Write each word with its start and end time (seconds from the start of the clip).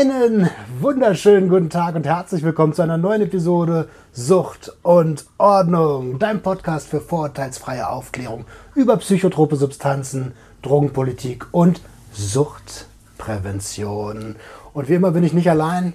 Einen 0.00 0.48
wunderschönen 0.80 1.50
guten 1.50 1.68
Tag 1.68 1.94
und 1.94 2.06
herzlich 2.06 2.42
willkommen 2.42 2.72
zu 2.72 2.80
einer 2.80 2.96
neuen 2.96 3.20
Episode 3.20 3.86
Sucht 4.12 4.72
und 4.82 5.26
Ordnung, 5.36 6.18
dein 6.18 6.40
Podcast 6.40 6.88
für 6.88 7.02
vorurteilsfreie 7.02 7.86
Aufklärung 7.86 8.46
über 8.74 8.96
psychotrope 8.96 9.56
Substanzen, 9.56 10.32
Drogenpolitik 10.62 11.48
und 11.52 11.82
Suchtprävention. 12.14 14.36
Und 14.72 14.88
wie 14.88 14.94
immer 14.94 15.10
bin 15.10 15.22
ich 15.22 15.34
nicht 15.34 15.50
allein. 15.50 15.92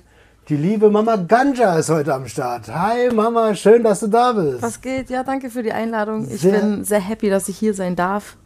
Die 0.49 0.57
liebe 0.57 0.91
Mama 0.91 1.15
Ganja 1.15 1.75
ist 1.79 1.89
heute 1.89 2.13
am 2.13 2.27
Start. 2.27 2.67
Hi 2.67 3.09
Mama, 3.11 3.55
schön, 3.55 3.83
dass 3.83 4.01
du 4.01 4.07
da 4.07 4.33
bist. 4.33 4.61
Was 4.61 4.81
geht? 4.81 5.09
Ja, 5.09 5.23
danke 5.23 5.49
für 5.49 5.63
die 5.63 5.73
Einladung. 5.73 6.27
Ich 6.29 6.41
Sehr- 6.41 6.59
bin 6.59 6.83
sehr 6.83 6.99
happy, 6.99 7.31
dass 7.31 7.49
ich 7.49 7.57
hier 7.57 7.73
sein 7.73 7.95
darf. 7.95 8.37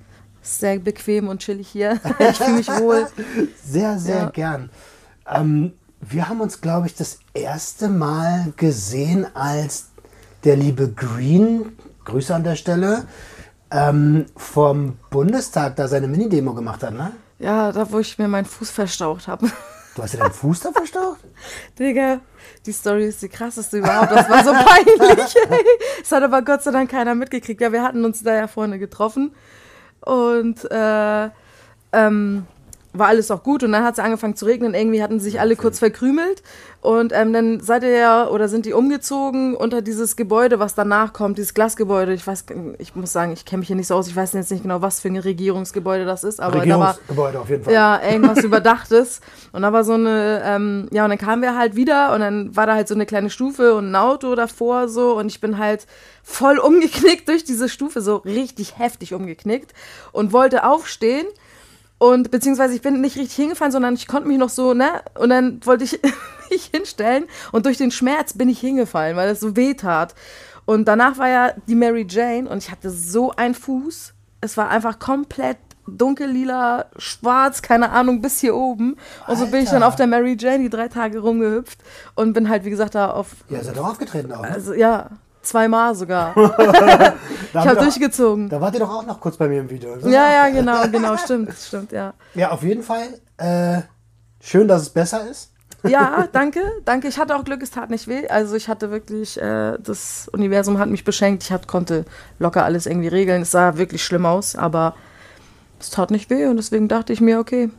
Sehr 0.42 0.80
bequem 0.80 1.28
und 1.28 1.42
chillig 1.42 1.68
hier. 1.68 2.00
Ich 2.20 2.38
fühle 2.38 2.54
mich 2.56 2.70
wohl. 2.80 3.08
Sehr, 3.62 4.00
sehr 4.00 4.20
Ja. 4.20 4.30
gern. 4.30 4.70
Ähm, 5.30 5.74
wir 6.02 6.30
haben 6.30 6.42
uns, 6.42 6.62
glaube 6.62 6.88
ich, 6.88 6.96
das 6.96 7.20
erste 7.34 7.90
Mal 7.90 8.54
gesehen, 8.56 9.28
als 9.36 9.90
der 10.44 10.56
liebe 10.56 10.90
Green, 10.90 11.78
Grüße 12.06 12.34
an 12.34 12.44
der 12.44 12.56
Stelle, 12.56 13.06
ähm, 13.72 14.26
vom 14.36 14.98
Bundestag 15.10 15.76
da 15.76 15.88
seine 15.88 16.08
Mini-Demo 16.08 16.54
gemacht 16.54 16.84
hat, 16.84 16.94
ne? 16.94 17.12
Ja, 17.38 17.72
da 17.72 17.92
wo 17.92 18.00
ich 18.00 18.18
mir 18.18 18.28
meinen 18.28 18.46
Fuß 18.46 18.72
verstaucht 18.72 19.28
habe. 19.28 19.50
Du 19.96 20.04
hast 20.04 20.14
dir 20.14 20.20
deinen 20.20 20.32
Fuß 20.32 20.62
da 20.62 20.72
verstaucht? 20.72 21.20
Digga, 21.78 22.22
die 22.66 22.72
Story 22.72 23.08
ist 23.08 23.22
die 23.22 23.28
krasseste 23.28 23.80
überhaupt. 23.80 24.12
Das 24.12 24.30
war 24.30 24.44
so 24.46 24.52
peinlich. 24.52 25.36
Es 26.02 26.12
hat 26.12 26.24
aber 26.24 26.42
Gott 26.44 26.64
sei 26.64 26.72
Dank 26.72 26.92
keiner 26.92 27.16
mitgekriegt. 27.16 27.60
Ja, 27.60 27.74
wir 27.74 27.84
hatten 27.84 28.06
uns 28.06 28.24
da 28.24 28.34
ja 28.34 28.48
vorne 28.48 28.80
getroffen. 28.80 29.36
Und 30.02 30.64
äh, 30.72 31.30
ähm, 31.92 32.46
war 32.94 33.08
alles 33.08 33.30
auch 33.32 33.44
gut. 33.44 33.64
Und 33.64 33.72
dann 33.72 33.84
hat 33.84 33.94
es 33.94 34.00
angefangen 34.00 34.36
zu 34.36 34.46
regnen. 34.46 34.74
Irgendwie 34.74 35.04
hatten 35.04 35.20
sich 35.20 35.40
alle 35.40 35.56
kurz 35.56 35.80
verkrümelt. 35.80 36.42
Und 36.82 37.12
ähm, 37.14 37.34
dann 37.34 37.60
seid 37.60 37.84
ihr 37.84 37.92
ja 37.92 38.28
oder 38.30 38.48
sind 38.48 38.66
die 38.66 38.72
umgezogen 38.72 39.54
unter 39.54 39.82
dieses 39.82 40.16
Gebäude, 40.16 40.60
was 40.60 40.76
danach 40.76 41.12
kommt, 41.12 41.38
dieses 41.38 41.54
Glasgebäude. 41.54 42.14
Ich 42.14 42.26
weiß, 42.26 42.46
ich 42.78 42.96
muss 42.96 43.12
sagen, 43.12 43.34
ich 43.34 43.44
kenne 43.46 43.60
mich 43.60 43.68
hier 43.68 43.76
nicht 43.76 43.88
so 43.88 43.96
aus. 43.96 44.08
Ich 44.08 44.16
weiß 44.16 44.34
jetzt 44.34 44.52
nicht 44.52 44.64
genau, 44.64 44.82
was 44.82 45.02
für 45.02 45.10
ein 45.10 45.18
Regierungsgebäude 45.18 46.06
das 46.06 46.24
ist. 46.24 46.40
Aber 46.40 46.54
da 46.54 46.58
war, 46.58 46.64
Regierungsgebäude 46.64 47.40
auf 47.40 47.50
jeden 47.50 47.64
Fall. 47.66 47.74
ja, 47.74 48.02
irgendwas 48.02 48.44
Überdachtes. 48.44 49.20
Und 49.52 49.62
da 49.64 49.74
war 49.74 49.84
so 49.84 49.94
eine, 49.94 50.42
ähm, 50.46 50.88
ja, 50.92 51.04
und 51.04 51.10
dann 51.10 51.20
kamen 51.20 51.42
wir 51.42 51.58
halt 51.58 51.76
wieder 51.76 52.14
und 52.14 52.22
dann 52.22 52.56
war 52.56 52.66
da 52.66 52.76
halt 52.76 52.88
so 52.88 52.96
eine 52.96 53.06
kleine 53.06 53.30
Stufe 53.30 53.76
und 53.76 53.92
ein 53.92 53.96
Auto 53.96 54.36
davor 54.36 54.88
so 54.88 55.18
und 55.18 55.28
ich 55.28 55.42
bin 55.42 55.58
halt 55.58 55.86
voll 56.24 56.60
umgeknickt 56.60 57.28
durch 57.28 57.44
diese 57.44 57.68
Stufe, 57.68 58.02
so 58.02 58.18
richtig 58.18 58.78
heftig 58.78 59.14
umgeknickt 59.14 59.74
und 60.12 60.32
wollte 60.32 60.64
aufstehen. 60.64 61.28
Und 62.00 62.32
beziehungsweise 62.32 62.74
ich 62.74 62.82
bin 62.82 63.00
nicht 63.02 63.18
richtig 63.18 63.36
hingefallen, 63.36 63.72
sondern 63.72 63.94
ich 63.94 64.08
konnte 64.08 64.28
mich 64.28 64.38
noch 64.38 64.50
so, 64.50 64.74
ne? 64.74 64.90
Und 65.16 65.30
dann 65.30 65.60
wollte 65.66 65.84
ich 65.84 66.00
mich 66.50 66.72
hinstellen 66.74 67.26
und 67.52 67.66
durch 67.66 67.78
den 67.78 67.92
Schmerz 67.92 68.34
bin 68.34 68.50
ich 68.50 68.60
hingefallen, 68.60 69.16
weil 69.16 69.30
es 69.30 69.40
so 69.40 69.56
weh 69.56 69.76
tat. 69.76 70.16
Und 70.66 70.86
danach 70.88 71.18
war 71.18 71.28
ja 71.30 71.52
die 71.68 71.76
Mary 71.76 72.06
Jane 72.10 72.50
und 72.50 72.60
ich 72.60 72.72
hatte 72.72 72.90
so 72.90 73.32
einen 73.36 73.54
Fuß. 73.54 74.14
Es 74.42 74.56
war 74.56 74.70
einfach 74.70 74.98
komplett 75.00 75.58
dunkellila, 75.88 76.86
schwarz, 76.98 77.62
keine 77.62 77.90
Ahnung, 77.90 78.22
bis 78.22 78.40
hier 78.40 78.56
oben. 78.56 78.96
Und 79.28 79.38
so 79.38 79.48
bin 79.48 79.64
ich 79.64 79.70
dann 79.70 79.84
auf 79.84 79.96
der 79.96 80.08
Mary 80.08 80.38
Jane 80.40 80.60
die 80.60 80.70
drei 80.70 80.88
Tage 80.88 81.20
rumgehüpft 81.20 81.80
und 82.16 82.34
bin 82.34 82.50
halt, 82.50 82.66
wie 82.66 82.70
gesagt, 82.70 82.96
da 82.96 83.12
auf, 83.12 83.36
Ja, 83.50 83.64
seid 83.64 83.78
doch 83.78 83.90
aufgetreten 83.90 84.32
auch. 84.32 84.42
Ne? 84.44 84.50
also 84.50 84.74
ja, 84.74 85.10
zweimal 85.50 85.96
sogar. 85.96 86.36
Ich 87.52 87.56
habe 87.56 87.78
durchgezogen. 87.78 88.48
Da 88.50 88.62
wart 88.62 88.76
ihr 88.76 88.80
doch 88.80 88.92
auch 88.92 89.06
noch 89.06 89.20
kurz 89.20 89.38
bei 89.38 89.48
mir 89.48 89.60
im 89.60 89.70
Video. 89.70 89.98
Ja, 90.08 90.32
ja, 90.32 90.50
genau, 90.50 90.88
genau, 90.92 91.18
stimmt, 91.18 91.52
stimmt, 91.58 91.92
ja. 91.92 92.14
Ja, 92.36 92.52
auf 92.52 92.62
jeden 92.62 92.84
Fall. 92.84 93.08
Äh, 93.38 93.82
schön, 94.40 94.68
dass 94.68 94.84
es 94.84 94.90
besser 94.90 95.28
ist. 95.28 95.52
Ja, 95.84 96.28
danke, 96.32 96.62
danke. 96.86 97.08
Ich 97.08 97.18
hatte 97.18 97.36
auch 97.36 97.44
Glück, 97.44 97.64
es 97.64 97.72
tat 97.72 97.90
nicht 97.90 98.08
weh. 98.08 98.28
Also 98.28 98.56
ich 98.56 98.68
hatte 98.68 98.92
wirklich, 98.92 99.42
äh, 99.42 99.78
das 99.80 100.30
Universum 100.32 100.78
hat 100.78 100.90
mich 100.90 101.04
beschenkt. 101.04 101.44
Ich 101.44 101.52
hat, 101.52 101.68
konnte 101.68 102.06
locker 102.38 102.66
alles 102.66 102.86
irgendwie 102.86 103.08
regeln. 103.08 103.42
Es 103.42 103.52
sah 103.52 103.78
wirklich 103.78 104.04
schlimm 104.04 104.26
aus, 104.26 104.56
aber 104.56 104.96
es 105.80 105.90
tat 105.90 106.12
nicht 106.12 106.30
weh 106.30 106.46
und 106.46 106.58
deswegen 106.58 106.88
dachte 106.88 107.14
ich 107.14 107.22
mir, 107.22 107.40
okay, 107.40 107.70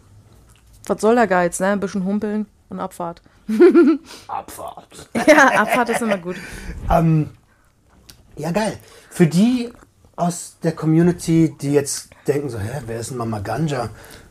was 0.86 1.00
soll 1.00 1.14
der 1.14 1.26
Geiz, 1.26 1.60
ne? 1.60 1.68
Ein 1.68 1.80
bisschen 1.80 2.04
humpeln 2.04 2.46
und 2.70 2.80
Abfahrt. 2.80 3.22
Abfahrt. 4.26 5.08
Ja, 5.26 5.60
Abfahrt 5.60 5.90
ist 5.90 6.02
immer 6.02 6.18
gut. 6.18 6.36
Ähm, 6.90 7.30
ja, 8.36 8.50
geil. 8.50 8.76
Für 9.10 9.26
die 9.26 9.70
aus 10.16 10.56
der 10.62 10.72
Community, 10.72 11.54
die 11.60 11.72
jetzt 11.72 12.10
denken 12.26 12.50
so, 12.50 12.58
hä, 12.58 12.82
wer 12.86 13.00
ist 13.00 13.10
denn 13.10 13.18
Mama 13.18 13.40
Ganja? 13.40 13.88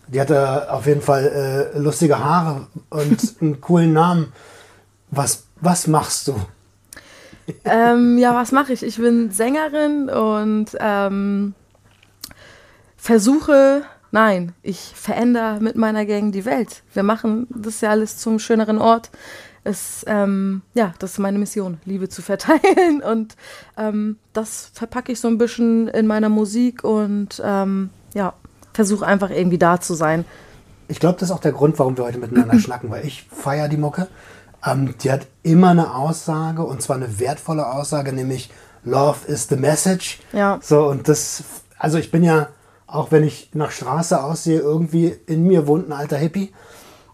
Die 0.07 0.19
hatte 0.19 0.71
auf 0.71 0.85
jeden 0.87 1.01
Fall 1.01 1.71
äh, 1.75 1.77
lustige 1.77 2.23
Haare 2.23 2.67
und 2.89 3.35
einen 3.41 3.61
coolen 3.61 3.93
Namen. 3.93 4.33
Was, 5.11 5.43
was 5.61 5.87
machst 5.87 6.27
du? 6.27 6.35
ähm, 7.65 8.17
ja, 8.17 8.35
was 8.35 8.51
mache 8.51 8.73
ich? 8.73 8.83
Ich 8.83 8.97
bin 8.97 9.31
Sängerin 9.31 10.09
und 10.09 10.77
ähm, 10.79 11.53
versuche, 12.97 13.83
nein, 14.11 14.53
ich 14.61 14.93
verändere 14.95 15.59
mit 15.59 15.75
meiner 15.75 16.05
Gang 16.05 16.31
die 16.31 16.45
Welt. 16.45 16.83
Wir 16.93 17.03
machen 17.03 17.47
das 17.49 17.81
ja 17.81 17.89
alles 17.89 18.17
zum 18.17 18.39
schöneren 18.39 18.77
Ort. 18.77 19.09
Es, 19.63 20.05
ähm, 20.07 20.61
ja, 20.73 20.93
das 20.99 21.13
ist 21.13 21.19
meine 21.19 21.37
Mission, 21.37 21.79
Liebe 21.85 22.09
zu 22.09 22.21
verteilen 22.21 23.01
und 23.05 23.35
ähm, 23.77 24.17
das 24.33 24.71
verpacke 24.73 25.11
ich 25.11 25.19
so 25.19 25.27
ein 25.27 25.37
bisschen 25.37 25.87
in 25.89 26.07
meiner 26.07 26.29
Musik 26.29 26.83
und 26.83 27.41
ähm, 27.43 27.89
ja, 28.13 28.33
versuche 28.73 29.05
einfach 29.05 29.29
irgendwie 29.29 29.57
da 29.57 29.79
zu 29.81 29.93
sein. 29.93 30.25
Ich 30.87 30.99
glaube, 30.99 31.19
das 31.19 31.29
ist 31.29 31.35
auch 31.35 31.41
der 31.41 31.51
Grund, 31.51 31.77
warum 31.77 31.97
wir 31.97 32.05
heute 32.05 32.17
miteinander 32.17 32.59
schnacken, 32.59 32.89
weil 32.89 33.05
ich 33.05 33.23
feiere 33.23 33.67
die 33.67 33.77
Mucke. 33.77 34.07
Ähm, 34.65 34.95
die 35.01 35.11
hat 35.11 35.27
immer 35.43 35.69
eine 35.69 35.95
Aussage 35.95 36.63
und 36.63 36.81
zwar 36.81 36.95
eine 36.95 37.19
wertvolle 37.19 37.67
Aussage, 37.71 38.13
nämlich 38.13 38.49
Love 38.83 39.27
is 39.27 39.47
the 39.49 39.55
message. 39.55 40.19
Ja. 40.33 40.59
So, 40.61 40.87
und 40.87 41.07
das, 41.07 41.43
also 41.77 41.97
ich 41.97 42.11
bin 42.11 42.23
ja, 42.23 42.47
auch 42.87 43.11
wenn 43.11 43.23
ich 43.23 43.51
nach 43.53 43.71
Straße 43.71 44.21
aussehe, 44.21 44.59
irgendwie 44.59 45.15
in 45.27 45.45
mir 45.45 45.67
wohnt 45.67 45.89
ein 45.89 45.93
alter 45.93 46.17
Hippie. 46.17 46.53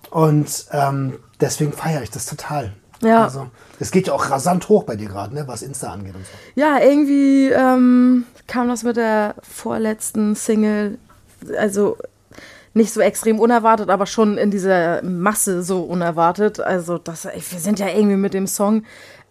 Und 0.09 0.67
ähm, 0.71 1.19
deswegen 1.41 1.73
feiere 1.73 2.03
ich 2.03 2.11
das 2.11 2.25
total. 2.25 2.73
Ja. 3.01 3.23
Also, 3.25 3.47
es 3.79 3.91
geht 3.91 4.07
ja 4.07 4.13
auch 4.13 4.29
rasant 4.29 4.69
hoch 4.69 4.83
bei 4.83 4.95
dir 4.95 5.09
gerade, 5.09 5.33
ne, 5.33 5.47
was 5.47 5.61
Insta 5.61 5.91
angeht 5.91 6.15
und 6.15 6.25
so. 6.25 6.31
Ja, 6.59 6.79
irgendwie 6.79 7.49
ähm, 7.49 8.25
kam 8.47 8.69
das 8.69 8.83
mit 8.83 8.97
der 8.97 9.35
vorletzten 9.41 10.35
Single, 10.35 10.97
also 11.57 11.97
nicht 12.73 12.93
so 12.93 12.99
extrem 12.99 13.39
unerwartet, 13.39 13.89
aber 13.89 14.05
schon 14.05 14.37
in 14.37 14.51
dieser 14.51 15.01
Masse 15.01 15.63
so 15.63 15.81
unerwartet. 15.81 16.59
Also 16.59 16.97
das, 16.97 17.25
wir 17.25 17.59
sind 17.59 17.79
ja 17.79 17.87
irgendwie 17.87 18.17
mit 18.17 18.33
dem 18.33 18.47
Song 18.47 18.83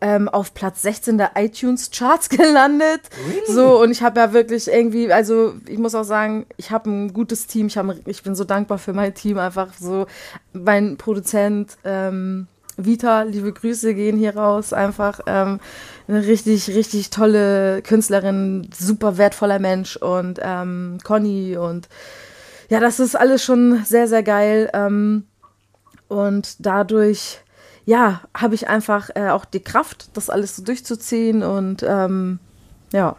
ähm, 0.05 0.29
auf 0.29 0.53
Platz 0.53 0.83
16 0.83 1.17
der 1.17 1.31
iTunes-Charts 1.35 2.29
gelandet. 2.29 3.01
So, 3.49 3.81
und 3.81 3.91
ich 3.91 4.03
habe 4.03 4.21
ja 4.21 4.35
wirklich 4.35 4.69
irgendwie, 4.69 5.11
also 5.11 5.55
ich 5.67 5.79
muss 5.79 5.95
auch 5.95 6.05
sagen, 6.05 6.45
ich 6.59 6.71
habe 6.71 6.91
ein 6.91 7.15
gutes 7.15 7.47
Team. 7.47 7.69
Ich, 7.69 7.79
hab, 7.79 7.87
ich 8.07 8.23
bin 8.23 8.35
so 8.35 8.45
dankbar 8.45 8.77
für 8.77 8.93
mein 8.93 9.15
Team. 9.15 9.39
Einfach 9.39 9.73
so, 9.81 10.07
mein 10.53 10.99
Produzent, 10.99 11.79
ähm, 11.85 12.49
Vita, 12.77 13.23
liebe 13.23 13.51
Grüße 13.51 13.95
gehen 13.95 14.19
hier 14.19 14.37
raus. 14.37 14.75
Einfach 14.75 15.21
ähm, 15.27 15.59
eine 16.07 16.27
richtig, 16.27 16.69
richtig 16.69 17.09
tolle 17.09 17.81
Künstlerin, 17.81 18.69
super 18.79 19.17
wertvoller 19.17 19.59
Mensch 19.59 19.97
und 19.97 20.39
ähm, 20.43 20.99
Conny 21.03 21.57
und 21.57 21.89
ja, 22.69 22.81
das 22.81 23.01
ist 23.01 23.15
alles 23.15 23.43
schon 23.43 23.85
sehr, 23.85 24.07
sehr 24.09 24.23
geil. 24.23 24.69
Ähm, 24.75 25.25
und 26.09 26.57
dadurch, 26.59 27.41
ja, 27.87 28.21
habe 28.37 28.55
ich 28.55 28.69
einfach 28.69 29.11
äh, 29.15 29.29
auch 29.31 29.45
die 29.45 29.61
Kraft, 29.61 30.17
das 30.17 30.31
alles 30.31 30.57
so 30.57 30.63
durchzuziehen 30.65 31.43
und 31.43 31.83
ähm, 31.87 32.39
ja. 32.93 33.17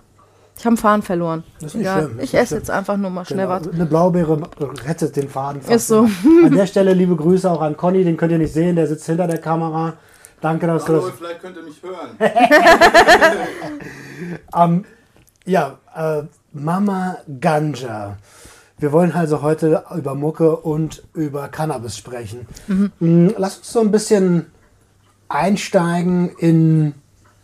Ich 0.58 0.62
habe 0.64 0.70
einen 0.70 0.78
Faden 0.78 1.02
verloren. 1.02 1.44
Das 1.59 1.76
ist 1.76 1.81
schlimm, 1.81 2.18
Ich 2.22 2.34
esse 2.34 2.48
schlimm. 2.48 2.59
jetzt 2.59 2.72
einfach 2.72 2.96
nur 2.96 3.09
mal 3.09 3.26
schnell 3.26 3.46
Genau. 3.46 3.59
was. 3.59 3.67
Eine 3.73 3.85
Blaubeere 3.85 4.40
rettet 4.88 5.14
den 5.17 5.28
Faden 5.29 5.62
fast. 5.62 5.73
Ist 5.76 5.88
so. 5.88 6.08
immer. 6.23 6.46
An 6.47 6.56
der 6.56 6.66
Stelle 6.66 6.94
liebe 6.94 7.14
Grüße 7.17 7.52
auch 7.52 7.62
an 7.62 7.76
Conny, 7.76 8.06
den 8.06 8.16
könnt 8.16 8.32
ihr 8.32 8.38
nicht 8.38 8.53
sehen, 8.53 8.78
der 8.78 8.88
sitzt 8.88 9.06
hinter 9.06 9.28
der 9.28 9.40
Kamera. 9.40 9.96
Danke, 10.40 10.66
dass 10.67 10.85
du 10.85 10.94
Hallo, 10.94 11.08
das. 11.08 11.17
vielleicht 11.17 11.41
könnt 11.41 11.58
ihr 11.58 11.64
mich 11.64 11.82
hören. 11.84 12.17
Ähm, 14.56 14.85
ja, 15.46 15.78
äh, 15.96 16.23
Mama 16.53 17.17
Ganja. 17.41 18.17
Wir 18.78 18.91
wollen 18.91 19.12
also 19.12 19.41
heute 19.41 19.84
über 19.97 20.16
Mucke 20.16 20.56
und 20.58 21.03
über 21.14 21.47
Cannabis 21.50 21.97
sprechen. 21.97 22.47
Mm, 23.00 23.29
Lass 23.38 23.58
uns 23.58 23.72
so 23.72 23.79
ein 23.82 23.91
bisschen 23.91 24.47
einsteigen 25.30 26.30
in, 26.38 26.94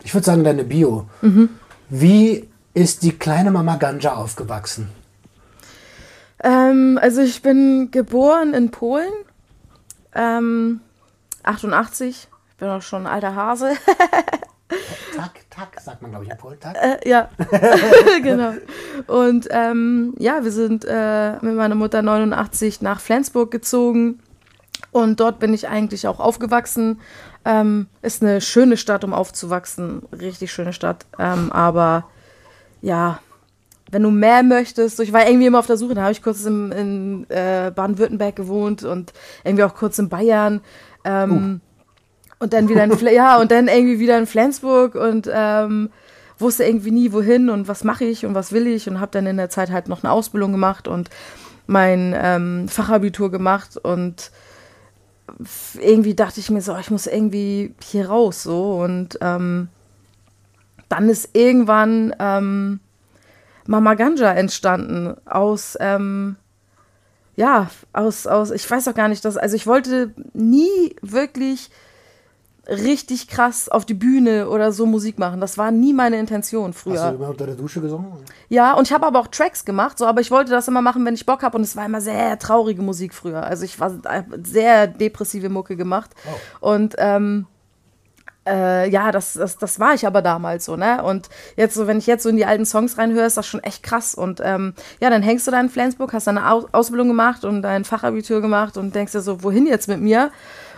ich 0.04 0.14
würde 0.14 0.26
sagen, 0.26 0.44
deine 0.44 0.64
Bio. 0.64 1.08
Wie 1.90 2.48
ist 2.74 3.04
die 3.04 3.12
kleine 3.12 3.52
Mama 3.52 3.76
Ganja 3.76 4.14
aufgewachsen? 4.14 4.90
Ähm, 6.44 6.98
also 7.02 7.22
ich 7.22 7.42
bin 7.42 7.92
geboren 7.92 8.54
in 8.54 8.72
Polen, 8.72 9.12
ähm, 10.16 10.82
88. 11.44 12.28
Ich 12.50 12.56
bin 12.58 12.70
auch 12.70 12.82
schon 12.82 13.06
ein 13.06 13.14
alter 13.14 13.36
Hase. 13.36 13.74
Tak, 15.16 15.32
tak, 15.50 15.82
sagt 15.82 16.02
man, 16.02 16.12
glaube 16.12 16.26
ich, 16.26 16.32
in 16.32 16.38
Polen. 16.38 16.60
Tak. 16.60 16.76
Äh, 16.76 17.10
ja, 17.10 17.30
genau. 18.24 18.54
Und 19.08 19.48
ähm, 19.52 20.16
ja, 20.18 20.44
wir 20.44 20.52
sind 20.52 20.86
äh, 20.88 21.34
mit 21.42 21.56
meiner 21.56 21.76
Mutter 21.76 22.02
89 22.02 22.82
nach 22.82 23.02
Flensburg 23.02 23.52
gezogen. 23.52 24.22
Und 24.92 25.20
dort 25.20 25.40
bin 25.40 25.54
ich 25.54 25.68
eigentlich 25.68 26.08
auch 26.08 26.20
aufgewachsen. 26.20 27.00
Ähm, 27.46 27.88
ist 28.02 28.22
eine 28.22 28.42
schöne 28.42 28.78
Stadt, 28.78 29.04
um 29.04 29.14
aufzuwachsen. 29.14 30.04
Richtig 30.12 30.52
schöne 30.52 30.74
Stadt. 30.74 31.06
Ähm, 31.18 31.52
aber 31.52 32.06
ja, 32.82 33.20
wenn 33.92 34.04
du 34.04 34.12
mehr 34.12 34.44
möchtest, 34.44 34.98
so, 34.98 35.04
ich 35.04 35.14
war 35.14 35.28
irgendwie 35.28 35.48
immer 35.48 35.60
auf 35.60 35.68
der 35.68 35.78
Suche, 35.78 35.94
da 35.94 36.04
habe 36.04 36.12
ich 36.12 36.22
kurz 36.22 36.46
im, 36.46 36.72
in 36.72 37.30
äh, 37.30 37.72
Baden-Württemberg 37.74 38.36
gewohnt 38.36 38.84
und 38.84 39.14
irgendwie 39.44 39.64
auch 39.64 39.76
kurz 39.76 40.00
in 40.00 40.10
Bayern. 40.10 40.62
Ähm, 41.04 41.62
uh. 42.40 42.44
Und 42.44 42.54
dann 42.54 42.70
wieder 42.70 42.84
in, 42.84 42.92
ja, 43.14 43.40
und 43.40 43.52
dann 43.52 43.68
irgendwie 43.68 44.00
wieder 44.00 44.18
in 44.18 44.26
Flensburg 44.26 44.96
und 44.96 45.30
ähm, 45.32 45.90
wusste 46.38 46.64
irgendwie 46.64 46.92
nie, 46.92 47.14
wohin 47.14 47.50
und 47.50 47.68
was 47.68 47.84
mache 47.84 48.06
ich 48.06 48.26
und 48.26 48.34
was 48.34 48.52
will 48.52 48.66
ich 48.68 48.90
und 48.90 49.00
habe 49.00 49.12
dann 49.12 49.28
in 49.28 49.38
der 49.38 49.50
Zeit 49.50 49.72
halt 49.72 49.88
noch 49.88 50.04
eine 50.04 50.12
Ausbildung 50.12 50.52
gemacht 50.52 50.88
und 50.88 51.10
mein 51.68 52.16
ähm, 52.18 52.68
Fachabitur 52.68 53.30
gemacht 53.32 53.78
und 53.78 54.32
irgendwie 55.80 56.16
dachte 56.16 56.40
ich 56.40 56.50
mir 56.50 56.62
so, 56.62 56.78
ich 56.78 56.92
muss 56.92 57.08
irgendwie 57.08 57.76
hier 57.84 58.10
raus 58.10 58.44
so. 58.44 58.76
Und 58.76 59.18
ähm, 59.22 59.70
dann 60.90 61.10
ist 61.10 61.30
irgendwann 61.34 62.14
ähm, 62.20 62.80
Mama 63.66 63.94
Ganja 63.94 64.32
entstanden 64.34 65.16
aus 65.26 65.78
ähm, 65.80 66.36
ja 67.36 67.70
aus 67.94 68.28
aus 68.28 68.52
ich 68.52 68.70
weiß 68.70 68.88
auch 68.88 68.94
gar 68.94 69.08
nicht 69.08 69.24
dass 69.24 69.38
also 69.38 69.56
ich 69.56 69.68
wollte 69.68 70.14
nie 70.34 70.96
wirklich 71.02 71.70
richtig 72.68 73.28
krass 73.28 73.70
auf 73.70 73.86
die 73.86 73.94
Bühne 73.94 74.50
oder 74.50 74.72
so 74.72 74.86
Musik 74.86 75.18
machen. 75.18 75.42
Das 75.42 75.58
war 75.58 75.72
nie 75.72 75.94
meine 75.94 76.20
Intention 76.20 76.74
früher. 76.74 77.02
Hast 77.02 77.12
du 77.12 77.16
immer 77.16 77.30
unter 77.30 77.46
der 77.46 77.56
Dusche 77.56 77.82
gesungen? 77.82 78.12
Ja, 78.50 78.74
und 78.74 78.88
ich 78.88 78.94
habe 78.94 79.06
aber 79.06 79.20
auch 79.20 79.28
Tracks 79.28 79.66
gemacht, 79.66 79.98
so, 79.98 80.06
aber 80.06 80.22
ich 80.22 80.30
wollte 80.32 80.52
das 80.52 80.68
immer 80.68 80.82
machen, 80.82 81.06
wenn 81.06 81.16
ich 81.16 81.26
Bock 81.26 81.42
habe. 81.44 81.58
Und 81.58 81.64
es 81.64 81.76
war 81.76 81.86
immer 81.86 82.02
sehr 82.02 82.38
traurige 82.38 82.82
Musik 82.82 83.14
früher. 83.14 83.44
Also 83.44 83.66
ich 83.66 83.80
war 83.80 83.92
sehr 84.44 84.88
depressive 84.88 85.50
Mucke 85.50 85.76
gemacht. 85.76 86.12
Oh. 86.62 86.74
Und 86.74 86.96
ähm, 87.00 87.48
äh, 88.48 88.90
ja, 88.90 89.12
das, 89.12 89.34
das, 89.34 89.58
das 89.58 89.80
war 89.80 89.94
ich 89.94 90.06
aber 90.06 90.22
damals 90.22 90.66
so, 90.66 90.76
ne? 90.76 91.04
Und 91.04 91.30
jetzt 91.58 91.76
so, 91.76 91.88
wenn 91.88 91.98
ich 91.98 92.08
jetzt 92.08 92.24
so 92.24 92.30
in 92.30 92.38
die 92.38 92.46
alten 92.46 92.66
Songs 92.66 92.98
reinhöre, 92.98 93.26
ist 93.26 93.38
das 93.38 93.48
schon 93.48 93.62
echt 93.62 93.84
krass. 93.84 94.16
Und 94.16 94.42
ähm, 94.44 94.74
ja, 95.00 95.10
dann 95.10 95.22
hängst 95.22 95.48
du 95.48 95.52
da 95.52 95.60
in 95.60 95.70
Flensburg, 95.70 96.14
hast 96.14 96.28
deine 96.28 96.50
Ausbildung 96.52 97.08
gemacht 97.08 97.44
und 97.44 97.62
dein 97.62 97.86
Fachabitur 97.86 98.42
gemacht 98.42 98.78
und 98.78 98.96
denkst 98.96 99.12
dir 99.12 99.22
so, 99.22 99.44
wohin 99.44 99.66
jetzt 99.68 99.88
mit 99.88 100.00
mir? 100.00 100.32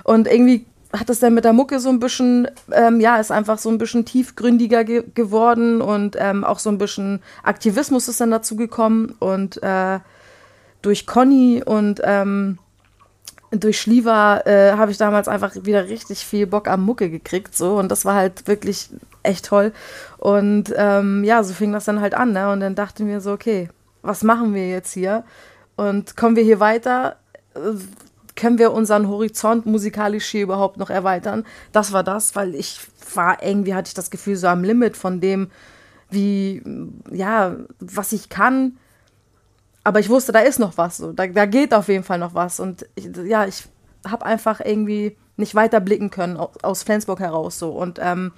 Und 0.03 0.27
irgendwie 0.27 0.65
hat 0.93 1.09
es 1.09 1.19
dann 1.19 1.33
mit 1.33 1.43
der 1.43 1.53
Mucke 1.53 1.79
so 1.79 1.89
ein 1.89 1.99
bisschen, 1.99 2.47
ähm, 2.71 2.99
ja, 2.99 3.17
ist 3.17 3.31
einfach 3.31 3.57
so 3.57 3.69
ein 3.69 3.79
bisschen 3.79 4.05
tiefgründiger 4.05 4.83
ge 4.83 5.03
geworden 5.15 5.81
und 5.81 6.15
ähm, 6.19 6.43
auch 6.43 6.59
so 6.59 6.69
ein 6.69 6.77
bisschen 6.77 7.21
Aktivismus 7.41 8.07
ist 8.07 8.21
dann 8.21 8.31
dazu 8.31 8.55
gekommen 8.55 9.15
und 9.19 9.61
äh, 9.63 9.99
durch 10.83 11.07
Conny 11.07 11.63
und 11.65 11.99
ähm, 12.03 12.59
durch 13.49 13.79
Schlieva 13.79 14.41
äh, 14.45 14.73
habe 14.73 14.91
ich 14.91 14.97
damals 14.97 15.27
einfach 15.27 15.55
wieder 15.63 15.87
richtig 15.87 16.25
viel 16.25 16.45
Bock 16.45 16.67
am 16.67 16.85
Mucke 16.85 17.09
gekriegt 17.09 17.55
so 17.55 17.77
und 17.77 17.91
das 17.91 18.05
war 18.05 18.15
halt 18.15 18.47
wirklich 18.47 18.89
echt 19.23 19.45
toll 19.45 19.73
und 20.19 20.73
ähm, 20.75 21.23
ja, 21.23 21.43
so 21.43 21.53
fing 21.53 21.71
das 21.71 21.85
dann 21.85 22.01
halt 22.01 22.13
an 22.13 22.33
ne? 22.33 22.51
und 22.51 22.59
dann 22.59 22.75
dachte 22.75 23.03
mir 23.03 23.19
so, 23.19 23.31
okay, 23.31 23.69
was 24.03 24.23
machen 24.23 24.53
wir 24.53 24.69
jetzt 24.69 24.91
hier 24.91 25.23
und 25.75 26.15
kommen 26.15 26.35
wir 26.35 26.43
hier 26.43 26.59
weiter? 26.59 27.15
Können 28.35 28.57
wir 28.57 28.73
unseren 28.73 29.07
Horizont 29.07 29.65
musikalisch 29.65 30.25
hier 30.25 30.43
überhaupt 30.43 30.77
noch 30.77 30.89
erweitern? 30.89 31.45
Das 31.71 31.91
war 31.91 32.03
das, 32.03 32.35
weil 32.35 32.55
ich 32.55 32.79
war 33.13 33.43
irgendwie, 33.43 33.73
hatte 33.73 33.89
ich 33.89 33.93
das 33.93 34.09
Gefühl, 34.09 34.35
so 34.35 34.47
am 34.47 34.63
Limit 34.63 34.97
von 34.97 35.21
dem, 35.21 35.49
wie, 36.09 36.63
ja, 37.11 37.55
was 37.79 38.11
ich 38.11 38.29
kann. 38.29 38.77
Aber 39.83 39.99
ich 39.99 40.09
wusste, 40.09 40.31
da 40.31 40.39
ist 40.39 40.59
noch 40.59 40.77
was, 40.77 40.97
so. 40.97 41.11
da, 41.11 41.27
da 41.27 41.45
geht 41.45 41.73
auf 41.73 41.89
jeden 41.89 42.03
Fall 42.03 42.19
noch 42.19 42.33
was. 42.33 42.59
Und 42.59 42.87
ich, 42.95 43.09
ja, 43.25 43.45
ich 43.45 43.65
habe 44.07 44.25
einfach 44.25 44.61
irgendwie 44.63 45.17
nicht 45.35 45.55
weiter 45.55 45.79
blicken 45.79 46.09
können 46.09 46.37
aus, 46.37 46.83
Flensburg 46.83 47.19
heraus, 47.19 47.59
so. 47.59 47.71
Und 47.71 47.99
ähm, 48.01 48.31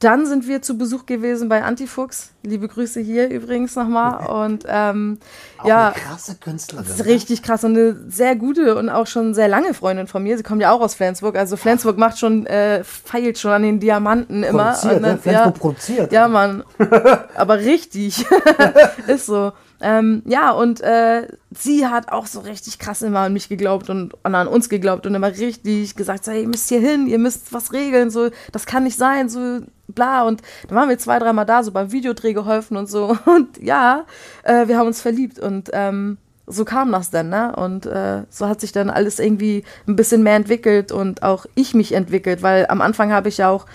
dann 0.00 0.26
sind 0.26 0.46
wir 0.46 0.62
zu 0.62 0.78
Besuch 0.78 1.06
gewesen 1.06 1.48
bei 1.48 1.64
Antifuchs. 1.64 2.30
Liebe 2.44 2.68
Grüße 2.68 3.00
hier 3.00 3.28
übrigens 3.30 3.74
nochmal. 3.74 4.26
Und 4.28 4.64
ähm, 4.68 5.18
auch 5.58 5.66
ja, 5.66 5.88
eine 5.88 5.96
krasse 5.96 6.36
Künstlerin. 6.36 6.86
Ne? 6.86 7.04
Richtig 7.04 7.42
krass 7.42 7.64
und 7.64 7.76
eine 7.76 7.96
sehr 8.08 8.36
gute 8.36 8.76
und 8.76 8.90
auch 8.90 9.08
schon 9.08 9.34
sehr 9.34 9.48
lange 9.48 9.74
Freundin 9.74 10.06
von 10.06 10.22
mir. 10.22 10.36
Sie 10.36 10.44
kommt 10.44 10.62
ja 10.62 10.70
auch 10.70 10.80
aus 10.80 10.94
Flensburg. 10.94 11.36
Also 11.36 11.56
Flensburg 11.56 11.96
Ach. 11.96 12.00
macht 12.00 12.18
schon, 12.18 12.46
äh, 12.46 12.84
feilt 12.84 13.38
schon 13.38 13.50
an 13.50 13.62
den 13.62 13.80
Diamanten 13.80 14.44
immer. 14.44 14.72
Produziert, 14.72 14.96
und 14.96 15.02
dann, 15.02 15.14
ne? 15.16 15.18
Flensburg 15.18 15.54
ja, 15.54 15.60
produziert. 15.60 16.12
Ja, 16.12 16.28
Mann. 16.28 16.62
Aber 17.34 17.58
richtig. 17.58 18.24
Ist 19.08 19.26
so. 19.26 19.52
Ähm, 19.80 20.22
ja, 20.26 20.50
und 20.50 20.80
äh, 20.80 21.28
sie 21.50 21.86
hat 21.86 22.10
auch 22.10 22.26
so 22.26 22.40
richtig 22.40 22.78
krass 22.78 23.02
immer 23.02 23.20
an 23.20 23.32
mich 23.32 23.48
geglaubt 23.48 23.90
und, 23.90 24.12
und 24.24 24.34
an 24.34 24.48
uns 24.48 24.68
geglaubt 24.68 25.06
und 25.06 25.14
immer 25.14 25.28
richtig 25.28 25.94
gesagt, 25.94 26.24
so, 26.24 26.32
hey, 26.32 26.42
ihr 26.42 26.48
müsst 26.48 26.68
hier 26.68 26.80
hin, 26.80 27.06
ihr 27.06 27.18
müsst 27.18 27.52
was 27.52 27.72
regeln, 27.72 28.10
so, 28.10 28.30
das 28.50 28.66
kann 28.66 28.84
nicht 28.84 28.98
sein, 28.98 29.28
so, 29.28 29.60
bla. 29.86 30.22
Und 30.22 30.42
dann 30.66 30.76
waren 30.76 30.88
wir 30.88 30.98
zwei, 30.98 31.18
dreimal 31.18 31.46
da, 31.46 31.62
so 31.62 31.70
beim 31.70 31.92
Videodreh 31.92 32.32
geholfen 32.32 32.76
und 32.76 32.88
so. 32.88 33.16
Und 33.26 33.62
ja, 33.62 34.04
äh, 34.42 34.66
wir 34.66 34.78
haben 34.78 34.88
uns 34.88 35.00
verliebt 35.00 35.38
und 35.38 35.70
ähm, 35.72 36.18
so 36.46 36.64
kam 36.64 36.90
das 36.92 37.10
dann, 37.10 37.28
ne? 37.28 37.54
Und 37.56 37.86
äh, 37.86 38.22
so 38.30 38.48
hat 38.48 38.60
sich 38.60 38.72
dann 38.72 38.90
alles 38.90 39.18
irgendwie 39.18 39.64
ein 39.86 39.96
bisschen 39.96 40.22
mehr 40.22 40.36
entwickelt 40.36 40.92
und 40.92 41.22
auch 41.22 41.46
ich 41.54 41.74
mich 41.74 41.92
entwickelt, 41.92 42.42
weil 42.42 42.66
am 42.68 42.80
Anfang 42.80 43.12
habe 43.12 43.28
ich 43.28 43.38
ja 43.38 43.50
auch 43.50 43.66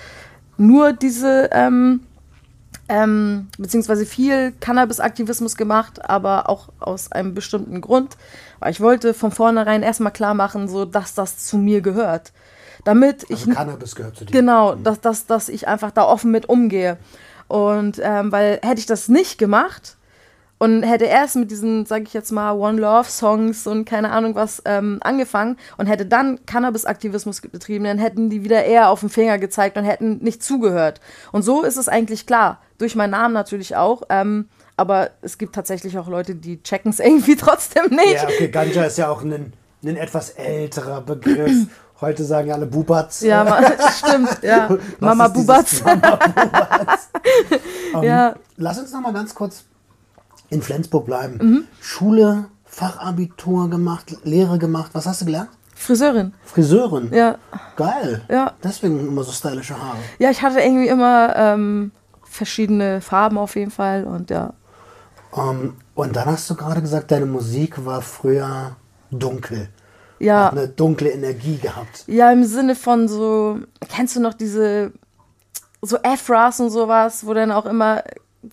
nur 0.57 0.94
diese 0.94 1.50
ähm, 1.51 2.01
ähm, 2.89 3.47
beziehungsweise 3.57 4.06
viel 4.06 4.53
Cannabis-Aktivismus 4.59 5.56
gemacht, 5.56 6.03
aber 6.07 6.50
auch 6.50 6.69
aus 6.80 7.12
einem 7.12 7.33
bestimmten 7.33 7.81
Grund. 7.81 8.18
Weil 8.59 8.71
ich 8.71 8.81
wollte 8.81 9.13
von 9.13 9.31
vornherein 9.31 9.83
erstmal 9.83 10.12
klar 10.12 10.33
machen, 10.33 10.68
so 10.68 10.85
dass 10.85 11.13
das 11.13 11.38
zu 11.38 11.57
mir 11.57 11.81
gehört. 11.81 12.33
Damit 12.83 13.30
also 13.30 13.50
ich. 13.50 13.56
Cannabis 13.56 13.95
gehört 13.95 14.18
zu 14.18 14.25
dir. 14.25 14.31
Genau, 14.31 14.75
dass, 14.75 15.00
dass, 15.01 15.25
dass 15.25 15.50
ich 15.50 15.68
einfach 15.68 15.91
da 15.91 16.03
offen 16.03 16.31
mit 16.31 16.47
umgehe. 16.50 16.97
Und 17.47 18.00
ähm, 18.01 18.31
weil 18.31 18.59
hätte 18.62 18.80
ich 18.80 18.86
das 18.86 19.09
nicht 19.09 19.38
gemacht, 19.38 19.95
und 20.59 20.83
hätte 20.83 21.05
erst 21.05 21.35
mit 21.35 21.51
diesen, 21.51 21.85
sage 21.85 22.03
ich 22.03 22.13
jetzt 22.13 22.31
mal, 22.31 22.53
One 22.53 22.79
Love 22.79 23.09
Songs 23.09 23.67
und 23.67 23.85
keine 23.85 24.11
Ahnung 24.11 24.35
was 24.35 24.61
ähm, 24.65 25.00
angefangen 25.01 25.57
und 25.77 25.88
hätte 25.88 26.05
dann 26.05 26.45
Cannabis-Aktivismus 26.45 27.41
betrieben, 27.41 27.83
dann 27.83 27.97
hätten 27.97 28.29
die 28.29 28.44
wieder 28.44 28.63
eher 28.63 28.89
auf 28.89 29.01
den 29.01 29.09
Finger 29.09 29.38
gezeigt 29.39 29.77
und 29.77 29.83
hätten 29.83 30.19
nicht 30.19 30.41
zugehört. 30.41 31.01
Und 31.31 31.41
so 31.41 31.63
ist 31.63 31.77
es 31.77 31.89
eigentlich 31.89 32.25
klar. 32.25 32.61
Durch 32.77 32.95
meinen 32.95 33.11
Namen 33.11 33.33
natürlich 33.33 33.75
auch. 33.75 34.03
Ähm, 34.09 34.47
aber 34.77 35.11
es 35.21 35.38
gibt 35.38 35.53
tatsächlich 35.53 35.97
auch 35.97 36.07
Leute, 36.07 36.35
die 36.35 36.61
checken 36.63 36.91
es 36.91 37.00
irgendwie 37.01 37.35
trotzdem 37.35 37.88
nicht. 37.89 38.13
Ja, 38.13 38.24
okay, 38.24 38.48
Ganja 38.48 38.86
ist 38.86 38.98
ja 38.98 39.10
auch 39.10 39.22
ein, 39.22 39.53
ein 39.83 39.98
etwas 39.98 40.31
älterer 40.31 41.01
Begriff. 41.01 41.67
Heute 42.01 42.24
sagen 42.24 42.51
alle 42.51 42.65
Bubatz. 42.65 43.22
Ja, 43.22 43.43
ma, 43.43 43.62
stimmt. 43.98 44.39
Ja. 44.41 44.69
Mama 45.00 45.27
Bubatz. 45.27 45.83
Mama 45.83 46.15
Bubatz. 46.15 47.10
um, 47.93 48.03
ja. 48.03 48.36
Lass 48.57 48.79
uns 48.79 48.91
noch 48.91 49.01
mal 49.01 49.13
ganz 49.13 49.33
kurz 49.33 49.63
in 50.53 50.62
Flensburg 50.62 51.05
bleiben. 51.05 51.39
Mhm. 51.41 51.63
Schule, 51.81 52.45
Fachabitur 52.65 53.69
gemacht, 53.69 54.17
Lehre 54.24 54.57
gemacht. 54.57 54.91
Was 54.93 55.05
hast 55.05 55.22
du 55.22 55.25
gelernt? 55.25 55.50
Friseurin. 55.75 56.33
Friseurin? 56.45 57.12
Ja. 57.13 57.38
Geil. 57.75 58.22
Ja. 58.29 58.53
Deswegen 58.63 59.00
immer 59.00 59.24
so 59.24 59.31
stylische 59.31 59.77
Haare. 59.77 59.98
Ja, 60.19 60.29
ich 60.29 60.41
hatte 60.41 60.60
irgendwie 60.60 60.88
immer 60.88 61.36
ähm, 61.36 61.91
verschiedene 62.24 63.01
Farben 63.01 63.38
auf 63.38 63.55
jeden 63.55 63.72
Fall 63.72 64.05
und 64.05 64.29
ja. 64.29 64.53
Um, 65.31 65.50
ähm, 65.50 65.74
und 65.95 66.15
dann 66.15 66.25
hast 66.25 66.50
du 66.50 66.55
gerade 66.55 66.81
gesagt, 66.81 67.12
deine 67.12 67.25
Musik 67.25 67.86
war 67.86 68.01
früher 68.01 68.75
dunkel. 69.12 69.69
Ja. 70.19 70.45
Hat 70.45 70.53
eine 70.53 70.67
dunkle 70.69 71.10
Energie 71.10 71.57
gehabt. 71.57 72.05
Ja, 72.07 72.31
im 72.31 72.43
Sinne 72.43 72.75
von 72.75 73.07
so, 73.07 73.60
kennst 73.89 74.15
du 74.15 74.22
noch 74.22 74.33
diese 74.33 74.93
so 75.81 75.98
Afras 76.01 76.60
und 76.60 76.69
sowas, 76.69 77.25
wo 77.25 77.33
dann 77.33 77.51
auch 77.51 77.65
immer 77.65 78.03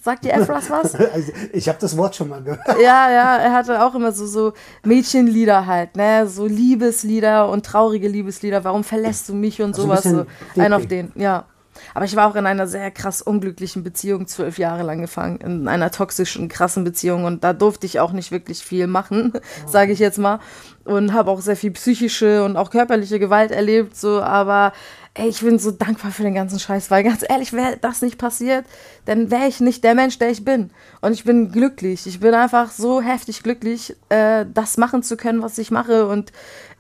Sagt 0.03 0.25
dir 0.25 0.33
Efras 0.33 0.71
was? 0.71 0.95
Also, 1.13 1.33
ich 1.53 1.69
habe 1.69 1.79
das 1.81 1.97
Wort 1.97 2.15
schon 2.15 2.29
mal 2.29 2.43
gehört. 2.43 2.61
Ja, 2.81 3.11
ja, 3.11 3.37
er 3.39 3.53
hatte 3.53 3.85
auch 3.85 3.95
immer 3.95 4.13
so, 4.13 4.27
so 4.27 4.53
Mädchenlieder 4.85 5.67
halt, 5.67 5.97
ne? 5.97 6.27
So 6.29 6.47
Liebeslieder 6.47 7.49
und 7.49 7.67
traurige 7.67 8.09
Liebeslieder. 8.09 8.63
Warum 8.65 8.85
verlässt 8.85 9.29
du 9.29 9.35
mich 9.35 9.61
und 9.61 9.71
also 9.71 9.83
sowas? 9.83 10.07
Ein 10.07 10.27
so 10.55 10.61
ein 10.61 10.73
auf 10.73 10.87
den, 10.87 11.13
ja. 11.17 11.47
Aber 11.95 12.05
ich 12.05 12.15
war 12.15 12.29
auch 12.29 12.37
in 12.37 12.47
einer 12.47 12.67
sehr 12.67 12.91
krass 12.91 13.23
unglücklichen 13.23 13.83
Beziehung 13.83 14.27
zwölf 14.27 14.59
Jahre 14.59 14.83
lang 14.83 15.01
gefangen, 15.01 15.39
in 15.39 15.69
einer 15.69 15.91
toxischen, 15.91 16.49
krassen 16.49 16.85
Beziehung 16.85 17.25
und 17.25 17.43
da 17.43 17.53
durfte 17.53 17.87
ich 17.87 18.01
auch 18.01 18.13
nicht 18.13 18.33
wirklich 18.33 18.59
viel 18.63 18.87
machen, 18.87 19.33
sage 19.67 19.93
ich 19.93 19.99
jetzt 19.99 20.19
mal. 20.19 20.41
Und 20.85 21.13
habe 21.13 21.31
auch 21.31 21.41
sehr 21.41 21.57
viel 21.57 21.71
psychische 21.73 22.45
und 22.45 22.57
auch 22.57 22.71
körperliche 22.71 23.19
Gewalt 23.19 23.51
erlebt, 23.51 23.97
so, 23.97 24.23
aber 24.23 24.73
ey, 25.15 25.29
ich 25.29 25.41
bin 25.41 25.59
so 25.59 25.71
dankbar 25.71 26.13
für 26.13 26.23
den 26.23 26.35
ganzen 26.35 26.59
Scheiß, 26.59 26.91
weil 26.91 27.03
ganz 27.03 27.25
ehrlich, 27.29 27.53
wäre 27.53 27.77
das 27.77 28.03
nicht 28.03 28.19
passiert, 28.19 28.65
dann 29.07 29.31
wäre 29.31 29.47
ich 29.49 29.61
nicht 29.61 29.83
der 29.85 29.95
Mensch, 29.95 30.19
der 30.19 30.31
ich 30.31 30.45
bin. 30.45 30.71
Und 31.01 31.13
ich 31.13 31.25
bin 31.25 31.51
glücklich. 31.51 32.07
Ich 32.07 32.21
bin 32.21 32.35
einfach 32.35 32.71
so 32.71 33.01
heftig 33.01 33.43
glücklich, 33.43 33.97
äh, 34.09 34.47
das 34.53 34.77
machen 34.77 35.03
zu 35.03 35.17
können, 35.17 35.43
was 35.43 35.59
ich 35.59 35.71
mache 35.71 36.07
und 36.07 36.33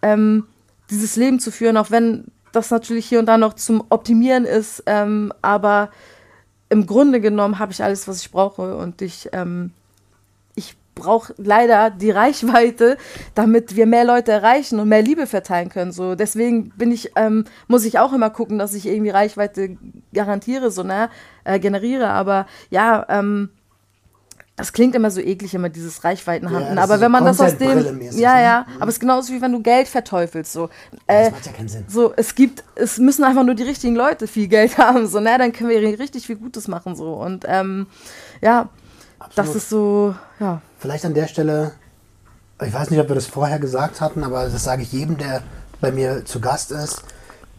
ähm, 0.02 0.46
dieses 0.90 1.16
Leben 1.16 1.40
zu 1.40 1.50
führen, 1.50 1.76
auch 1.76 1.90
wenn 1.90 2.26
das 2.52 2.70
natürlich 2.70 3.06
hier 3.06 3.18
und 3.18 3.26
da 3.26 3.38
noch 3.38 3.54
zum 3.54 3.84
Optimieren 3.90 4.44
ist. 4.44 4.82
Ähm, 4.86 5.32
aber 5.42 5.90
im 6.68 6.86
Grunde 6.86 7.20
genommen 7.20 7.58
habe 7.58 7.72
ich 7.72 7.82
alles, 7.82 8.06
was 8.08 8.22
ich 8.22 8.30
brauche 8.30 8.76
und 8.76 9.02
ich, 9.02 9.28
ähm, 9.32 9.72
ich 10.96 11.02
brauche 11.02 11.34
leider 11.38 11.90
die 11.90 12.10
Reichweite, 12.10 12.98
damit 13.34 13.76
wir 13.76 13.86
mehr 13.86 14.04
Leute 14.04 14.32
erreichen 14.32 14.80
und 14.80 14.88
mehr 14.88 15.02
Liebe 15.02 15.26
verteilen 15.26 15.70
können. 15.70 15.92
So, 15.92 16.14
deswegen 16.14 16.70
bin 16.70 16.92
ich, 16.92 17.12
ähm, 17.16 17.44
muss 17.68 17.84
ich 17.84 17.98
auch 17.98 18.12
immer 18.12 18.30
gucken, 18.30 18.58
dass 18.58 18.74
ich 18.74 18.86
irgendwie 18.86 19.10
Reichweite 19.10 19.78
garantiere, 20.12 20.70
so, 20.70 20.82
ne, 20.82 21.08
äh, 21.44 21.58
generiere. 21.58 22.08
Aber 22.08 22.46
ja, 22.70 23.06
ähm, 23.08 23.50
das 24.60 24.74
klingt 24.74 24.94
immer 24.94 25.10
so 25.10 25.22
eklig, 25.22 25.54
immer 25.54 25.70
dieses 25.70 26.04
Reichweitenhanden. 26.04 26.76
Ja, 26.76 26.82
aber 26.82 27.00
wenn 27.00 27.10
man 27.10 27.24
das 27.24 27.40
aus 27.40 27.56
dem. 27.56 28.00
Ja, 28.12 28.38
ja. 28.38 28.60
Ne? 28.60 28.66
Aber 28.76 28.88
es 28.88 28.96
ist 28.96 29.00
genauso 29.00 29.32
wie 29.32 29.40
wenn 29.40 29.52
du 29.52 29.62
Geld 29.62 29.88
verteufelst. 29.88 30.52
So. 30.52 30.68
Äh, 31.06 31.24
das 31.24 31.32
macht 31.32 31.46
ja 31.46 31.52
keinen 31.52 31.68
Sinn. 31.68 31.84
So, 31.88 32.12
es 32.14 32.34
gibt, 32.34 32.62
es 32.74 32.98
müssen 32.98 33.24
einfach 33.24 33.42
nur 33.42 33.54
die 33.54 33.62
richtigen 33.62 33.96
Leute 33.96 34.26
viel 34.26 34.48
Geld 34.48 34.76
haben. 34.78 35.06
So, 35.06 35.18
ne, 35.18 35.38
dann 35.38 35.52
können 35.52 35.70
wir 35.70 35.98
richtig 35.98 36.26
viel 36.26 36.36
Gutes 36.36 36.68
machen. 36.68 36.94
So. 36.94 37.14
Und 37.14 37.46
ähm, 37.48 37.86
ja, 38.42 38.68
Absolut. 39.20 39.48
das 39.48 39.54
ist 39.54 39.68
so, 39.68 40.14
ja. 40.40 40.60
Vielleicht 40.78 41.04
an 41.04 41.14
der 41.14 41.28
Stelle, 41.28 41.72
ich 42.60 42.72
weiß 42.72 42.90
nicht, 42.90 43.00
ob 43.00 43.08
wir 43.08 43.14
das 43.14 43.26
vorher 43.26 43.58
gesagt 43.58 44.00
hatten, 44.00 44.24
aber 44.24 44.48
das 44.48 44.64
sage 44.64 44.82
ich 44.82 44.92
jedem, 44.92 45.18
der 45.18 45.42
bei 45.80 45.92
mir 45.92 46.24
zu 46.24 46.40
Gast 46.40 46.72
ist. 46.72 47.02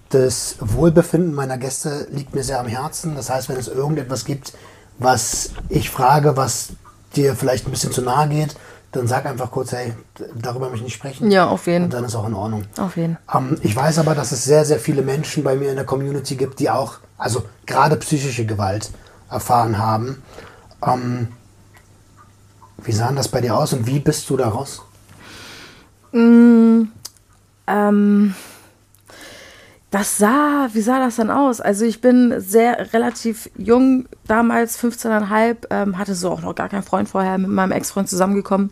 Das 0.10 0.58
Wohlbefinden 0.60 1.34
meiner 1.34 1.58
Gäste 1.58 2.08
liegt 2.12 2.36
mir 2.36 2.44
sehr 2.44 2.60
am 2.60 2.68
Herzen. 2.68 3.16
Das 3.16 3.30
heißt, 3.30 3.48
wenn 3.48 3.58
es 3.58 3.68
irgendetwas 3.70 4.26
gibt, 4.26 4.54
was 5.00 5.52
ich 5.70 5.90
frage, 5.90 6.36
was 6.36 6.70
dir 7.16 7.36
vielleicht 7.36 7.68
ein 7.68 7.72
bisschen 7.72 7.92
zu 7.92 8.02
nahe 8.02 8.28
geht, 8.28 8.56
dann 8.92 9.08
sag 9.08 9.26
einfach 9.26 9.52
kurz, 9.52 9.72
hey, 9.72 9.94
darüber 10.36 10.66
möchte 10.66 10.78
ich 10.78 10.84
nicht 10.84 10.96
sprechen. 10.96 11.32
Ja, 11.32 11.48
auf 11.48 11.66
jeden. 11.68 11.86
Und 11.86 11.94
dann 11.94 12.04
ist 12.04 12.16
auch 12.16 12.28
in 12.28 12.34
Ordnung. 12.34 12.66
Auf 12.78 12.98
jeden. 12.98 13.18
Ähm, 13.34 13.58
ich 13.62 13.74
weiß 13.74 14.00
aber, 14.00 14.16
dass 14.16 14.34
es 14.34 14.44
sehr, 14.44 14.66
sehr 14.66 14.80
viele 14.80 15.02
Menschen 15.02 15.44
bei 15.44 15.56
mir 15.56 15.70
in 15.70 15.78
der 15.78 15.86
Community 15.86 16.36
gibt, 16.36 16.60
die 16.60 16.70
auch, 16.70 16.96
also 17.18 17.44
gerade 17.66 17.96
psychische 17.98 18.46
Gewalt 18.46 18.92
erfahren 19.30 19.78
haben. 19.78 20.22
Ähm, 20.86 21.30
wie 22.84 22.92
sah 22.92 23.12
das 23.12 23.28
bei 23.28 23.42
dir 23.42 23.56
aus 23.58 23.74
und 23.74 23.86
wie 23.88 24.00
bist 24.00 24.30
du 24.30 24.38
daraus? 24.38 24.84
Mm, 26.12 26.84
ähm, 27.68 28.36
das 29.92 30.18
sah, 30.18 30.70
wie 30.72 30.82
sah 30.82 31.00
das 31.00 31.18
dann 31.18 31.30
aus? 31.30 31.60
Also 31.62 31.86
ich 31.86 32.02
bin 32.02 32.34
sehr 32.40 32.94
relativ 32.94 33.50
jung, 33.58 34.08
damals 34.26 34.82
15,5, 34.82 35.68
ähm, 35.70 35.98
hatte 35.98 36.16
so 36.16 36.32
auch 36.32 36.42
noch 36.42 36.56
gar 36.56 36.70
keinen 36.70 36.84
Freund 36.84 37.10
vorher, 37.10 37.38
mit 37.38 37.50
meinem 37.50 37.74
Ex-Freund 37.74 38.10
zusammengekommen. 38.10 38.72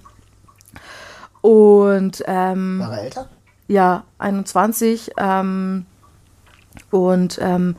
Und 1.42 2.24
ähm, 2.26 2.80
war 2.80 2.98
er 2.98 3.04
älter? 3.04 3.30
Ja, 3.68 4.04
21. 4.18 5.12
Ähm, 5.18 5.86
und 6.92 7.38
ähm, 7.42 7.76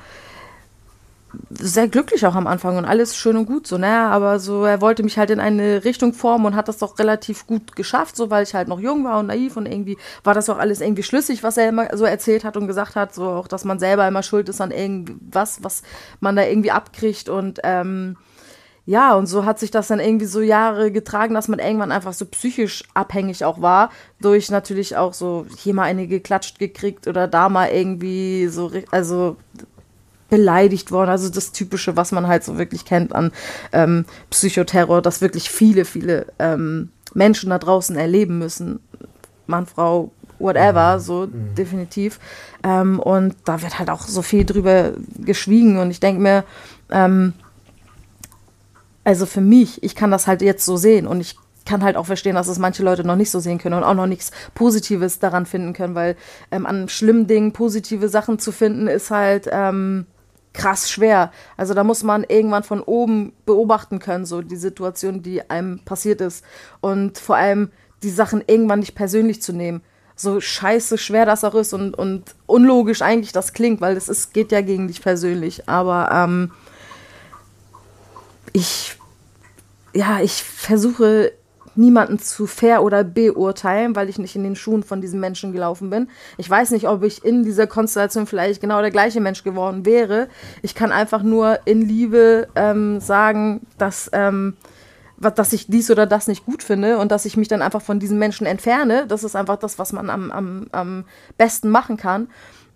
sehr 1.50 1.88
glücklich 1.88 2.26
auch 2.26 2.34
am 2.34 2.46
Anfang 2.46 2.76
und 2.76 2.84
alles 2.84 3.16
schön 3.16 3.36
und 3.36 3.46
gut 3.46 3.66
so, 3.66 3.78
ne? 3.78 3.86
Aber 3.86 4.38
so, 4.38 4.64
er 4.64 4.80
wollte 4.80 5.02
mich 5.02 5.18
halt 5.18 5.30
in 5.30 5.40
eine 5.40 5.84
Richtung 5.84 6.12
formen 6.12 6.46
und 6.46 6.56
hat 6.56 6.68
das 6.68 6.78
doch 6.78 6.98
relativ 6.98 7.46
gut 7.46 7.76
geschafft, 7.76 8.16
so 8.16 8.30
weil 8.30 8.42
ich 8.42 8.54
halt 8.54 8.68
noch 8.68 8.80
jung 8.80 9.04
war 9.04 9.18
und 9.18 9.26
naiv 9.26 9.56
und 9.56 9.66
irgendwie 9.66 9.96
war 10.24 10.34
das 10.34 10.48
auch 10.48 10.58
alles 10.58 10.80
irgendwie 10.80 11.02
schlüssig, 11.02 11.42
was 11.42 11.56
er 11.56 11.68
immer 11.68 11.96
so 11.96 12.04
erzählt 12.04 12.44
hat 12.44 12.56
und 12.56 12.66
gesagt 12.66 12.96
hat, 12.96 13.14
so 13.14 13.28
auch, 13.28 13.48
dass 13.48 13.64
man 13.64 13.78
selber 13.78 14.06
immer 14.06 14.22
schuld 14.22 14.48
ist 14.48 14.60
an 14.60 14.70
irgendwas, 14.70 15.62
was 15.62 15.82
man 16.20 16.36
da 16.36 16.44
irgendwie 16.44 16.70
abkriegt 16.70 17.28
und 17.28 17.60
ähm, 17.64 18.16
ja, 18.90 19.14
und 19.14 19.26
so 19.26 19.44
hat 19.44 19.60
sich 19.60 19.70
das 19.70 19.86
dann 19.88 20.00
irgendwie 20.00 20.26
so 20.26 20.40
Jahre 20.40 20.90
getragen, 20.90 21.32
dass 21.32 21.46
man 21.46 21.60
irgendwann 21.60 21.92
einfach 21.92 22.12
so 22.12 22.24
psychisch 22.26 22.82
abhängig 22.92 23.44
auch 23.44 23.60
war. 23.62 23.90
Durch 24.20 24.50
natürlich 24.50 24.96
auch 24.96 25.14
so 25.14 25.46
hier 25.58 25.74
mal 25.74 25.84
eine 25.84 26.08
geklatscht 26.08 26.58
gekriegt 26.58 27.06
oder 27.06 27.28
da 27.28 27.48
mal 27.48 27.68
irgendwie 27.68 28.48
so, 28.48 28.72
also 28.90 29.36
beleidigt 30.30 30.92
worden. 30.92 31.10
Also 31.10 31.28
das 31.28 31.52
Typische, 31.52 31.96
was 31.96 32.12
man 32.12 32.26
halt 32.26 32.44
so 32.44 32.56
wirklich 32.56 32.84
kennt 32.84 33.14
an 33.14 33.32
ähm, 33.72 34.06
Psychoterror, 34.30 35.02
das 35.02 35.20
wirklich 35.20 35.50
viele, 35.50 35.84
viele 35.84 36.26
ähm, 36.38 36.90
Menschen 37.14 37.50
da 37.50 37.58
draußen 37.58 37.96
erleben 37.96 38.38
müssen. 38.38 38.80
Mann, 39.46 39.66
Frau, 39.66 40.12
whatever, 40.38 40.96
mhm. 40.96 41.00
so 41.00 41.26
mhm. 41.26 41.54
definitiv. 41.56 42.18
Ähm, 42.62 42.98
und 43.00 43.36
da 43.44 43.60
wird 43.62 43.78
halt 43.78 43.90
auch 43.90 44.02
so 44.02 44.22
viel 44.22 44.44
drüber 44.44 44.92
geschwiegen. 45.18 45.78
Und 45.78 45.90
ich 45.90 46.00
denke 46.00 46.22
mir, 46.22 46.44
ähm, 46.90 47.34
also 49.04 49.26
für 49.26 49.40
mich, 49.40 49.82
ich 49.82 49.94
kann 49.94 50.10
das 50.10 50.26
halt 50.26 50.42
jetzt 50.42 50.64
so 50.64 50.76
sehen 50.76 51.06
und 51.06 51.20
ich 51.20 51.36
kann 51.64 51.84
halt 51.84 51.96
auch 51.96 52.06
verstehen, 52.06 52.34
dass 52.34 52.48
es 52.48 52.58
manche 52.58 52.82
Leute 52.82 53.04
noch 53.04 53.16
nicht 53.16 53.30
so 53.30 53.38
sehen 53.38 53.58
können 53.58 53.76
und 53.76 53.84
auch 53.84 53.94
noch 53.94 54.06
nichts 54.06 54.30
Positives 54.54 55.18
daran 55.18 55.46
finden 55.46 55.72
können, 55.72 55.94
weil 55.94 56.16
ähm, 56.50 56.66
an 56.66 56.88
schlimmen 56.88 57.26
Dingen 57.26 57.52
positive 57.52 58.08
Sachen 58.08 58.38
zu 58.38 58.50
finden, 58.50 58.88
ist 58.88 59.10
halt 59.10 59.48
ähm, 59.50 60.06
krass 60.52 60.90
schwer. 60.90 61.32
Also 61.56 61.74
da 61.74 61.84
muss 61.84 62.02
man 62.02 62.24
irgendwann 62.24 62.62
von 62.62 62.80
oben 62.80 63.32
beobachten 63.46 63.98
können, 63.98 64.26
so 64.26 64.42
die 64.42 64.56
Situation, 64.56 65.22
die 65.22 65.48
einem 65.48 65.80
passiert 65.84 66.20
ist. 66.20 66.44
Und 66.80 67.18
vor 67.18 67.36
allem 67.36 67.70
die 68.02 68.10
Sachen 68.10 68.42
irgendwann 68.46 68.80
nicht 68.80 68.94
persönlich 68.94 69.42
zu 69.42 69.52
nehmen. 69.52 69.82
So 70.16 70.40
scheiße 70.40 70.98
schwer 70.98 71.24
das 71.24 71.44
auch 71.44 71.54
ist 71.54 71.72
und, 71.72 71.94
und 71.94 72.34
unlogisch 72.46 73.00
eigentlich 73.00 73.32
das 73.32 73.52
klingt, 73.52 73.80
weil 73.80 73.96
es 73.96 74.08
ist, 74.08 74.34
geht 74.34 74.52
ja 74.52 74.60
gegen 74.60 74.88
dich 74.88 75.00
persönlich. 75.00 75.68
Aber 75.68 76.10
ähm, 76.12 76.50
ich, 78.52 78.96
ja, 79.94 80.20
ich 80.20 80.42
versuche 80.42 81.32
niemanden 81.74 82.18
zu 82.18 82.46
fair 82.46 82.82
oder 82.82 83.04
beurteilen, 83.04 83.94
weil 83.96 84.08
ich 84.08 84.18
nicht 84.18 84.36
in 84.36 84.42
den 84.42 84.56
Schuhen 84.56 84.82
von 84.82 85.00
diesem 85.00 85.20
Menschen 85.20 85.52
gelaufen 85.52 85.90
bin. 85.90 86.08
Ich 86.36 86.48
weiß 86.48 86.70
nicht, 86.72 86.88
ob 86.88 87.02
ich 87.02 87.24
in 87.24 87.44
dieser 87.44 87.66
Konstellation 87.66 88.26
vielleicht 88.26 88.60
genau 88.60 88.80
der 88.80 88.90
gleiche 88.90 89.20
Mensch 89.20 89.44
geworden 89.44 89.84
wäre. 89.86 90.28
Ich 90.62 90.74
kann 90.74 90.92
einfach 90.92 91.22
nur 91.22 91.60
in 91.64 91.82
Liebe 91.82 92.48
ähm, 92.54 93.00
sagen, 93.00 93.66
dass, 93.78 94.10
ähm, 94.12 94.56
dass 95.18 95.52
ich 95.52 95.66
dies 95.68 95.90
oder 95.90 96.06
das 96.06 96.26
nicht 96.26 96.44
gut 96.44 96.62
finde 96.62 96.98
und 96.98 97.12
dass 97.12 97.24
ich 97.24 97.36
mich 97.36 97.48
dann 97.48 97.62
einfach 97.62 97.82
von 97.82 98.00
diesen 98.00 98.18
Menschen 98.18 98.46
entferne. 98.46 99.06
Das 99.06 99.24
ist 99.24 99.36
einfach 99.36 99.56
das, 99.56 99.78
was 99.78 99.92
man 99.92 100.10
am, 100.10 100.30
am, 100.30 100.66
am 100.72 101.04
besten 101.38 101.70
machen 101.70 101.96
kann. 101.96 102.28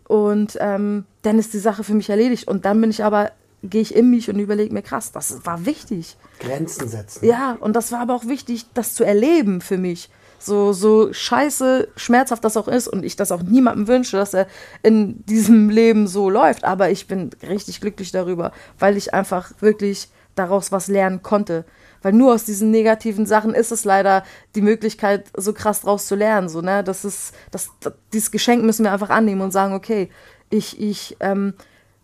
Und 0.06 0.58
ähm, 0.60 1.04
dann 1.22 1.38
ist 1.38 1.54
die 1.54 1.58
Sache 1.58 1.82
für 1.82 1.94
mich 1.94 2.10
erledigt. 2.10 2.46
Und 2.46 2.64
dann 2.64 2.80
bin 2.80 2.90
ich 2.90 3.02
aber 3.02 3.32
gehe 3.70 3.82
ich 3.82 3.94
in 3.94 4.10
mich 4.10 4.28
und 4.30 4.38
überlege 4.38 4.72
mir, 4.72 4.82
krass, 4.82 5.12
das 5.12 5.44
war 5.44 5.66
wichtig. 5.66 6.16
Grenzen 6.40 6.88
setzen. 6.88 7.24
Ja, 7.24 7.56
und 7.60 7.74
das 7.74 7.92
war 7.92 8.00
aber 8.00 8.14
auch 8.14 8.26
wichtig, 8.26 8.66
das 8.74 8.94
zu 8.94 9.04
erleben 9.04 9.60
für 9.60 9.78
mich. 9.78 10.10
So, 10.38 10.72
so 10.74 11.12
scheiße, 11.12 11.88
schmerzhaft 11.96 12.44
das 12.44 12.56
auch 12.56 12.68
ist 12.68 12.86
und 12.86 13.04
ich 13.04 13.16
das 13.16 13.32
auch 13.32 13.42
niemandem 13.42 13.88
wünsche, 13.88 14.18
dass 14.18 14.34
er 14.34 14.46
in 14.82 15.24
diesem 15.24 15.70
Leben 15.70 16.06
so 16.06 16.28
läuft. 16.28 16.64
Aber 16.64 16.90
ich 16.90 17.06
bin 17.06 17.30
richtig 17.42 17.80
glücklich 17.80 18.12
darüber, 18.12 18.52
weil 18.78 18.96
ich 18.96 19.14
einfach 19.14 19.52
wirklich 19.60 20.08
daraus 20.34 20.70
was 20.70 20.88
lernen 20.88 21.22
konnte. 21.22 21.64
Weil 22.02 22.12
nur 22.12 22.34
aus 22.34 22.44
diesen 22.44 22.70
negativen 22.70 23.24
Sachen 23.24 23.54
ist 23.54 23.72
es 23.72 23.84
leider 23.84 24.24
die 24.54 24.60
Möglichkeit, 24.60 25.24
so 25.34 25.54
krass 25.54 25.80
draus 25.80 26.06
zu 26.06 26.14
lernen. 26.14 26.50
So, 26.50 26.60
ne? 26.60 26.84
das 26.84 27.06
ist, 27.06 27.32
das, 27.50 27.70
das, 27.80 27.94
dieses 28.12 28.30
Geschenk 28.30 28.62
müssen 28.62 28.84
wir 28.84 28.92
einfach 28.92 29.08
annehmen 29.08 29.40
und 29.40 29.52
sagen, 29.52 29.72
okay, 29.72 30.10
ich, 30.50 30.78
ich, 30.78 31.16
ähm, 31.20 31.54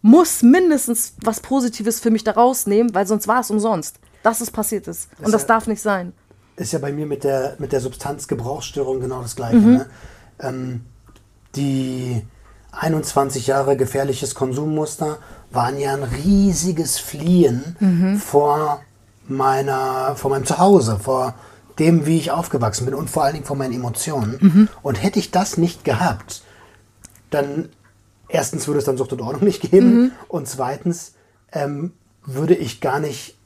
muss 0.02 0.42
mindestens 0.42 1.14
was 1.22 1.40
Positives 1.40 2.00
für 2.00 2.10
mich 2.10 2.24
da 2.24 2.32
rausnehmen, 2.32 2.94
weil 2.94 3.06
sonst 3.06 3.28
war 3.28 3.40
es 3.40 3.50
umsonst, 3.50 3.98
dass 4.22 4.40
es 4.40 4.50
passiert 4.50 4.88
ist. 4.88 5.08
Und 5.22 5.32
das 5.32 5.42
ja, 5.42 5.48
darf 5.48 5.66
nicht 5.66 5.82
sein. 5.82 6.12
Ist 6.56 6.72
ja 6.72 6.78
bei 6.78 6.92
mir 6.92 7.06
mit 7.06 7.24
der, 7.24 7.56
mit 7.58 7.72
der 7.72 7.80
Substanzgebrauchsstörung 7.80 9.00
genau 9.00 9.22
das 9.22 9.36
Gleiche. 9.36 9.56
Mhm. 9.56 9.72
Ne? 9.72 9.86
Ähm, 10.40 10.80
die 11.54 12.22
21 12.72 13.46
Jahre 13.46 13.76
gefährliches 13.76 14.34
Konsummuster 14.34 15.18
waren 15.50 15.78
ja 15.78 15.94
ein 15.94 16.04
riesiges 16.04 16.98
Fliehen 16.98 17.76
mhm. 17.80 18.16
vor, 18.18 18.80
meiner, 19.26 20.14
vor 20.16 20.30
meinem 20.30 20.46
Zuhause, 20.46 20.98
vor 20.98 21.34
dem, 21.78 22.06
wie 22.06 22.18
ich 22.18 22.30
aufgewachsen 22.30 22.84
bin 22.84 22.94
und 22.94 23.10
vor 23.10 23.24
allen 23.24 23.34
Dingen 23.34 23.46
vor 23.46 23.56
meinen 23.56 23.74
Emotionen. 23.74 24.38
Mhm. 24.40 24.68
Und 24.82 25.02
hätte 25.02 25.18
ich 25.18 25.30
das 25.30 25.56
nicht 25.56 25.84
gehabt, 25.84 26.42
dann 27.30 27.70
erstens 28.30 28.66
würde 28.66 28.78
es 28.78 28.84
dann 28.84 28.96
Sucht 28.96 29.12
und 29.12 29.20
Ordnung 29.20 29.44
nicht 29.44 29.70
geben 29.70 29.94
mhm. 29.94 30.12
und 30.28 30.48
zweitens 30.48 31.14
ähm, 31.52 31.92
würde 32.24 32.54
ich 32.54 32.80
gar 32.80 33.00
nicht 33.00 33.36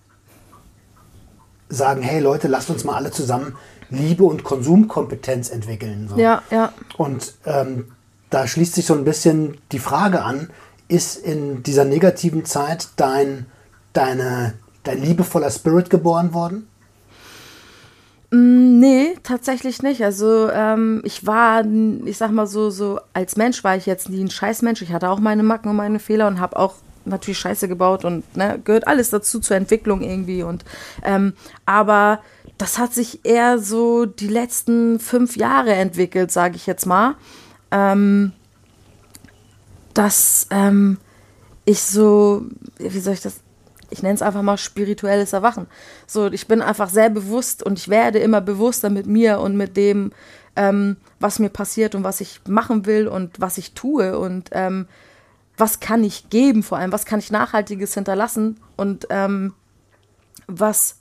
sagen, 1.69 2.03
hey 2.03 2.21
Leute, 2.21 2.49
lasst 2.49 2.71
uns 2.71 2.85
mal 2.85 2.95
alle 2.95 3.11
zusammen 3.11 3.57
Liebe 3.91 4.25
und 4.25 4.45
Konsumkompetenz 4.45 5.51
entwickeln. 5.51 6.09
So. 6.09 6.17
Ja, 6.17 6.43
ja. 6.51 6.73
Und 6.97 7.35
ähm, 7.45 7.93
da 8.31 8.47
schließt 8.47 8.75
sich 8.75 8.87
so 8.87 8.95
ein 8.95 9.05
bisschen 9.05 9.59
die 9.73 9.79
Frage 9.79 10.23
an, 10.23 10.51
ist 10.89 11.17
in 11.17 11.63
dieser 11.63 11.85
negativen 11.85 12.45
Zeit 12.45 12.89
dein, 12.97 13.47
deine, 13.93 14.55
dein 14.83 15.03
liebevoller 15.03 15.51
Spirit 15.51 15.91
geboren 15.91 16.35
worden? 16.35 16.69
Mm, 18.35 18.81
nee, 18.81 19.15
tatsächlich 19.23 19.83
nicht. 19.83 20.03
Also 20.03 20.51
ähm, 20.51 21.03
ich 21.05 21.25
war, 21.25 21.65
ich 22.05 22.19
sag 22.19 22.33
mal 22.33 22.49
so, 22.49 22.69
so 22.71 22.99
als 23.13 23.37
Mensch 23.37 23.63
war 23.63 23.77
ich 23.77 23.87
jetzt 23.87 24.09
nie 24.09 24.21
ein 24.21 24.31
Scheißmensch. 24.31 24.83
Ich 24.83 24.93
hatte 24.93 25.09
auch 25.09 25.21
meine 25.21 25.45
Macken 25.45 25.69
und 25.69 25.77
meine 25.77 26.01
Fehler 26.01 26.27
und 26.27 26.41
habe 26.41 26.57
auch 26.57 26.75
natürlich 27.05 27.39
Scheiße 27.39 27.69
gebaut 27.69 28.05
und 28.05 28.37
ne, 28.37 28.61
gehört 28.65 28.89
alles 28.89 29.11
dazu 29.11 29.39
zur 29.39 29.57
Entwicklung 29.57 30.03
irgendwie. 30.03 30.43
Und 30.43 30.65
ähm, 31.05 31.35
aber 31.65 32.21
das 32.59 32.79
hat 32.79 32.93
sich 32.93 33.25
eher 33.25 33.61
so 33.61 34.05
die 34.05 34.29
letzten 34.29 34.99
fünf 34.99 35.37
Jahre 35.37 35.75
entwickelt, 35.75 36.33
sage 36.33 36.57
ich 36.57 36.67
jetzt 36.67 36.87
mal. 36.87 37.15
Ähm, 37.71 38.33
dass 39.93 40.49
ähm, 40.51 40.99
ich 41.65 41.83
so, 41.83 42.47
wie 42.79 42.99
soll 42.99 43.15
ich 43.15 43.21
das? 43.21 43.44
Ich 43.95 44.03
nenne 44.03 44.15
es 44.15 44.23
einfach 44.23 44.43
mal 44.43 44.59
spirituelles 44.59 45.33
Erwachen. 45.33 45.67
So, 46.07 46.27
ich 46.27 46.49
bin 46.49 46.61
einfach 46.61 46.91
sehr 46.91 47.11
bewusst 47.11 47.63
und 47.63 47.79
ich 47.79 47.89
werde 47.89 48.19
immer 48.19 48.41
bewusster 48.41 48.91
mit 48.91 49.07
mir 49.07 49.39
und 49.39 49.57
mit 49.57 49.77
dem, 49.77 50.13
ähm, 50.57 50.97
was 51.21 51.39
mir 51.39 51.49
passiert 51.49 51.95
und 51.95 52.03
was 52.03 52.21
ich 52.21 52.41
machen 52.49 52.87
will 52.87 53.07
und 53.07 53.41
was 53.41 53.57
ich 53.57 53.73
tue 53.73 54.19
und 54.19 54.51
ähm, 54.53 54.87
was 55.57 55.79
kann 55.79 56.03
ich 56.03 56.29
geben 56.29 56.65
vor 56.65 56.79
allem, 56.79 56.91
was 56.91 57.07
kann 57.07 57.21
ich 57.21 57.31
Nachhaltiges 57.31 57.95
hinterlassen 57.95 58.59
und 58.77 59.07
ähm, 59.11 59.55
was 60.49 60.97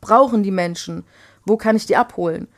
brauchen 0.00 0.42
die 0.42 0.50
Menschen, 0.50 1.04
wo 1.46 1.56
kann 1.56 1.76
ich 1.76 1.86
die 1.86 1.96
abholen. 1.96 2.48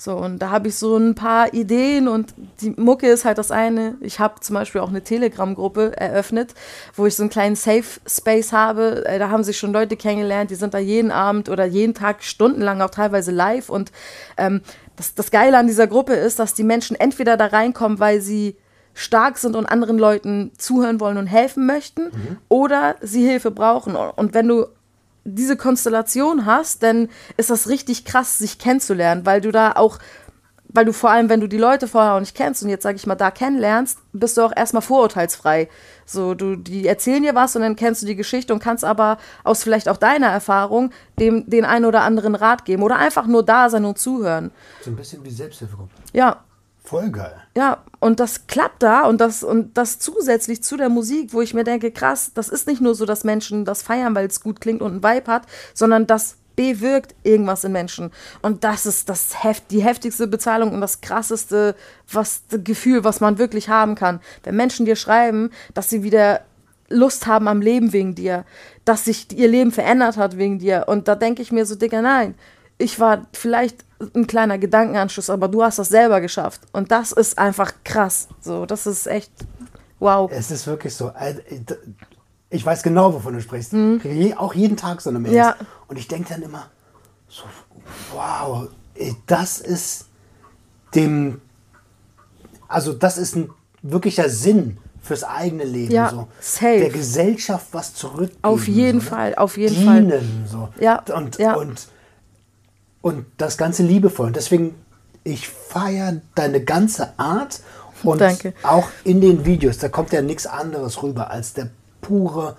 So, 0.00 0.16
und 0.16 0.38
da 0.38 0.48
habe 0.48 0.68
ich 0.68 0.76
so 0.76 0.96
ein 0.96 1.14
paar 1.14 1.52
Ideen 1.52 2.08
und 2.08 2.32
die 2.62 2.70
Mucke 2.70 3.06
ist 3.06 3.26
halt 3.26 3.36
das 3.36 3.50
eine. 3.50 3.98
Ich 4.00 4.18
habe 4.18 4.40
zum 4.40 4.54
Beispiel 4.54 4.80
auch 4.80 4.88
eine 4.88 5.04
Telegram-Gruppe 5.04 5.94
eröffnet, 5.94 6.54
wo 6.96 7.04
ich 7.04 7.14
so 7.16 7.22
einen 7.22 7.28
kleinen 7.28 7.54
Safe 7.54 7.84
Space 8.06 8.50
habe. 8.50 9.04
Äh, 9.04 9.18
da 9.18 9.28
haben 9.28 9.44
sich 9.44 9.58
schon 9.58 9.74
Leute 9.74 9.98
kennengelernt, 9.98 10.50
die 10.50 10.54
sind 10.54 10.72
da 10.72 10.78
jeden 10.78 11.10
Abend 11.10 11.50
oder 11.50 11.66
jeden 11.66 11.92
Tag 11.92 12.22
stundenlang 12.22 12.80
auch 12.80 12.88
teilweise 12.88 13.30
live. 13.30 13.68
Und 13.68 13.92
ähm, 14.38 14.62
das, 14.96 15.14
das 15.14 15.30
Geile 15.30 15.58
an 15.58 15.66
dieser 15.66 15.86
Gruppe 15.86 16.14
ist, 16.14 16.38
dass 16.38 16.54
die 16.54 16.64
Menschen 16.64 16.98
entweder 16.98 17.36
da 17.36 17.48
reinkommen, 17.48 17.98
weil 17.98 18.22
sie 18.22 18.56
stark 18.94 19.36
sind 19.36 19.54
und 19.54 19.66
anderen 19.66 19.98
Leuten 19.98 20.52
zuhören 20.56 20.98
wollen 21.00 21.18
und 21.18 21.26
helfen 21.26 21.66
möchten 21.66 22.04
mhm. 22.04 22.38
oder 22.48 22.96
sie 23.02 23.28
Hilfe 23.28 23.50
brauchen. 23.50 23.96
Und 23.96 24.32
wenn 24.32 24.48
du 24.48 24.64
diese 25.34 25.56
Konstellation 25.56 26.46
hast, 26.46 26.82
dann 26.82 27.08
ist 27.36 27.50
das 27.50 27.68
richtig 27.68 28.04
krass, 28.04 28.38
sich 28.38 28.58
kennenzulernen, 28.58 29.26
weil 29.26 29.40
du 29.40 29.50
da 29.50 29.72
auch, 29.72 29.98
weil 30.68 30.84
du 30.84 30.92
vor 30.92 31.10
allem, 31.10 31.28
wenn 31.28 31.40
du 31.40 31.48
die 31.48 31.58
Leute 31.58 31.88
vorher 31.88 32.14
auch 32.14 32.20
nicht 32.20 32.36
kennst 32.36 32.62
und 32.62 32.68
jetzt 32.68 32.82
sage 32.82 32.96
ich 32.96 33.06
mal 33.06 33.16
da 33.16 33.30
kennenlernst, 33.30 33.98
bist 34.12 34.36
du 34.36 34.42
auch 34.42 34.52
erstmal 34.54 34.82
vorurteilsfrei. 34.82 35.68
So, 36.06 36.34
du, 36.34 36.56
die 36.56 36.86
erzählen 36.86 37.22
dir 37.22 37.34
was 37.34 37.54
und 37.56 37.62
dann 37.62 37.76
kennst 37.76 38.02
du 38.02 38.06
die 38.06 38.16
Geschichte 38.16 38.52
und 38.52 38.60
kannst 38.60 38.84
aber 38.84 39.18
aus 39.44 39.62
vielleicht 39.62 39.88
auch 39.88 39.96
deiner 39.96 40.28
Erfahrung 40.28 40.90
dem 41.18 41.48
den 41.48 41.64
einen 41.64 41.84
oder 41.84 42.02
anderen 42.02 42.34
Rat 42.34 42.64
geben 42.64 42.82
oder 42.82 42.96
einfach 42.96 43.26
nur 43.26 43.44
da 43.44 43.70
sein 43.70 43.84
und 43.84 43.98
zuhören. 43.98 44.50
So 44.82 44.90
ein 44.90 44.96
bisschen 44.96 45.24
wie 45.24 45.30
Selbsthilfegruppe. 45.30 45.90
Ja, 46.12 46.44
Voll 46.90 47.10
geil. 47.10 47.36
Ja, 47.56 47.84
und 48.00 48.18
das 48.18 48.48
klappt 48.48 48.82
da 48.82 49.06
und 49.06 49.20
das, 49.20 49.44
und 49.44 49.78
das 49.78 50.00
zusätzlich 50.00 50.64
zu 50.64 50.76
der 50.76 50.88
Musik, 50.88 51.32
wo 51.32 51.40
ich 51.40 51.54
mir 51.54 51.62
denke, 51.62 51.92
krass, 51.92 52.32
das 52.34 52.48
ist 52.48 52.66
nicht 52.66 52.80
nur 52.80 52.96
so, 52.96 53.06
dass 53.06 53.22
Menschen 53.22 53.64
das 53.64 53.80
feiern, 53.80 54.16
weil 54.16 54.26
es 54.26 54.40
gut 54.40 54.60
klingt 54.60 54.82
und 54.82 54.90
einen 54.90 55.04
Vibe 55.04 55.30
hat, 55.30 55.46
sondern 55.72 56.08
das 56.08 56.34
bewirkt 56.56 57.14
irgendwas 57.22 57.62
in 57.62 57.70
Menschen. 57.70 58.10
Und 58.42 58.64
das 58.64 58.86
ist 58.86 59.08
das 59.08 59.44
Heft, 59.44 59.70
die 59.70 59.84
heftigste 59.84 60.26
Bezahlung 60.26 60.74
und 60.74 60.80
das 60.80 61.00
krasseste 61.00 61.76
was, 62.10 62.42
Gefühl, 62.64 63.04
was 63.04 63.20
man 63.20 63.38
wirklich 63.38 63.68
haben 63.68 63.94
kann. 63.94 64.18
Wenn 64.42 64.56
Menschen 64.56 64.84
dir 64.84 64.96
schreiben, 64.96 65.50
dass 65.74 65.90
sie 65.90 66.02
wieder 66.02 66.40
Lust 66.88 67.28
haben 67.28 67.46
am 67.46 67.62
Leben 67.62 67.92
wegen 67.92 68.16
dir, 68.16 68.44
dass 68.84 69.04
sich 69.04 69.28
ihr 69.32 69.46
Leben 69.46 69.70
verändert 69.70 70.16
hat 70.16 70.38
wegen 70.38 70.58
dir. 70.58 70.86
Und 70.88 71.06
da 71.06 71.14
denke 71.14 71.40
ich 71.40 71.52
mir 71.52 71.66
so, 71.66 71.76
Digga, 71.76 72.02
nein, 72.02 72.34
ich 72.80 72.98
war 72.98 73.26
vielleicht 73.32 73.84
ein 74.14 74.26
kleiner 74.26 74.58
Gedankenanschluss, 74.58 75.28
aber 75.30 75.48
du 75.48 75.62
hast 75.62 75.78
das 75.78 75.88
selber 75.88 76.20
geschafft. 76.20 76.62
Und 76.72 76.90
das 76.90 77.12
ist 77.12 77.38
einfach 77.38 77.72
krass. 77.84 78.28
So, 78.40 78.66
das 78.66 78.86
ist 78.86 79.06
echt 79.06 79.30
wow. 79.98 80.30
Es 80.32 80.50
ist 80.50 80.66
wirklich 80.66 80.94
so. 80.94 81.08
Äh, 81.08 81.34
ich 82.48 82.64
weiß 82.64 82.82
genau, 82.82 83.12
wovon 83.12 83.34
du 83.34 83.40
sprichst. 83.40 83.74
Mhm. 83.74 84.00
Auch 84.36 84.54
jeden 84.54 84.76
Tag 84.76 85.00
so 85.02 85.10
eine 85.10 85.18
Mail. 85.18 85.34
Ja. 85.34 85.56
Und 85.86 85.98
ich 85.98 86.08
denke 86.08 86.30
dann 86.30 86.42
immer, 86.42 86.66
so, 87.28 87.44
wow, 88.12 88.68
das 89.26 89.60
ist 89.60 90.06
dem, 90.94 91.40
also 92.66 92.92
das 92.92 93.18
ist 93.18 93.36
ein 93.36 93.50
wirklicher 93.82 94.28
Sinn 94.28 94.78
fürs 95.02 95.24
eigene 95.24 95.64
Leben. 95.64 95.92
Ja, 95.92 96.10
so. 96.10 96.28
safe. 96.40 96.80
Der 96.80 96.90
Gesellschaft 96.90 97.68
was 97.72 97.94
zurückgeben. 97.94 98.38
Auf 98.42 98.66
jeden 98.66 99.00
so, 99.00 99.04
ne? 99.04 99.10
Fall, 99.10 99.34
auf 99.36 99.56
jeden 99.56 99.74
Dienen, 99.74 100.10
Fall. 100.10 100.22
So. 100.46 100.68
Ja, 100.80 101.02
und, 101.14 101.38
ja. 101.38 101.54
und 101.54 101.86
und 103.02 103.26
das 103.38 103.56
Ganze 103.56 103.82
liebevoll. 103.82 104.28
Und 104.28 104.36
deswegen, 104.36 104.74
ich 105.24 105.48
feiere 105.48 106.20
deine 106.34 106.62
ganze 106.62 107.18
Art 107.18 107.60
und 108.02 108.20
Danke. 108.20 108.54
auch 108.62 108.88
in 109.04 109.20
den 109.20 109.44
Videos, 109.44 109.78
da 109.78 109.88
kommt 109.88 110.12
ja 110.12 110.22
nichts 110.22 110.46
anderes 110.46 111.02
rüber 111.02 111.30
als 111.30 111.52
der 111.52 111.70
pure 112.00 112.56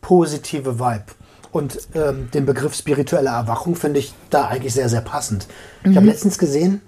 positive 0.00 0.78
Vibe. 0.78 1.06
Und 1.50 1.78
ähm, 1.94 2.30
den 2.32 2.46
Begriff 2.46 2.74
spirituelle 2.74 3.30
Erwachung 3.30 3.76
finde 3.76 4.00
ich 4.00 4.12
da 4.30 4.48
eigentlich 4.48 4.74
sehr, 4.74 4.88
sehr 4.88 5.00
passend. 5.00 5.46
Mhm. 5.82 5.90
Ich 5.90 5.96
habe 5.96 6.06
letztens 6.06 6.38
gesehen, 6.38 6.80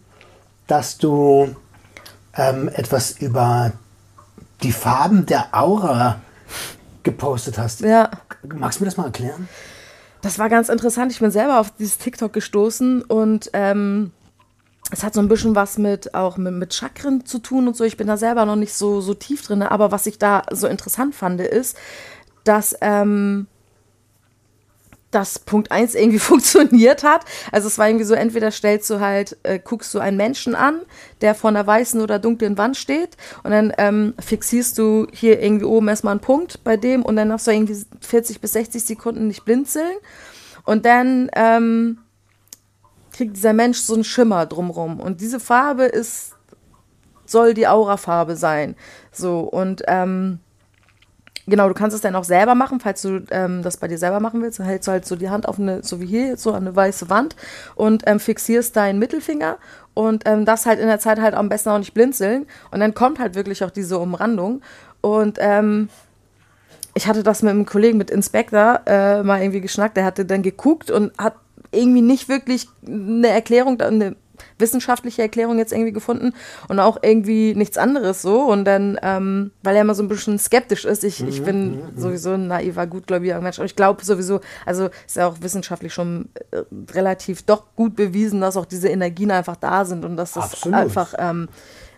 dass 0.66 0.98
du 0.98 1.54
ähm, 2.36 2.68
etwas 2.68 3.12
über 3.12 3.72
die 4.62 4.72
Farben 4.72 5.26
der 5.26 5.48
Aura 5.52 6.20
gepostet 7.04 7.58
hast. 7.58 7.80
Ja. 7.80 8.10
Magst 8.42 8.80
du 8.80 8.84
mir 8.84 8.90
das 8.90 8.96
mal 8.96 9.04
erklären? 9.04 9.48
Das 10.26 10.40
war 10.40 10.48
ganz 10.48 10.68
interessant. 10.68 11.12
Ich 11.12 11.20
bin 11.20 11.30
selber 11.30 11.60
auf 11.60 11.70
dieses 11.70 11.98
TikTok 11.98 12.32
gestoßen 12.32 13.02
und 13.02 13.48
ähm, 13.52 14.10
es 14.90 15.04
hat 15.04 15.14
so 15.14 15.20
ein 15.20 15.28
bisschen 15.28 15.54
was 15.54 15.78
mit 15.78 16.14
auch 16.14 16.36
mit, 16.36 16.52
mit 16.52 16.74
Chakren 16.74 17.24
zu 17.24 17.38
tun 17.38 17.68
und 17.68 17.76
so. 17.76 17.84
Ich 17.84 17.96
bin 17.96 18.08
da 18.08 18.16
selber 18.16 18.44
noch 18.44 18.56
nicht 18.56 18.74
so, 18.74 19.00
so 19.00 19.14
tief 19.14 19.42
drin, 19.46 19.62
aber 19.62 19.92
was 19.92 20.04
ich 20.06 20.18
da 20.18 20.42
so 20.50 20.66
interessant 20.66 21.14
fand, 21.14 21.40
ist, 21.40 21.76
dass 22.42 22.76
ähm, 22.80 23.46
dass 25.10 25.38
Punkt 25.38 25.70
1 25.70 25.94
irgendwie 25.94 26.18
funktioniert 26.32 27.02
hat. 27.02 27.24
Also 27.52 27.68
es 27.68 27.78
war 27.78 27.88
irgendwie 27.88 28.04
so, 28.04 28.14
entweder 28.14 28.50
stellst 28.50 28.90
du 28.90 29.00
halt, 29.00 29.36
äh, 29.42 29.58
guckst 29.58 29.92
du 29.94 29.98
einen 29.98 30.16
Menschen 30.16 30.54
an, 30.54 30.80
der 31.20 31.34
vor 31.34 31.50
einer 31.50 31.66
weißen 31.66 32.00
oder 32.00 32.18
dunklen 32.18 32.58
Wand 32.58 32.76
steht 32.76 33.16
und 33.42 33.50
dann 33.50 33.72
ähm, 33.78 34.14
fixierst 34.18 34.78
du 34.78 35.06
hier 35.12 35.40
irgendwie 35.42 35.64
oben 35.64 35.88
erstmal 35.88 36.12
einen 36.12 36.20
Punkt 36.20 36.62
bei 36.64 36.76
dem 36.76 37.02
und 37.02 37.16
dann 37.16 37.28
darfst 37.28 37.46
du 37.46 37.52
irgendwie 37.52 37.84
40 38.00 38.40
bis 38.40 38.52
60 38.52 38.84
Sekunden 38.84 39.28
nicht 39.28 39.44
blinzeln 39.44 39.96
und 40.64 40.84
dann 40.84 41.30
ähm, 41.34 41.98
kriegt 43.12 43.36
dieser 43.36 43.52
Mensch 43.52 43.78
so 43.78 43.94
einen 43.94 44.04
Schimmer 44.04 44.46
drumrum 44.46 45.00
und 45.00 45.20
diese 45.20 45.40
Farbe 45.40 45.84
ist, 45.84 46.34
soll 47.24 47.54
die 47.54 47.66
Aurafarbe 47.66 48.36
sein. 48.36 48.76
So 49.10 49.40
und 49.40 49.82
ähm, 49.88 50.40
Genau, 51.48 51.68
du 51.68 51.74
kannst 51.74 51.94
es 51.94 52.00
dann 52.00 52.16
auch 52.16 52.24
selber 52.24 52.56
machen, 52.56 52.80
falls 52.80 53.02
du 53.02 53.22
ähm, 53.30 53.62
das 53.62 53.76
bei 53.76 53.86
dir 53.86 53.98
selber 53.98 54.18
machen 54.18 54.42
willst. 54.42 54.58
Dann 54.58 54.66
hältst 54.66 54.88
du 54.88 54.92
halt 54.92 55.06
so 55.06 55.14
die 55.14 55.30
Hand 55.30 55.48
auf 55.48 55.60
eine, 55.60 55.84
so 55.84 56.00
wie 56.00 56.06
hier, 56.06 56.36
so 56.36 56.50
an 56.50 56.62
eine 56.66 56.74
weiße 56.74 57.08
Wand 57.08 57.36
und 57.76 58.02
ähm, 58.06 58.18
fixierst 58.18 58.74
deinen 58.74 58.98
Mittelfinger 58.98 59.58
und 59.94 60.24
ähm, 60.26 60.44
das 60.44 60.66
halt 60.66 60.80
in 60.80 60.88
der 60.88 60.98
Zeit 60.98 61.20
halt 61.20 61.34
am 61.34 61.48
besten 61.48 61.68
auch 61.70 61.78
nicht 61.78 61.94
blinzeln. 61.94 62.46
Und 62.72 62.80
dann 62.80 62.94
kommt 62.94 63.20
halt 63.20 63.36
wirklich 63.36 63.62
auch 63.62 63.70
diese 63.70 63.98
Umrandung. 63.98 64.60
Und 65.00 65.38
ähm, 65.40 65.88
ich 66.94 67.06
hatte 67.06 67.22
das 67.22 67.42
mit 67.42 67.50
einem 67.50 67.64
Kollegen, 67.64 67.96
mit 67.96 68.10
Inspector, 68.10 68.80
äh, 68.86 69.22
mal 69.22 69.40
irgendwie 69.40 69.60
geschnackt. 69.60 69.96
Der 69.96 70.04
hatte 70.04 70.24
dann 70.24 70.42
geguckt 70.42 70.90
und 70.90 71.16
hat 71.16 71.36
irgendwie 71.70 72.02
nicht 72.02 72.28
wirklich 72.28 72.68
eine 72.86 73.28
Erklärung, 73.28 73.80
eine 73.80 74.16
wissenschaftliche 74.58 75.22
Erklärung 75.22 75.58
jetzt 75.58 75.72
irgendwie 75.72 75.92
gefunden 75.92 76.32
und 76.68 76.80
auch 76.80 76.98
irgendwie 77.02 77.54
nichts 77.54 77.78
anderes 77.78 78.22
so. 78.22 78.42
Und 78.42 78.64
dann, 78.64 78.98
ähm, 79.02 79.50
weil 79.62 79.76
er 79.76 79.82
immer 79.82 79.94
so 79.94 80.02
ein 80.02 80.08
bisschen 80.08 80.38
skeptisch 80.38 80.84
ist, 80.84 81.04
ich, 81.04 81.26
ich 81.26 81.42
bin 81.42 81.70
mhm, 81.70 81.76
mhm. 81.76 81.98
sowieso 81.98 82.32
ein 82.32 82.48
naiver, 82.48 82.86
gutgläubiger 82.86 83.40
Mensch, 83.40 83.58
aber 83.58 83.66
ich 83.66 83.76
glaube 83.76 84.04
sowieso, 84.04 84.40
also 84.64 84.90
ist 85.06 85.16
ja 85.16 85.26
auch 85.26 85.36
wissenschaftlich 85.40 85.92
schon 85.92 86.28
äh, 86.50 86.62
relativ 86.92 87.42
doch 87.42 87.64
gut 87.76 87.96
bewiesen, 87.96 88.40
dass 88.40 88.56
auch 88.56 88.66
diese 88.66 88.88
Energien 88.88 89.30
einfach 89.30 89.56
da 89.56 89.84
sind 89.84 90.04
und 90.04 90.16
dass 90.16 90.32
das 90.32 90.52
Absolut. 90.52 90.78
einfach 90.78 91.14
ähm, 91.18 91.48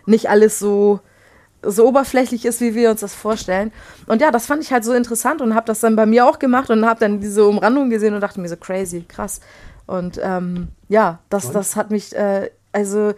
nicht 0.05 0.29
alles 0.29 0.59
so 0.59 0.99
so 1.61 1.87
oberflächlich 1.87 2.45
ist, 2.45 2.61
wie 2.61 2.75
wir 2.75 2.89
uns 2.89 3.01
das 3.01 3.13
vorstellen. 3.13 3.71
Und 4.07 4.21
ja, 4.21 4.31
das 4.31 4.45
fand 4.45 4.63
ich 4.63 4.71
halt 4.71 4.85
so 4.85 4.93
interessant 4.93 5.41
und 5.41 5.55
habe 5.55 5.65
das 5.65 5.81
dann 5.81 5.95
bei 5.95 6.05
mir 6.05 6.25
auch 6.25 6.39
gemacht 6.39 6.69
und 6.69 6.85
habe 6.85 6.99
dann 6.99 7.19
diese 7.19 7.45
Umrandung 7.45 7.89
gesehen 7.89 8.13
und 8.13 8.21
dachte 8.21 8.39
mir 8.39 8.47
so 8.47 8.55
crazy, 8.55 9.03
krass. 9.07 9.41
Und 9.85 10.19
ähm, 10.23 10.69
ja, 10.89 11.19
das, 11.29 11.51
das 11.51 11.75
hat 11.75 11.91
mich, 11.91 12.15
äh, 12.15 12.49
also 12.71 13.13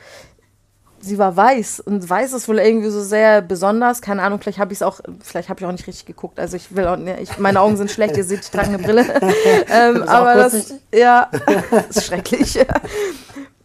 sie 0.99 1.17
war 1.17 1.35
weiß 1.35 1.79
und 1.79 2.07
weiß 2.07 2.33
ist 2.33 2.47
wohl 2.47 2.59
irgendwie 2.59 2.89
so 2.89 3.01
sehr 3.01 3.41
besonders. 3.41 4.01
Keine 4.01 4.21
Ahnung, 4.21 4.39
vielleicht 4.39 4.59
habe 4.59 4.71
ich 4.71 4.77
es 4.77 4.83
auch, 4.83 4.99
vielleicht 5.23 5.49
habe 5.49 5.59
ich 5.59 5.65
auch 5.65 5.71
nicht 5.71 5.87
richtig 5.87 6.05
geguckt. 6.05 6.39
Also 6.39 6.57
ich 6.57 6.75
will 6.75 6.85
auch, 6.85 6.97
ich, 7.19 7.39
meine 7.39 7.59
Augen 7.59 7.77
sind 7.77 7.89
schlecht, 7.89 8.17
ihr 8.17 8.23
seht, 8.23 8.41
ich 8.41 8.51
trage 8.51 8.67
eine 8.67 8.77
Brille. 8.77 9.05
ähm, 9.71 10.03
aber 10.03 10.35
das, 10.35 10.75
ja, 10.93 11.29
ist 11.89 12.05
schrecklich. 12.05 12.59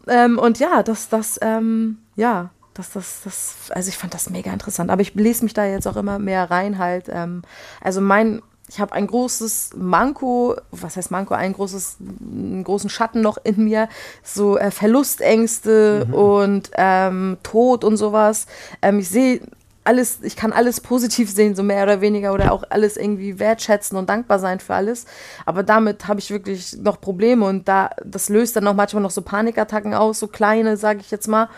ähm, 0.09 0.38
und 0.38 0.59
ja, 0.59 0.83
das, 0.83 1.09
das, 1.09 1.38
ähm, 1.42 1.99
ja, 2.14 2.51
das, 2.75 2.92
das, 2.92 3.21
das, 3.25 3.55
also 3.71 3.88
ich 3.88 3.99
fand 3.99 4.14
das 4.14 4.31
mega 4.31 4.53
interessant. 4.53 4.90
Aber 4.90 5.03
ich 5.03 5.14
lese 5.14 5.45
mich 5.45 5.55
da 5.55 5.64
jetzt 5.64 5.87
auch 5.87 5.97
immer 5.97 6.19
mehr 6.19 6.51
rein 6.51 6.79
halt. 6.79 7.07
Ähm, 7.09 7.42
also 7.83 8.01
mein 8.01 8.40
ich 8.68 8.81
habe 8.81 8.92
ein 8.94 9.07
großes 9.07 9.70
Manko, 9.76 10.57
was 10.70 10.96
heißt 10.96 11.11
Manko, 11.11 11.35
ein 11.35 11.52
großes, 11.52 11.98
einen 12.00 12.64
großen 12.64 12.90
Schatten 12.90 13.20
noch 13.20 13.38
in 13.44 13.64
mir, 13.64 13.88
so 14.22 14.59
äh, 14.59 14.70
Verlustängste 14.70 16.07
mhm. 16.09 16.14
und 16.14 16.70
ähm, 16.74 17.38
Tod 17.42 17.85
und 17.85 17.96
sowas. 17.96 18.46
Ähm, 18.83 18.98
ich 18.98 19.09
sehe 19.09 19.40
alles, 19.85 20.18
ich 20.22 20.35
kann 20.35 20.52
alles 20.52 20.81
positiv 20.81 21.31
sehen, 21.31 21.55
so 21.55 21.62
mehr 21.62 21.85
oder 21.85 22.00
weniger, 22.00 22.33
oder 22.35 22.50
auch 22.50 22.64
alles 22.70 22.96
irgendwie 22.96 23.38
wertschätzen 23.38 23.96
und 23.96 24.09
dankbar 24.09 24.40
sein 24.40 24.59
für 24.59 24.74
alles. 24.74 25.07
Aber 25.44 25.62
damit 25.62 26.09
habe 26.09 26.18
ich 26.18 26.31
wirklich 26.31 26.76
noch 26.76 27.00
Probleme 27.00 27.46
und 27.46 27.68
da, 27.68 27.90
das 28.05 28.29
löst 28.29 28.57
dann 28.57 28.66
auch 28.66 28.74
manchmal 28.74 29.02
noch 29.02 29.12
so 29.12 29.22
Panikattacken 29.22 29.94
aus, 29.94 30.18
so 30.18 30.26
kleine, 30.26 30.76
sage 30.76 31.00
ich 31.00 31.12
jetzt 31.12 31.29
mal. 31.29 31.48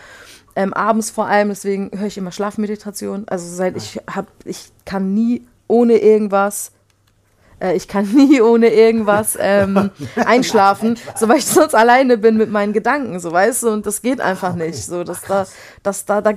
Ähm, 0.55 0.73
abends 0.75 1.09
vor 1.09 1.25
allem, 1.25 1.49
deswegen 1.49 1.89
höre 1.97 2.07
ich 2.07 2.17
immer 2.17 2.31
Schlafmeditation. 2.31 3.25
Also 3.27 3.47
seit 3.53 3.75
ich 3.77 3.99
habe, 4.09 4.27
ich 4.45 4.71
kann 4.85 5.13
nie 5.13 5.47
ohne 5.67 5.97
irgendwas 5.97 6.71
Äh, 7.59 7.75
ich 7.75 7.87
kann 7.87 8.05
nie 8.13 8.41
ohne 8.41 8.69
irgendwas 8.69 9.37
ähm, 9.39 9.91
einschlafen, 10.15 10.97
so 11.15 11.27
weil 11.27 11.37
ich 11.37 11.45
sonst 11.45 11.75
alleine 11.75 12.17
bin 12.17 12.37
mit 12.37 12.49
meinen 12.49 12.73
Gedanken, 12.73 13.19
so 13.19 13.31
weißt 13.31 13.63
du, 13.63 13.69
und 13.69 13.85
das 13.85 14.01
geht 14.01 14.21
einfach 14.21 14.55
okay. 14.55 14.67
nicht. 14.67 14.85
So, 14.85 15.03
dass 15.03 15.21
da, 15.21 15.45
dass 15.83 16.05
da, 16.05 16.21
da, 16.21 16.33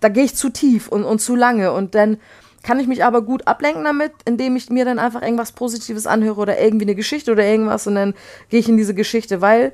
da 0.00 0.08
gehe 0.08 0.24
ich 0.24 0.36
zu 0.36 0.50
tief 0.50 0.88
und, 0.88 1.04
und 1.04 1.20
zu 1.20 1.36
lange. 1.36 1.72
Und 1.72 1.94
dann 1.94 2.18
kann 2.62 2.78
ich 2.78 2.86
mich 2.86 3.04
aber 3.04 3.22
gut 3.22 3.46
ablenken 3.46 3.84
damit, 3.84 4.12
indem 4.24 4.56
ich 4.56 4.70
mir 4.70 4.84
dann 4.84 4.98
einfach 4.98 5.22
irgendwas 5.22 5.52
Positives 5.52 6.06
anhöre 6.06 6.40
oder 6.40 6.60
irgendwie 6.60 6.84
eine 6.84 6.94
Geschichte 6.94 7.32
oder 7.32 7.44
irgendwas 7.44 7.86
und 7.86 7.94
dann 7.94 8.14
gehe 8.50 8.60
ich 8.60 8.68
in 8.68 8.76
diese 8.76 8.94
Geschichte, 8.94 9.40
weil 9.40 9.72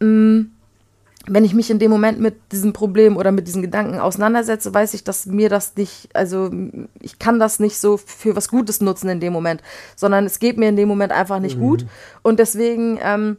mh, 0.00 0.06
mm, 0.06 0.50
wenn 1.28 1.44
ich 1.44 1.54
mich 1.54 1.70
in 1.70 1.78
dem 1.78 1.90
Moment 1.90 2.20
mit 2.20 2.52
diesem 2.52 2.72
Problem 2.72 3.16
oder 3.16 3.32
mit 3.32 3.46
diesen 3.46 3.62
Gedanken 3.62 3.98
auseinandersetze, 3.98 4.72
weiß 4.72 4.94
ich, 4.94 5.04
dass 5.04 5.26
mir 5.26 5.48
das 5.48 5.76
nicht, 5.76 6.08
also 6.14 6.50
ich 7.00 7.18
kann 7.18 7.38
das 7.38 7.60
nicht 7.60 7.78
so 7.78 7.96
für 7.96 8.34
was 8.34 8.48
Gutes 8.48 8.80
nutzen 8.80 9.08
in 9.08 9.20
dem 9.20 9.32
Moment, 9.32 9.62
sondern 9.96 10.26
es 10.26 10.38
geht 10.38 10.56
mir 10.56 10.68
in 10.68 10.76
dem 10.76 10.88
Moment 10.88 11.12
einfach 11.12 11.38
nicht 11.40 11.56
mhm. 11.56 11.62
gut. 11.62 11.86
Und 12.22 12.38
deswegen 12.38 12.98
ähm, 13.02 13.36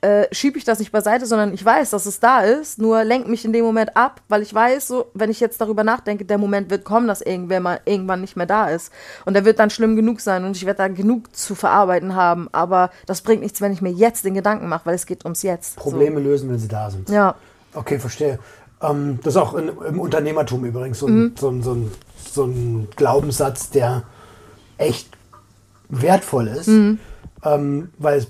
äh, 0.00 0.26
schiebe 0.32 0.58
ich 0.58 0.64
das 0.64 0.78
nicht 0.78 0.92
beiseite, 0.92 1.26
sondern 1.26 1.52
ich 1.52 1.64
weiß, 1.64 1.90
dass 1.90 2.06
es 2.06 2.20
da 2.20 2.40
ist, 2.42 2.78
nur 2.78 3.02
lenkt 3.02 3.28
mich 3.28 3.44
in 3.44 3.52
dem 3.52 3.64
Moment 3.64 3.96
ab, 3.96 4.20
weil 4.28 4.42
ich 4.42 4.54
weiß, 4.54 4.86
so, 4.86 5.06
wenn 5.14 5.30
ich 5.30 5.40
jetzt 5.40 5.60
darüber 5.60 5.82
nachdenke, 5.82 6.24
der 6.24 6.38
Moment 6.38 6.70
wird 6.70 6.84
kommen, 6.84 7.08
dass 7.08 7.20
irgendwer 7.20 7.60
mal 7.60 7.80
irgendwann 7.84 8.20
nicht 8.20 8.36
mehr 8.36 8.46
da 8.46 8.68
ist. 8.68 8.92
Und 9.24 9.34
der 9.34 9.44
wird 9.44 9.58
dann 9.58 9.70
schlimm 9.70 9.96
genug 9.96 10.20
sein 10.20 10.44
und 10.44 10.56
ich 10.56 10.64
werde 10.66 10.78
da 10.78 10.88
genug 10.88 11.34
zu 11.34 11.54
verarbeiten 11.54 12.14
haben. 12.14 12.48
Aber 12.52 12.90
das 13.06 13.22
bringt 13.22 13.42
nichts, 13.42 13.60
wenn 13.60 13.72
ich 13.72 13.82
mir 13.82 13.90
jetzt 13.90 14.24
den 14.24 14.34
Gedanken 14.34 14.68
mache, 14.68 14.86
weil 14.86 14.94
es 14.94 15.06
geht 15.06 15.24
ums 15.24 15.42
Jetzt. 15.42 15.76
Probleme 15.76 16.16
so. 16.16 16.28
lösen, 16.28 16.50
wenn 16.50 16.58
sie 16.58 16.68
da 16.68 16.90
sind. 16.90 17.08
Ja. 17.08 17.34
Okay, 17.74 17.98
verstehe. 17.98 18.38
Ähm, 18.80 19.18
das 19.24 19.34
ist 19.34 19.40
auch 19.40 19.54
in, 19.54 19.68
im 19.68 19.98
Unternehmertum 19.98 20.64
übrigens 20.64 21.00
so 21.00 21.06
ein, 21.06 21.14
mhm. 21.14 21.34
so, 21.36 21.48
ein, 21.50 21.62
so, 21.62 21.72
ein, 21.72 21.90
so 22.30 22.44
ein 22.44 22.88
Glaubenssatz, 22.94 23.70
der 23.70 24.04
echt 24.76 25.08
wertvoll 25.88 26.46
ist, 26.48 26.68
mhm. 26.68 26.98
ähm, 27.42 27.90
weil 27.98 28.24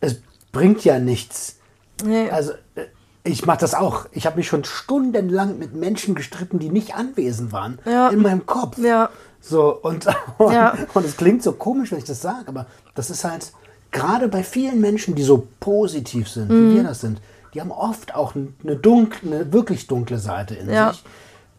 es 0.00 0.16
bringt 0.54 0.82
ja 0.84 0.98
nichts. 0.98 1.56
Nee. 2.02 2.30
Also 2.30 2.52
äh, 2.76 2.86
ich 3.24 3.44
mache 3.44 3.58
das 3.58 3.74
auch. 3.74 4.06
Ich 4.12 4.24
habe 4.24 4.36
mich 4.36 4.48
schon 4.48 4.64
stundenlang 4.64 5.58
mit 5.58 5.74
Menschen 5.74 6.14
gestritten, 6.14 6.58
die 6.58 6.70
nicht 6.70 6.94
anwesend 6.94 7.52
waren. 7.52 7.78
Ja. 7.84 8.08
In 8.08 8.22
meinem 8.22 8.46
Kopf. 8.46 8.78
Ja. 8.78 9.10
So, 9.40 9.74
und, 9.74 10.06
und, 10.38 10.52
ja. 10.52 10.74
und 10.94 11.04
es 11.04 11.18
klingt 11.18 11.42
so 11.42 11.52
komisch, 11.52 11.90
wenn 11.92 11.98
ich 11.98 12.04
das 12.04 12.22
sage, 12.22 12.46
aber 12.46 12.66
das 12.94 13.10
ist 13.10 13.24
halt 13.24 13.52
gerade 13.90 14.28
bei 14.28 14.42
vielen 14.42 14.80
Menschen, 14.80 15.14
die 15.14 15.22
so 15.22 15.46
positiv 15.60 16.28
sind, 16.28 16.50
mhm. 16.50 16.70
wie 16.70 16.76
wir 16.76 16.84
das 16.84 17.00
sind, 17.00 17.20
die 17.52 17.60
haben 17.60 17.70
oft 17.70 18.14
auch 18.14 18.34
eine 18.34 18.76
dunkle, 18.76 19.30
eine 19.30 19.52
wirklich 19.52 19.86
dunkle 19.86 20.18
Seite 20.18 20.54
in 20.54 20.68
ja. 20.68 20.92
sich. 20.92 21.04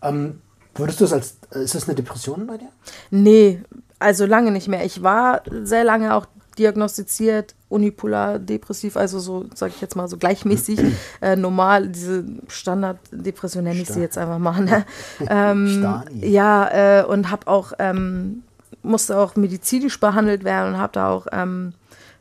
Ähm, 0.01 0.41
würdest 0.75 0.99
du 0.99 1.05
es 1.05 1.13
als, 1.13 1.37
ist 1.51 1.73
das 1.73 1.87
eine 1.87 1.95
Depression 1.95 2.45
bei 2.47 2.57
dir? 2.57 2.67
Nee, 3.09 3.61
also 3.97 4.25
lange 4.25 4.51
nicht 4.51 4.67
mehr. 4.67 4.83
Ich 4.83 5.01
war 5.01 5.41
sehr 5.63 5.85
lange 5.85 6.13
auch 6.13 6.25
diagnostiziert, 6.57 7.55
unipolar 7.69 8.39
depressiv, 8.39 8.97
also 8.97 9.19
so, 9.19 9.45
sage 9.53 9.73
ich 9.75 9.81
jetzt 9.81 9.95
mal, 9.95 10.07
so 10.07 10.17
gleichmäßig, 10.17 10.79
äh, 11.21 11.35
normal, 11.35 11.89
diese 11.89 12.25
Standarddepression 12.47 13.63
nenne 13.63 13.81
ich 13.81 13.89
sie 13.89 14.01
jetzt 14.01 14.17
einfach 14.17 14.39
mal. 14.39 14.61
Ne? 14.61 14.85
Ähm, 15.27 16.03
ja, 16.21 17.01
äh, 17.01 17.05
und 17.05 17.31
habe 17.31 17.47
auch, 17.47 17.73
ähm, 17.79 18.43
musste 18.83 19.17
auch 19.17 19.35
medizinisch 19.35 19.99
behandelt 19.99 20.43
werden 20.43 20.73
und 20.73 20.79
habe 20.79 20.93
da 20.93 21.09
auch 21.09 21.27
ähm, 21.31 21.73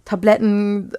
Tabletten 0.04 0.92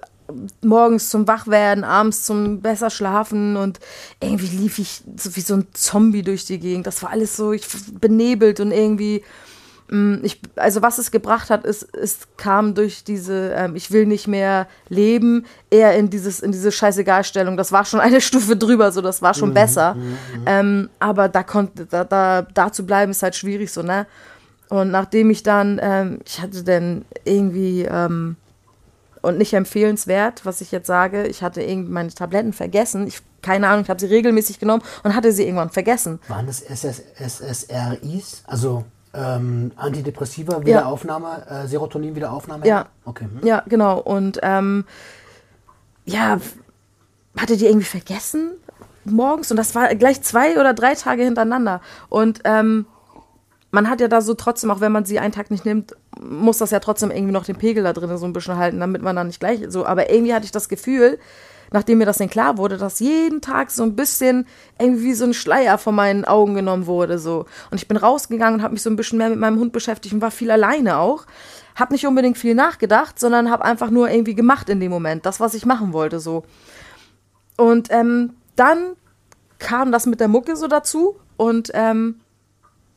morgens 0.62 1.10
zum 1.10 1.28
Wachwerden, 1.28 1.84
abends 1.84 2.24
zum 2.24 2.60
besser 2.60 2.90
schlafen 2.90 3.56
und 3.56 3.78
irgendwie 4.20 4.48
lief 4.48 4.78
ich 4.78 5.02
so 5.16 5.36
wie 5.36 5.40
so 5.40 5.54
ein 5.54 5.66
Zombie 5.72 6.22
durch 6.22 6.44
die 6.44 6.58
Gegend. 6.58 6.86
Das 6.86 7.02
war 7.02 7.10
alles 7.10 7.36
so 7.36 7.52
ich, 7.52 7.66
benebelt 8.00 8.60
und 8.60 8.72
irgendwie 8.72 9.22
ich, 10.22 10.40
also 10.56 10.82
was 10.82 10.98
es 10.98 11.12
gebracht 11.12 11.48
hat, 11.48 11.64
ist, 11.64 11.94
es 11.94 12.26
kam 12.36 12.74
durch 12.74 13.04
diese, 13.04 13.52
ähm, 13.56 13.76
ich 13.76 13.92
will 13.92 14.06
nicht 14.06 14.26
mehr 14.26 14.66
leben, 14.88 15.46
eher 15.70 15.96
in 15.96 16.10
dieses, 16.10 16.40
in 16.40 16.50
diese 16.50 16.72
Scheißegalstellung. 16.72 17.56
Das 17.56 17.70
war 17.70 17.84
schon 17.84 18.00
eine 18.06 18.20
Stufe 18.20 18.56
drüber, 18.56 18.90
so 18.90 19.00
das 19.00 19.22
war 19.22 19.34
schon 19.34 19.50
mhm, 19.50 19.54
besser. 19.54 19.94
Mhm, 19.94 20.02
mhm. 20.02 20.16
Ähm, 20.46 20.90
aber 20.98 21.28
da 21.28 21.42
konnte, 21.44 21.86
da, 21.86 22.04
da, 22.04 22.42
da 22.42 22.72
zu 22.72 22.84
bleiben, 22.84 23.12
ist 23.12 23.22
halt 23.22 23.36
schwierig 23.36 23.72
so, 23.72 23.82
ne? 23.82 24.06
Und 24.68 24.90
nachdem 24.90 25.30
ich 25.30 25.44
dann, 25.44 25.78
ähm, 25.80 26.18
ich 26.26 26.40
hatte 26.40 26.64
dann 26.64 27.04
irgendwie, 27.24 27.82
ähm, 27.82 28.34
und 29.22 29.38
nicht 29.38 29.54
empfehlenswert, 29.54 30.44
was 30.44 30.60
ich 30.60 30.72
jetzt 30.72 30.86
sage, 30.86 31.26
ich 31.26 31.42
hatte 31.42 31.62
irgendwie 31.62 31.92
meine 31.92 32.10
Tabletten 32.10 32.52
vergessen. 32.52 33.06
Ich, 33.06 33.20
keine 33.42 33.68
Ahnung, 33.68 33.82
ich 33.82 33.90
habe 33.90 34.00
sie 34.00 34.06
regelmäßig 34.06 34.58
genommen 34.58 34.82
und 35.04 35.14
hatte 35.14 35.32
sie 35.32 35.44
irgendwann 35.44 35.70
vergessen. 35.70 36.20
Waren 36.28 36.46
das 36.46 36.60
SS, 36.60 37.02
SSRIs? 37.18 38.42
Also 38.46 38.84
ähm, 39.16 39.72
Antidepressiva, 39.76 40.64
Wiederaufnahme, 40.64 41.44
ja. 41.48 41.62
äh, 41.62 41.68
Serotonin, 41.68 42.14
Wiederaufnahme? 42.14 42.66
Ja. 42.66 42.86
Okay. 43.04 43.24
Hm. 43.24 43.46
Ja, 43.46 43.62
genau. 43.66 43.98
Und 43.98 44.38
ähm, 44.42 44.84
ja, 46.04 46.38
hatte 47.36 47.56
die 47.56 47.66
irgendwie 47.66 47.86
vergessen 47.86 48.52
morgens 49.04 49.50
und 49.50 49.56
das 49.56 49.74
war 49.74 49.94
gleich 49.94 50.22
zwei 50.22 50.58
oder 50.58 50.74
drei 50.74 50.94
Tage 50.94 51.22
hintereinander. 51.22 51.80
Und 52.08 52.40
ähm, 52.44 52.86
man 53.70 53.88
hat 53.88 54.00
ja 54.00 54.08
da 54.08 54.20
so 54.20 54.34
trotzdem, 54.34 54.70
auch 54.70 54.80
wenn 54.80 54.92
man 54.92 55.04
sie 55.04 55.18
einen 55.18 55.32
Tag 55.32 55.50
nicht 55.50 55.64
nimmt, 55.64 55.94
muss 56.20 56.58
das 56.58 56.70
ja 56.70 56.80
trotzdem 56.80 57.10
irgendwie 57.10 57.32
noch 57.32 57.44
den 57.44 57.56
Pegel 57.56 57.84
da 57.84 57.92
drin 57.92 58.16
so 58.16 58.26
ein 58.26 58.32
bisschen 58.32 58.56
halten, 58.56 58.80
damit 58.80 59.02
man 59.02 59.16
dann 59.16 59.26
nicht 59.26 59.40
gleich 59.40 59.60
so. 59.68 59.86
Aber 59.86 60.10
irgendwie 60.10 60.34
hatte 60.34 60.44
ich 60.44 60.52
das 60.52 60.68
Gefühl, 60.68 61.18
nachdem 61.76 61.98
mir 61.98 62.06
das 62.06 62.16
dann 62.16 62.30
klar 62.30 62.56
wurde, 62.56 62.78
dass 62.78 63.00
jeden 63.00 63.42
Tag 63.42 63.70
so 63.70 63.82
ein 63.82 63.94
bisschen 63.94 64.46
irgendwie 64.78 65.12
so 65.12 65.26
ein 65.26 65.34
Schleier 65.34 65.76
von 65.76 65.94
meinen 65.94 66.24
Augen 66.24 66.54
genommen 66.54 66.86
wurde. 66.86 67.18
So. 67.18 67.44
Und 67.70 67.76
ich 67.76 67.86
bin 67.86 67.98
rausgegangen 67.98 68.60
und 68.60 68.62
habe 68.62 68.72
mich 68.72 68.82
so 68.82 68.88
ein 68.88 68.96
bisschen 68.96 69.18
mehr 69.18 69.28
mit 69.28 69.38
meinem 69.38 69.58
Hund 69.58 69.74
beschäftigt 69.74 70.14
und 70.14 70.22
war 70.22 70.30
viel 70.30 70.50
alleine 70.50 70.96
auch. 70.96 71.26
Hab 71.74 71.90
nicht 71.90 72.06
unbedingt 72.06 72.38
viel 72.38 72.54
nachgedacht, 72.54 73.20
sondern 73.20 73.50
habe 73.50 73.62
einfach 73.62 73.90
nur 73.90 74.08
irgendwie 74.08 74.34
gemacht 74.34 74.70
in 74.70 74.80
dem 74.80 74.90
Moment, 74.90 75.26
das, 75.26 75.38
was 75.38 75.52
ich 75.52 75.66
machen 75.66 75.92
wollte. 75.92 76.18
so. 76.18 76.44
Und 77.58 77.88
ähm, 77.90 78.36
dann 78.56 78.96
kam 79.58 79.92
das 79.92 80.06
mit 80.06 80.18
der 80.18 80.28
Mucke 80.28 80.56
so 80.56 80.68
dazu 80.68 81.16
und 81.36 81.70
ähm, 81.74 82.20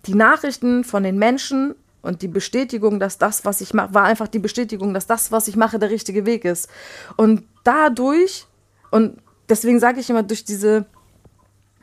die 0.06 0.16
Nachrichten 0.16 0.86
von 0.86 1.04
den 1.04 1.20
Menschen 1.20 1.76
und 2.02 2.22
die 2.22 2.30
Bestätigung, 2.30 3.02
dass 3.02 3.18
das, 3.18 3.44
was 3.44 3.60
ich 3.60 3.74
mache, 3.74 3.94
war 3.94 4.04
einfach 4.04 4.30
die 4.30 4.40
Bestätigung, 4.40 4.94
dass 4.94 5.06
das, 5.06 5.34
was 5.34 5.50
ich 5.50 5.58
mache, 5.58 5.80
der 5.80 5.90
richtige 5.90 6.26
Weg 6.26 6.46
ist. 6.46 6.70
Und 7.18 7.44
dadurch 7.66 8.48
und 8.92 9.18
deswegen 9.48 9.80
sage 9.80 10.00
ich 10.00 10.10
immer, 10.10 10.24
durch 10.24 10.44
diese, 10.44 10.86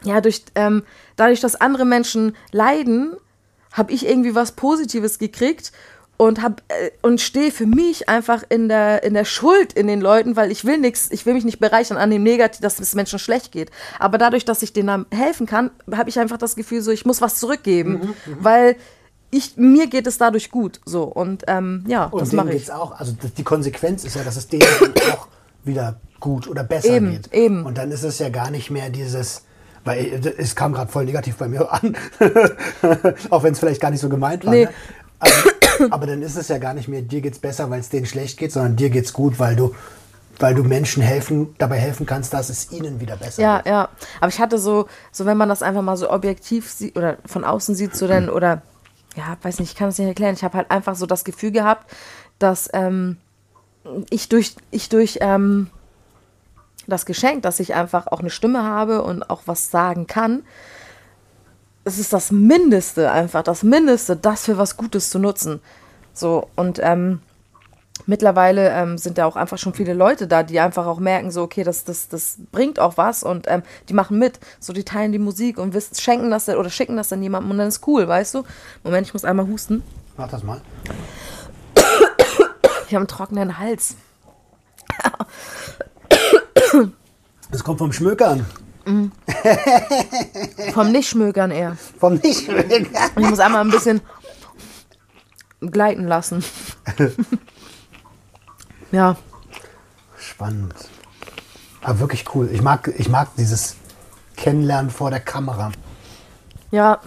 ja, 0.03 0.21
durch, 0.21 0.45
ähm, 0.55 0.83
dadurch, 1.17 1.41
dass 1.41 1.61
andere 1.61 1.85
Menschen 1.85 2.37
leiden, 2.53 3.17
habe 3.73 3.93
ich 3.93 4.07
irgendwie 4.07 4.35
was 4.35 4.53
Positives 4.53 5.19
gekriegt 5.19 5.73
und 6.17 6.43
hab 6.43 6.63
äh, 6.69 6.91
und 7.03 7.21
stehe 7.21 7.51
für 7.51 7.67
mich 7.67 8.09
einfach 8.09 8.43
in 8.49 8.69
der 8.69 9.03
in 9.03 9.15
der 9.15 9.25
Schuld 9.25 9.73
in 9.75 9.87
den 9.87 10.01
Leuten, 10.01 10.35
weil 10.35 10.51
ich 10.51 10.65
will 10.65 10.79
nichts, 10.79 11.11
ich 11.11 11.27
will 11.27 11.35
mich 11.35 11.45
nicht 11.45 11.59
bereichern 11.59 11.99
an 11.99 12.11
dem 12.11 12.23
Negativ, 12.23 12.61
dass 12.63 12.79
es 12.81 12.95
Menschen 12.95 13.19
schlecht 13.19 13.53
geht. 13.53 13.71
Aber 13.99 14.17
dadurch, 14.17 14.45
dass 14.45 14.63
ich 14.63 14.73
denen 14.73 15.05
helfen 15.11 15.47
kann, 15.47 15.71
habe 15.93 16.09
ich 16.09 16.19
einfach 16.19 16.39
das 16.39 16.57
Gefühl, 16.57 16.81
so 16.81 16.91
ich 16.91 17.05
muss 17.05 17.21
was 17.21 17.39
zurückgeben, 17.39 17.93
mhm, 17.93 18.01
mhm. 18.01 18.37
weil 18.41 18.77
ich, 19.31 19.57
mir 19.57 19.89
geht 19.89 20.07
es 20.07 20.19
dadurch 20.19 20.51
gut, 20.51 20.81
so 20.87 21.03
und 21.03 21.45
ähm, 21.49 21.85
ja, 21.89 22.05
und 22.05 22.21
das 22.21 22.33
mache 22.33 22.55
ich. 22.55 22.73
auch. 22.73 22.93
Also 22.93 23.13
die 23.37 23.45
Konsequenz 23.45 24.05
ist 24.05 24.17
ja, 24.17 24.23
dass 24.23 24.37
es 24.37 24.49
denen 24.49 24.65
auch 25.13 25.29
wieder 25.65 26.01
gut 26.21 26.49
oder 26.49 26.65
besser 26.65 26.89
eben, 26.89 27.11
geht. 27.11 27.33
Eben. 27.33 27.65
Und 27.65 27.79
dann 27.79 27.91
ist 27.91 28.03
es 28.03 28.19
ja 28.19 28.29
gar 28.29 28.51
nicht 28.51 28.71
mehr 28.71 28.91
dieses, 28.91 29.43
weil 29.85 30.21
es 30.39 30.57
kam 30.57 30.73
gerade 30.73 30.91
voll 30.91 31.05
negativ 31.05 31.37
bei 31.37 31.49
mir 31.49 31.73
an, 31.73 31.97
auch 33.31 33.43
wenn 33.43 33.53
es 33.53 33.59
vielleicht 33.59 33.81
gar 33.81 33.91
nicht 33.91 34.01
so 34.01 34.09
gemeint 34.09 34.45
war. 34.45 34.53
Nee. 34.53 34.65
Ne? 34.65 34.71
Aber, 35.19 35.95
aber, 35.95 36.07
dann 36.07 36.23
ist 36.23 36.37
es 36.37 36.49
ja 36.49 36.59
gar 36.59 36.75
nicht 36.75 36.89
mehr, 36.89 37.03
dir 37.03 37.21
geht's 37.21 37.39
besser, 37.39 37.71
weil 37.71 37.81
es 37.81 37.89
denen 37.89 38.07
schlecht 38.07 38.39
geht, 38.39 38.53
sondern 38.53 38.77
dir 38.77 38.91
geht's 38.91 39.13
gut, 39.13 39.39
weil 39.39 39.57
du 39.57 39.75
weil 40.39 40.55
du 40.55 40.63
Menschen 40.65 41.03
helfen, 41.03 41.55
dabei 41.59 41.79
helfen 41.79 42.05
kannst, 42.07 42.35
dass 42.35 42.51
es 42.51 42.71
ihnen 42.71 43.01
wieder 43.01 43.17
besser 43.17 43.41
ja, 43.41 43.57
geht. 43.59 43.67
Ja, 43.67 43.73
ja. 43.73 43.89
Aber 44.21 44.29
ich 44.29 44.39
hatte 44.39 44.59
so, 44.59 44.87
so 45.11 45.25
wenn 45.25 45.37
man 45.37 45.49
das 45.49 45.63
einfach 45.63 45.83
mal 45.83 45.97
so 45.97 46.11
objektiv 46.11 46.71
sieht 46.71 46.97
oder 46.97 47.17
von 47.25 47.45
außen 47.45 47.75
sieht, 47.75 47.97
so 47.97 48.07
dann, 48.07 48.29
oder 48.29 48.63
ja, 49.17 49.37
weiß 49.43 49.61
nicht, 49.61 49.71
ich 49.71 49.77
kann 49.77 49.89
es 49.89 49.99
nicht 49.99 50.09
erklären. 50.09 50.35
Ich 50.35 50.45
habe 50.45 50.59
halt 50.59 50.71
einfach 50.71 50.95
so 50.95 51.07
das 51.07 51.25
Gefühl 51.25 51.53
gehabt, 51.53 51.91
dass 52.39 52.69
ähm, 52.75 53.17
ich 54.11 54.29
durch, 54.29 54.57
ich 54.71 54.89
durch 54.89 55.19
ähm, 55.21 55.69
das 56.87 57.07
Geschenk, 57.07 57.43
dass 57.43 57.61
ich 57.61 57.75
einfach 57.75 58.07
auch 58.07 58.21
eine 58.21 58.31
Stimme 58.31 58.63
habe 58.63 59.03
und 59.03 59.29
auch 59.31 59.43
was 59.47 59.71
sagen 59.71 60.07
kann, 60.07 60.43
es 61.85 61.99
ist 61.99 62.13
das 62.13 62.33
Mindeste 62.33 63.13
einfach, 63.13 63.43
das 63.43 63.63
Mindeste, 63.63 64.17
das 64.17 64.45
für 64.45 64.59
was 64.59 64.77
Gutes 64.77 65.11
zu 65.11 65.21
nutzen. 65.21 65.61
So, 66.13 66.49
und 66.57 66.81
ähm, 66.83 67.21
mittlerweile 68.07 68.71
ähm, 68.71 68.99
sind 68.99 69.19
da 69.19 69.27
auch 69.27 69.37
einfach 69.37 69.59
schon 69.59 69.73
viele 69.73 69.95
Leute 69.95 70.27
da, 70.27 70.43
die 70.43 70.59
einfach 70.59 70.87
auch 70.87 70.99
merken, 70.99 71.31
so, 71.31 71.43
okay, 71.43 71.63
das, 71.63 71.85
das, 71.85 72.09
das 72.09 72.39
bringt 72.51 72.81
auch 72.81 72.97
was 72.97 73.23
und 73.23 73.47
ähm, 73.49 73.63
die 73.89 73.95
machen 73.95 74.19
mit. 74.19 74.41
So, 74.59 74.73
die 74.73 74.85
teilen 74.85 75.13
die 75.13 75.19
Musik 75.19 75.59
und 75.59 75.75
wissen, 75.75 75.95
schenken 75.95 76.31
das 76.31 76.49
oder 76.49 76.71
schicken 76.71 76.97
das 76.97 77.09
dann 77.09 77.23
jemandem 77.23 77.53
und 77.53 77.59
dann 77.59 77.69
ist 77.69 77.87
cool, 77.87 78.09
weißt 78.09 78.35
du? 78.35 78.45
Moment, 78.83 79.07
ich 79.07 79.13
muss 79.13 79.25
einmal 79.25 79.47
husten. 79.47 79.83
Mach 80.17 80.29
das 80.29 80.43
mal. 80.43 80.61
Ich 82.89 82.95
habe 82.95 82.99
einen 82.99 83.09
trockenen 83.09 83.59
Hals. 83.59 83.97
Das 87.51 87.63
kommt 87.63 87.79
vom 87.79 87.93
Schmökern. 87.93 88.47
Mm. 88.85 89.07
vom 90.73 90.93
Nichtschmökern 90.93 91.51
eher. 91.51 91.77
Vom 91.99 92.15
Nichtschmökern. 92.15 92.87
Ich 93.17 93.29
muss 93.29 93.41
einmal 93.41 93.63
ein 93.63 93.71
bisschen 93.71 94.01
gleiten 95.61 96.07
lassen. 96.07 96.45
ja. 98.93 99.17
Spannend. 100.19 100.75
Aber 101.83 102.01
wirklich 102.01 102.25
cool. 102.35 102.49
Ich 102.53 102.63
mag, 102.63 102.93
ich 102.97 103.09
mag 103.09 103.29
dieses 103.37 103.77
Kennenlernen 104.37 104.91
vor 104.91 105.11
der 105.11 105.21
Kamera. 105.21 105.73
Ja. 106.71 107.01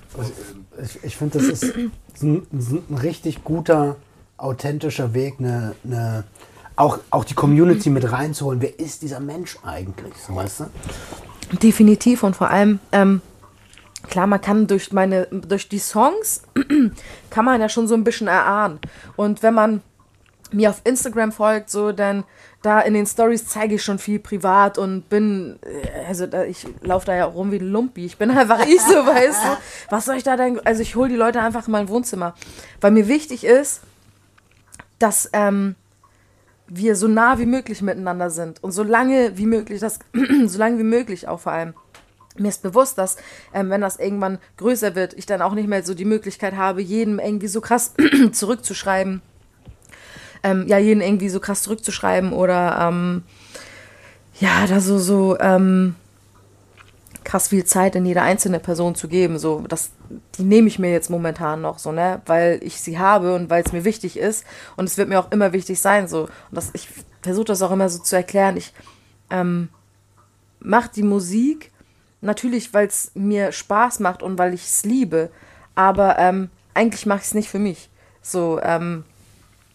Ich, 0.81 1.03
ich 1.03 1.17
finde, 1.17 1.39
das 1.39 1.47
ist 1.47 1.75
ein, 1.75 1.91
ein, 2.51 2.97
richtig 3.01 3.43
guter, 3.43 3.97
authentischer 4.37 5.13
Weg, 5.13 5.35
eine, 5.39 5.75
eine, 5.83 6.23
auch, 6.79 6.99
auch 7.09 7.25
die 7.25 7.33
Community 7.33 7.89
mit 7.89 8.09
reinzuholen. 8.09 8.61
Wer 8.61 8.79
ist 8.79 9.01
dieser 9.01 9.19
Mensch 9.19 9.57
eigentlich? 9.63 10.13
So, 10.25 10.35
weißt 10.35 10.61
du? 10.61 11.57
Definitiv 11.57 12.23
und 12.23 12.35
vor 12.35 12.49
allem, 12.49 12.79
ähm, 12.93 13.21
klar, 14.09 14.27
man 14.27 14.39
kann 14.39 14.65
durch 14.65 14.93
meine, 14.93 15.25
durch 15.25 15.67
die 15.67 15.79
Songs 15.79 16.43
kann 17.29 17.45
man 17.45 17.59
ja 17.59 17.67
schon 17.67 17.87
so 17.87 17.95
ein 17.95 18.05
bisschen 18.05 18.27
erahnen. 18.27 18.79
Und 19.17 19.43
wenn 19.43 19.53
man 19.53 19.81
mir 20.51 20.69
auf 20.69 20.81
Instagram 20.85 21.33
folgt, 21.33 21.69
so, 21.69 21.91
dann 21.91 22.23
da 22.61 22.79
in 22.79 22.93
den 22.93 23.05
Stories 23.05 23.45
zeige 23.45 23.75
ich 23.75 23.83
schon 23.83 23.99
viel 23.99 24.19
privat 24.19 24.77
und 24.77 25.09
bin, 25.09 25.59
äh, 25.63 26.07
also 26.07 26.27
da, 26.27 26.45
ich 26.45 26.65
laufe 26.81 27.05
da 27.05 27.15
ja 27.15 27.25
rum 27.25 27.51
wie 27.51 27.57
ein 27.59 27.69
Lumpi. 27.69 28.05
Ich 28.05 28.17
bin 28.17 28.31
einfach 28.37 28.65
ich 28.65 28.81
so, 28.81 28.93
weißt 28.93 29.43
du. 29.43 29.57
Was 29.89 30.05
soll 30.05 30.15
ich 30.15 30.23
da 30.23 30.37
denn? 30.37 30.65
Also 30.65 30.81
ich 30.81 30.95
hole 30.95 31.09
die 31.09 31.15
Leute 31.15 31.41
einfach 31.41 31.67
in 31.67 31.73
mein 31.73 31.89
Wohnzimmer. 31.89 32.35
Weil 32.79 32.91
mir 32.91 33.09
wichtig 33.09 33.43
ist, 33.43 33.81
dass 34.97 35.29
ähm, 35.33 35.75
wir 36.69 36.95
so 36.95 37.07
nah 37.07 37.39
wie 37.39 37.45
möglich 37.45 37.81
miteinander 37.81 38.29
sind. 38.29 38.63
Und 38.63 38.71
so 38.71 38.83
lange 38.83 39.37
wie 39.37 39.45
möglich, 39.45 39.79
das, 39.79 39.99
so 40.45 40.57
lange 40.57 40.79
wie 40.79 40.83
möglich 40.83 41.27
auch 41.27 41.39
vor 41.39 41.51
allem. 41.51 41.73
Mir 42.37 42.49
ist 42.49 42.61
bewusst, 42.61 42.97
dass, 42.97 43.17
ähm, 43.53 43.69
wenn 43.69 43.81
das 43.81 43.97
irgendwann 43.97 44.37
größer 44.57 44.95
wird, 44.95 45.13
ich 45.13 45.25
dann 45.25 45.41
auch 45.41 45.53
nicht 45.53 45.67
mehr 45.67 45.83
so 45.83 45.93
die 45.93 46.05
Möglichkeit 46.05 46.55
habe, 46.55 46.81
jedem 46.81 47.19
irgendwie 47.19 47.47
so 47.47 47.59
krass 47.59 47.93
zurückzuschreiben 48.31 49.21
ähm, 50.43 50.67
ja, 50.67 50.77
jeden 50.77 51.01
irgendwie 51.01 51.29
so 51.29 51.39
krass 51.39 51.63
zurückzuschreiben 51.63 52.31
oder 52.31 52.77
ähm, 52.81 53.23
ja, 54.39 54.65
da 54.67 54.79
so, 54.79 54.97
so 54.97 55.37
ähm, 55.39 55.95
krass 57.29 57.49
viel 57.49 57.63
Zeit 57.63 57.95
in 57.95 58.07
jede 58.07 58.23
einzelne 58.23 58.59
Person 58.59 58.95
zu 58.95 59.07
geben. 59.07 59.37
So, 59.37 59.63
das, 59.67 59.91
die 60.35 60.43
nehme 60.43 60.67
ich 60.67 60.79
mir 60.79 60.91
jetzt 60.91 61.11
momentan 61.11 61.61
noch 61.61 61.77
so, 61.77 61.91
ne, 61.91 62.23
weil 62.25 62.59
ich 62.63 62.81
sie 62.81 62.97
habe 62.97 63.35
und 63.35 63.51
weil 63.51 63.63
es 63.63 63.71
mir 63.71 63.85
wichtig 63.85 64.17
ist. 64.17 64.45
Und 64.77 64.85
es 64.85 64.97
wird 64.97 65.09
mir 65.09 65.19
auch 65.19 65.31
immer 65.31 65.53
wichtig 65.53 65.79
sein. 65.79 66.07
So. 66.07 66.23
Und 66.23 66.29
das, 66.51 66.71
ich 66.73 66.89
versuche 67.21 67.45
das 67.45 67.61
auch 67.61 67.69
immer 67.69 67.87
so 67.87 67.99
zu 67.99 68.15
erklären. 68.15 68.57
Ich 68.57 68.73
ähm, 69.29 69.69
mache 70.59 70.89
die 70.95 71.03
Musik 71.03 71.71
natürlich, 72.21 72.73
weil 72.73 72.87
es 72.87 73.11
mir 73.13 73.51
Spaß 73.51 73.99
macht 73.99 74.23
und 74.23 74.39
weil 74.39 74.55
ich 74.55 74.63
es 74.63 74.83
liebe. 74.83 75.29
Aber 75.75 76.17
ähm, 76.17 76.49
eigentlich 76.73 77.05
mache 77.05 77.19
ich 77.19 77.25
es 77.25 77.33
nicht 77.35 77.49
für 77.49 77.59
mich. 77.59 77.91
So, 78.23 78.59
ähm, 78.63 79.03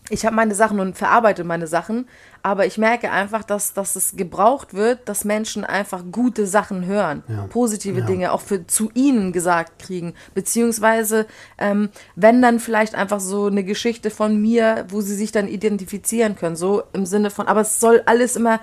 ich 0.08 0.26
habe 0.26 0.34
meine 0.34 0.56
Sachen 0.56 0.80
und 0.80 0.98
verarbeite 0.98 1.44
meine 1.44 1.68
Sachen, 1.68 2.08
aber 2.44 2.66
ich 2.66 2.76
merke 2.76 3.10
einfach, 3.10 3.42
dass, 3.42 3.72
dass 3.72 3.96
es 3.96 4.16
gebraucht 4.16 4.74
wird, 4.74 5.08
dass 5.08 5.24
Menschen 5.24 5.64
einfach 5.64 6.02
gute 6.12 6.46
Sachen 6.46 6.84
hören, 6.84 7.22
ja. 7.26 7.46
positive 7.46 8.00
ja. 8.00 8.04
Dinge 8.06 8.32
auch 8.32 8.42
für 8.42 8.66
zu 8.66 8.90
ihnen 8.92 9.32
gesagt 9.32 9.78
kriegen, 9.78 10.12
beziehungsweise 10.34 11.26
ähm, 11.56 11.88
wenn 12.16 12.42
dann 12.42 12.60
vielleicht 12.60 12.96
einfach 12.96 13.20
so 13.20 13.46
eine 13.46 13.64
Geschichte 13.64 14.10
von 14.10 14.42
mir, 14.42 14.84
wo 14.90 15.00
sie 15.00 15.14
sich 15.14 15.32
dann 15.32 15.48
identifizieren 15.48 16.36
können, 16.36 16.54
so 16.54 16.82
im 16.92 17.06
Sinne 17.06 17.30
von, 17.30 17.48
aber 17.48 17.62
es 17.62 17.80
soll 17.80 18.02
alles 18.04 18.36
immer 18.36 18.60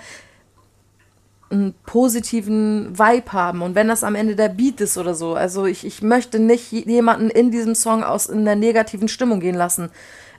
einen 1.50 1.74
positiven 1.84 3.00
Vibe 3.00 3.34
haben 3.34 3.64
und 3.64 3.74
wenn 3.74 3.88
das 3.88 4.04
am 4.04 4.14
Ende 4.14 4.36
der 4.36 4.50
Beat 4.50 4.80
ist 4.80 5.00
oder 5.00 5.16
so, 5.16 5.34
also 5.34 5.66
ich, 5.66 5.88
ich 5.88 6.04
möchte 6.04 6.38
nicht 6.38 6.72
jemanden 6.72 7.32
in 7.32 7.50
diesem 7.50 7.74
Song 7.74 8.04
aus 8.04 8.28
in 8.28 8.46
der 8.46 8.56
negativen 8.56 9.08
Stimmung 9.08 9.40
gehen 9.40 9.56
lassen 9.56 9.90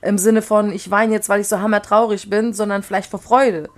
im 0.02 0.18
Sinne 0.18 0.42
von, 0.42 0.72
ich 0.72 0.90
weine 0.90 1.12
jetzt, 1.12 1.28
weil 1.28 1.40
ich 1.40 1.48
so 1.48 1.60
hammertraurig 1.60 2.28
bin, 2.28 2.52
sondern 2.52 2.82
vielleicht 2.82 3.10
vor 3.10 3.20
Freude. 3.20 3.68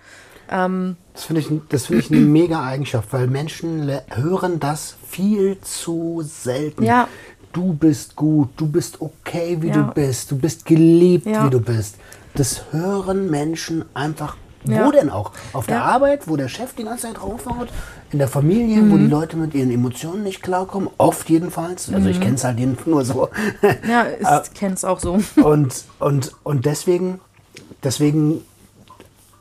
Ähm, 0.51 0.97
das 1.13 1.25
finde 1.25 1.41
ich, 1.41 1.47
find 1.47 2.01
ich 2.01 2.11
eine 2.11 2.21
mega 2.21 2.65
Eigenschaft, 2.65 3.13
weil 3.13 3.27
Menschen 3.27 3.91
hören 4.11 4.59
das 4.59 4.97
viel 5.09 5.61
zu 5.61 6.23
selten. 6.25 6.83
Ja. 6.83 7.09
Du 7.53 7.73
bist 7.73 8.17
gut, 8.17 8.49
du 8.57 8.67
bist 8.67 9.01
okay, 9.01 9.59
wie 9.61 9.69
ja. 9.69 9.75
du 9.75 9.95
bist, 9.95 10.31
du 10.31 10.39
bist 10.39 10.67
geliebt, 10.67 11.27
ja. 11.27 11.47
wie 11.47 11.51
du 11.51 11.61
bist. 11.61 11.97
Das 12.35 12.73
hören 12.73 13.31
Menschen 13.31 13.85
einfach 13.95 14.37
ja. 14.65 14.87
Wo 14.87 14.91
denn 14.91 15.11
auch? 15.11 15.33
Auf 15.53 15.67
der 15.67 15.77
ja. 15.77 15.85
Arbeit, 15.85 16.27
wo 16.27 16.37
der 16.37 16.49
Chef 16.49 16.75
die 16.75 16.85
ganze 16.85 17.07
Zeit 17.07 17.19
draufhaut, 17.19 17.69
in 18.11 18.19
der 18.19 18.29
Familie, 18.29 18.81
mhm. 18.81 18.93
wo 18.93 18.97
die 18.97 19.07
Leute 19.07 19.37
mit 19.37 19.55
ihren 19.55 19.71
Emotionen 19.71 20.23
nicht 20.23 20.43
klarkommen, 20.43 20.89
oft 20.99 21.29
jedenfalls. 21.29 21.93
Also 21.93 22.09
ich 22.09 22.19
mhm. 22.19 22.23
kenne 22.23 22.35
es 22.37 22.45
halt 22.45 22.87
nur 22.87 23.05
so. 23.05 23.29
Ja, 23.89 24.07
ich 24.19 24.27
äh, 24.27 24.55
kenne 24.55 24.75
es 24.75 24.85
auch 24.85 25.01
so. 25.01 25.19
Und, 25.43 25.85
und, 25.99 26.33
und 26.43 26.65
deswegen, 26.65 27.21
deswegen 27.83 28.43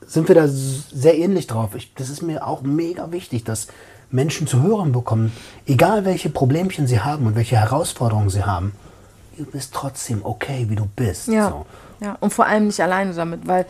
sind 0.06 0.28
wir 0.28 0.36
da 0.36 0.48
sehr 0.48 1.18
ähnlich 1.18 1.48
drauf. 1.48 1.76
Ich, 1.76 1.94
das 1.96 2.10
ist 2.10 2.22
mir 2.22 2.46
auch 2.46 2.62
mega 2.62 3.12
wichtig, 3.12 3.44
dass 3.44 3.68
Menschen 4.12 4.46
zu 4.46 4.62
hören 4.62 4.92
bekommen, 4.92 5.32
egal 5.66 6.06
welche 6.06 6.30
Problemchen 6.30 6.86
sie 6.88 7.00
haben 7.00 7.26
und 7.26 7.36
welche 7.36 7.58
Herausforderungen 7.58 8.30
sie 8.30 8.44
haben, 8.44 8.74
du 9.38 9.46
bist 9.46 9.74
trotzdem 9.74 10.22
okay, 10.24 10.66
wie 10.70 10.76
du 10.76 10.86
bist. 10.86 11.28
Ja, 11.28 11.50
so. 11.50 11.66
ja. 12.00 12.18
und 12.20 12.32
vor 12.32 12.46
allem 12.46 12.68
nicht 12.68 12.80
alleine 12.80 13.14
damit, 13.14 13.48
weil 13.48 13.66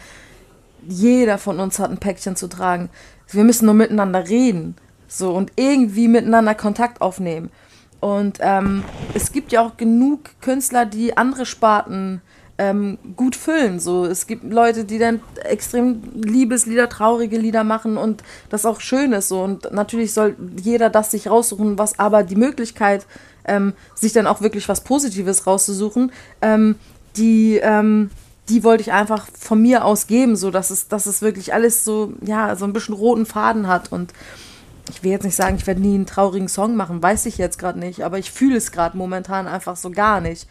jeder 0.87 1.37
von 1.37 1.59
uns 1.59 1.79
hat 1.79 1.91
ein 1.91 1.97
Päckchen 1.97 2.35
zu 2.35 2.47
tragen. 2.47 2.89
Wir 3.29 3.43
müssen 3.43 3.65
nur 3.65 3.75
miteinander 3.75 4.27
reden. 4.27 4.75
So 5.07 5.31
und 5.33 5.51
irgendwie 5.55 6.07
miteinander 6.07 6.55
Kontakt 6.55 7.01
aufnehmen. 7.01 7.51
Und 7.99 8.39
ähm, 8.41 8.83
es 9.13 9.31
gibt 9.31 9.51
ja 9.51 9.61
auch 9.61 9.77
genug 9.77 10.29
Künstler, 10.41 10.85
die 10.85 11.15
andere 11.15 11.45
Sparten 11.45 12.21
ähm, 12.57 12.97
gut 13.15 13.35
füllen. 13.35 13.79
So, 13.79 14.05
es 14.05 14.27
gibt 14.27 14.43
Leute, 14.43 14.85
die 14.85 14.99
dann 14.99 15.21
extrem 15.43 16.01
Liebeslieder, 16.13 16.89
traurige 16.89 17.37
Lieder 17.37 17.63
machen 17.63 17.97
und 17.97 18.23
das 18.49 18.65
auch 18.65 18.79
schön 18.79 19.13
ist. 19.13 19.29
So. 19.29 19.41
Und 19.41 19.71
natürlich 19.71 20.13
soll 20.13 20.35
jeder 20.61 20.89
das 20.89 21.11
sich 21.11 21.29
raussuchen, 21.29 21.77
was 21.77 21.97
aber 21.99 22.23
die 22.23 22.35
Möglichkeit, 22.35 23.05
ähm, 23.45 23.73
sich 23.95 24.13
dann 24.13 24.27
auch 24.27 24.41
wirklich 24.41 24.67
was 24.69 24.81
Positives 24.81 25.47
rauszusuchen, 25.47 26.11
ähm, 26.41 26.75
die 27.15 27.59
ähm, 27.61 28.09
die 28.49 28.63
wollte 28.63 28.81
ich 28.81 28.91
einfach 28.91 29.27
von 29.39 29.61
mir 29.61 29.85
aus 29.85 30.07
geben, 30.07 30.35
so 30.35 30.51
dass 30.51 30.69
es, 30.69 30.87
dass 30.87 31.05
es 31.05 31.21
wirklich 31.21 31.53
alles 31.53 31.85
so, 31.85 32.13
ja, 32.21 32.55
so 32.55 32.65
ein 32.65 32.73
bisschen 32.73 32.95
roten 32.95 33.25
Faden 33.25 33.67
hat. 33.67 33.91
Und 33.91 34.13
ich 34.89 35.03
will 35.03 35.11
jetzt 35.11 35.23
nicht 35.23 35.35
sagen, 35.35 35.55
ich 35.55 35.67
werde 35.67 35.81
nie 35.81 35.95
einen 35.95 36.05
traurigen 36.05 36.49
Song 36.49 36.75
machen, 36.75 37.01
weiß 37.01 37.25
ich 37.25 37.37
jetzt 37.37 37.57
gerade 37.57 37.79
nicht, 37.79 38.03
aber 38.03 38.19
ich 38.19 38.31
fühle 38.31 38.57
es 38.57 38.71
gerade 38.71 38.97
momentan 38.97 39.47
einfach 39.47 39.75
so 39.77 39.91
gar 39.91 40.19
nicht. 40.19 40.47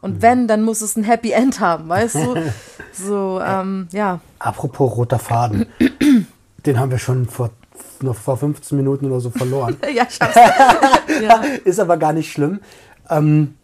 Und 0.00 0.20
wenn, 0.22 0.48
dann 0.48 0.62
muss 0.62 0.80
es 0.80 0.96
ein 0.96 1.04
Happy 1.04 1.32
End 1.32 1.60
haben, 1.60 1.88
weißt 1.88 2.16
du? 2.16 2.34
So, 2.96 3.40
ähm, 3.44 3.88
ja. 3.90 4.20
Apropos 4.38 4.96
roter 4.96 5.18
Faden, 5.18 5.66
den 6.64 6.78
haben 6.78 6.92
wir 6.92 6.98
schon 6.98 7.26
vor, 7.26 7.50
noch 8.02 8.14
vor 8.14 8.36
15 8.36 8.78
Minuten 8.78 9.06
oder 9.06 9.18
so 9.18 9.30
verloren. 9.30 9.76
ja, 9.92 10.06
schaff's. 10.08 10.36
ja. 11.20 11.42
Ist 11.64 11.80
aber 11.80 11.96
gar 11.96 12.12
nicht 12.12 12.30
schlimm. 12.30 12.60
Ähm, 13.10 13.56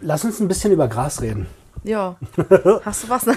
lass 0.00 0.24
uns 0.24 0.38
ein 0.38 0.46
bisschen 0.46 0.70
über 0.70 0.86
Gras 0.86 1.20
reden. 1.20 1.48
Ja. 1.82 2.16
Hast 2.84 3.04
du 3.04 3.08
was? 3.08 3.26
Nein. 3.26 3.36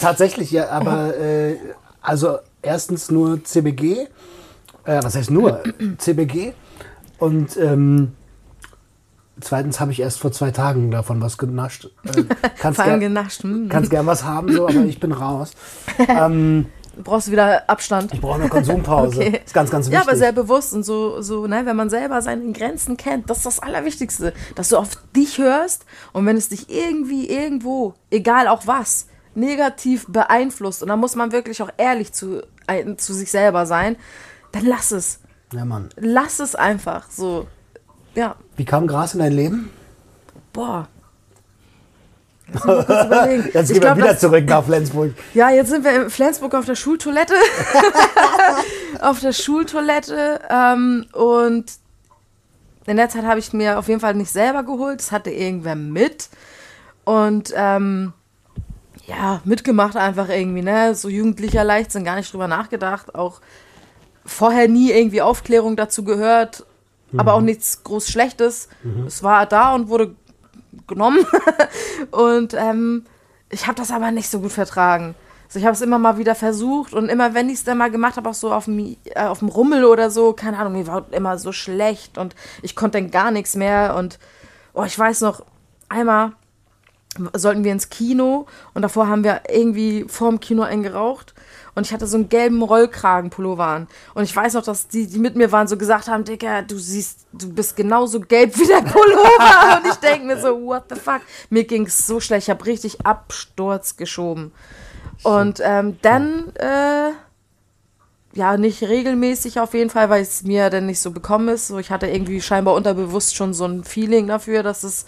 Tatsächlich, 0.00 0.50
ja, 0.50 0.68
aber 0.70 1.16
äh, 1.16 1.56
also 2.00 2.38
erstens 2.62 3.10
nur 3.10 3.42
CBG. 3.44 4.08
Äh, 4.84 5.02
was 5.02 5.14
heißt 5.14 5.30
nur? 5.30 5.62
CBG. 5.98 6.54
Und 7.18 7.56
ähm, 7.56 8.12
zweitens 9.40 9.80
habe 9.80 9.92
ich 9.92 10.00
erst 10.00 10.18
vor 10.18 10.32
zwei 10.32 10.50
Tagen 10.50 10.90
davon 10.90 11.20
was 11.20 11.38
genascht. 11.38 11.90
Äh, 12.04 12.24
kannst 12.58 12.82
gern, 12.82 13.00
genascht. 13.00 13.42
Hm. 13.42 13.68
Kannst 13.68 13.90
gern 13.90 14.06
was 14.06 14.24
haben, 14.24 14.52
so, 14.52 14.68
aber 14.68 14.84
ich 14.84 15.00
bin 15.00 15.12
raus. 15.12 15.52
Ähm, 16.08 16.66
brauchst 17.02 17.28
du 17.28 17.32
wieder 17.32 17.68
Abstand. 17.68 18.12
Ich 18.12 18.20
brauche 18.20 18.40
eine 18.40 18.48
Konsumpause. 18.48 19.16
okay. 19.20 19.32
Das 19.32 19.46
ist 19.46 19.54
ganz, 19.54 19.70
ganz 19.70 19.86
wichtig. 19.86 19.98
Ja, 19.98 20.08
aber 20.08 20.16
sehr 20.16 20.32
bewusst 20.32 20.72
und 20.72 20.82
so, 20.82 21.22
so 21.22 21.46
ne, 21.46 21.64
wenn 21.64 21.76
man 21.76 21.90
selber 21.90 22.22
seine 22.22 22.52
Grenzen 22.52 22.96
kennt, 22.96 23.30
das 23.30 23.38
ist 23.38 23.46
das 23.46 23.58
Allerwichtigste, 23.60 24.32
dass 24.54 24.68
du 24.68 24.76
auf 24.76 24.90
dich 25.16 25.38
hörst 25.38 25.84
und 26.12 26.26
wenn 26.26 26.36
es 26.36 26.48
dich 26.48 26.70
irgendwie 26.70 27.28
irgendwo, 27.28 27.94
egal 28.10 28.48
auch 28.48 28.66
was, 28.66 29.06
negativ 29.34 30.06
beeinflusst 30.08 30.82
und 30.82 30.88
da 30.88 30.96
muss 30.96 31.16
man 31.16 31.32
wirklich 31.32 31.62
auch 31.62 31.70
ehrlich 31.78 32.12
zu, 32.12 32.42
zu 32.96 33.14
sich 33.14 33.30
selber 33.30 33.66
sein, 33.66 33.96
dann 34.52 34.66
lass 34.66 34.90
es. 34.90 35.20
Ja, 35.52 35.64
Mann. 35.64 35.88
Lass 35.96 36.38
es 36.38 36.54
einfach 36.54 37.10
so. 37.10 37.46
Ja. 38.14 38.36
Wie 38.56 38.64
kam 38.64 38.86
Gras 38.86 39.14
in 39.14 39.20
dein 39.20 39.32
Leben? 39.32 39.70
Boah, 40.52 40.88
Jetzt 42.52 43.72
gehen 43.72 43.82
wir 43.82 43.96
wieder 43.96 44.08
das, 44.08 44.20
zurück 44.20 44.44
nach 44.46 44.64
Flensburg. 44.64 45.12
Ja, 45.34 45.50
jetzt 45.50 45.70
sind 45.70 45.84
wir 45.84 46.04
in 46.04 46.10
Flensburg 46.10 46.54
auf 46.54 46.64
der 46.64 46.74
Schultoilette. 46.74 47.34
auf 49.00 49.20
der 49.20 49.32
Schultoilette. 49.32 50.40
Ähm, 50.50 51.06
und 51.12 51.64
in 52.86 52.96
der 52.96 53.08
Zeit 53.08 53.24
habe 53.24 53.38
ich 53.38 53.52
mir 53.52 53.78
auf 53.78 53.88
jeden 53.88 54.00
Fall 54.00 54.14
nicht 54.14 54.30
selber 54.30 54.62
geholt. 54.62 55.00
Das 55.00 55.12
hatte 55.12 55.30
irgendwer 55.30 55.76
mit. 55.76 56.28
Und 57.04 57.52
ähm, 57.56 58.12
ja, 59.06 59.40
mitgemacht 59.44 59.96
einfach 59.96 60.28
irgendwie, 60.28 60.62
ne? 60.62 60.94
So 60.94 61.08
jugendlicher 61.08 61.64
Leichtsinn, 61.64 62.04
gar 62.04 62.16
nicht 62.16 62.32
drüber 62.32 62.48
nachgedacht. 62.48 63.14
Auch 63.14 63.40
vorher 64.24 64.68
nie 64.68 64.90
irgendwie 64.90 65.22
Aufklärung 65.22 65.76
dazu 65.76 66.04
gehört, 66.04 66.64
mhm. 67.10 67.20
aber 67.20 67.34
auch 67.34 67.40
nichts 67.40 67.82
groß 67.82 68.08
Schlechtes. 68.08 68.68
Mhm. 68.82 69.06
Es 69.06 69.22
war 69.22 69.46
da 69.46 69.74
und 69.74 69.88
wurde 69.88 70.14
genommen. 70.86 71.24
und 72.10 72.54
ähm, 72.54 73.04
ich 73.50 73.66
habe 73.66 73.74
das 73.74 73.90
aber 73.90 74.10
nicht 74.10 74.28
so 74.28 74.40
gut 74.40 74.52
vertragen. 74.52 75.14
Also 75.46 75.58
ich 75.58 75.66
habe 75.66 75.74
es 75.74 75.82
immer 75.82 75.98
mal 75.98 76.16
wieder 76.16 76.34
versucht 76.34 76.94
und 76.94 77.10
immer, 77.10 77.34
wenn 77.34 77.48
ich 77.48 77.56
es 77.56 77.64
dann 77.64 77.76
mal 77.76 77.90
gemacht 77.90 78.16
habe, 78.16 78.30
auch 78.30 78.34
so 78.34 78.52
auf 78.52 78.64
dem, 78.64 78.96
äh, 79.04 79.22
Rummel 79.22 79.84
oder 79.84 80.10
so, 80.10 80.32
keine 80.32 80.58
Ahnung, 80.58 80.72
mir 80.72 80.86
war 80.86 81.04
immer 81.10 81.36
so 81.36 81.52
schlecht 81.52 82.16
und 82.16 82.34
ich 82.62 82.74
konnte 82.74 82.98
dann 82.98 83.10
gar 83.10 83.30
nichts 83.30 83.54
mehr. 83.54 83.94
Und 83.96 84.18
oh, 84.72 84.84
ich 84.84 84.98
weiß 84.98 85.20
noch, 85.20 85.44
einmal 85.90 86.32
sollten 87.34 87.64
wir 87.64 87.72
ins 87.72 87.90
Kino 87.90 88.46
und 88.72 88.80
davor 88.80 89.08
haben 89.08 89.24
wir 89.24 89.42
irgendwie 89.50 90.06
vorm 90.08 90.40
Kino 90.40 90.62
eingeraucht 90.62 91.34
und 91.74 91.86
ich 91.86 91.92
hatte 91.92 92.06
so 92.06 92.16
einen 92.16 92.28
gelben 92.28 92.62
Rollkragenpullover 92.62 93.64
an. 93.64 93.88
Und 94.14 94.24
ich 94.24 94.36
weiß 94.36 94.54
noch, 94.54 94.62
dass 94.62 94.88
die, 94.88 95.06
die 95.06 95.18
mit 95.18 95.36
mir 95.36 95.52
waren, 95.52 95.68
so 95.68 95.78
gesagt 95.78 96.06
haben, 96.06 96.24
Digga, 96.24 96.62
du 96.62 96.78
siehst, 96.78 97.26
du 97.32 97.50
bist 97.50 97.76
genauso 97.76 98.20
gelb 98.20 98.58
wie 98.58 98.66
der 98.66 98.82
Pullover. 98.82 99.78
und 99.82 99.86
ich 99.90 99.96
denke 99.96 100.26
mir 100.26 100.38
so, 100.38 100.60
what 100.66 100.84
the 100.90 100.96
fuck? 100.96 101.22
Mir 101.48 101.64
ging 101.64 101.86
es 101.86 102.06
so 102.06 102.20
schlecht, 102.20 102.48
ich 102.48 102.50
habe 102.50 102.66
richtig 102.66 103.06
Absturz 103.06 103.96
geschoben. 103.96 104.52
Und 105.22 105.60
ähm, 105.64 105.96
dann, 106.02 106.54
äh, 106.56 107.12
ja, 108.34 108.56
nicht 108.58 108.82
regelmäßig 108.82 109.58
auf 109.60 109.72
jeden 109.72 109.90
Fall, 109.90 110.10
weil 110.10 110.22
es 110.22 110.42
mir 110.42 110.68
dann 110.68 110.86
nicht 110.86 111.00
so 111.00 111.10
bekommen 111.10 111.48
ist. 111.48 111.68
So, 111.68 111.78
ich 111.78 111.90
hatte 111.90 112.06
irgendwie 112.06 112.42
scheinbar 112.42 112.74
unterbewusst 112.74 113.34
schon 113.34 113.54
so 113.54 113.64
ein 113.64 113.84
Feeling 113.84 114.26
dafür, 114.26 114.62
dass 114.62 114.84
es 114.84 115.06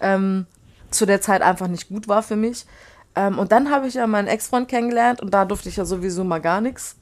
ähm, 0.00 0.46
zu 0.90 1.06
der 1.06 1.20
Zeit 1.20 1.42
einfach 1.42 1.68
nicht 1.68 1.88
gut 1.88 2.08
war 2.08 2.22
für 2.22 2.36
mich. 2.36 2.66
Ähm, 3.14 3.38
und 3.38 3.52
dann 3.52 3.70
habe 3.70 3.86
ich 3.86 3.94
ja 3.94 4.06
meinen 4.06 4.28
Ex-Freund 4.28 4.68
kennengelernt 4.68 5.20
und 5.20 5.34
da 5.34 5.44
durfte 5.44 5.68
ich 5.68 5.76
ja 5.76 5.84
sowieso 5.84 6.24
mal 6.24 6.40
gar 6.40 6.60
nichts. 6.60 6.96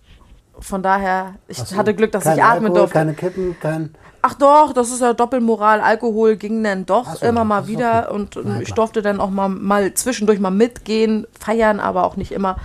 Von 0.61 0.83
daher, 0.83 1.35
ich 1.47 1.59
so, 1.59 1.77
hatte 1.77 1.95
Glück, 1.95 2.11
dass 2.13 2.25
ich 2.25 2.43
atmen 2.43 2.45
Alkohol, 2.45 2.71
durfte. 2.75 2.95
Keine 2.95 3.15
Kippen, 3.15 3.57
kein. 3.61 3.95
Ach 4.23 4.35
doch, 4.35 4.73
das 4.73 4.91
ist 4.91 5.01
ja 5.01 5.13
Doppelmoral. 5.13 5.81
Alkohol 5.81 6.37
ging 6.37 6.65
dann 6.65 6.85
doch 6.85 7.15
so, 7.15 7.27
immer 7.27 7.45
mal 7.45 7.69
wieder 7.69 8.11
und 8.11 8.35
Nein, 8.37 8.63
ich 8.63 8.73
durfte 8.73 9.01
dann 9.01 9.21
auch 9.21 9.31
mal, 9.31 9.49
mal 9.49 9.95
zwischendurch 9.95 10.41
mal 10.41 10.51
mitgehen, 10.51 11.27
feiern, 11.39 11.79
aber 11.79 12.05
auch 12.05 12.17
nicht 12.17 12.33
immer. 12.33 12.57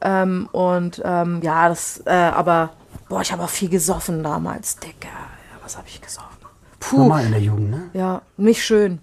Ähm, 0.00 0.48
und 0.50 1.00
ähm, 1.04 1.40
ja, 1.42 1.68
das, 1.68 2.02
äh, 2.06 2.10
aber 2.10 2.70
boah, 3.08 3.20
ich 3.20 3.30
habe 3.30 3.44
auch 3.44 3.48
viel 3.48 3.68
gesoffen 3.68 4.24
damals, 4.24 4.76
Dicker. 4.78 5.06
Ja, 5.06 5.58
was 5.62 5.76
habe 5.76 5.86
ich 5.86 6.00
gesoffen? 6.00 6.26
Puh. 6.80 6.98
Normal 6.98 7.26
in 7.26 7.32
der 7.32 7.40
Jugend, 7.40 7.70
ne? 7.70 7.90
Ja, 7.92 8.22
nicht 8.36 8.64
schön. 8.64 9.00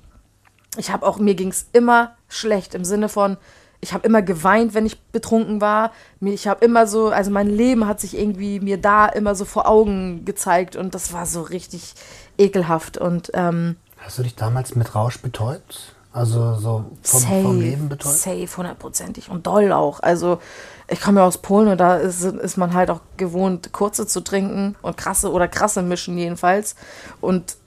Ich 0.77 0.91
habe 0.91 1.06
auch, 1.06 1.17
mir 1.17 1.36
ging 1.36 1.49
es 1.49 1.67
immer 1.71 2.15
schlecht 2.27 2.75
im 2.75 2.84
Sinne 2.84 3.08
von, 3.08 3.38
ich 3.84 3.93
habe 3.93 4.08
immer 4.08 4.22
geweint, 4.22 4.74
wenn 4.74 4.86
ich 4.86 5.00
betrunken 5.00 5.62
war. 5.62 5.91
Ich 6.22 6.48
habe 6.48 6.63
immer 6.65 6.88
so, 6.88 7.10
also 7.10 7.30
mein 7.30 7.50
Leben 7.50 7.86
hat 7.86 8.00
sich 8.00 8.17
irgendwie 8.17 8.60
mir 8.60 8.78
da 8.78 9.06
immer 9.06 9.36
so 9.36 9.46
vor 9.46 9.67
Augen 9.67 10.26
gezeigt 10.26 10.76
und 10.76 10.96
das 10.96 11.13
war 11.13 11.26
so 11.26 11.41
richtig 11.41 11.93
ekelhaft. 12.38 12.98
Und 12.98 13.32
ähm, 13.34 13.76
hast 13.98 14.17
du 14.17 14.24
dich 14.24 14.36
damals 14.36 14.76
mit 14.76 14.96
Rausch 14.96 15.19
betäubt? 15.19 15.93
Also 16.13 16.56
so 16.56 16.86
vom, 17.02 17.19
safe, 17.19 17.41
vom 17.41 17.60
Leben 17.60 17.89
betäubt? 17.89 18.15
Safe, 18.15 18.48
hundertprozentig 18.58 19.30
und 19.30 19.48
doll 19.48 19.72
auch. 19.72 20.00
Also 20.00 20.39
ich 20.88 21.02
komme 21.02 21.19
ja 21.19 21.28
aus 21.28 21.39
Polen 21.39 21.67
und 21.67 21.80
da 21.80 21.98
ist, 21.98 22.24
ist 22.24 22.56
man 22.56 22.74
halt 22.74 22.89
auch 22.89 23.02
gewohnt, 23.17 23.74
kurze 23.74 24.08
zu 24.08 24.22
trinken 24.22 24.76
und 24.82 24.96
krasse 24.96 25.32
oder 25.32 25.48
krasse 25.48 25.82
mischen 25.82 26.17
jedenfalls. 26.17 26.76
Und 27.19 27.58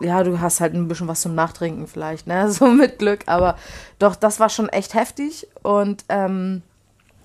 ja, 0.00 0.22
du 0.22 0.40
hast 0.40 0.60
halt 0.60 0.74
ein 0.74 0.88
bisschen 0.88 1.08
was 1.08 1.20
zum 1.20 1.34
Nachtrinken 1.34 1.86
vielleicht, 1.86 2.26
ne? 2.26 2.50
So 2.50 2.66
mit 2.66 2.98
Glück. 2.98 3.20
Aber 3.26 3.56
doch, 3.98 4.16
das 4.16 4.40
war 4.40 4.48
schon 4.48 4.68
echt 4.68 4.94
heftig. 4.94 5.48
Und 5.62 6.04
ähm, 6.08 6.62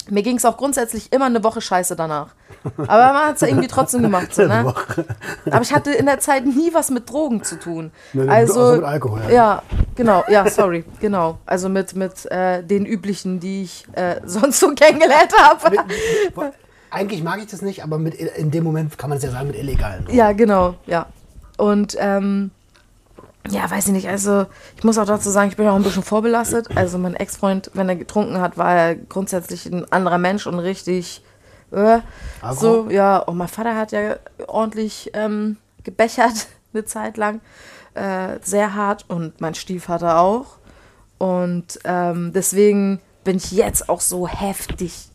mir 0.10 0.24
ging 0.24 0.38
es 0.38 0.46
auch 0.46 0.58
grundsätzlich 0.58 1.12
immer 1.12 1.26
eine 1.26 1.44
Woche 1.44 1.62
scheiße 1.62 1.96
danach. 1.96 2.34
Aber 2.78 3.14
man 3.14 3.28
hat 3.28 3.36
es 3.36 3.42
ja 3.42 3.48
irgendwie 3.48 3.68
trotzdem 3.68 4.02
gemacht. 4.02 4.34
So, 4.34 4.44
ne? 4.48 4.74
Aber 5.46 5.62
ich 5.62 5.74
hatte 5.74 5.92
in 5.92 6.06
der 6.06 6.20
Zeit 6.20 6.46
nie 6.46 6.74
was 6.74 6.90
mit 6.90 7.10
Drogen 7.10 7.44
zu 7.44 7.60
tun. 7.60 7.92
Ne, 8.14 8.30
also 8.30 8.74
mit 8.74 8.84
Alkohol. 8.84 9.22
Ja. 9.28 9.30
ja, 9.30 9.64
genau. 9.96 10.24
Ja, 10.28 10.50
sorry. 10.50 10.84
Genau. 11.00 11.38
Also 11.46 11.70
mit, 11.70 11.96
mit 11.96 12.26
äh, 12.32 12.64
den 12.64 12.86
üblichen, 12.86 13.40
die 13.40 13.64
ich 13.64 13.86
äh, 13.94 14.20
sonst 14.26 14.60
so 14.60 14.70
kennengelernt 14.76 15.34
habe. 15.38 15.78
Eigentlich 16.92 17.24
mag 17.24 17.40
ich 17.40 17.48
das 17.48 17.62
nicht, 17.62 17.84
aber 17.84 18.00
mit, 18.00 18.16
in 18.16 18.52
dem 18.52 18.64
Moment 18.64 18.98
kann 18.98 19.10
man 19.10 19.18
es 19.18 19.24
ja 19.24 19.32
sagen 19.32 19.48
mit 19.48 19.58
illegalen 19.58 20.06
Drogen. 20.06 20.18
Ja, 20.18 20.32
genau. 20.32 20.76
Ja. 20.88 21.08
Und 21.58 21.96
ähm, 22.00 22.52
ja, 23.48 23.70
weiß 23.70 23.88
ich 23.88 23.94
nicht. 23.94 24.10
Also, 24.10 24.46
ich 24.76 24.84
muss 24.84 24.98
auch 24.98 25.06
dazu 25.06 25.30
sagen, 25.30 25.50
ich 25.50 25.58
bin 25.58 25.68
auch 25.68 25.76
ein 25.76 25.84
bisschen 25.84 26.04
vorbelastet. 26.04 26.76
Also, 26.76 26.98
mein 26.98 27.16
Ex-Freund, 27.16 27.72
wenn 27.74 27.90
er 27.90 27.96
getrunken 27.96 28.42
hat, 28.42 28.58
war 28.58 28.76
er 28.76 28.96
grundsätzlich 28.96 29.66
ein 29.66 29.92
anderer 29.92 30.18
Mensch 30.18 30.46
und 30.46 30.60
richtig. 30.60 31.24
Äh, 31.72 32.00
so, 32.52 32.90
ja. 32.90 33.18
Und 33.18 33.38
mein 33.38 33.48
Vater 33.48 33.76
hat 33.76 33.92
ja 33.92 34.18
ordentlich 34.48 35.12
ähm, 35.14 35.58
gebechert 35.84 36.48
eine 36.74 36.86
Zeit 36.86 37.18
lang. 37.18 37.42
Äh, 37.94 38.40
sehr 38.42 38.76
hart. 38.76 39.06
Und 39.08 39.40
mein 39.42 39.56
Stiefvater 39.56 40.20
auch. 40.20 40.58
Und 41.18 41.80
ähm, 41.86 42.32
deswegen 42.34 43.00
bin 43.24 43.38
ich 43.38 43.52
jetzt 43.52 43.90
auch 43.90 44.02
so 44.02 44.28
heftig 44.28 45.10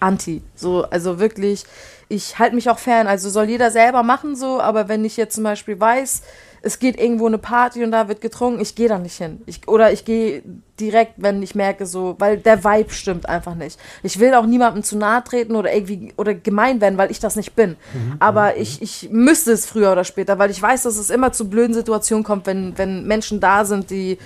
anti. 0.00 0.42
So, 0.54 0.84
also 0.84 1.18
wirklich, 1.18 1.64
ich 2.08 2.38
halte 2.38 2.54
mich 2.54 2.68
auch 2.68 2.78
fern. 2.78 3.06
Also 3.06 3.30
soll 3.30 3.48
jeder 3.48 3.70
selber 3.70 4.02
machen 4.02 4.36
so, 4.36 4.60
aber 4.60 4.88
wenn 4.88 5.04
ich 5.04 5.16
jetzt 5.16 5.36
zum 5.36 5.44
Beispiel 5.44 5.78
weiß, 5.78 6.22
es 6.62 6.78
geht 6.78 6.98
irgendwo 6.98 7.26
eine 7.26 7.38
Party 7.38 7.82
und 7.82 7.90
da 7.90 8.08
wird 8.08 8.20
getrunken, 8.20 8.60
ich 8.60 8.74
gehe 8.74 8.88
da 8.88 8.98
nicht 8.98 9.16
hin. 9.16 9.42
Ich, 9.46 9.66
oder 9.66 9.92
ich 9.92 10.04
gehe 10.04 10.42
direkt, 10.78 11.14
wenn 11.16 11.42
ich 11.42 11.54
merke, 11.54 11.86
so, 11.86 12.14
weil 12.18 12.38
der 12.38 12.62
Vibe 12.64 12.90
stimmt 12.92 13.28
einfach 13.28 13.54
nicht. 13.54 13.78
Ich 14.02 14.20
will 14.20 14.34
auch 14.34 14.46
niemandem 14.46 14.84
zu 14.84 14.96
nahe 14.96 15.24
treten 15.24 15.56
oder 15.56 15.74
irgendwie 15.74 16.12
oder 16.16 16.34
gemein 16.34 16.80
werden, 16.80 16.98
weil 16.98 17.10
ich 17.10 17.18
das 17.18 17.36
nicht 17.36 17.54
bin. 17.54 17.70
Mhm, 17.70 18.16
Aber 18.20 18.52
mhm. 18.54 18.62
ich, 18.62 18.80
ich 18.80 19.08
müsste 19.10 19.52
es 19.52 19.66
früher 19.66 19.92
oder 19.92 20.04
später, 20.04 20.38
weil 20.38 20.50
ich 20.50 20.62
weiß, 20.62 20.84
dass 20.84 20.96
es 20.96 21.10
immer 21.10 21.32
zu 21.32 21.50
blöden 21.50 21.74
Situationen 21.74 22.24
kommt, 22.24 22.46
wenn, 22.46 22.78
wenn 22.78 23.06
Menschen 23.06 23.40
da 23.40 23.64
sind, 23.64 23.90
die 23.90 24.18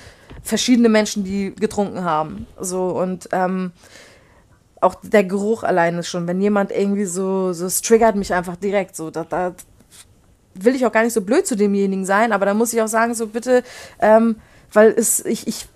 verschiedene 0.43 0.91
Menschen, 0.91 1.25
die 1.25 1.55
getrunken 1.55 2.05
haben. 2.05 2.47
So 2.61 2.89
und 2.89 3.29
ähm, 3.33 3.73
auch 4.81 4.97
der 5.03 5.25
Geruch 5.25 5.63
allein 5.63 5.99
ist 5.99 6.09
schon, 6.09 6.29
wenn 6.29 6.41
jemand 6.41 6.71
irgendwie 6.71 7.07
so, 7.07 7.53
so 7.55 7.65
es 7.65 7.81
triggert 7.81 8.15
mich 8.15 8.35
einfach 8.35 8.57
direkt 8.57 8.95
so. 8.95 9.11
Da, 9.11 9.25
da, 9.25 9.55
will 10.65 10.75
ich 10.75 10.87
auch 10.87 10.93
gar 10.93 11.03
nicht 11.03 11.13
so 11.13 11.21
blöd 11.21 11.47
zu 11.47 11.57
demjenigen 11.57 12.05
sein, 12.05 12.33
aber 12.33 12.47
da 12.47 12.55
muss 12.55 12.73
ich 12.73 12.81
auch 12.83 12.89
sagen, 12.89 13.15
so 13.15 13.29
bitte, 13.29 13.63
ähm, 14.01 14.37
weil 14.73 14.95
es, 14.97 15.25
ich, 15.25 15.47
ich, 15.47 15.69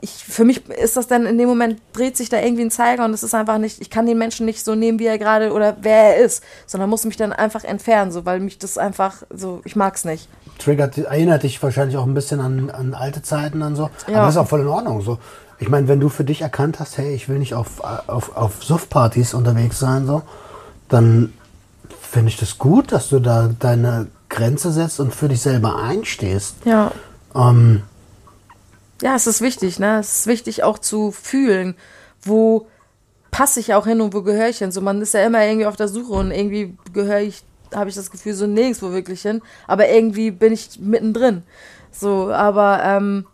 ich, 0.00 0.24
für 0.24 0.44
mich 0.44 0.68
ist 0.68 0.96
das 0.96 1.06
dann 1.06 1.26
in 1.26 1.38
dem 1.38 1.48
Moment, 1.48 1.80
dreht 1.92 2.16
sich 2.16 2.28
da 2.28 2.40
irgendwie 2.40 2.64
ein 2.64 2.70
Zeiger 2.70 3.04
und 3.04 3.12
es 3.12 3.22
ist 3.22 3.34
einfach 3.34 3.58
nicht, 3.58 3.80
ich 3.80 3.90
kann 3.90 4.06
den 4.06 4.18
Menschen 4.18 4.46
nicht 4.46 4.64
so 4.64 4.74
nehmen, 4.74 4.98
wie 4.98 5.06
er 5.06 5.18
gerade 5.18 5.52
oder 5.52 5.76
wer 5.80 6.16
er 6.16 6.24
ist, 6.24 6.42
sondern 6.66 6.90
muss 6.90 7.04
mich 7.04 7.16
dann 7.16 7.32
einfach 7.32 7.64
entfernen, 7.64 8.12
so, 8.12 8.24
weil 8.24 8.40
mich 8.40 8.58
das 8.58 8.78
einfach, 8.78 9.22
so, 9.30 9.60
ich 9.64 9.76
mag's 9.76 10.04
nicht. 10.04 10.28
Triggert, 10.58 10.98
erinnert 10.98 11.42
dich 11.42 11.62
wahrscheinlich 11.62 11.96
auch 11.96 12.06
ein 12.06 12.14
bisschen 12.14 12.40
an, 12.40 12.70
an 12.70 12.94
alte 12.94 13.22
Zeiten 13.22 13.62
und 13.62 13.76
so, 13.76 13.90
ja. 14.06 14.18
aber 14.18 14.26
das 14.26 14.34
ist 14.34 14.40
auch 14.40 14.48
voll 14.48 14.60
in 14.60 14.68
Ordnung, 14.68 15.02
so. 15.02 15.18
Ich 15.58 15.70
meine, 15.70 15.88
wenn 15.88 16.00
du 16.00 16.10
für 16.10 16.24
dich 16.24 16.42
erkannt 16.42 16.80
hast, 16.80 16.98
hey, 16.98 17.14
ich 17.14 17.30
will 17.30 17.38
nicht 17.38 17.54
auf, 17.54 17.80
auf, 17.80 18.36
auf 18.36 18.62
Suff-Partys 18.62 19.32
unterwegs 19.32 19.78
sein, 19.78 20.06
so, 20.06 20.20
dann 20.90 21.32
finde 22.00 22.28
ich 22.28 22.36
das 22.36 22.58
gut, 22.58 22.92
dass 22.92 23.08
du 23.08 23.20
da 23.20 23.50
deine 23.58 24.08
Grenze 24.36 24.70
setzt 24.70 25.00
und 25.00 25.14
für 25.14 25.28
dich 25.28 25.40
selber 25.40 25.82
einstehst. 25.82 26.54
Ja. 26.64 26.92
Ähm, 27.34 27.82
ja, 29.02 29.16
es 29.16 29.26
ist 29.26 29.40
wichtig, 29.40 29.78
ne? 29.78 29.98
Es 29.98 30.20
ist 30.20 30.26
wichtig 30.26 30.62
auch 30.62 30.78
zu 30.78 31.10
fühlen, 31.10 31.74
wo 32.22 32.66
passe 33.30 33.60
ich 33.60 33.74
auch 33.74 33.86
hin 33.86 34.00
und 34.00 34.14
wo 34.14 34.22
gehöre 34.22 34.48
ich 34.48 34.58
hin. 34.58 34.70
So, 34.70 34.80
man 34.80 35.02
ist 35.02 35.14
ja 35.14 35.26
immer 35.26 35.44
irgendwie 35.44 35.66
auf 35.66 35.76
der 35.76 35.88
Suche 35.88 36.12
und 36.12 36.30
irgendwie 36.30 36.76
gehöre 36.92 37.20
ich, 37.20 37.42
habe 37.74 37.90
ich 37.90 37.96
das 37.96 38.10
Gefühl, 38.10 38.34
so 38.34 38.46
nirgendwo 38.46 38.92
wirklich 38.92 39.22
hin. 39.22 39.42
Aber 39.66 39.88
irgendwie 39.88 40.30
bin 40.30 40.52
ich 40.52 40.78
mittendrin. 40.78 41.42
So, 41.90 42.30
aber 42.32 42.82
ähm, 42.82 43.26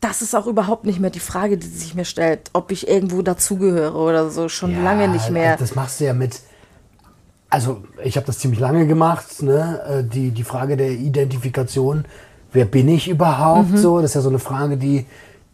das 0.00 0.22
ist 0.22 0.34
auch 0.34 0.46
überhaupt 0.46 0.86
nicht 0.86 0.98
mehr 0.98 1.10
die 1.10 1.20
Frage, 1.20 1.58
die 1.58 1.66
sich 1.66 1.94
mir 1.94 2.04
stellt, 2.04 2.50
ob 2.52 2.72
ich 2.72 2.88
irgendwo 2.88 3.22
dazugehöre 3.22 3.94
oder 3.94 4.30
so. 4.30 4.48
Schon 4.48 4.72
ja, 4.72 4.82
lange 4.82 5.08
nicht 5.08 5.30
mehr. 5.30 5.56
Das 5.56 5.74
machst 5.74 6.00
du 6.00 6.06
ja 6.06 6.14
mit 6.14 6.40
also 7.50 7.82
ich 8.02 8.16
habe 8.16 8.26
das 8.26 8.38
ziemlich 8.38 8.60
lange 8.60 8.86
gemacht, 8.86 9.42
ne? 9.42 9.82
Äh, 9.88 10.04
die, 10.04 10.30
die 10.30 10.44
Frage 10.44 10.76
der 10.76 10.92
Identifikation, 10.92 12.04
wer 12.52 12.64
bin 12.64 12.88
ich 12.88 13.08
überhaupt 13.08 13.70
mhm. 13.70 13.76
so, 13.76 14.00
das 14.00 14.12
ist 14.12 14.14
ja 14.14 14.20
so 14.20 14.28
eine 14.28 14.38
Frage, 14.38 14.76
die, 14.76 15.06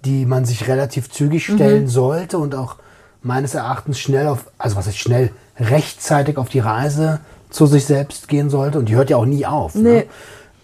die 0.05 0.26
man 0.26 0.44
sich 0.44 0.68
relativ 0.68 1.11
zügig 1.11 1.47
stellen 1.47 1.84
mhm. 1.84 1.88
sollte 1.88 2.38
und 2.38 2.55
auch 2.55 2.76
meines 3.22 3.55
Erachtens 3.55 3.99
schnell 3.99 4.28
auf, 4.28 4.51
also 4.59 4.76
was 4.76 4.86
ist 4.86 4.99
schnell, 4.99 5.32
rechtzeitig 5.59 6.36
auf 6.36 6.51
die 6.51 6.61
Reise 6.61 7.20
zu 7.51 7.66
sich 7.66 7.86
selbst 7.86 8.28
gehen 8.28 8.51
sollte 8.51 8.78
und 8.78 8.88
die 8.88 8.94
hört 8.94 9.11
ja 9.11 9.16
auch 9.16 9.24
nie 9.24 9.47
auf. 9.47 9.74
Ne? 9.74 9.82
Nee. 9.82 9.99
Ne? 9.99 10.07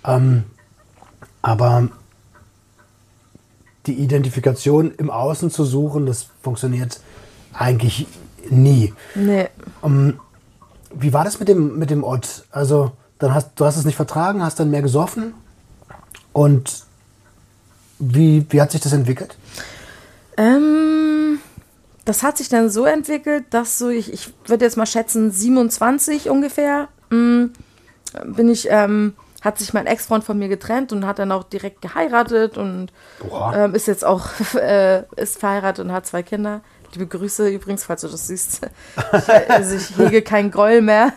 Ähm, 0.04 0.44
aber 1.40 1.88
die 3.86 3.94
Identifikation 3.94 4.92
im 4.96 5.10
Außen 5.10 5.50
zu 5.50 5.64
suchen, 5.64 6.06
das 6.06 6.26
funktioniert 6.42 7.00
eigentlich 7.52 8.06
nie. 8.48 8.92
Nee. 9.14 9.48
Um, 9.80 9.92
ähm, 9.92 10.20
wie 10.94 11.12
war 11.12 11.24
das 11.24 11.38
mit 11.38 11.48
dem, 11.48 11.78
mit 11.78 11.90
dem 11.90 12.04
Ott? 12.04 12.44
Also, 12.50 12.92
dann 13.18 13.34
hast, 13.34 13.50
du 13.56 13.64
hast 13.64 13.76
es 13.76 13.84
nicht 13.84 13.96
vertragen, 13.96 14.42
hast 14.42 14.58
dann 14.58 14.70
mehr 14.70 14.82
gesoffen. 14.82 15.34
Und 16.32 16.84
wie, 17.98 18.46
wie 18.50 18.60
hat 18.60 18.72
sich 18.72 18.80
das 18.80 18.92
entwickelt? 18.92 19.36
Ähm, 20.36 21.38
das 22.04 22.22
hat 22.22 22.38
sich 22.38 22.48
dann 22.48 22.68
so 22.68 22.84
entwickelt, 22.84 23.44
dass 23.50 23.78
so, 23.78 23.88
ich, 23.88 24.12
ich 24.12 24.32
würde 24.46 24.64
jetzt 24.64 24.76
mal 24.76 24.86
schätzen, 24.86 25.30
27 25.30 26.30
ungefähr, 26.30 26.88
mh, 27.10 27.16
mm, 27.16 27.52
bin 28.34 28.48
ich, 28.48 28.68
ähm, 28.70 29.14
hat 29.40 29.58
sich 29.58 29.72
mein 29.72 29.86
Ex-Freund 29.86 30.24
von 30.24 30.38
mir 30.38 30.48
getrennt 30.48 30.92
und 30.92 31.06
hat 31.06 31.18
dann 31.18 31.32
auch 31.32 31.44
direkt 31.44 31.82
geheiratet 31.82 32.56
und 32.58 32.92
ähm, 33.54 33.74
ist 33.74 33.86
jetzt 33.86 34.04
auch 34.04 34.28
äh, 34.54 35.02
ist 35.16 35.38
verheiratet 35.38 35.84
und 35.84 35.92
hat 35.92 36.06
zwei 36.06 36.22
Kinder. 36.22 36.60
Liebe 36.94 37.06
Grüße 37.06 37.48
übrigens, 37.48 37.84
falls 37.84 38.02
du 38.02 38.08
das 38.08 38.26
siehst. 38.26 38.60
Ich, 38.96 39.50
also 39.50 39.76
ich 39.76 39.96
hege 39.96 40.22
keinen 40.22 40.50
Groll 40.50 40.82
mehr. 40.82 41.12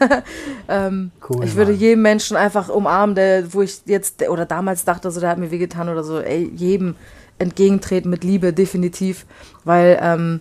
ähm, 0.70 1.12
cool, 1.30 1.44
ich 1.44 1.56
würde 1.56 1.72
Mann. 1.72 1.80
jeden 1.82 2.02
Menschen 2.02 2.38
einfach 2.38 2.70
umarmen, 2.70 3.16
der, 3.16 3.54
wo 3.54 3.62
ich 3.62 3.82
jetzt 3.86 4.28
oder 4.28 4.46
damals 4.46 4.86
dachte, 4.86 5.12
so 5.12 5.20
der 5.20 5.30
hat 5.30 5.38
mir 5.38 5.52
wehgetan 5.52 5.90
oder 5.90 6.04
so, 6.04 6.20
ey, 6.20 6.50
jedem 6.56 6.96
entgegentreten 7.40 8.10
mit 8.10 8.24
Liebe, 8.24 8.54
definitiv. 8.54 9.26
Weil 9.64 10.00
ähm, 10.02 10.40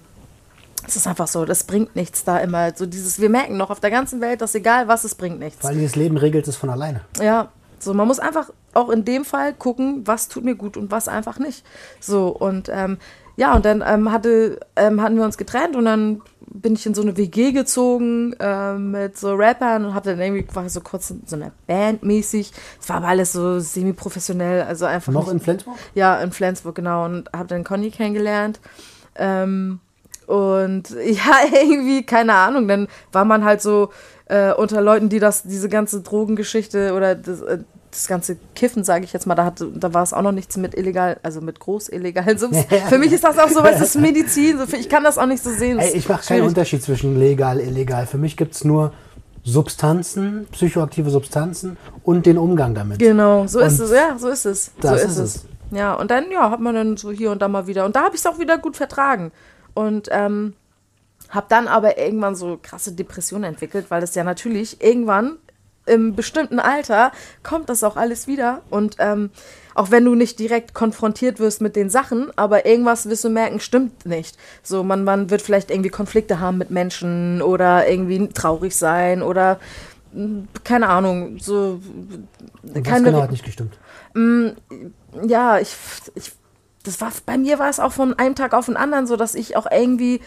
es 0.86 0.96
ist 0.96 1.06
einfach 1.06 1.28
so, 1.28 1.44
das 1.44 1.64
bringt 1.64 1.96
nichts 1.96 2.24
da 2.24 2.38
immer. 2.38 2.72
So 2.74 2.86
dieses, 2.86 3.20
wir 3.20 3.30
merken 3.30 3.56
noch 3.56 3.70
auf 3.70 3.80
der 3.80 3.90
ganzen 3.90 4.20
Welt, 4.20 4.40
dass 4.40 4.54
egal 4.54 4.88
was, 4.88 5.04
es 5.04 5.14
bringt 5.14 5.38
nichts. 5.38 5.64
Weil 5.64 5.80
das 5.80 5.96
Leben 5.96 6.16
regelt 6.16 6.46
es 6.46 6.56
von 6.56 6.70
alleine. 6.70 7.00
Ja, 7.20 7.48
so 7.78 7.94
man 7.94 8.06
muss 8.06 8.18
einfach 8.18 8.50
auch 8.72 8.90
in 8.90 9.04
dem 9.04 9.24
Fall 9.24 9.52
gucken, 9.52 10.06
was 10.06 10.28
tut 10.28 10.44
mir 10.44 10.54
gut 10.54 10.76
und 10.76 10.90
was 10.90 11.08
einfach 11.08 11.38
nicht. 11.38 11.64
So 12.00 12.28
und 12.28 12.68
ähm, 12.72 12.98
ja, 13.36 13.54
und 13.54 13.64
dann 13.64 13.82
ähm, 13.86 14.12
hatte, 14.12 14.60
ähm, 14.76 15.00
hatten 15.02 15.16
wir 15.16 15.24
uns 15.24 15.36
getrennt 15.36 15.76
und 15.76 15.84
dann 15.84 16.22
bin 16.54 16.74
ich 16.74 16.86
in 16.86 16.94
so 16.94 17.02
eine 17.02 17.16
WG 17.16 17.52
gezogen 17.52 18.32
äh, 18.38 18.74
mit 18.74 19.18
so 19.18 19.34
Rappern 19.34 19.84
und 19.84 19.94
habe 19.94 20.10
dann 20.10 20.20
irgendwie 20.20 20.46
war 20.54 20.68
so 20.68 20.80
kurz 20.80 21.10
in 21.10 21.22
so 21.26 21.36
einer 21.36 21.50
Band 21.66 22.04
mäßig. 22.04 22.52
Es 22.80 22.88
war 22.88 22.96
aber 22.96 23.08
alles 23.08 23.32
so 23.32 23.58
semi-professionell, 23.58 24.62
also 24.62 24.84
einfach. 24.86 25.12
Noch 25.12 25.24
nicht, 25.24 25.32
in 25.32 25.40
Flensburg? 25.40 25.74
Ja, 25.94 26.20
in 26.20 26.30
Flensburg, 26.30 26.76
genau. 26.76 27.06
Und 27.06 27.28
habe 27.34 27.48
dann 27.48 27.64
Conny 27.64 27.90
kennengelernt. 27.90 28.60
Ähm, 29.16 29.80
und 30.26 30.90
ja, 31.04 31.40
irgendwie, 31.52 32.04
keine 32.06 32.34
Ahnung, 32.34 32.68
dann 32.68 32.88
war 33.10 33.24
man 33.24 33.44
halt 33.44 33.60
so 33.60 33.90
äh, 34.26 34.52
unter 34.52 34.80
Leuten, 34.80 35.08
die 35.08 35.18
das, 35.18 35.42
diese 35.42 35.68
ganze 35.68 36.02
Drogengeschichte 36.02 36.94
oder 36.94 37.14
das, 37.14 37.40
äh, 37.42 37.58
das 37.94 38.06
ganze 38.08 38.36
Kiffen, 38.54 38.84
sage 38.84 39.04
ich 39.04 39.12
jetzt 39.12 39.26
mal, 39.26 39.34
da, 39.34 39.44
hat, 39.44 39.64
da 39.74 39.94
war 39.94 40.02
es 40.02 40.12
auch 40.12 40.22
noch 40.22 40.32
nichts 40.32 40.56
mit 40.56 40.74
illegal, 40.74 41.18
also 41.22 41.40
mit 41.40 41.60
groß 41.60 41.88
illegalen 41.88 42.38
Subs. 42.38 42.58
Für 42.88 42.98
mich 42.98 43.12
ist 43.12 43.24
das 43.24 43.38
auch 43.38 43.48
so, 43.48 43.64
es 43.64 43.80
ist 43.80 43.96
Medizin, 43.96 44.58
so, 44.58 44.76
ich 44.76 44.88
kann 44.88 45.04
das 45.04 45.18
auch 45.18 45.26
nicht 45.26 45.42
so 45.42 45.50
sehen. 45.50 45.78
Ey, 45.78 45.96
ich 45.96 46.08
mache 46.08 46.26
keinen 46.26 46.42
Unterschied 46.42 46.82
zwischen 46.82 47.18
legal, 47.18 47.60
illegal. 47.60 48.06
Für 48.06 48.18
mich 48.18 48.36
gibt 48.36 48.54
es 48.54 48.64
nur 48.64 48.92
Substanzen, 49.44 50.46
psychoaktive 50.52 51.10
Substanzen 51.10 51.76
und 52.02 52.26
den 52.26 52.38
Umgang 52.38 52.74
damit. 52.74 52.98
Genau, 52.98 53.46
so 53.46 53.60
und 53.60 53.66
ist 53.66 53.78
es, 53.78 53.90
ja, 53.90 54.16
so 54.18 54.28
ist 54.28 54.46
es. 54.46 54.72
Das 54.80 54.90
so 54.90 54.96
ist, 54.96 55.04
ist 55.04 55.18
es. 55.18 55.34
es. 55.36 55.46
Ja, 55.70 55.94
und 55.94 56.10
dann, 56.10 56.30
ja, 56.30 56.50
hat 56.50 56.60
man 56.60 56.74
dann 56.74 56.96
so 56.96 57.10
hier 57.10 57.30
und 57.30 57.42
da 57.42 57.48
mal 57.48 57.66
wieder. 57.66 57.84
Und 57.84 57.96
da 57.96 58.04
habe 58.04 58.14
ich 58.14 58.20
es 58.20 58.26
auch 58.26 58.38
wieder 58.38 58.58
gut 58.58 58.76
vertragen. 58.76 59.32
Und 59.74 60.08
ähm, 60.10 60.54
habe 61.30 61.46
dann 61.48 61.68
aber 61.68 61.98
irgendwann 61.98 62.36
so 62.36 62.58
krasse 62.62 62.92
Depressionen 62.92 63.44
entwickelt, 63.44 63.86
weil 63.88 64.00
das 64.00 64.14
ja 64.14 64.24
natürlich 64.24 64.82
irgendwann 64.82 65.36
im 65.86 66.14
bestimmten 66.14 66.58
Alter 66.58 67.12
kommt 67.42 67.68
das 67.68 67.84
auch 67.84 67.96
alles 67.96 68.26
wieder. 68.26 68.62
Und 68.70 68.96
ähm, 68.98 69.30
auch 69.74 69.90
wenn 69.90 70.04
du 70.04 70.14
nicht 70.14 70.38
direkt 70.38 70.72
konfrontiert 70.74 71.40
wirst 71.40 71.60
mit 71.60 71.76
den 71.76 71.90
Sachen, 71.90 72.30
aber 72.36 72.66
irgendwas 72.66 73.08
wirst 73.08 73.24
du 73.24 73.28
merken, 73.28 73.60
stimmt 73.60 74.06
nicht. 74.06 74.36
So, 74.62 74.84
man, 74.84 75.04
man 75.04 75.30
wird 75.30 75.42
vielleicht 75.42 75.70
irgendwie 75.70 75.90
Konflikte 75.90 76.40
haben 76.40 76.58
mit 76.58 76.70
Menschen 76.70 77.42
oder 77.42 77.88
irgendwie 77.88 78.28
traurig 78.28 78.76
sein 78.76 79.22
oder 79.22 79.58
hm, 80.12 80.48
keine 80.62 80.88
Ahnung, 80.88 81.38
so. 81.40 81.80
Und 82.62 82.84
keine, 82.84 83.06
genau 83.06 83.22
hat 83.22 83.32
nicht 83.32 83.44
gestimmt? 83.44 83.76
Hm, 84.14 84.52
ja, 85.26 85.58
ich, 85.58 85.76
ich 86.14 86.32
das 86.84 87.00
war, 87.00 87.10
bei 87.26 87.38
mir 87.38 87.58
war 87.58 87.68
es 87.68 87.80
auch 87.80 87.92
von 87.92 88.16
einem 88.18 88.34
Tag 88.34 88.52
auf 88.52 88.66
den 88.66 88.76
anderen 88.76 89.06
so, 89.06 89.16
dass 89.16 89.34
ich 89.34 89.56
auch 89.56 89.66
irgendwie 89.70 90.20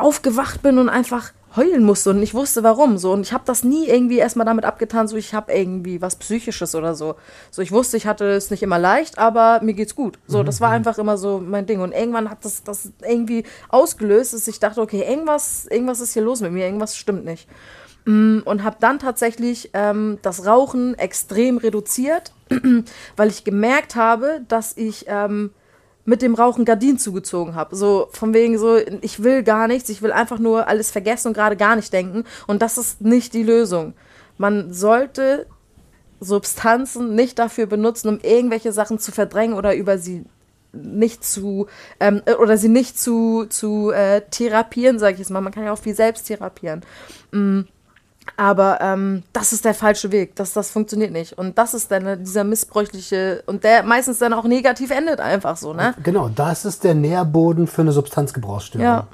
aufgewacht 0.00 0.62
bin 0.62 0.78
und 0.78 0.88
einfach 0.88 1.32
heulen 1.56 1.84
musste 1.84 2.10
und 2.10 2.22
ich 2.22 2.34
wusste 2.34 2.62
warum 2.62 2.98
so. 2.98 3.12
Und 3.12 3.22
ich 3.22 3.32
habe 3.32 3.44
das 3.46 3.64
nie 3.64 3.86
irgendwie 3.86 4.18
erstmal 4.18 4.46
damit 4.46 4.64
abgetan 4.64 5.06
so 5.06 5.16
ich 5.16 5.34
habe 5.34 5.52
irgendwie 5.52 6.02
was 6.02 6.16
psychisches 6.16 6.74
oder 6.74 6.94
so. 6.94 7.14
So 7.50 7.62
ich 7.62 7.72
wusste 7.72 7.96
ich 7.96 8.06
hatte 8.06 8.26
es 8.26 8.50
nicht 8.50 8.62
immer 8.62 8.78
leicht 8.78 9.18
aber 9.18 9.60
mir 9.62 9.74
geht's 9.74 9.94
gut. 9.94 10.18
So 10.26 10.42
das 10.42 10.60
war 10.60 10.70
mhm. 10.70 10.74
einfach 10.76 10.98
immer 10.98 11.16
so 11.16 11.38
mein 11.44 11.66
Ding. 11.66 11.80
Und 11.80 11.92
irgendwann 11.92 12.30
hat 12.30 12.44
das 12.44 12.64
das 12.64 12.90
irgendwie 13.06 13.44
ausgelöst 13.68 14.34
dass 14.34 14.48
ich 14.48 14.58
dachte 14.58 14.80
okay 14.80 15.04
irgendwas 15.08 15.66
irgendwas 15.66 16.00
ist 16.00 16.12
hier 16.12 16.22
los 16.22 16.40
mit 16.40 16.52
mir 16.52 16.64
irgendwas 16.64 16.96
stimmt 16.96 17.24
nicht. 17.24 17.48
Mm, 18.04 18.40
und 18.44 18.64
habe 18.64 18.76
dann 18.80 18.98
tatsächlich 18.98 19.70
ähm, 19.72 20.18
das 20.22 20.46
Rauchen 20.46 20.98
extrem 20.98 21.56
reduziert 21.58 22.32
weil 23.16 23.28
ich 23.28 23.44
gemerkt 23.44 23.96
habe 23.96 24.42
dass 24.48 24.76
ich 24.76 25.06
ähm, 25.08 25.50
mit 26.04 26.22
dem 26.22 26.34
Rauchen 26.34 26.64
Gardinen 26.64 26.98
zugezogen 26.98 27.54
habe. 27.54 27.76
So 27.76 28.08
von 28.12 28.34
wegen 28.34 28.58
so, 28.58 28.76
ich 29.00 29.22
will 29.22 29.42
gar 29.42 29.68
nichts, 29.68 29.88
ich 29.88 30.02
will 30.02 30.12
einfach 30.12 30.38
nur 30.38 30.68
alles 30.68 30.90
vergessen 30.90 31.28
und 31.28 31.34
gerade 31.34 31.56
gar 31.56 31.76
nicht 31.76 31.92
denken. 31.92 32.24
Und 32.46 32.62
das 32.62 32.78
ist 32.78 33.00
nicht 33.00 33.32
die 33.34 33.42
Lösung. 33.42 33.94
Man 34.36 34.72
sollte 34.72 35.46
Substanzen 36.20 37.14
nicht 37.14 37.38
dafür 37.38 37.66
benutzen, 37.66 38.08
um 38.08 38.20
irgendwelche 38.20 38.72
Sachen 38.72 38.98
zu 38.98 39.12
verdrängen 39.12 39.56
oder 39.56 39.74
über 39.74 39.98
sie 39.98 40.24
nicht 40.72 41.24
zu 41.24 41.68
ähm, 42.00 42.22
oder 42.40 42.56
sie 42.56 42.68
nicht 42.68 42.98
zu, 42.98 43.46
zu 43.48 43.90
äh, 43.90 44.22
therapieren, 44.30 44.98
sage 44.98 45.14
ich 45.14 45.18
jetzt 45.20 45.30
mal. 45.30 45.40
Man 45.40 45.52
kann 45.52 45.64
ja 45.64 45.72
auch 45.72 45.78
viel 45.78 45.94
selbst 45.94 46.26
therapieren. 46.26 46.82
Mm. 47.30 47.60
Aber 48.36 48.80
ähm, 48.80 49.22
das 49.32 49.52
ist 49.52 49.64
der 49.64 49.74
falsche 49.74 50.10
Weg. 50.10 50.34
Das, 50.36 50.52
das 50.52 50.70
funktioniert 50.70 51.12
nicht. 51.12 51.34
Und 51.38 51.58
das 51.58 51.74
ist 51.74 51.90
dann 51.90 52.24
dieser 52.24 52.44
missbräuchliche 52.44 53.42
und 53.46 53.64
der 53.64 53.82
meistens 53.82 54.18
dann 54.18 54.32
auch 54.32 54.44
negativ 54.44 54.90
endet 54.90 55.20
einfach 55.20 55.56
so, 55.56 55.72
ne? 55.72 55.94
Genau, 56.02 56.28
das 56.28 56.64
ist 56.64 56.84
der 56.84 56.94
Nährboden 56.94 57.66
für 57.66 57.82
eine 57.82 57.92
Substanzgebrauchsstörung. 57.92 58.86
Ja. 58.86 59.06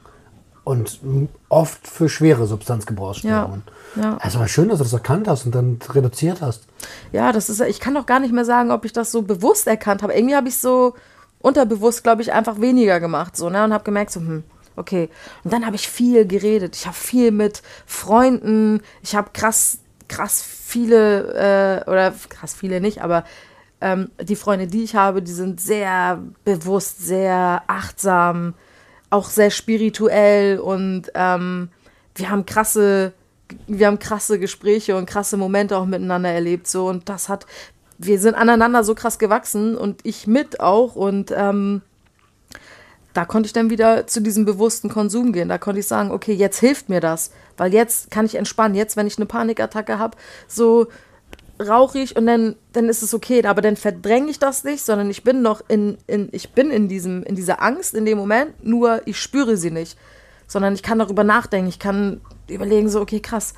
Und 0.64 1.00
oft 1.48 1.86
für 1.86 2.08
schwere 2.08 2.46
Substanzgebrauchsstörungen. 2.46 3.62
Ja. 3.96 4.02
ja. 4.02 4.18
Also 4.20 4.46
schön, 4.46 4.68
dass 4.68 4.78
du 4.78 4.84
das 4.84 4.92
erkannt 4.92 5.26
hast 5.28 5.44
und 5.44 5.54
dann 5.54 5.78
reduziert 5.88 6.40
hast. 6.40 6.64
Ja, 7.12 7.32
das 7.32 7.50
ist, 7.50 7.60
ich 7.60 7.80
kann 7.80 7.94
doch 7.94 8.06
gar 8.06 8.20
nicht 8.20 8.32
mehr 8.32 8.44
sagen, 8.44 8.70
ob 8.70 8.84
ich 8.84 8.92
das 8.92 9.10
so 9.10 9.22
bewusst 9.22 9.66
erkannt 9.66 10.02
habe. 10.02 10.14
Irgendwie 10.14 10.36
habe 10.36 10.48
ich 10.48 10.58
so 10.58 10.94
unterbewusst, 11.40 12.04
glaube 12.04 12.22
ich, 12.22 12.32
einfach 12.32 12.60
weniger 12.60 13.00
gemacht 13.00 13.36
so, 13.36 13.50
ne? 13.50 13.64
Und 13.64 13.72
habe 13.72 13.84
gemerkt, 13.84 14.12
so, 14.12 14.20
hm, 14.20 14.44
okay. 14.76 15.08
Und 15.44 15.52
dann 15.52 15.66
habe 15.66 15.76
ich 15.76 15.88
viel 15.88 16.26
geredet. 16.26 16.76
Ich 16.76 16.86
habe 16.86 16.96
viel 16.96 17.30
mit 17.30 17.62
Freunden. 17.86 18.82
Ich 19.02 19.14
habe 19.14 19.30
krass, 19.32 19.78
krass 20.08 20.42
viele, 20.42 21.84
äh, 21.86 21.90
oder 21.90 22.14
krass 22.28 22.54
viele 22.54 22.80
nicht, 22.80 23.02
aber 23.02 23.24
ähm, 23.80 24.10
die 24.20 24.36
Freunde, 24.36 24.66
die 24.66 24.84
ich 24.84 24.94
habe, 24.94 25.22
die 25.22 25.32
sind 25.32 25.60
sehr 25.60 26.22
bewusst, 26.44 27.04
sehr 27.04 27.62
achtsam, 27.66 28.54
auch 29.08 29.28
sehr 29.30 29.50
spirituell 29.50 30.58
und 30.58 31.10
ähm, 31.14 31.70
wir 32.14 32.30
haben 32.30 32.46
krasse, 32.46 33.12
wir 33.66 33.86
haben 33.86 33.98
krasse 33.98 34.38
Gespräche 34.38 34.96
und 34.96 35.06
krasse 35.06 35.36
Momente 35.36 35.76
auch 35.76 35.86
miteinander 35.86 36.30
erlebt. 36.30 36.66
So 36.66 36.88
und 36.88 37.08
das 37.08 37.28
hat, 37.28 37.46
wir 37.98 38.20
sind 38.20 38.34
aneinander 38.34 38.84
so 38.84 38.94
krass 38.94 39.18
gewachsen 39.18 39.76
und 39.76 40.00
ich 40.04 40.26
mit 40.26 40.60
auch 40.60 40.94
und 40.94 41.32
ähm, 41.34 41.82
da 43.12 43.24
konnte 43.24 43.46
ich 43.46 43.52
dann 43.52 43.70
wieder 43.70 44.06
zu 44.06 44.20
diesem 44.20 44.44
bewussten 44.44 44.88
Konsum 44.88 45.32
gehen. 45.32 45.48
Da 45.48 45.58
konnte 45.58 45.80
ich 45.80 45.86
sagen, 45.86 46.10
okay, 46.10 46.32
jetzt 46.32 46.60
hilft 46.60 46.88
mir 46.88 47.00
das, 47.00 47.30
weil 47.56 47.72
jetzt 47.72 48.10
kann 48.10 48.26
ich 48.26 48.36
entspannen. 48.36 48.76
Jetzt, 48.76 48.96
wenn 48.96 49.06
ich 49.06 49.18
eine 49.18 49.26
Panikattacke 49.26 49.98
habe, 49.98 50.16
so 50.46 50.86
rauche 51.60 51.98
ich 51.98 52.16
und 52.16 52.26
dann, 52.26 52.56
dann 52.72 52.88
ist 52.88 53.02
es 53.02 53.12
okay. 53.12 53.44
Aber 53.44 53.62
dann 53.62 53.76
verdränge 53.76 54.30
ich 54.30 54.38
das 54.38 54.64
nicht, 54.64 54.84
sondern 54.84 55.10
ich 55.10 55.24
bin 55.24 55.42
noch 55.42 55.62
in, 55.68 55.98
in, 56.06 56.28
ich 56.32 56.52
bin 56.52 56.70
in 56.70 56.88
diesem, 56.88 57.22
in 57.24 57.34
dieser 57.34 57.62
Angst 57.62 57.94
in 57.94 58.04
dem 58.04 58.18
Moment, 58.18 58.64
nur 58.64 59.02
ich 59.06 59.20
spüre 59.20 59.56
sie 59.56 59.70
nicht. 59.70 59.98
Sondern 60.46 60.74
ich 60.74 60.82
kann 60.82 60.98
darüber 60.98 61.24
nachdenken, 61.24 61.68
ich 61.68 61.78
kann 61.78 62.20
überlegen, 62.48 62.88
so, 62.88 63.00
okay, 63.00 63.20
krass, 63.20 63.54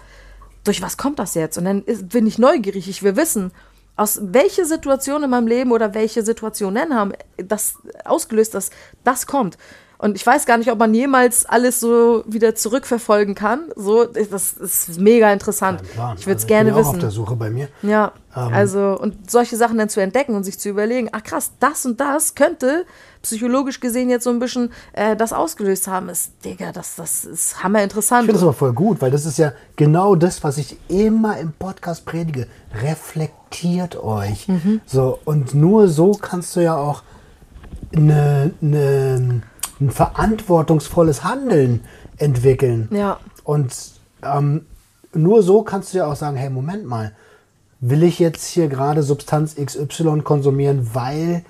durch 0.64 0.82
was 0.82 0.96
kommt 0.96 1.18
das 1.18 1.34
jetzt? 1.34 1.59
Und 1.59 1.64
dann 1.64 1.82
ist, 1.84 2.11
bin 2.11 2.26
ich 2.26 2.38
neugierig, 2.38 2.88
ich 2.88 3.03
will 3.03 3.16
wissen, 3.16 3.50
aus 3.97 4.18
welche 4.22 4.64
Situation 4.64 5.22
in 5.22 5.30
meinem 5.30 5.47
Leben 5.47 5.72
oder 5.72 5.95
welche 5.95 6.22
Situationen 6.22 6.95
haben 6.95 7.12
das 7.36 7.74
ausgelöst, 8.05 8.55
dass 8.55 8.70
das 9.05 9.26
kommt. 9.26 9.59
Und 10.03 10.16
ich 10.16 10.26
weiß 10.26 10.46
gar 10.46 10.59
nicht, 10.59 10.68
ob 10.72 10.80
man 10.80 10.92
jemals 10.92 11.46
alles 11.46 11.78
so 11.78 12.24
wieder 12.26 12.57
zurückverfolgen 12.57 13.36
kann. 13.36 13.70
So, 13.76 14.05
das 14.05 14.55
ist 14.55 14.98
mega 14.98 15.32
interessant. 15.32 15.80
Ja, 15.96 16.16
ich 16.18 16.26
würde 16.26 16.38
es 16.38 16.42
also 16.42 16.46
gerne 16.48 16.70
ich 16.70 16.74
bin 16.74 16.80
wissen. 16.80 16.90
Auch 16.90 16.94
auf 16.94 17.00
der 17.00 17.11
Suche 17.12 17.36
bei 17.36 17.50
mir. 17.50 17.68
Ja, 17.82 18.11
ähm. 18.34 18.53
also 18.53 18.98
und 19.00 19.30
solche 19.30 19.57
Sachen 19.57 19.78
dann 19.78 19.88
zu 19.88 20.00
entdecken 20.00 20.34
und 20.34 20.42
sich 20.42 20.59
zu 20.59 20.68
überlegen, 20.68 21.09
ach 21.12 21.22
krass, 21.22 21.53
das 21.61 21.86
und 21.86 22.00
das 22.00 22.34
könnte 22.34 22.84
psychologisch 23.22 23.78
gesehen 23.78 24.11
jetzt 24.11 24.24
so 24.24 24.30
ein 24.30 24.40
bisschen 24.40 24.72
äh, 24.92 25.14
das 25.14 25.32
ausgelöst 25.32 25.86
haben, 25.86 26.09
ist, 26.09 26.32
Digga, 26.44 26.72
das, 26.72 26.96
das 26.96 27.24
ist 27.24 27.62
hammer 27.62 27.84
interessant. 27.84 28.22
Ich 28.22 28.26
finde 28.26 28.40
das 28.40 28.42
aber 28.42 28.55
voll 28.55 28.72
gut, 28.72 29.00
weil 29.00 29.12
das 29.12 29.24
ist 29.24 29.38
ja 29.38 29.53
genau 29.76 30.16
das, 30.16 30.42
was 30.42 30.59
ich 30.59 30.78
immer 30.88 31.38
im 31.38 31.53
Podcast 31.53 32.07
predige. 32.07 32.48
Reflektiert 32.74 34.03
euch. 34.03 34.48
Mhm. 34.48 34.80
So, 34.84 35.20
und 35.24 35.55
nur 35.55 35.86
so 35.86 36.11
kannst 36.11 36.57
du 36.57 36.61
ja 36.61 36.74
auch 36.74 37.05
eine, 37.94 38.50
eine 38.61 39.42
ein 39.83 39.91
verantwortungsvolles 39.91 41.24
Handeln 41.24 41.80
entwickeln. 42.16 42.89
Ja. 42.93 43.18
Und 43.45 43.74
ähm, 44.22 44.66
nur 45.14 45.43
so 45.43 45.62
kannst 45.62 45.93
du 45.93 45.99
ja 45.99 46.07
auch 46.07 46.16
sagen, 46.16 46.37
hey, 46.37 46.51
Moment 46.51 46.87
mal, 46.87 47.12
will 47.80 48.03
ich 48.03 48.18
jetzt 48.18 48.47
hier 48.47 48.68
gerade 48.68 49.03
Substanz 49.03 49.57
XY 49.57 50.22
konsumieren, 50.22 50.91
weil 50.95 51.45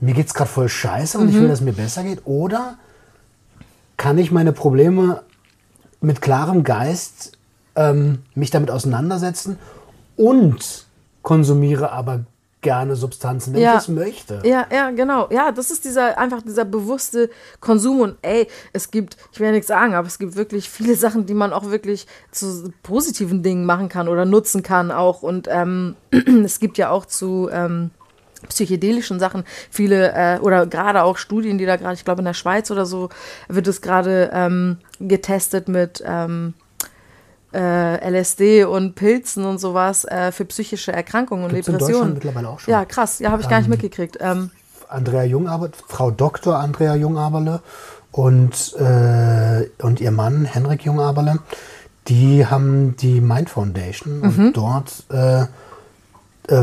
mir 0.00 0.14
geht 0.14 0.26
es 0.26 0.34
gerade 0.34 0.50
voll 0.50 0.68
scheiße 0.68 1.18
und 1.18 1.24
mhm. 1.24 1.30
ich 1.30 1.36
will, 1.36 1.44
mhm. 1.44 1.48
dass 1.48 1.58
es 1.60 1.64
mir 1.64 1.72
besser 1.72 2.02
geht? 2.02 2.22
Oder 2.24 2.78
kann 3.96 4.18
ich 4.18 4.32
meine 4.32 4.52
Probleme 4.52 5.22
mit 6.00 6.20
klarem 6.20 6.64
Geist 6.64 7.32
ähm, 7.76 8.22
mich 8.34 8.50
damit 8.50 8.70
auseinandersetzen 8.70 9.58
und 10.16 10.86
konsumiere 11.22 11.92
aber 11.92 12.24
gerne 12.62 12.94
Substanzen, 12.96 13.54
wenn 13.54 13.62
Ja. 13.62 13.72
ich 13.76 13.82
es 13.82 13.88
möchte. 13.88 14.42
Ja, 14.44 14.66
ja, 14.70 14.90
genau. 14.90 15.28
Ja, 15.30 15.50
das 15.52 15.70
ist 15.70 15.84
dieser 15.84 16.18
einfach 16.18 16.42
dieser 16.42 16.64
bewusste 16.64 17.30
Konsum 17.60 18.00
und 18.00 18.16
ey, 18.22 18.46
es 18.72 18.90
gibt, 18.90 19.16
ich 19.32 19.40
will 19.40 19.46
ja 19.46 19.52
nichts 19.52 19.68
sagen, 19.68 19.94
aber 19.94 20.06
es 20.06 20.18
gibt 20.18 20.36
wirklich 20.36 20.68
viele 20.68 20.94
Sachen, 20.94 21.26
die 21.26 21.34
man 21.34 21.52
auch 21.52 21.70
wirklich 21.70 22.06
zu 22.30 22.70
positiven 22.82 23.42
Dingen 23.42 23.64
machen 23.64 23.88
kann 23.88 24.08
oder 24.08 24.24
nutzen 24.24 24.62
kann 24.62 24.90
auch. 24.90 25.22
Und 25.22 25.48
ähm, 25.50 25.96
es 26.44 26.60
gibt 26.60 26.76
ja 26.78 26.90
auch 26.90 27.06
zu 27.06 27.48
ähm, 27.52 27.90
psychedelischen 28.48 29.18
Sachen 29.20 29.44
viele 29.70 30.12
äh, 30.12 30.38
oder 30.40 30.66
gerade 30.66 31.02
auch 31.02 31.16
Studien, 31.18 31.58
die 31.58 31.66
da 31.66 31.76
gerade, 31.76 31.94
ich 31.94 32.04
glaube 32.04 32.20
in 32.20 32.24
der 32.26 32.34
Schweiz 32.34 32.70
oder 32.70 32.86
so, 32.86 33.08
wird 33.48 33.66
es 33.68 33.80
gerade 33.82 34.30
ähm, 34.32 34.78
getestet 34.98 35.68
mit 35.68 36.02
ähm, 36.06 36.54
äh, 37.52 38.10
LSD 38.10 38.64
und 38.64 38.94
Pilzen 38.94 39.44
und 39.44 39.58
sowas 39.58 40.04
äh, 40.04 40.30
für 40.32 40.44
psychische 40.44 40.92
Erkrankungen 40.92 41.44
und 41.44 41.52
Gibt's 41.52 41.68
in 41.68 41.74
Depressionen. 41.74 42.14
Deutschland 42.14 42.24
mittlerweile 42.24 42.48
auch 42.48 42.60
schon. 42.60 42.72
Ja, 42.72 42.84
krass. 42.84 43.18
Ja, 43.18 43.30
habe 43.30 43.42
ich 43.42 43.48
gar 43.48 43.58
nicht 43.58 43.68
mitgekriegt. 43.68 44.18
Ähm, 44.20 44.50
Andrea 44.88 45.24
Jungaberle, 45.24 45.72
Frau 45.88 46.10
Dr. 46.10 46.56
Andrea 46.56 46.94
Jungaberle 46.96 47.60
und, 48.12 48.74
äh, 48.78 49.68
und 49.82 50.00
ihr 50.00 50.10
Mann 50.10 50.44
Henrik 50.44 50.84
Jungaberle, 50.84 51.38
die 52.08 52.46
haben 52.46 52.96
die 52.96 53.20
Mind 53.20 53.50
Foundation 53.50 54.20
Mhm. 54.20 54.46
und 54.46 54.56
dort 54.56 55.04
äh, 55.10 55.42
äh, 55.42 55.46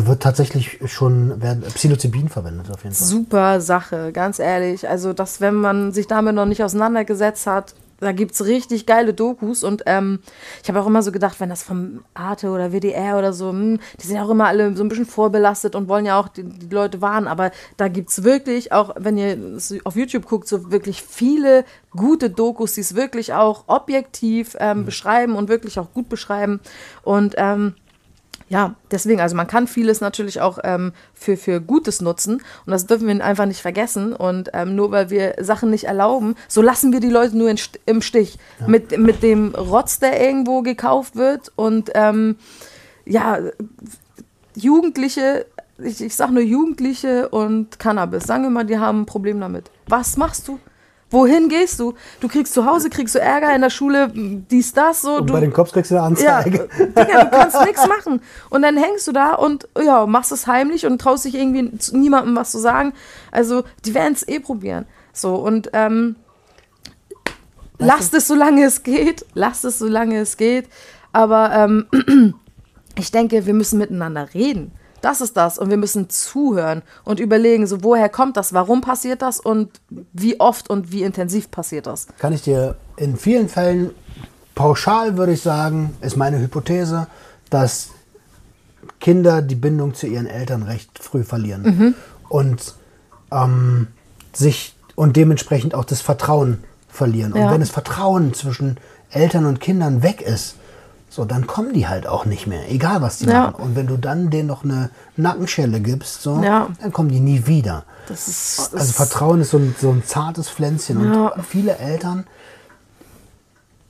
wird 0.06 0.22
tatsächlich 0.24 0.80
schon 0.88 1.42
werden 1.42 1.64
Psilocybin 1.64 2.28
verwendet 2.28 2.70
auf 2.72 2.84
jeden 2.84 2.96
Fall. 2.96 3.08
super 3.08 3.62
Sache, 3.62 4.12
ganz 4.12 4.40
ehrlich. 4.40 4.90
Also, 4.90 5.14
dass, 5.14 5.40
wenn 5.40 5.56
man 5.56 5.94
sich 5.94 6.08
damit 6.08 6.36
noch 6.36 6.46
nicht 6.46 6.64
auseinandergesetzt 6.64 7.48
hat, 7.48 7.74
da 8.00 8.12
gibt 8.12 8.34
es 8.34 8.46
richtig 8.46 8.86
geile 8.86 9.14
Dokus 9.14 9.64
und 9.64 9.84
ähm, 9.86 10.20
ich 10.62 10.70
habe 10.70 10.80
auch 10.80 10.88
immer 10.88 11.02
so 11.02 11.12
gedacht, 11.12 11.40
wenn 11.40 11.50
das 11.50 11.64
vom 11.64 12.04
Arte 12.14 12.50
oder 12.50 12.72
WDR 12.72 13.18
oder 13.18 13.34
so, 13.34 13.50
hm, 13.50 13.80
die 14.02 14.08
sind 14.08 14.16
ja 14.16 14.24
auch 14.24 14.30
immer 14.30 14.48
alle 14.48 14.76
so 14.76 14.84
ein 14.84 14.90
bisschen 14.90 15.06
vorbelastet 15.06 15.76
und 15.76 15.88
wollen 15.88 16.06
ja 16.06 16.20
auch 16.20 16.28
die, 16.28 16.44
die 16.44 16.74
Leute 16.74 17.02
warnen, 17.02 17.28
aber 17.28 17.52
da 17.78 17.88
gibt 17.88 18.10
es 18.10 18.24
wirklich, 18.24 18.72
auch 18.72 18.96
wenn 18.98 19.18
ihr 19.18 19.38
auf 19.84 19.96
YouTube 19.96 20.26
guckt, 20.26 20.48
so 20.48 20.72
wirklich 20.72 21.02
viele 21.02 21.66
gute 21.92 22.30
Dokus, 22.30 22.74
die 22.74 22.82
es 22.82 22.96
wirklich 22.96 23.34
auch 23.34 23.66
objektiv 23.68 24.56
ähm, 24.60 24.86
beschreiben 24.86 25.36
und 25.36 25.50
wirklich 25.50 25.80
auch 25.80 25.92
gut 25.94 26.10
beschreiben. 26.10 26.60
Und 27.04 27.36
ähm, 27.38 27.74
ja, 28.50 28.76
deswegen, 28.92 29.20
also 29.20 29.36
man 29.36 29.48
kann 29.48 29.68
vieles 29.68 30.00
natürlich 30.00 30.40
auch 30.40 30.60
ähm, 30.64 30.94
für, 31.14 31.36
für 31.36 31.60
Gutes 31.60 32.02
nutzen 32.02 32.42
und 32.66 32.72
das 32.72 32.88
dürfen 32.88 33.08
wir 33.08 33.24
einfach 33.24 33.46
nicht 33.46 33.62
vergessen. 33.62 34.14
Und 34.14 34.52
ähm, 34.54 34.76
nur 34.76 34.92
weil 34.92 35.10
wir 35.10 35.36
Sachen 35.40 35.70
nicht 35.70 35.86
erlauben, 35.86 36.36
so 36.48 36.62
lassen 36.62 36.94
wir 36.94 37.02
die 37.02 37.10
Leute 37.10 37.38
nur 37.38 37.50
in, 37.50 37.60
im 37.86 38.02
Stich. 38.02 38.38
Mit, 38.66 38.98
mit 38.98 39.22
dem 39.22 39.54
Rotz, 39.54 40.00
der 40.00 40.22
irgendwo 40.22 40.62
gekauft 40.62 41.16
wird 41.16 41.52
und 41.56 41.92
ähm, 41.96 42.38
ja, 43.06 43.40
Jugendliche, 44.56 45.46
ich, 45.78 46.02
ich 46.02 46.16
sag 46.16 46.32
nur 46.32 46.44
Jugendliche 46.44 47.30
und 47.30 47.80
Cannabis, 47.80 48.24
sagen 48.24 48.44
wir 48.44 48.50
mal, 48.50 48.66
die 48.66 48.80
haben 48.80 49.02
ein 49.02 49.06
Problem 49.06 49.40
damit. 49.40 49.70
Was 49.88 50.18
machst 50.18 50.48
du? 50.48 50.60
Wohin 51.10 51.48
gehst 51.48 51.80
du? 51.80 51.94
Du 52.20 52.28
kriegst 52.28 52.54
zu 52.54 52.66
Hause, 52.66 52.90
kriegst 52.90 53.16
du 53.16 53.20
Ärger 53.20 53.56
in 53.56 53.62
der 53.62 53.70
Schule, 53.70 54.12
dies, 54.14 54.74
das, 54.74 55.02
so. 55.04 55.18
Und 55.18 55.30
du, 55.30 55.34
bei 55.34 55.40
den 55.40 55.54
Cops 55.54 55.72
kriegst 55.72 55.90
du 55.92 55.96
eine 55.96 56.20
ja, 56.20 56.38
Anzeige. 56.40 56.68
Digga, 56.78 57.24
du 57.24 57.30
kannst 57.30 57.62
nichts 57.62 57.88
machen. 57.88 58.22
Und 58.50 58.62
dann 58.62 58.76
hängst 58.76 59.08
du 59.08 59.14
da 59.14 59.34
und 59.34 59.70
ja, 59.82 60.06
machst 60.06 60.34
es 60.34 60.48
heimlich 60.48 60.86
und 60.86 61.00
traust 61.00 61.24
dich 61.24 61.36
irgendwie 61.36 61.72
niemandem 61.94 62.36
was 62.36 62.52
zu 62.52 62.60
sagen. 62.60 62.94
Also, 63.32 63.64
die 63.86 63.94
werden 63.94 64.14
es 64.14 64.28
eh 64.28 64.40
probieren. 64.40 64.86
So, 65.14 65.36
und 65.36 65.70
ähm, 65.72 66.18
lasst 67.78 68.14
es, 68.14 68.28
solange 68.28 68.66
es 68.66 68.84
geht. 68.84 69.26
Lasst 69.34 69.64
es, 69.64 69.80
solange 69.80 70.20
es 70.20 70.36
geht. 70.36 70.68
Aber 71.14 71.54
ähm, 71.54 72.34
ich 72.98 73.12
denke, 73.12 73.46
wir 73.46 73.54
müssen 73.54 73.80
miteinander 73.80 74.34
reden. 74.34 74.74
Das 75.08 75.22
ist 75.22 75.38
das. 75.38 75.58
Und 75.58 75.70
wir 75.70 75.78
müssen 75.78 76.10
zuhören 76.10 76.82
und 77.06 77.22
überlegen, 77.22 77.66
so 77.66 77.82
woher 77.82 78.10
kommt 78.10 78.36
das, 78.36 78.52
warum 78.52 78.82
passiert 78.82 79.22
das 79.22 79.40
und 79.40 79.80
wie 80.12 80.38
oft 80.42 80.70
und 80.70 80.92
wie 80.92 81.02
intensiv 81.04 81.50
passiert 81.50 81.88
das. 81.88 82.08
Kann 82.20 82.34
ich 82.34 82.42
dir 82.42 82.76
in 82.98 83.16
vielen 83.16 83.48
Fällen 83.48 83.92
pauschal 84.54 85.16
würde 85.16 85.32
ich 85.32 85.42
sagen, 85.42 85.96
ist 86.02 86.18
meine 86.18 86.40
Hypothese, 86.42 87.08
dass 87.50 87.92
Kinder 89.00 89.42
die 89.42 89.56
Bindung 89.56 89.94
zu 89.94 90.08
ihren 90.08 90.28
Eltern 90.28 90.64
recht 90.64 91.00
früh 91.00 91.24
verlieren 91.24 91.62
Mhm. 91.62 91.96
und 92.28 92.76
ähm, 93.32 93.88
sich 94.34 94.76
und 94.96 95.16
dementsprechend 95.16 95.74
auch 95.74 95.86
das 95.86 96.02
Vertrauen 96.02 96.66
verlieren. 96.90 97.32
Und 97.32 97.40
Ja. 97.40 97.52
wenn 97.52 97.62
das 97.62 97.70
Vertrauen 97.70 98.34
zwischen 98.34 98.78
Eltern 99.10 99.46
und 99.46 99.62
Kindern 99.62 100.04
weg 100.04 100.22
ist, 100.22 100.56
so 101.18 101.26
dann 101.26 101.48
kommen 101.48 101.74
die 101.74 101.88
halt 101.88 102.06
auch 102.06 102.26
nicht 102.26 102.46
mehr, 102.46 102.72
egal 102.72 103.02
was 103.02 103.18
die 103.18 103.26
Ja. 103.26 103.48
machen. 103.48 103.56
Und 103.64 103.76
wenn 103.76 103.88
du 103.88 103.98
dann 103.98 104.30
denen 104.30 104.48
noch 104.48 104.64
eine 104.64 104.92
Nackenschelle 105.16 105.80
gibst, 105.80 106.22
so, 106.22 106.44
Ja. 106.44 106.68
dann 106.80 106.94
kommen 106.94 107.10
die 107.10 107.20
nie 107.20 107.48
wieder. 107.48 107.86
Das 108.08 108.28
ist. 108.28 108.70
Das 108.72 108.82
Also 108.82 108.94
Vertrauen 108.94 109.42
ist 109.42 109.50
so 109.50 109.58
ein, 109.58 109.76
so 109.82 109.90
ein 109.90 110.04
zartes 110.06 110.48
Pflänzchen. 110.48 111.04
Ja. 111.12 111.30
Und 111.30 111.44
viele 111.44 111.78
Eltern, 111.80 112.28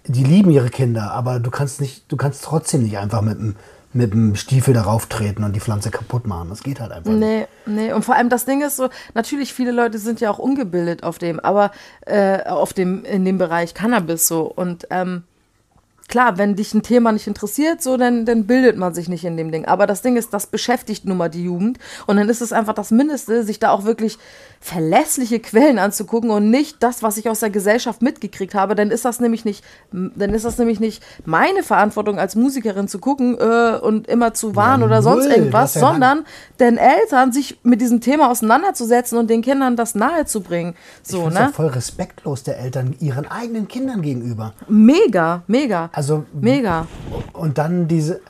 die 0.06 0.24
lieben 0.24 0.52
ihre 0.52 0.70
Kinder, 0.70 1.12
aber 1.12 1.40
du 1.42 1.52
kannst 1.52 1.82
nicht, 1.82 2.10
du 2.10 2.16
kannst 2.16 2.46
trotzdem 2.46 2.84
nicht 2.84 2.98
einfach 2.98 3.22
mit 3.22 3.38
dem, 3.38 3.56
mit 3.92 4.14
dem 4.14 4.36
Stiefel 4.36 4.74
darauf 4.74 5.08
treten 5.08 5.44
und 5.44 5.54
die 5.54 5.60
Pflanze 5.60 5.92
kaputt 5.92 6.28
machen. 6.28 6.48
Das 6.50 6.64
geht 6.64 6.80
halt 6.80 6.94
einfach 6.94 7.12
nicht. 7.12 7.20
Nee, 7.20 7.48
nee. 7.66 7.92
Und 7.94 8.06
vor 8.06 8.16
allem 8.16 8.30
das 8.30 8.46
Ding 8.46 8.62
ist 8.62 8.78
so, 8.78 8.88
natürlich 9.16 9.54
viele 9.54 9.72
Leute 9.72 9.98
sind 10.00 10.22
ja 10.22 10.32
auch 10.32 10.40
ungebildet 10.40 11.04
auf 11.04 11.18
dem, 11.18 11.42
aber 11.42 11.72
äh, 12.06 12.44
auf 12.44 12.72
dem, 12.72 13.04
in 13.04 13.26
dem 13.26 13.38
Bereich 13.38 13.74
Cannabis 13.74 14.28
so. 14.28 14.44
Und 14.44 14.88
ähm, 14.92 15.24
klar, 16.08 16.38
wenn 16.38 16.56
dich 16.56 16.74
ein 16.74 16.84
Thema 16.84 17.12
nicht 17.12 17.28
interessiert, 17.28 17.82
so, 17.82 17.98
dann, 17.98 18.26
dann 18.26 18.46
bildet 18.46 18.78
man 18.78 18.94
sich 18.94 19.10
nicht 19.10 19.26
in 19.26 19.36
dem 19.36 19.52
Ding. 19.52 19.66
Aber 19.66 19.88
das 19.88 20.02
Ding 20.02 20.16
ist, 20.16 20.34
das 20.34 20.48
beschäftigt 20.48 21.06
nun 21.06 21.18
mal 21.18 21.30
die 21.30 21.44
Jugend. 21.44 21.80
Und 22.06 22.18
dann 22.18 22.30
ist 22.30 22.42
es 22.42 22.54
einfach 22.54 22.74
das 22.74 22.92
Mindeste, 22.92 23.44
sich 23.44 23.60
da 23.60 23.72
auch 23.72 23.84
wirklich 23.84 24.18
verlässliche 24.60 25.40
Quellen 25.40 25.80
anzugucken 25.80 26.30
und 26.30 26.50
nicht 26.50 26.82
das, 26.82 27.04
was 27.04 27.18
ich 27.18 27.30
aus 27.30 27.42
der 27.42 27.50
Gesellschaft 27.50 28.02
mitgekriegt 28.02 28.56
habe. 28.56 28.76
Dann 28.76 28.92
ist 28.92 29.06
das 29.06 29.20
nämlich 29.20 29.46
nicht, 29.46 29.64
dann 29.92 30.34
ist 30.34 30.46
das 30.46 30.58
nämlich 30.58 30.80
nicht 30.80 31.04
meine 31.26 31.64
Verantwortung 31.64 32.20
als 32.20 32.36
Musikerin 32.36 32.88
zu 32.88 33.00
gucken 33.00 33.38
äh, 33.40 33.78
und 33.78 34.08
immer 34.08 34.34
zu 34.34 34.56
warnen 34.56 34.84
oder 34.84 35.02
sonst 35.02 35.26
null. 35.26 35.34
irgendwas, 35.34 35.76
ja 35.76 35.82
sondern 35.82 36.26
den 36.60 36.78
Eltern 36.78 37.32
sich 37.32 37.60
mit 37.64 37.82
diesem 37.82 38.02
Thema 38.02 38.32
auseinanderzusetzen 38.32 39.18
und 39.18 39.30
den 39.30 39.42
Kindern 39.42 39.76
das 39.76 39.96
nahezubringen. 39.96 40.76
Ich 41.04 41.12
So, 41.12 41.28
es 41.28 41.34
ne? 41.34 41.52
voll 41.54 41.68
respektlos 41.68 42.44
der 42.44 42.60
Eltern 42.60 42.96
ihren 43.00 43.28
eigenen 43.28 43.68
Kindern 43.68 44.02
gegenüber. 44.02 44.54
Mega, 44.68 45.44
mega. 45.48 45.90
Also 45.98 46.26
Mega. 46.32 46.86
und 47.34 47.58
dann 47.58 47.88
diese. 47.88 48.22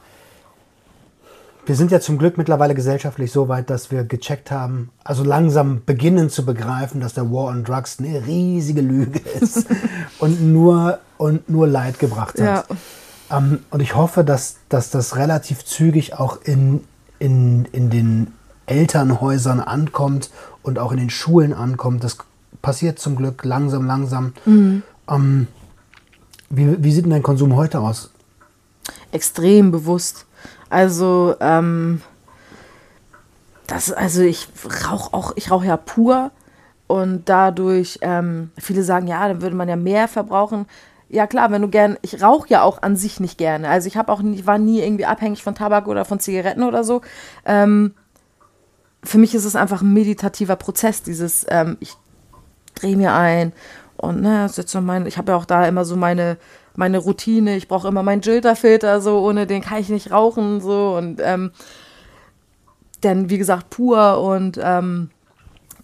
Wir 1.66 1.76
sind 1.76 1.92
ja 1.92 2.00
zum 2.00 2.18
Glück 2.18 2.38
mittlerweile 2.38 2.74
gesellschaftlich 2.74 3.30
so 3.30 3.50
weit, 3.50 3.70
dass 3.70 3.92
wir 3.92 4.06
gecheckt 4.06 4.52
haben, 4.52 4.90
also 5.04 5.26
langsam 5.26 5.82
beginnen 5.86 6.30
zu 6.30 6.46
begreifen, 6.46 7.02
dass 7.02 7.14
der 7.14 7.30
War 7.30 7.48
on 7.48 7.66
Drugs 7.66 7.98
eine 8.00 8.26
riesige 8.26 8.80
Lüge 8.80 9.20
ist 9.20 9.68
und 10.20 10.42
nur 10.42 11.00
und 11.18 11.50
nur 11.50 11.68
Leid 11.68 12.00
gebracht 12.00 12.40
hat. 12.40 12.70
Ja. 13.30 13.38
Ähm, 13.38 13.60
und 13.70 13.82
ich 13.82 13.96
hoffe, 13.96 14.24
dass, 14.24 14.60
dass 14.70 14.90
das 14.90 15.18
relativ 15.18 15.66
zügig 15.66 16.14
auch 16.14 16.42
in, 16.46 16.86
in, 17.20 17.66
in 17.74 17.90
den 17.90 18.34
Elternhäusern 18.66 19.60
ankommt 19.60 20.32
und 20.64 20.80
auch 20.80 20.94
in 20.94 21.00
den 21.00 21.10
Schulen 21.10 21.52
ankommt. 21.52 22.06
Das 22.06 22.18
passiert 22.62 22.98
zum 22.98 23.18
Glück 23.18 23.44
langsam, 23.44 23.86
langsam. 23.86 24.32
Ähm, 25.10 25.48
wie, 26.50 26.84
wie 26.84 26.92
sieht 26.92 27.06
denn 27.06 27.12
dein 27.12 27.24
Konsum 27.24 27.56
heute 27.56 27.80
aus? 27.80 28.12
extrem 29.12 29.72
bewusst. 29.72 30.26
Also, 30.70 31.36
ähm, 31.40 32.02
das, 33.68 33.92
also 33.92 34.22
ich 34.22 34.48
rauche 34.90 35.14
auch, 35.14 35.34
ich 35.36 35.52
rauche 35.52 35.66
ja 35.66 35.78
pur 35.78 36.32
und 36.88 37.28
dadurch, 37.28 38.00
ähm, 38.02 38.52
viele 38.58 38.84
sagen, 38.84 39.08
ja, 39.08 39.28
dann 39.28 39.42
würde 39.42 39.56
man 39.56 39.68
ja 39.68 39.76
mehr 39.76 40.08
verbrauchen. 40.08 40.66
Ja 41.10 41.26
klar, 41.28 41.52
wenn 41.52 41.62
du 41.62 41.70
gern, 41.70 41.98
ich 42.02 42.22
rauche 42.22 42.50
ja 42.50 42.64
auch 42.64 42.82
an 42.82 42.96
sich 42.98 43.20
nicht 43.20 43.38
gerne. 43.38 43.70
Also 43.70 43.88
ich 43.88 43.98
habe 43.98 44.12
auch, 44.12 44.22
nie, 44.22 44.46
war 44.46 44.58
nie 44.58 44.82
irgendwie 44.82 45.06
abhängig 45.06 45.42
von 45.42 45.56
Tabak 45.56 45.88
oder 45.88 46.06
von 46.06 46.20
Zigaretten 46.20 46.64
oder 46.64 46.84
so. 46.84 47.02
Ähm, 47.46 47.94
für 49.04 49.18
mich 49.18 49.34
ist 49.36 49.46
es 49.46 49.56
einfach 49.56 49.82
ein 49.82 49.94
meditativer 49.94 50.58
Prozess, 50.58 51.04
dieses, 51.04 51.46
ähm, 51.50 51.78
ich 51.80 51.96
drehe 52.76 52.98
mir 52.98 53.14
ein 53.14 53.54
und 53.98 54.22
ne, 54.22 54.44
das 54.44 54.52
ist 54.52 54.58
jetzt 54.58 54.72
so 54.72 54.82
mein, 54.82 55.06
ich 55.06 55.18
habe 55.18 55.32
ja 55.32 55.38
auch 55.38 55.46
da 55.46 55.68
immer 55.68 55.86
so 55.86 55.96
meine, 55.96 56.38
meine 56.76 57.00
Routine, 57.00 57.58
ich 57.58 57.68
brauche 57.68 57.88
immer 57.88 58.04
meinen 58.04 58.22
Jilter-Filter, 58.22 59.02
so 59.02 59.20
ohne 59.20 59.48
den 59.48 59.62
kann 59.62 59.80
ich 59.80 59.90
nicht 59.90 60.12
rauchen, 60.12 60.62
so. 60.62 60.96
Und 60.96 61.20
ähm, 61.24 61.52
dann, 63.02 63.30
wie 63.30 63.38
gesagt, 63.38 63.70
pur 63.70 64.20
und 64.22 64.60
ähm, 64.62 65.10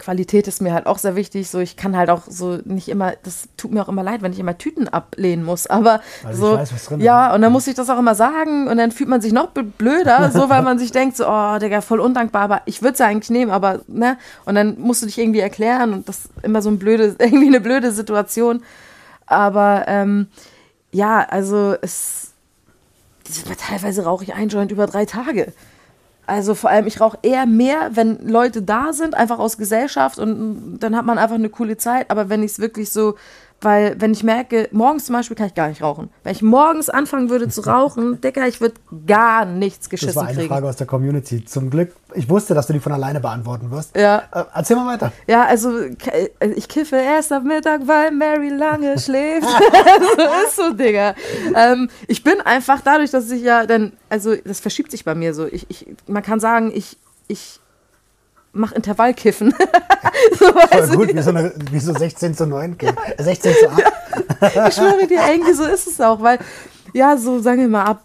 Qualität 0.04 0.48
ist 0.48 0.62
mir 0.62 0.74
halt 0.74 0.86
auch 0.86 0.98
sehr 0.98 1.16
wichtig. 1.16 1.50
So, 1.50 1.60
ich 1.60 1.78
kann 1.78 1.96
halt 1.96 2.10
auch 2.10 2.24
so 2.28 2.60
nicht 2.66 2.90
immer, 2.90 3.14
das 3.24 3.48
tut 3.56 3.72
mir 3.72 3.82
auch 3.82 3.88
immer 3.88 4.04
leid, 4.04 4.22
wenn 4.22 4.34
ich 4.34 4.40
immer 4.40 4.58
Tüten 4.58 4.90
ablehnen 4.90 5.46
muss. 5.46 5.68
Aber 5.68 6.02
ich 6.30 6.36
so, 6.36 6.58
weiß, 6.58 6.74
was 6.74 6.86
drin 6.86 7.00
ist, 7.00 7.06
ja, 7.06 7.30
ne? 7.30 7.36
und 7.36 7.42
dann 7.42 7.52
muss 7.54 7.68
ich 7.68 7.76
das 7.76 7.90
auch 7.90 7.98
immer 7.98 8.16
sagen 8.16 8.68
und 8.68 8.78
dann 8.78 8.92
fühlt 8.92 9.10
man 9.10 9.22
sich 9.22 9.32
noch 9.32 9.48
blöder, 9.52 10.30
so 10.34 10.50
weil 10.50 10.62
man 10.62 10.78
sich 10.78 10.92
denkt, 10.92 11.16
so, 11.16 11.26
oh, 11.28 11.58
Digga, 11.58 11.82
voll 11.82 12.02
undankbar, 12.02 12.42
aber 12.42 12.62
ich 12.66 12.82
würde 12.82 12.94
es 12.94 13.00
ja 13.00 13.08
eigentlich 13.08 13.30
nehmen, 13.30 13.52
aber, 13.52 13.82
ne? 13.88 14.18
Und 14.46 14.56
dann 14.56 14.80
musst 14.80 15.02
du 15.02 15.06
dich 15.06 15.18
irgendwie 15.18 15.40
erklären 15.40 15.94
und 15.94 16.10
das 16.10 16.20
ist 16.20 16.30
immer 16.42 16.62
so 16.62 16.70
ein 16.70 16.80
blöde, 16.80 17.16
irgendwie 17.20 17.48
eine 17.48 17.62
blöde 17.62 17.92
Situation. 17.92 18.62
Aber 19.26 19.86
ähm, 19.88 20.28
ja, 20.92 21.22
also 21.22 21.76
es 21.82 22.34
teilweise 23.58 24.04
rauche 24.04 24.26
ich 24.26 24.34
ein 24.34 24.50
Joint 24.50 24.72
über 24.72 24.86
drei 24.86 25.06
Tage. 25.06 25.54
Also 26.26 26.56
vor 26.56 26.70
allem, 26.70 26.88
ich 26.88 27.02
rauche 27.02 27.18
eher 27.22 27.46
mehr, 27.46 27.92
wenn 27.94 28.28
Leute 28.28 28.62
da 28.62 28.94
sind, 28.94 29.14
einfach 29.14 29.40
aus 29.40 29.58
Gesellschaft 29.58 30.20
und 30.20 30.80
dann 30.80 30.96
hat 30.96 31.06
man 31.06 31.18
einfach 31.18 31.36
eine 31.36 31.50
coole 31.50 31.76
Zeit. 31.76 32.10
Aber 32.10 32.30
wenn 32.30 32.44
ich 32.44 32.52
es 32.52 32.60
wirklich 32.60 32.92
so 32.92 33.16
weil, 33.64 33.96
wenn 34.00 34.12
ich 34.12 34.24
merke, 34.24 34.68
morgens 34.72 35.06
zum 35.06 35.16
Beispiel 35.16 35.36
kann 35.36 35.48
ich 35.48 35.56
gar 35.56 35.70
nicht 35.70 35.82
rauchen. 35.82 36.10
Wenn 36.24 36.32
ich 36.34 36.42
morgens 36.42 36.90
anfangen 36.90 37.30
würde 37.30 37.48
zu 37.50 37.62
rauchen, 37.62 38.22
Dicker, 38.22 38.48
ich 38.48 38.62
würde 38.62 38.76
gar 39.08 39.46
nichts 39.46 39.90
geschissen 39.90 40.10
Das 40.14 40.16
war 40.18 40.28
eine 40.28 40.38
kriegen. 40.38 40.50
Frage 40.50 40.68
aus 40.68 40.76
der 40.76 40.88
Community. 40.88 41.44
Zum 41.46 41.70
Glück, 41.70 41.94
ich 42.14 42.30
wusste, 42.30 42.54
dass 42.54 42.68
du 42.68 42.74
die 42.74 42.80
von 42.80 42.92
alleine 42.92 43.20
beantworten 43.20 43.72
wirst. 43.72 43.96
Ja. 43.98 44.24
Äh, 44.32 44.44
erzähl 44.54 44.76
mal 44.76 44.86
weiter. 44.94 45.12
Ja, 45.28 45.46
also 45.46 45.70
ke- 45.98 46.32
ich 46.56 46.68
kiffe 46.68 46.98
erst 46.98 47.32
am 47.32 47.46
Mittag, 47.46 47.82
weil 47.88 48.12
Mary 48.12 48.50
lange 48.50 49.00
schläft. 49.00 49.48
so 50.18 50.24
ist 50.46 50.56
so, 50.56 50.74
Digga. 50.74 51.16
Ähm, 51.56 51.90
ich 52.08 52.24
bin 52.24 52.42
einfach 52.42 52.82
dadurch, 52.82 53.12
dass 53.12 53.32
ich 53.32 53.42
ja 53.42 53.66
dann, 53.66 53.94
also 54.10 54.36
das 54.36 54.60
verschiebt 54.60 54.92
sich 54.92 55.04
bei 55.06 55.16
mir 55.16 55.34
so. 55.34 55.46
Ich, 55.48 55.66
ich, 55.70 55.88
man 56.08 56.22
kann 56.24 56.40
sagen, 56.40 56.72
ich, 56.74 56.98
ich 57.28 57.60
mache 58.54 58.76
Intervallkiffen. 58.76 59.54
so, 60.40 60.46
Voll 60.46 60.88
gut, 60.96 61.16
wie 61.16 61.22
so, 61.22 61.30
eine, 61.30 61.54
wie 61.72 61.80
so 61.80 61.94
16 61.94 62.36
zu 62.36 62.48
9 62.48 62.78
Kind. 62.78 62.96
Äh, 63.18 63.24
16 63.24 63.54
zu 63.54 63.70
8. 63.70 64.68
Ich 64.70 64.76
schwöre 64.76 65.08
dir, 65.08 65.22
irgendwie 65.30 65.54
so 65.54 65.64
ist 65.64 65.88
es 65.88 66.00
auch, 66.00 66.22
weil, 66.22 66.40
ja, 66.94 67.18
so 67.18 67.40
sagen 67.40 67.62
wir 67.62 67.68
mal, 67.68 67.84
ab 67.84 68.04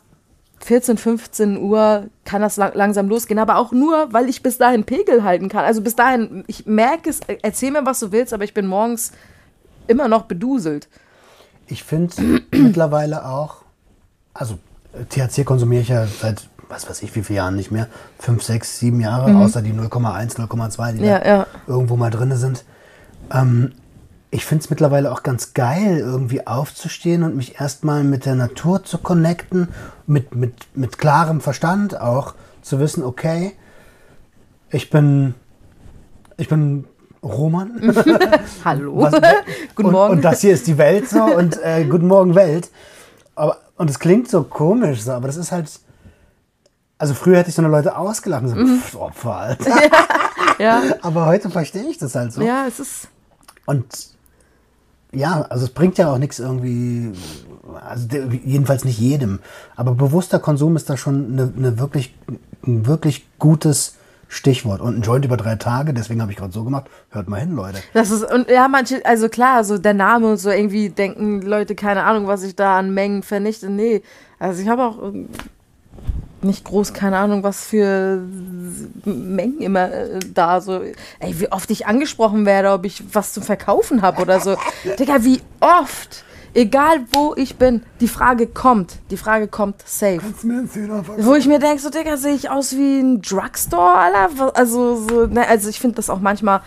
14, 0.60 0.98
15 0.98 1.56
Uhr 1.56 2.08
kann 2.24 2.42
das 2.42 2.56
lang, 2.56 2.72
langsam 2.74 3.08
losgehen, 3.08 3.38
aber 3.38 3.56
auch 3.56 3.72
nur, 3.72 4.12
weil 4.12 4.28
ich 4.28 4.42
bis 4.42 4.58
dahin 4.58 4.84
Pegel 4.84 5.22
halten 5.22 5.48
kann. 5.48 5.64
Also 5.64 5.82
bis 5.82 5.96
dahin, 5.96 6.44
ich 6.46 6.66
merke 6.66 7.10
es, 7.10 7.20
erzähl 7.42 7.70
mir, 7.70 7.86
was 7.86 8.00
du 8.00 8.12
willst, 8.12 8.32
aber 8.32 8.44
ich 8.44 8.54
bin 8.54 8.66
morgens 8.66 9.12
immer 9.86 10.08
noch 10.08 10.22
beduselt. 10.22 10.88
Ich 11.66 11.84
finde 11.84 12.42
mittlerweile 12.50 13.26
auch, 13.26 13.62
also 14.34 14.58
äh, 14.92 15.04
THC 15.04 15.44
konsumiere 15.44 15.82
ich 15.82 15.88
ja 15.88 16.06
seit, 16.06 16.47
was 16.68 16.88
weiß 16.88 17.02
ich, 17.02 17.14
wie 17.16 17.22
viele 17.22 17.38
Jahren 17.38 17.56
nicht 17.56 17.70
mehr. 17.70 17.86
Fünf, 18.18 18.42
sechs, 18.42 18.78
sieben 18.78 19.00
Jahre, 19.00 19.36
außer 19.36 19.62
die 19.62 19.72
0,1, 19.72 20.36
0,2, 20.36 20.92
die 20.92 20.98
Mhm. 20.98 21.04
Ja, 21.04 21.18
da 21.18 21.26
ja. 21.28 21.46
irgendwo 21.66 21.96
mal 21.96 22.10
drin 22.10 22.36
sind. 22.36 22.64
Ähm, 23.32 23.72
ich 24.30 24.44
finde 24.44 24.64
es 24.64 24.70
mittlerweile 24.70 25.10
auch 25.10 25.22
ganz 25.22 25.54
geil, 25.54 25.98
irgendwie 25.98 26.46
aufzustehen 26.46 27.22
und 27.22 27.34
mich 27.36 27.58
erstmal 27.60 28.04
mit 28.04 28.26
der 28.26 28.34
Natur 28.34 28.84
zu 28.84 28.98
connecten, 28.98 29.68
mit, 30.06 30.34
mit, 30.34 30.54
mit 30.74 30.98
klarem 30.98 31.40
Verstand 31.40 31.98
auch 31.98 32.34
zu 32.60 32.78
wissen, 32.80 33.02
okay, 33.02 33.52
ich 34.70 34.90
bin, 34.90 35.34
ich 36.36 36.48
bin 36.50 36.84
Roman. 37.22 37.80
Hallo. 38.64 39.00
Was- 39.00 39.14
Guten 39.74 39.86
und, 39.88 39.92
Morgen. 39.92 40.12
Und 40.16 40.22
das 40.24 40.42
hier 40.42 40.52
ist 40.52 40.66
die 40.66 40.76
Welt 40.76 41.08
so 41.08 41.22
und 41.24 41.58
äh, 41.62 41.84
guten 41.84 42.06
Morgen 42.06 42.34
Welt. 42.34 42.70
Aber, 43.34 43.56
und 43.76 43.88
es 43.88 43.98
klingt 43.98 44.28
so 44.28 44.42
komisch, 44.42 45.02
so, 45.02 45.12
aber 45.12 45.26
das 45.28 45.36
ist 45.36 45.50
halt. 45.52 45.70
Also 46.98 47.14
früher 47.14 47.38
hätte 47.38 47.48
ich 47.50 47.54
so 47.54 47.62
eine 47.62 47.70
Leute 47.70 47.96
ausgelacht 47.96 48.42
und 48.42 48.48
so, 48.48 48.56
Mhm. 48.56 48.80
pff, 48.80 48.94
Opfer, 48.96 49.36
Alter. 49.36 49.70
ja. 50.58 50.82
Aber 51.02 51.26
heute 51.26 51.48
verstehe 51.50 51.84
ich 51.88 51.98
das 51.98 52.14
halt 52.14 52.32
so. 52.32 52.42
ja, 52.42 52.66
es 52.66 52.80
ist. 52.80 53.08
Und 53.66 53.86
ja, 55.12 55.42
also 55.48 55.64
es 55.64 55.70
bringt 55.70 55.96
ja 55.98 56.12
auch 56.12 56.18
nichts 56.18 56.38
irgendwie, 56.38 57.12
also 57.86 58.06
de- 58.08 58.40
jedenfalls 58.44 58.84
nicht 58.84 58.98
jedem. 58.98 59.38
Aber 59.76 59.92
bewusster 59.94 60.38
Konsum 60.38 60.76
ist 60.76 60.90
da 60.90 60.96
schon 60.96 61.32
eine, 61.32 61.52
eine 61.56 61.78
wirklich, 61.78 62.14
ein 62.66 62.86
wirklich 62.86 63.26
gutes 63.38 63.94
Stichwort. 64.30 64.80
Und 64.82 64.98
ein 64.98 65.02
Joint 65.02 65.24
über 65.24 65.38
drei 65.38 65.56
Tage, 65.56 65.94
deswegen 65.94 66.20
habe 66.20 66.32
ich 66.32 66.36
gerade 66.36 66.52
so 66.52 66.62
gemacht. 66.64 66.86
Hört 67.10 67.28
mal 67.28 67.40
hin, 67.40 67.54
Leute. 67.54 67.78
Das 67.94 68.10
ist, 68.10 68.24
und 68.30 68.50
ja, 68.50 68.68
manche, 68.68 69.04
also 69.06 69.28
klar, 69.30 69.64
so 69.64 69.78
der 69.78 69.94
Name 69.94 70.26
und 70.32 70.36
so 70.36 70.50
irgendwie 70.50 70.90
denken 70.90 71.40
Leute, 71.40 71.74
keine 71.74 72.02
Ahnung, 72.04 72.26
was 72.26 72.42
ich 72.42 72.54
da 72.54 72.76
an 72.78 72.92
Mengen 72.92 73.22
vernichte. 73.22 73.70
Nee, 73.70 74.02
also 74.38 74.60
ich 74.60 74.68
habe 74.68 74.82
auch 74.84 75.02
ähm, 75.02 75.28
nicht 76.42 76.64
groß, 76.64 76.92
keine 76.92 77.18
Ahnung, 77.18 77.42
was 77.42 77.64
für 77.64 78.22
Mengen 79.04 79.60
immer 79.60 79.90
äh, 79.90 80.18
da 80.32 80.60
so. 80.60 80.82
Ey, 81.18 81.40
wie 81.40 81.50
oft 81.50 81.70
ich 81.70 81.86
angesprochen 81.86 82.46
werde, 82.46 82.72
ob 82.72 82.84
ich 82.84 83.02
was 83.12 83.32
zu 83.32 83.40
verkaufen 83.40 84.02
habe 84.02 84.22
oder 84.22 84.40
so. 84.40 84.56
Digga, 84.98 85.24
wie 85.24 85.40
oft, 85.60 86.24
egal 86.54 87.00
wo 87.12 87.34
ich 87.36 87.56
bin, 87.56 87.82
die 88.00 88.08
Frage 88.08 88.46
kommt. 88.46 88.98
Die 89.10 89.16
Frage 89.16 89.48
kommt 89.48 89.82
safe. 89.86 90.18
Kannst 90.18 90.44
mir 90.44 90.58
einen? 90.58 91.04
Wo 91.18 91.34
ich 91.34 91.46
mir 91.46 91.58
denke, 91.58 91.80
so, 91.80 91.90
Digga, 91.90 92.16
sehe 92.16 92.34
ich 92.34 92.50
aus 92.50 92.72
wie 92.76 93.00
ein 93.00 93.22
Drugstore, 93.22 93.94
Alter? 93.94 94.56
Also, 94.56 94.96
so, 94.96 95.26
ne, 95.26 95.46
also 95.46 95.68
ich 95.68 95.80
finde 95.80 95.96
das 95.96 96.10
auch 96.10 96.20
manchmal, 96.20 96.60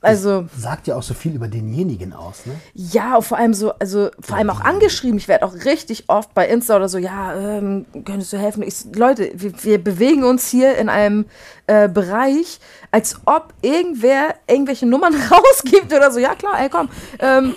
also, 0.00 0.46
Sagt 0.56 0.86
ja 0.86 0.96
auch 0.96 1.02
so 1.02 1.14
viel 1.14 1.34
über 1.34 1.48
denjenigen 1.48 2.12
aus, 2.12 2.46
ne? 2.46 2.54
ja, 2.74 3.20
vor 3.20 3.38
allem 3.38 3.54
so, 3.54 3.72
also 3.74 4.10
vor 4.20 4.36
allem 4.36 4.50
auch 4.50 4.60
angeschrieben. 4.60 5.18
Ich 5.18 5.26
werde 5.26 5.44
auch 5.44 5.54
richtig 5.64 6.04
oft 6.08 6.32
bei 6.34 6.46
Insta 6.46 6.76
oder 6.76 6.88
so, 6.88 6.98
ja, 6.98 7.34
ähm, 7.34 7.86
könntest 8.04 8.32
du 8.32 8.36
helfen? 8.36 8.62
Ich, 8.62 8.84
Leute, 8.94 9.30
wir, 9.34 9.52
wir 9.64 9.82
bewegen 9.82 10.24
uns 10.24 10.48
hier 10.48 10.76
in 10.76 10.88
einem 10.88 11.26
äh, 11.66 11.88
Bereich, 11.88 12.60
als 12.90 13.20
ob 13.24 13.54
irgendwer 13.62 14.34
irgendwelche 14.46 14.86
Nummern 14.86 15.14
rausgibt 15.30 15.92
oder 15.92 16.10
so. 16.10 16.20
Ja, 16.20 16.34
klar, 16.34 16.60
ey, 16.60 16.68
komm. 16.68 16.88
Ähm, 17.18 17.54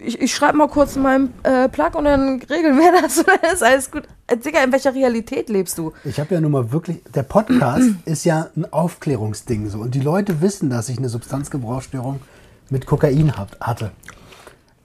ich, 0.00 0.20
ich 0.20 0.34
schreibe 0.34 0.58
mal 0.58 0.68
kurz 0.68 0.96
in 0.96 1.02
meinem 1.02 1.32
äh, 1.42 1.68
Plug 1.68 1.90
und 1.94 2.04
dann 2.04 2.40
regeln 2.42 2.78
wir 2.78 2.92
das 3.02 3.18
und 3.18 3.28
dann 3.28 3.52
ist 3.52 3.62
alles 3.62 3.90
gut. 3.90 4.04
Äh, 4.26 4.36
Digga, 4.36 4.62
in 4.62 4.72
welcher 4.72 4.94
Realität 4.94 5.48
lebst 5.48 5.78
du? 5.78 5.92
Ich 6.04 6.18
habe 6.20 6.34
ja 6.34 6.40
nun 6.40 6.52
mal 6.52 6.72
wirklich, 6.72 7.02
der 7.14 7.22
Podcast 7.22 7.90
ist 8.04 8.24
ja 8.24 8.48
ein 8.56 8.72
Aufklärungsding 8.72 9.68
so. 9.70 9.78
Und 9.78 9.94
die 9.94 10.00
Leute 10.00 10.40
wissen, 10.40 10.70
dass 10.70 10.88
ich 10.88 10.98
eine 10.98 11.08
Substanzgebrauchsstörung 11.08 12.20
mit 12.70 12.86
Kokain 12.86 13.36
hab, 13.36 13.58
hatte. 13.60 13.90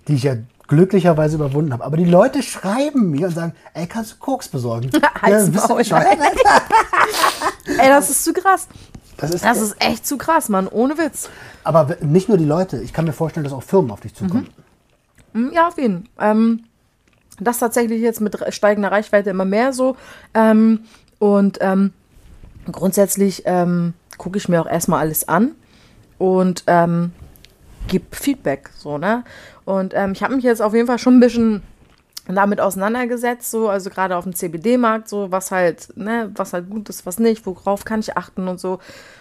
Die 0.07 0.15
ich 0.15 0.23
ja 0.23 0.35
glücklicherweise 0.67 1.35
überwunden 1.35 1.73
habe. 1.73 1.83
Aber 1.83 1.97
die 1.97 2.05
Leute 2.05 2.41
schreiben 2.41 3.11
mir 3.11 3.27
und 3.27 3.33
sagen, 3.35 3.53
ey, 3.73 3.85
kannst 3.87 4.13
du 4.13 4.15
Koks 4.17 4.47
besorgen? 4.49 4.89
Bist 5.51 5.69
du? 5.69 5.75
Ey, 7.77 7.87
das 7.89 8.09
ist 8.09 8.23
zu 8.23 8.33
krass. 8.33 8.67
Das 9.17 9.31
ist, 9.31 9.45
Das 9.45 9.61
ist 9.61 9.75
echt 9.79 10.05
zu 10.05 10.17
krass, 10.17 10.49
Mann, 10.49 10.67
ohne 10.67 10.97
Witz. 10.97 11.29
aber 11.63 11.95
nicht 12.01 12.27
nur 12.27 12.37
die 12.37 12.45
Leute. 12.45 12.81
Ich 12.81 12.91
kann 12.93 13.05
mir 13.05 13.13
vorstellen, 13.13 13.43
dass 13.43 13.53
auch 13.53 13.63
Firmen 13.63 13.91
auf 13.91 14.01
dich 14.01 14.13
zukommen. 14.13 14.43
Mm, 14.43 14.61
Ja, 15.51 15.67
auf 15.67 15.77
jeden 15.77 16.07
Fall. 16.15 16.31
Ähm, 16.31 16.63
das 17.39 17.59
tatsächlich 17.59 18.01
jetzt 18.01 18.21
mit 18.21 18.37
steigender 18.53 18.91
Reichweite 18.91 19.29
immer 19.29 19.45
mehr 19.45 19.73
so. 19.73 19.97
Ähm, 20.33 20.81
und 21.19 21.57
ähm, 21.61 21.91
grundsätzlich 22.71 23.43
ähm, 23.45 23.93
gucke 24.17 24.37
ich 24.37 24.47
mir 24.47 24.61
auch 24.61 24.67
erstmal 24.67 25.01
alles 25.01 25.27
an 25.27 25.51
und 26.17 26.63
ähm, 26.67 27.11
gebe 27.87 28.15
Feedback. 28.15 28.69
So, 28.77 28.97
ne? 28.97 29.23
Und 29.65 29.93
ähm, 29.95 30.13
ich 30.13 30.23
habe 30.23 30.35
mich 30.35 30.45
jetzt 30.45 30.61
auf 30.61 30.73
jeden 30.73 30.87
Fall 30.87 30.99
schon 30.99 31.17
ein 31.17 31.19
bisschen 31.19 31.61
damit 32.27 32.59
auseinandergesetzt, 32.59 33.51
so, 33.51 33.69
also 33.69 33.91
gerade 33.91 34.17
auf 34.17 34.23
dem 34.23 34.33
CBD-Markt, 34.33 35.07
so, 35.07 35.31
was 35.31 35.51
halt, 35.51 35.95
ne, 35.95 36.31
was 36.33 36.53
halt 36.53 36.69
gut 36.69 36.89
ist, 36.89 37.05
was 37.05 37.19
nicht, 37.19 37.45
worauf 37.45 37.85
kann 37.85 37.99
ich 37.99 38.17
achten 38.17 38.47
und 38.47 38.59
so. 38.59 38.79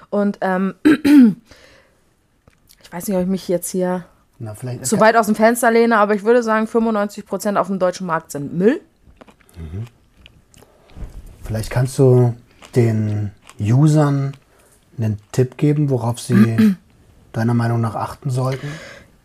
Und 0.08 0.38
ähm, 0.40 0.74
ich 0.84 2.92
weiß 2.92 3.08
nicht, 3.08 3.16
ob 3.16 3.22
ich 3.22 3.28
mich 3.28 3.48
jetzt 3.48 3.70
hier 3.70 4.06
Na, 4.38 4.54
vielleicht 4.54 4.86
zu 4.86 4.98
weit 5.00 5.16
aus 5.16 5.26
dem 5.26 5.34
Fenster 5.34 5.70
lehne, 5.70 5.96
aber 5.98 6.14
ich 6.14 6.24
würde 6.24 6.42
sagen, 6.42 6.66
95% 6.66 7.56
auf 7.56 7.68
dem 7.68 7.78
deutschen 7.78 8.06
Markt 8.06 8.32
sind 8.32 8.52
Müll. 8.54 8.80
Vielleicht 11.44 11.70
kannst 11.70 11.98
du 11.98 12.34
den 12.74 13.30
Usern 13.60 14.32
einen 14.98 15.18
Tipp 15.32 15.56
geben, 15.56 15.90
worauf 15.90 16.18
sie 16.20 16.76
deiner 17.32 17.54
Meinung 17.54 17.80
nach 17.80 17.94
achten 17.94 18.30
sollten. 18.30 18.68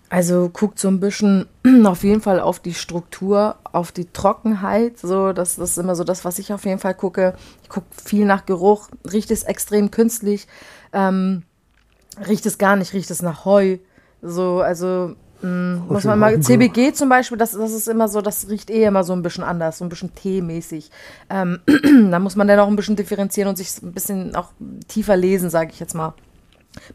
Also 0.09 0.49
guckt 0.49 0.79
so 0.79 0.87
ein 0.87 0.99
bisschen 0.99 1.47
auf 1.85 2.03
jeden 2.03 2.21
Fall 2.21 2.39
auf 2.39 2.59
die 2.59 2.73
Struktur, 2.73 3.55
auf 3.63 3.91
die 3.91 4.11
Trockenheit. 4.11 4.97
So, 4.97 5.33
das, 5.33 5.55
das 5.55 5.71
ist 5.71 5.77
immer 5.77 5.95
so 5.95 6.03
das, 6.03 6.25
was 6.25 6.39
ich 6.39 6.51
auf 6.51 6.65
jeden 6.65 6.79
Fall 6.79 6.95
gucke. 6.95 7.35
Ich 7.63 7.69
gucke 7.69 7.87
viel 8.03 8.25
nach 8.25 8.45
Geruch. 8.45 8.89
Riecht 9.11 9.29
es 9.31 9.43
extrem 9.43 9.91
künstlich? 9.91 10.47
Ähm, 10.93 11.43
riecht 12.27 12.45
es 12.47 12.57
gar 12.57 12.75
nicht? 12.75 12.93
Riecht 12.93 13.11
es 13.11 13.21
nach 13.21 13.45
Heu? 13.45 13.77
So, 14.21 14.59
also 14.61 15.15
mh, 15.41 15.83
muss 15.87 16.03
man 16.03 16.19
mal. 16.19 16.39
CBG 16.39 16.93
zum 16.93 17.09
Beispiel, 17.09 17.37
das, 17.37 17.51
das 17.51 17.71
ist 17.71 17.87
immer 17.87 18.07
so, 18.07 18.21
das 18.21 18.49
riecht 18.49 18.69
eh 18.69 18.83
immer 18.83 19.03
so 19.03 19.13
ein 19.13 19.21
bisschen 19.23 19.43
anders, 19.43 19.77
so 19.77 19.85
ein 19.85 19.89
bisschen 19.89 20.13
teemäßig. 20.13 20.91
Ähm, 21.29 21.59
da 22.11 22.19
muss 22.19 22.35
man 22.35 22.47
dann 22.47 22.59
auch 22.59 22.67
ein 22.67 22.75
bisschen 22.75 22.95
differenzieren 22.95 23.49
und 23.49 23.57
sich 23.57 23.81
ein 23.81 23.93
bisschen 23.93 24.35
auch 24.35 24.51
tiefer 24.87 25.15
lesen, 25.15 25.49
sage 25.49 25.71
ich 25.73 25.79
jetzt 25.79 25.93
mal. 25.95 26.13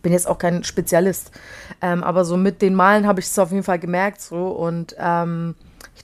bin 0.02 0.12
jetzt 0.12 0.28
auch 0.28 0.38
kein 0.38 0.64
Spezialist. 0.64 1.30
Ähm, 1.80 2.02
aber 2.04 2.24
so 2.24 2.36
mit 2.36 2.62
den 2.62 2.74
Malen 2.74 3.06
habe 3.06 3.20
ich 3.20 3.26
es 3.26 3.38
auf 3.38 3.50
jeden 3.50 3.64
Fall 3.64 3.78
gemerkt 3.78 4.20
so 4.20 4.48
und 4.48 4.94
ähm, 4.98 5.54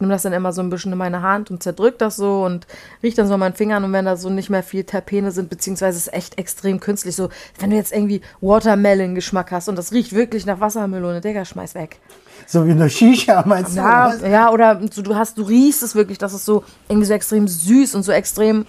ich 0.01 0.03
nehme 0.03 0.14
das 0.14 0.22
dann 0.22 0.32
immer 0.32 0.55
so 0.55 0.62
ein 0.62 0.70
bisschen 0.70 0.92
in 0.92 0.98
meine 0.98 1.20
Hand 1.20 1.51
und 1.51 1.62
zerdrück 1.62 1.98
das 1.98 2.16
so 2.16 2.42
und 2.42 2.66
rieche 3.03 3.16
dann 3.16 3.26
so 3.26 3.34
an 3.34 3.40
meinen 3.40 3.55
Fingern 3.55 3.84
und 3.84 3.92
wenn 3.92 4.07
da 4.07 4.16
so 4.16 4.30
nicht 4.30 4.48
mehr 4.48 4.62
viel 4.62 4.84
Terpene 4.84 5.30
sind, 5.30 5.51
beziehungsweise 5.51 5.98
es 5.98 6.07
ist 6.07 6.14
echt 6.14 6.38
extrem 6.38 6.80
künstlich, 6.80 7.14
so 7.14 7.28
wenn 7.59 7.68
du 7.68 7.76
jetzt 7.76 7.92
irgendwie 7.92 8.22
Watermelon-Geschmack 8.40 9.53
hast 9.53 9.68
und 9.68 9.76
das 9.76 9.92
riecht 9.92 10.14
wirklich 10.14 10.46
nach 10.46 10.59
Wassermelone, 10.59 11.20
Digga, 11.20 11.44
schmeiß 11.44 11.74
weg. 11.74 11.98
So 12.46 12.66
wie 12.66 12.70
eine 12.70 12.88
Shisha, 12.88 13.44
meinst 13.46 13.72
du? 13.72 13.80
Ja, 13.80 14.14
oder 14.14 14.28
ja, 14.28 14.51
oder 14.51 14.80
so, 14.90 15.03
du 15.03 15.14
hast, 15.16 15.36
du 15.36 15.42
riechst 15.42 15.82
es 15.82 15.94
wirklich, 15.94 16.16
das 16.16 16.32
ist 16.32 16.46
so 16.46 16.64
irgendwie 16.88 17.07
so 17.07 17.12
extrem 17.12 17.46
süß 17.46 17.94
und 17.94 18.03
so 18.03 18.12
extrem. 18.12 18.64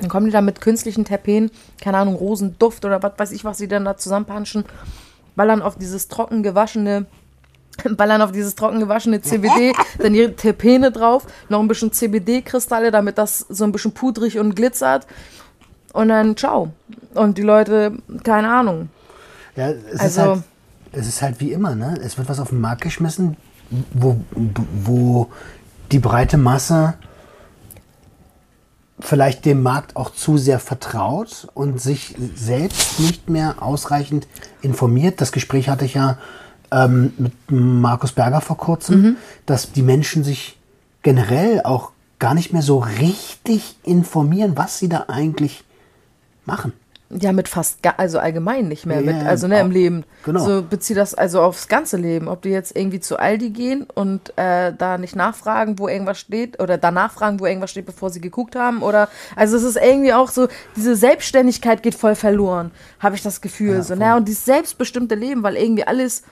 Dann 0.00 0.08
kommen 0.08 0.24
die 0.24 0.32
da 0.32 0.40
mit 0.40 0.62
künstlichen 0.62 1.04
Terpenen, 1.04 1.50
keine 1.78 1.98
Ahnung, 1.98 2.14
Rosenduft 2.14 2.86
oder 2.86 3.02
was 3.02 3.12
weiß 3.18 3.32
ich, 3.32 3.44
was 3.44 3.58
sie 3.58 3.68
dann 3.68 3.84
da 3.84 3.98
zusammenpanschen, 3.98 4.64
ballern 5.36 5.60
auf 5.60 5.76
dieses 5.76 6.08
trocken 6.08 6.42
gewaschene, 6.42 7.04
ballern 7.96 8.22
auf 8.22 8.32
dieses 8.32 8.54
trocken 8.54 8.80
gewaschene 8.80 9.20
CBD, 9.22 9.72
dann 9.98 10.14
ihre 10.14 10.34
Terpene 10.36 10.92
drauf, 10.92 11.26
noch 11.48 11.60
ein 11.60 11.68
bisschen 11.68 11.92
CBD-Kristalle, 11.92 12.90
damit 12.90 13.18
das 13.18 13.46
so 13.48 13.64
ein 13.64 13.72
bisschen 13.72 13.92
pudrig 13.92 14.38
und 14.38 14.54
glitzert. 14.54 15.06
und 15.92 16.08
dann 16.08 16.36
ciao. 16.36 16.70
Und 17.14 17.36
die 17.38 17.42
Leute, 17.42 17.92
keine 18.24 18.50
Ahnung. 18.50 18.88
Ja, 19.56 19.70
es, 19.70 20.00
Also- 20.00 20.04
ist 20.06 20.18
halt, 20.18 20.42
es 20.92 21.06
ist 21.08 21.22
halt 21.22 21.40
wie 21.40 21.52
immer, 21.52 21.74
ne? 21.74 21.98
Es 22.02 22.16
wird 22.18 22.28
was 22.28 22.40
auf 22.40 22.48
den 22.50 22.60
Markt 22.60 22.80
geschmissen, 22.82 23.36
wo, 23.92 24.20
wo 24.84 25.30
die 25.90 25.98
breite 25.98 26.36
Masse 26.38 26.94
vielleicht 29.00 29.44
dem 29.44 29.62
Markt 29.62 29.96
auch 29.96 30.10
zu 30.10 30.38
sehr 30.38 30.58
vertraut 30.58 31.48
und 31.54 31.80
sich 31.80 32.14
selbst 32.34 33.00
nicht 33.00 33.28
mehr 33.28 33.56
ausreichend 33.60 34.28
informiert. 34.60 35.20
Das 35.20 35.32
Gespräch 35.32 35.68
hatte 35.68 35.84
ich 35.84 35.94
ja 35.94 36.18
ähm, 36.72 37.12
mit 37.18 37.32
Markus 37.50 38.12
Berger 38.12 38.40
vor 38.40 38.56
kurzem, 38.56 39.16
dass 39.46 39.72
die 39.72 39.82
Menschen 39.82 40.24
sich 40.24 40.58
generell 41.02 41.60
auch 41.64 41.90
gar 42.18 42.34
nicht 42.34 42.52
mehr 42.52 42.62
so 42.62 42.78
richtig 42.78 43.76
informieren, 43.82 44.52
was 44.56 44.78
sie 44.78 44.88
da 44.88 45.04
eigentlich 45.08 45.64
machen. 46.44 46.72
Ja, 47.14 47.32
mit 47.32 47.46
fast, 47.46 47.80
also 47.98 48.18
allgemein 48.20 48.68
nicht 48.68 48.86
mehr, 48.86 49.02
Ja, 49.02 49.12
mit, 49.12 49.26
also 49.26 49.46
ne, 49.46 49.60
im 49.60 49.66
auch- 49.66 49.70
Leben. 49.72 50.04
genau. 50.24 50.42
So 50.46 50.62
bezieh 50.62 50.94
das 50.94 51.12
also 51.12 51.42
aufs 51.42 51.68
ganze 51.68 51.98
Leben. 51.98 52.26
Ob 52.26 52.40
die 52.40 52.48
jetzt 52.48 52.74
irgendwie 52.74 53.00
zu 53.00 53.18
Aldi 53.18 53.50
gehen 53.50 53.86
und 53.94 54.32
äh, 54.38 54.72
da 54.72 54.96
nicht 54.96 55.14
nachfragen, 55.14 55.78
wo 55.78 55.88
irgendwas 55.88 56.18
steht, 56.18 56.58
oder 56.58 56.78
danach 56.78 57.12
fragen, 57.12 57.38
wo 57.38 57.44
irgendwas 57.44 57.70
steht, 57.70 57.84
bevor 57.84 58.08
sie 58.08 58.22
geguckt 58.22 58.56
haben, 58.56 58.82
oder, 58.82 59.10
also 59.36 59.58
es 59.58 59.62
ist 59.62 59.76
irgendwie 59.76 60.14
auch 60.14 60.30
so, 60.30 60.48
diese 60.74 60.96
Selbstständigkeit 60.96 61.82
geht 61.82 61.94
voll 61.96 62.14
verloren, 62.14 62.70
habe 62.98 63.14
ich 63.14 63.22
das 63.22 63.42
Gefühl. 63.42 63.74
Ja, 63.74 63.82
so, 63.82 63.94
voll. 63.94 64.06
ne? 64.06 64.16
Und 64.16 64.26
dieses 64.26 64.46
selbstbestimmte 64.46 65.14
Leben, 65.14 65.42
weil 65.42 65.56
irgendwie 65.56 65.86
alles 65.86 66.22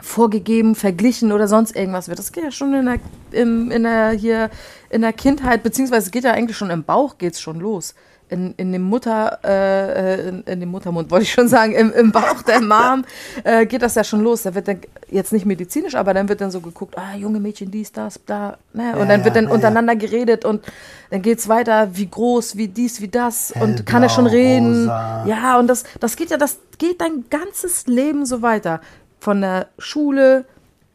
vorgegeben, 0.00 0.74
verglichen 0.74 1.32
oder 1.32 1.46
sonst 1.48 1.76
irgendwas 1.76 2.08
wird. 2.08 2.18
Das 2.18 2.32
geht 2.32 2.44
ja 2.44 2.50
schon 2.50 2.74
in 2.74 2.86
der, 2.86 2.98
im, 3.32 3.70
in 3.70 3.82
der, 3.84 4.10
hier, 4.10 4.50
in 4.90 5.02
der 5.02 5.12
Kindheit, 5.12 5.62
beziehungsweise 5.62 6.10
geht 6.10 6.24
ja 6.24 6.32
eigentlich 6.32 6.56
schon 6.56 6.70
im 6.70 6.82
Bauch 6.84 7.18
geht's 7.18 7.40
schon 7.40 7.60
los. 7.60 7.94
In, 8.28 8.54
in 8.56 8.72
dem 8.72 8.80
Mutter, 8.80 9.40
äh, 9.44 10.28
in, 10.30 10.42
in 10.44 10.60
dem 10.60 10.70
Muttermund 10.70 11.10
wollte 11.10 11.24
ich 11.24 11.32
schon 11.32 11.48
sagen, 11.48 11.74
im, 11.74 11.92
im 11.92 12.12
Bauch 12.12 12.40
der 12.40 12.62
Mom 12.62 13.04
äh, 13.44 13.66
geht 13.66 13.82
das 13.82 13.94
ja 13.94 14.02
schon 14.04 14.22
los. 14.22 14.44
Da 14.44 14.54
wird 14.54 14.68
dann 14.68 14.78
jetzt 15.10 15.34
nicht 15.34 15.44
medizinisch, 15.44 15.94
aber 15.94 16.14
dann 16.14 16.30
wird 16.30 16.40
dann 16.40 16.50
so 16.50 16.62
geguckt, 16.62 16.96
ah, 16.96 17.14
junge 17.14 17.40
Mädchen, 17.40 17.70
dies, 17.70 17.92
das, 17.92 18.18
da, 18.24 18.56
ne? 18.72 18.94
Und 18.96 19.00
Ja, 19.00 19.04
dann 19.08 19.24
wird 19.24 19.34
ja, 19.36 19.42
dann 19.42 19.48
ja, 19.48 19.54
untereinander 19.54 19.96
geredet 19.96 20.46
und 20.46 20.64
dann 21.10 21.20
geht's 21.20 21.46
weiter, 21.46 21.90
wie 21.94 22.08
groß, 22.08 22.56
wie 22.56 22.68
dies, 22.68 23.02
wie 23.02 23.08
das 23.08 23.52
und 23.60 23.84
kann 23.84 24.02
er 24.02 24.08
schon 24.08 24.26
Hellblau, 24.26 24.40
reden. 24.40 24.80
rosa. 24.84 25.24
Ja, 25.26 25.58
und 25.58 25.66
das, 25.66 25.84
das 26.00 26.16
geht 26.16 26.30
ja, 26.30 26.38
das 26.38 26.58
geht 26.78 27.02
dein 27.02 27.24
ganzes 27.28 27.86
Leben 27.86 28.24
so 28.24 28.40
weiter. 28.40 28.80
Von 29.22 29.40
der 29.40 29.68
Schule 29.78 30.44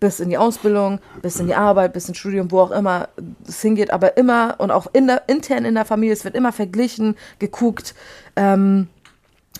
bis 0.01 0.19
in 0.19 0.30
die 0.30 0.38
Ausbildung, 0.38 0.99
bis 1.21 1.39
in 1.39 1.47
die 1.47 1.55
Arbeit, 1.55 1.93
bis 1.93 2.09
ins 2.09 2.17
Studium, 2.17 2.51
wo 2.51 2.59
auch 2.59 2.71
immer 2.71 3.07
es 3.47 3.61
hingeht, 3.61 3.89
aber 3.91 4.17
immer 4.17 4.55
und 4.57 4.69
auch 4.69 4.88
in 4.91 5.07
der, 5.07 5.23
intern 5.28 5.63
in 5.63 5.75
der 5.75 5.86
Familie, 5.86 6.11
es 6.13 6.25
wird 6.25 6.36
immer 6.36 6.51
verglichen, 6.51 7.15
geguckt. 7.39 7.95
Ähm, 8.36 8.89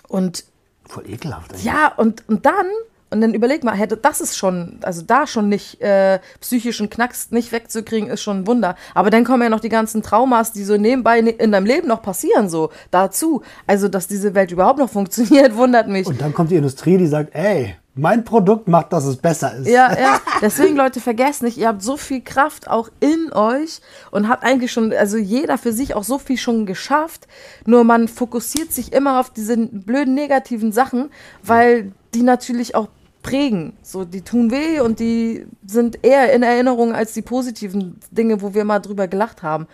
und 0.10 0.44
Voll 0.86 1.10
ekelhaft. 1.10 1.52
eigentlich. 1.54 1.64
ja, 1.64 1.94
und, 1.96 2.28
und 2.28 2.46
dann, 2.46 2.66
und 3.10 3.22
dann 3.22 3.34
überleg 3.34 3.64
mal, 3.64 3.74
hätte 3.74 3.96
das 3.96 4.20
ist 4.20 4.36
schon, 4.38 4.80
also 4.82 5.02
da 5.02 5.28
schon 5.28 5.48
nicht 5.48 5.80
äh, 5.82 6.20
psychischen 6.42 6.90
Knacks 6.90 7.32
nicht 7.32 7.54
wegzukriegen, 7.54 8.10
ist 8.10 8.22
schon 8.22 8.42
ein 8.42 8.48
Wunder. 8.48 8.76
Aber 8.94 9.10
dann 9.10 9.24
kommen 9.24 9.44
ja 9.44 9.50
noch 9.50 9.62
die 9.62 9.70
ganzen 9.70 10.04
Traumas, 10.04 10.52
die 10.52 10.66
so 10.66 10.76
nebenbei 10.76 11.22
ne- 11.22 11.30
in 11.32 11.54
deinem 11.54 11.66
Leben 11.66 11.88
noch 11.88 12.02
passieren, 12.02 12.50
so 12.50 12.70
dazu. 12.92 13.44
Also, 13.66 13.88
dass 13.88 14.10
diese 14.10 14.36
Welt 14.36 14.52
überhaupt 14.52 14.78
noch 14.78 14.90
funktioniert, 14.98 15.56
wundert 15.56 15.88
mich. 15.88 16.06
Und 16.06 16.20
dann 16.20 16.34
kommt 16.34 16.52
die 16.52 16.58
Industrie, 16.58 16.98
die 16.98 17.08
sagt, 17.08 17.34
ey, 17.34 17.78
mein 17.98 18.24
Produkt 18.24 18.68
macht, 18.68 18.94
dass 18.94 19.06
es 19.06 19.18
besser 19.18 19.56
ist. 19.56 19.68
Ja, 19.68 19.98
ja. 20.00 20.20
Deswegen, 20.42 20.76
Leute, 20.76 21.00
vergesst 21.00 21.44
nicht, 21.44 21.58
ihr 21.58 21.68
habt 21.68 21.82
so 21.82 21.98
viel 21.98 22.22
Kraft 22.22 22.70
auch 22.70 22.90
in 23.00 23.32
euch 23.34 23.82
und 24.12 24.28
habt 24.30 24.44
eigentlich 24.44 24.72
schon, 24.72 24.94
also 24.94 25.18
jeder 25.18 25.58
für 25.58 25.74
sich 25.74 25.96
auch 25.96 26.04
so 26.04 26.20
viel 26.20 26.38
schon 26.38 26.66
geschafft. 26.66 27.28
Nur 27.66 27.84
man 27.84 28.08
fokussiert 28.08 28.72
sich 28.72 28.94
immer 28.94 29.20
auf 29.20 29.32
diese 29.32 29.58
blöden 29.58 30.14
negativen 30.14 30.72
Sachen, 30.72 31.10
weil 31.44 31.92
die 32.14 32.24
natürlich 32.24 32.76
auch 32.76 32.88
prägen. 33.24 33.74
So, 33.82 34.06
die 34.06 34.22
tun 34.22 34.52
weh 34.52 34.80
und 34.80 35.00
die 35.00 35.46
sind 35.66 36.04
eher 36.04 36.34
in 36.34 36.44
Erinnerung 36.44 36.94
als 36.94 37.14
die 37.14 37.22
positiven 37.22 38.00
Dinge, 38.12 38.42
wo 38.42 38.54
wir 38.54 38.64
mal 38.64 38.80
drüber 38.80 39.08
gelacht 39.08 39.44
haben. 39.44 39.68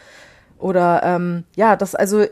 Oder 0.58 1.02
ähm, 1.04 1.44
ja, 1.56 1.76
das 1.76 1.94
also 1.94 2.26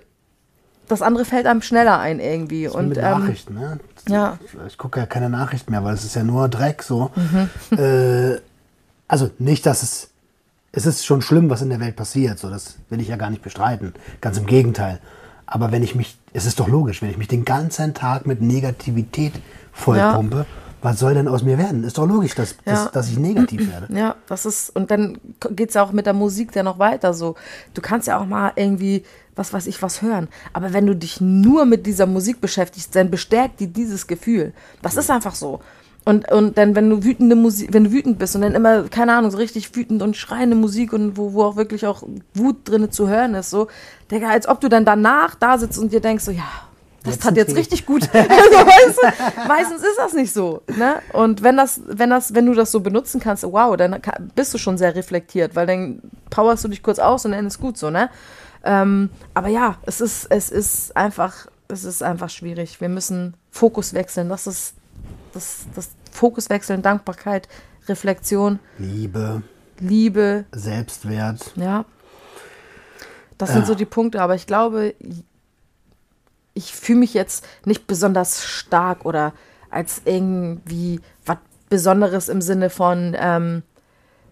das 0.87 1.01
andere 1.01 1.25
fällt 1.25 1.45
einem 1.45 1.61
schneller 1.61 1.99
ein 1.99 2.19
irgendwie. 2.19 2.67
Und 2.67 2.89
mit 2.89 2.97
ähm, 2.97 3.03
Nachrichten, 3.03 3.53
ne? 3.53 3.79
Ja. 4.07 4.37
Ich 4.67 4.77
gucke 4.77 4.99
ja 4.99 5.05
keine 5.05 5.29
Nachrichten 5.29 5.71
mehr, 5.71 5.83
weil 5.83 5.93
es 5.93 6.03
ist 6.03 6.15
ja 6.15 6.23
nur 6.23 6.49
Dreck 6.49 6.83
so. 6.83 7.11
Mhm. 7.15 7.77
Äh, 7.77 8.37
also 9.07 9.29
nicht, 9.39 9.65
dass 9.65 9.83
es. 9.83 10.07
Es 10.73 10.85
ist 10.85 11.05
schon 11.05 11.21
schlimm, 11.21 11.49
was 11.49 11.61
in 11.61 11.69
der 11.69 11.81
Welt 11.81 11.97
passiert. 11.97 12.39
So, 12.39 12.49
das 12.49 12.77
will 12.89 13.01
ich 13.01 13.09
ja 13.09 13.17
gar 13.17 13.29
nicht 13.29 13.41
bestreiten. 13.41 13.93
Ganz 14.21 14.37
im 14.37 14.45
Gegenteil. 14.45 14.99
Aber 15.45 15.73
wenn 15.73 15.83
ich 15.83 15.95
mich, 15.95 16.17
es 16.31 16.45
ist 16.45 16.61
doch 16.61 16.69
logisch, 16.69 17.01
wenn 17.01 17.09
ich 17.09 17.17
mich 17.17 17.27
den 17.27 17.43
ganzen 17.43 17.93
Tag 17.93 18.25
mit 18.25 18.41
Negativität 18.41 19.33
vollpumpe, 19.73 20.45
was 20.81 20.97
soll 20.97 21.13
denn 21.13 21.27
aus 21.27 21.43
mir 21.43 21.57
werden? 21.57 21.83
Ist 21.83 21.97
doch 21.97 22.07
logisch, 22.07 22.35
dass, 22.35 22.55
Ja. 22.65 22.71
dass, 22.85 22.91
dass 22.91 23.09
ich 23.09 23.17
negativ 23.19 23.69
werde. 23.69 23.93
Ja, 23.93 24.15
das 24.27 24.45
ist, 24.45 24.69
und 24.73 24.89
dann 24.91 25.17
geht 25.51 25.69
es 25.69 25.75
ja 25.75 25.83
auch 25.83 25.91
mit 25.91 26.05
der 26.05 26.13
Musik 26.13 26.53
dann 26.53 26.63
noch 26.65 26.79
weiter 26.79 27.13
so. 27.13 27.35
Du 27.73 27.81
kannst 27.81 28.07
ja 28.07 28.17
auch 28.17 28.25
mal 28.25 28.53
irgendwie, 28.55 29.03
was 29.35 29.53
weiß 29.53 29.67
ich, 29.67 29.81
was 29.81 30.01
hören. 30.01 30.27
Aber 30.53 30.73
wenn 30.73 30.85
du 30.85 30.95
dich 30.95 31.21
nur 31.21 31.65
mit 31.65 31.85
dieser 31.85 32.05
Musik 32.05 32.41
beschäftigst, 32.41 32.95
dann 32.95 33.09
bestärkt 33.09 33.59
die 33.59 33.67
dieses 33.67 34.07
Gefühl. 34.07 34.53
Das 34.81 34.97
ist 34.97 35.09
einfach 35.09 35.35
so. 35.35 35.61
Und, 36.03 36.31
und 36.31 36.57
dann, 36.57 36.75
wenn 36.75 36.89
du 36.89 37.03
wütende 37.03 37.35
Musik, 37.35 37.73
wenn 37.73 37.83
du 37.83 37.91
wütend 37.91 38.17
bist 38.17 38.35
und 38.35 38.41
dann 38.41 38.55
immer, 38.55 38.83
keine 38.83 39.13
Ahnung, 39.13 39.29
so 39.29 39.37
richtig 39.37 39.75
wütend 39.75 40.01
und 40.01 40.17
schreiende 40.17 40.55
Musik 40.55 40.93
und 40.93 41.15
wo, 41.15 41.33
wo 41.33 41.43
auch 41.43 41.55
wirklich 41.55 41.85
auch 41.85 42.01
Wut 42.33 42.57
drinne 42.65 42.89
zu 42.89 43.07
hören 43.07 43.35
ist, 43.35 43.51
so, 43.51 43.67
Digga, 44.09 44.29
als 44.29 44.47
ob 44.47 44.59
du 44.61 44.67
dann 44.67 44.83
danach 44.83 45.35
da 45.35 45.59
sitzt 45.59 45.77
und 45.77 45.93
dir 45.93 46.01
denkst, 46.01 46.23
so, 46.23 46.31
ja, 46.31 46.49
das 47.03 47.15
Jetzt 47.15 47.23
tat 47.23 47.37
jetzt 47.37 47.49
Tee. 47.49 47.59
richtig 47.59 47.85
gut. 47.85 48.03
also, 48.13 48.29
weißt 48.29 48.97
du, 48.97 49.47
meistens 49.47 49.81
ist 49.81 49.97
das 49.97 50.13
nicht 50.13 50.33
so. 50.33 50.61
Ne? 50.75 50.95
Und 51.13 51.43
wenn 51.43 51.57
das, 51.57 51.81
wenn 51.85 52.09
das, 52.09 52.33
wenn 52.33 52.47
du 52.47 52.53
das 52.53 52.71
so 52.71 52.79
benutzen 52.79 53.19
kannst, 53.19 53.43
wow, 53.43 53.75
dann 53.75 53.99
bist 54.35 54.53
du 54.53 54.57
schon 54.57 54.77
sehr 54.77 54.95
reflektiert, 54.95 55.55
weil 55.55 55.67
dann 55.67 56.01
powerst 56.29 56.63
du 56.63 56.67
dich 56.67 56.81
kurz 56.81 56.99
aus 56.99 57.25
und 57.25 57.31
dann 57.31 57.45
ist 57.45 57.59
gut 57.59 57.77
so, 57.77 57.89
ne? 57.89 58.09
Ähm, 58.63 59.09
aber 59.33 59.47
ja, 59.47 59.77
es 59.83 60.01
ist, 60.01 60.25
es 60.29 60.49
ist 60.49 60.95
einfach, 60.95 61.47
es 61.67 61.83
ist 61.83 62.03
einfach 62.03 62.29
schwierig. 62.29 62.79
Wir 62.81 62.89
müssen 62.89 63.35
Fokus 63.49 63.93
wechseln. 63.93 64.29
Das 64.29 64.47
ist 64.47 64.75
das, 65.33 65.65
das 65.75 65.89
Fokus 66.11 66.49
wechseln, 66.49 66.81
Dankbarkeit, 66.81 67.47
Reflexion, 67.87 68.59
Liebe, 68.77 69.41
Liebe, 69.79 70.45
Selbstwert. 70.51 71.53
ja. 71.55 71.85
Das 73.37 73.53
sind 73.53 73.65
so 73.65 73.73
die 73.73 73.85
Punkte, 73.85 74.21
aber 74.21 74.35
ich 74.35 74.45
glaube, 74.45 74.93
ich 76.53 76.75
fühle 76.75 76.99
mich 76.99 77.15
jetzt 77.15 77.43
nicht 77.65 77.87
besonders 77.87 78.45
stark 78.45 79.03
oder 79.03 79.33
als 79.71 80.03
irgendwie 80.05 80.99
was 81.25 81.37
Besonderes 81.67 82.29
im 82.29 82.41
Sinne 82.41 82.69
von, 82.69 83.15
ähm, 83.17 83.63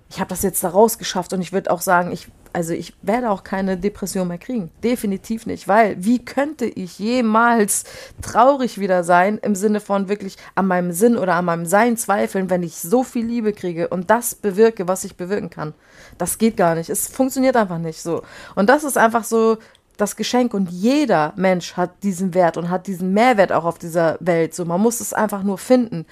ich 0.09 0.19
habe 0.19 0.29
das 0.29 0.43
jetzt 0.43 0.63
da 0.63 0.69
rausgeschafft 0.69 1.33
und 1.33 1.41
ich 1.41 1.53
würde 1.53 1.71
auch 1.71 1.81
sagen, 1.81 2.11
ich, 2.11 2.27
also 2.59 2.73
ich 2.73 2.93
werde 3.01 3.29
auch 3.29 3.45
keine 3.45 3.77
Depression 3.77 4.27
mehr 4.27 4.37
kriegen. 4.37 4.69
Definitiv 4.83 5.45
nicht, 5.45 5.69
weil 5.69 5.95
wie 6.03 6.19
könnte 6.19 6.65
ich 6.65 6.99
jemals 6.99 7.85
traurig 8.21 8.81
wieder 8.81 9.05
sein 9.05 9.37
im 9.37 9.55
Sinne 9.55 9.79
von 9.79 10.09
wirklich 10.09 10.35
an 10.55 10.67
meinem 10.67 10.91
Sinn 10.91 11.17
oder 11.17 11.35
an 11.35 11.45
meinem 11.45 11.65
Sein 11.65 11.95
zweifeln, 11.95 12.49
wenn 12.49 12.61
ich 12.61 12.75
so 12.75 13.05
viel 13.05 13.25
Liebe 13.25 13.53
kriege 13.53 13.87
und 13.87 14.09
das 14.09 14.35
bewirke, 14.35 14.89
was 14.89 15.05
ich 15.05 15.15
bewirken 15.15 15.49
kann. 15.49 15.73
Das 16.17 16.37
geht 16.37 16.57
gar 16.57 16.75
nicht. 16.75 16.89
Es 16.89 17.07
funktioniert 17.07 17.55
einfach 17.55 17.77
nicht 17.77 18.01
so. 18.01 18.23
Und 18.55 18.67
das 18.69 18.83
ist 18.83 18.97
einfach 18.97 19.23
so 19.23 19.57
das 19.95 20.17
Geschenk 20.17 20.53
und 20.53 20.69
jeder 20.69 21.31
Mensch 21.37 21.77
hat 21.77 22.03
diesen 22.03 22.33
Wert 22.33 22.57
und 22.57 22.69
hat 22.69 22.87
diesen 22.87 23.13
Mehrwert 23.13 23.53
auch 23.53 23.63
auf 23.63 23.79
dieser 23.79 24.17
Welt. 24.19 24.53
So, 24.53 24.65
man 24.65 24.81
muss 24.81 24.99
es 24.99 25.13
einfach 25.13 25.43
nur 25.43 25.57
finden. 25.57 26.05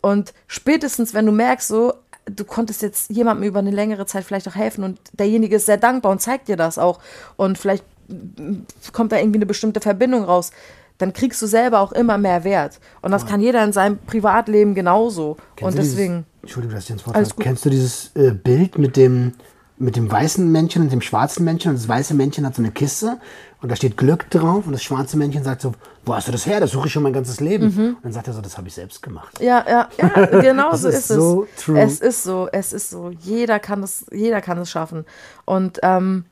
Und 0.00 0.32
spätestens, 0.46 1.12
wenn 1.12 1.26
du 1.26 1.32
merkst, 1.32 1.68
so, 1.68 1.92
du 2.26 2.44
konntest 2.44 2.82
jetzt 2.82 3.10
jemandem 3.10 3.48
über 3.48 3.58
eine 3.58 3.70
längere 3.70 4.06
Zeit 4.06 4.24
vielleicht 4.24 4.46
auch 4.48 4.54
helfen 4.54 4.84
und 4.84 4.98
derjenige 5.12 5.56
ist 5.56 5.66
sehr 5.66 5.76
dankbar 5.76 6.12
und 6.12 6.20
zeigt 6.20 6.48
dir 6.48 6.56
das 6.56 6.78
auch 6.78 7.00
und 7.36 7.58
vielleicht 7.58 7.84
mm, 8.08 8.58
kommt 8.92 9.12
da 9.12 9.16
irgendwie 9.18 9.38
eine 9.38 9.46
bestimmte 9.46 9.80
Verbindung 9.80 10.24
raus, 10.24 10.50
dann 10.98 11.12
kriegst 11.12 11.42
du 11.42 11.46
selber 11.46 11.80
auch 11.80 11.90
immer 11.92 12.18
mehr 12.18 12.44
Wert. 12.44 12.78
Und 13.00 13.10
das 13.10 13.26
kann 13.26 13.40
jeder 13.40 13.64
in 13.64 13.72
seinem 13.72 13.98
Privatleben 13.98 14.74
genauso. 14.74 15.36
Kennst 15.56 15.62
und 15.66 15.72
du 15.78 15.82
dieses- 15.82 15.96
deswegen, 15.96 16.26
Entschuldigung, 16.42 16.74
dass 16.76 16.84
ich 16.84 16.90
ins 16.90 17.06
Wort 17.06 17.16
Alles 17.16 17.34
gut. 17.34 17.42
Kennst 17.44 17.64
du 17.64 17.70
dieses 17.70 18.10
äh, 18.14 18.30
Bild 18.30 18.78
mit 18.78 18.96
dem, 18.96 19.32
mit 19.78 19.96
dem 19.96 20.08
weißen 20.10 20.50
Männchen 20.52 20.82
und 20.82 20.92
dem 20.92 21.00
schwarzen 21.00 21.44
Männchen? 21.44 21.70
Und 21.70 21.78
das 21.78 21.88
weiße 21.88 22.14
Männchen 22.14 22.46
hat 22.46 22.54
so 22.54 22.62
eine 22.62 22.70
Kiste 22.70 23.18
und 23.62 23.70
da 23.70 23.76
steht 23.76 23.96
Glück 23.96 24.28
drauf 24.28 24.66
und 24.66 24.72
das 24.72 24.82
schwarze 24.82 25.16
Männchen 25.16 25.44
sagt 25.44 25.62
so, 25.62 25.72
wo 26.04 26.14
hast 26.14 26.26
du 26.26 26.32
das 26.32 26.46
her? 26.46 26.58
Das 26.58 26.72
suche 26.72 26.88
ich 26.88 26.92
schon 26.92 27.04
mein 27.04 27.12
ganzes 27.12 27.38
Leben. 27.38 27.66
Mhm. 27.66 27.88
Und 27.94 28.04
dann 28.04 28.12
sagt 28.12 28.26
er 28.26 28.34
so, 28.34 28.40
das 28.40 28.58
habe 28.58 28.66
ich 28.66 28.74
selbst 28.74 29.02
gemacht. 29.02 29.40
ja, 29.40 29.64
ja, 29.68 29.88
ja, 29.96 30.26
genau 30.40 30.74
so 30.74 30.88
ist 30.88 30.96
ist, 30.96 31.08
so 31.08 31.44
es. 31.44 31.62
true. 31.62 31.80
Es 31.80 32.00
ist 32.00 32.24
so, 32.24 32.48
es 32.50 32.72
ist 32.72 32.90
so. 32.90 33.10
Jeder 33.10 33.60
kann 33.60 33.84
es, 33.84 34.04
jeder 34.10 34.40
kann 34.40 34.58
es 34.58 34.68
schaffen. 34.68 35.04
Und 35.44 35.78
ähm, 35.84 36.24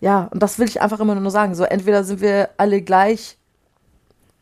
ja, 0.00 0.28
und 0.30 0.42
das 0.42 0.58
will 0.58 0.68
ich 0.68 0.82
einfach 0.82 1.00
immer 1.00 1.14
nur 1.14 1.30
sagen. 1.30 1.54
So, 1.54 1.64
entweder 1.64 2.04
sind 2.04 2.20
wir 2.20 2.50
alle 2.58 2.82
gleich 2.82 3.38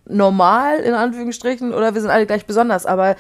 normal, 0.07 0.81
in 0.81 0.95
Anführungsstrichen, 0.95 1.73
oder 1.73 1.95
wir 1.95 2.01
sind 2.01 2.11
alle 2.11 2.27
gleich 2.27 2.47
besonders. 2.47 2.85
Aber 2.85 3.15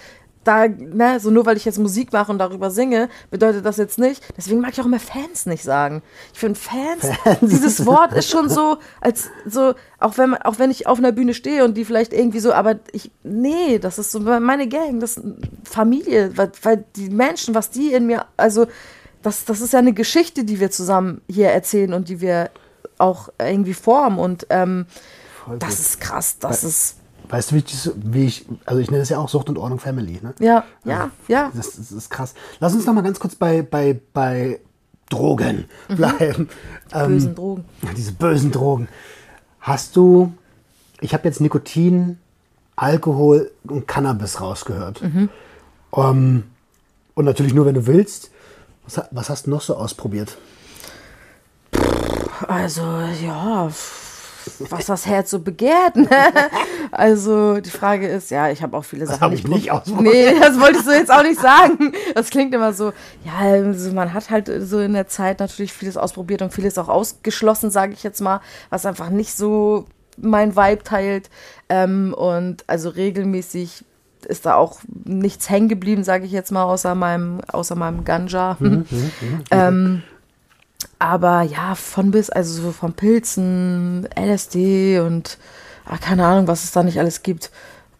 da, 0.44 0.68
ne, 0.68 1.18
so 1.20 1.30
nur 1.30 1.46
weil 1.46 1.56
ich 1.56 1.64
jetzt 1.64 1.78
Musik 1.78 2.12
mache 2.12 2.30
und 2.30 2.38
darüber 2.38 2.70
singe, 2.70 3.08
bedeutet 3.30 3.64
das 3.64 3.76
jetzt 3.76 3.98
nicht. 3.98 4.22
Deswegen 4.36 4.60
mag 4.60 4.72
ich 4.72 4.80
auch 4.80 4.86
immer 4.86 5.00
Fans 5.00 5.46
nicht 5.46 5.64
sagen. 5.64 6.02
Ich 6.32 6.38
finde 6.38 6.58
Fans, 6.58 7.06
Fans, 7.22 7.38
dieses 7.40 7.86
Wort 7.86 8.12
ist 8.12 8.30
schon 8.30 8.48
so, 8.48 8.78
als 9.00 9.30
so, 9.46 9.74
auch 9.98 10.18
wenn, 10.18 10.34
auch 10.34 10.58
wenn 10.58 10.70
ich 10.70 10.86
auf 10.86 10.98
einer 10.98 11.12
Bühne 11.12 11.34
stehe 11.34 11.64
und 11.64 11.76
die 11.76 11.84
vielleicht 11.84 12.12
irgendwie 12.12 12.40
so, 12.40 12.52
aber 12.52 12.76
ich, 12.92 13.10
nee, 13.22 13.78
das 13.78 13.98
ist 13.98 14.12
so 14.12 14.20
meine 14.20 14.68
Gang, 14.68 15.00
das 15.00 15.16
ist 15.16 15.26
Familie, 15.64 16.36
weil, 16.36 16.52
weil 16.62 16.84
die 16.96 17.10
Menschen, 17.10 17.54
was 17.54 17.70
die 17.70 17.92
in 17.92 18.06
mir, 18.06 18.26
also, 18.36 18.66
das, 19.22 19.46
das 19.46 19.62
ist 19.62 19.72
ja 19.72 19.78
eine 19.78 19.94
Geschichte, 19.94 20.44
die 20.44 20.60
wir 20.60 20.70
zusammen 20.70 21.22
hier 21.30 21.48
erzählen 21.48 21.94
und 21.94 22.10
die 22.10 22.20
wir 22.20 22.50
auch 22.98 23.30
irgendwie 23.38 23.74
formen 23.74 24.18
und 24.18 24.46
ähm, 24.50 24.86
das 25.58 25.80
ist 25.80 26.00
krass, 26.00 26.38
das 26.38 26.64
ist 26.64 26.96
Weißt 27.34 27.50
du, 27.50 27.56
wie 27.56 27.64
ich, 27.66 27.90
wie 27.96 28.26
ich, 28.26 28.46
also 28.64 28.80
ich 28.80 28.92
nenne 28.92 29.00
das 29.00 29.08
ja 29.08 29.18
auch 29.18 29.28
Sucht 29.28 29.48
und 29.48 29.58
Ordnung 29.58 29.80
Family, 29.80 30.20
ne? 30.22 30.34
Ja, 30.38 30.62
ja, 30.84 31.00
also, 31.00 31.10
ja. 31.26 31.50
Das, 31.52 31.74
das, 31.74 31.90
ist 31.90 32.08
krass. 32.08 32.32
Lass 32.60 32.74
uns 32.74 32.86
noch 32.86 32.94
mal 32.94 33.00
ganz 33.00 33.18
kurz 33.18 33.34
bei, 33.34 33.62
bei, 33.62 34.00
bei 34.12 34.60
Drogen 35.10 35.64
mhm. 35.88 35.96
bleiben. 35.96 36.48
Die 36.92 36.94
ähm, 36.94 37.08
bösen 37.08 37.34
Drogen. 37.34 37.64
Diese 37.96 38.12
bösen 38.12 38.52
Drogen. 38.52 38.86
Hast 39.58 39.96
du, 39.96 40.32
ich 41.00 41.12
habe 41.12 41.26
jetzt 41.26 41.40
Nikotin, 41.40 42.20
Alkohol 42.76 43.50
und 43.64 43.88
Cannabis 43.88 44.40
rausgehört. 44.40 45.02
Mhm. 45.02 45.28
Um, 45.90 46.04
ähm, 46.04 46.44
und 47.14 47.24
natürlich 47.24 47.52
nur, 47.52 47.66
wenn 47.66 47.74
du 47.74 47.88
willst. 47.88 48.30
Was, 48.86 49.08
was 49.10 49.28
hast 49.28 49.46
du 49.48 49.50
noch 49.50 49.60
so 49.60 49.74
ausprobiert? 49.74 50.38
Also, 52.46 52.82
ja, 53.24 53.68
was 54.70 54.86
das 54.86 55.06
Herz 55.06 55.30
so 55.30 55.38
begehrt. 55.38 55.96
Ne? 55.96 56.08
Also 56.92 57.60
die 57.60 57.70
Frage 57.70 58.06
ist, 58.06 58.30
ja, 58.30 58.50
ich 58.50 58.62
habe 58.62 58.76
auch 58.76 58.84
viele 58.84 59.06
das 59.06 59.18
Sachen 59.18 59.32
nicht, 59.32 59.48
nicht 59.48 59.70
ausprobiert. 59.70 60.14
Nee, 60.14 60.40
das 60.40 60.60
wollte 60.60 60.78
ich 60.78 60.84
so 60.84 60.92
jetzt 60.92 61.10
auch 61.10 61.22
nicht 61.22 61.40
sagen. 61.40 61.92
Das 62.14 62.30
klingt 62.30 62.54
immer 62.54 62.72
so, 62.72 62.92
ja, 63.24 63.38
also 63.38 63.92
man 63.92 64.12
hat 64.12 64.30
halt 64.30 64.50
so 64.60 64.80
in 64.80 64.92
der 64.92 65.08
Zeit 65.08 65.40
natürlich 65.40 65.72
vieles 65.72 65.96
ausprobiert 65.96 66.42
und 66.42 66.52
vieles 66.52 66.78
auch 66.78 66.88
ausgeschlossen, 66.88 67.70
sage 67.70 67.92
ich 67.92 68.02
jetzt 68.02 68.20
mal, 68.20 68.40
was 68.70 68.86
einfach 68.86 69.10
nicht 69.10 69.34
so 69.34 69.86
mein 70.16 70.56
Vibe 70.56 70.84
teilt. 70.84 71.30
Ähm, 71.68 72.14
und 72.14 72.64
also 72.68 72.90
regelmäßig 72.90 73.84
ist 74.24 74.46
da 74.46 74.54
auch 74.54 74.80
nichts 75.04 75.50
hängen 75.50 75.68
geblieben, 75.68 76.04
sage 76.04 76.24
ich 76.24 76.32
jetzt 76.32 76.50
mal, 76.50 76.64
außer 76.64 76.94
meinem, 76.94 77.40
außer 77.48 77.74
meinem 77.74 78.04
Ganja. 78.04 78.56
Mhm, 78.58 78.68
mhm, 78.68 78.86
mhm. 78.90 79.44
ähm, 79.50 80.02
aber 80.98 81.42
ja, 81.42 81.74
von 81.74 82.10
bis, 82.10 82.30
also 82.30 82.62
so 82.62 82.72
von 82.72 82.92
Pilzen, 82.92 84.08
LSD 84.16 85.00
und 85.00 85.38
ach, 85.84 86.00
keine 86.00 86.26
Ahnung, 86.26 86.46
was 86.46 86.64
es 86.64 86.72
da 86.72 86.82
nicht 86.82 86.98
alles 86.98 87.22
gibt. 87.22 87.50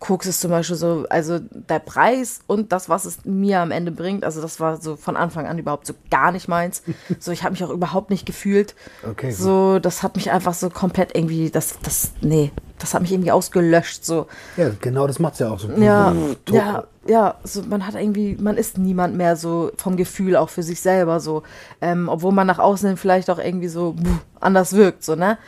Koks 0.05 0.27
ist 0.27 0.43
zum 0.43 0.51
Beispiel 0.51 0.77
so, 0.77 1.07
also 1.09 1.39
der 1.39 1.79
Preis 1.79 2.41
und 2.47 2.73
das, 2.73 2.91
was 2.91 3.07
es 3.07 3.25
mir 3.25 3.61
am 3.61 3.71
Ende 3.71 3.91
bringt, 3.91 4.23
also 4.23 4.43
das 4.43 4.61
war 4.61 4.77
so 4.77 4.97
von 4.97 5.17
Anfang 5.17 5.47
an 5.47 5.59
überhaupt 5.59 5.87
so 5.87 5.95
gar 6.11 6.31
nicht 6.31 6.47
meins. 6.47 6.83
So, 7.21 7.33
ich 7.33 7.43
habe 7.43 7.53
mich 7.53 7.65
auch 7.65 7.71
überhaupt 7.71 8.11
nicht 8.11 8.27
gefühlt. 8.27 8.75
Okay. 9.09 9.31
So, 9.31 9.79
das 9.79 10.03
hat 10.03 10.17
mich 10.17 10.31
einfach 10.31 10.53
so 10.53 10.69
komplett 10.69 11.15
irgendwie, 11.15 11.49
das, 11.49 11.79
das, 11.83 12.13
nee, 12.21 12.51
das 12.79 12.93
hat 12.93 13.03
mich 13.03 13.13
irgendwie 13.13 13.31
ausgelöscht. 13.31 14.05
So. 14.05 14.27
Ja, 14.57 14.71
genau, 14.81 15.07
das 15.07 15.19
macht 15.19 15.35
es 15.35 15.39
ja 15.39 15.51
auch 15.51 15.59
so. 15.59 15.71
Ja, 15.71 16.15
ja, 16.51 16.85
ja, 17.07 17.37
so 17.45 17.63
man 17.63 17.87
hat 17.87 17.95
irgendwie, 17.95 18.37
man 18.39 18.57
ist 18.57 18.79
niemand 18.79 19.17
mehr 19.17 19.37
so 19.37 19.71
vom 19.77 19.97
Gefühl 19.97 20.37
auch 20.37 20.51
für 20.51 20.63
sich 20.63 20.81
selber 20.81 21.21
so, 21.21 21.45
ähm, 21.81 22.09
obwohl 22.09 22.33
man 22.33 22.47
nach 22.47 22.59
außen 22.59 22.97
vielleicht 22.97 23.31
auch 23.31 23.39
irgendwie 23.39 23.69
so 23.69 23.95
pff, 23.95 24.25
anders 24.41 24.75
wirkt, 24.75 25.05
so, 25.05 25.15
ne? 25.15 25.39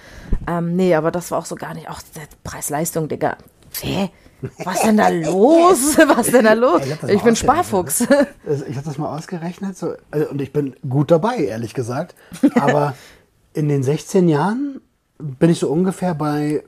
Ähm, 0.47 0.77
nee, 0.77 0.95
aber 0.95 1.11
das 1.11 1.31
war 1.31 1.39
auch 1.41 1.47
so 1.47 1.57
gar 1.57 1.75
nicht, 1.75 1.91
auch 1.91 2.01
der 2.15 2.23
Preis-Leistung, 2.45 3.09
Digga. 3.09 3.37
Hä? 3.81 4.11
Was 4.65 4.83
denn 4.83 4.97
da 4.97 5.09
los? 5.09 5.97
Was 6.17 6.27
denn 6.31 6.45
da 6.45 6.53
los? 6.53 6.83
Ich, 6.85 7.11
ich 7.11 7.23
bin 7.23 7.37
Sparfuchs. 7.37 8.09
Ne? 8.09 8.27
Ich 8.69 8.77
habe 8.77 8.87
das 8.87 8.99
mal 8.99 9.17
ausgerechnet 9.17 9.77
so, 9.77 9.95
also, 10.11 10.29
und 10.31 10.41
ich 10.41 10.53
bin 10.53 10.75
gut 10.89 11.11
dabei, 11.11 11.37
ehrlich 11.39 11.75
gesagt. 11.75 12.15
Aber 12.55 12.95
in 13.55 13.69
den 13.69 13.83
16 13.83 14.29
Jahren 14.29 14.81
bin 15.19 15.51
ich 15.51 15.59
so 15.59 15.71
ungefähr 15.71 16.15
bei 16.15 16.63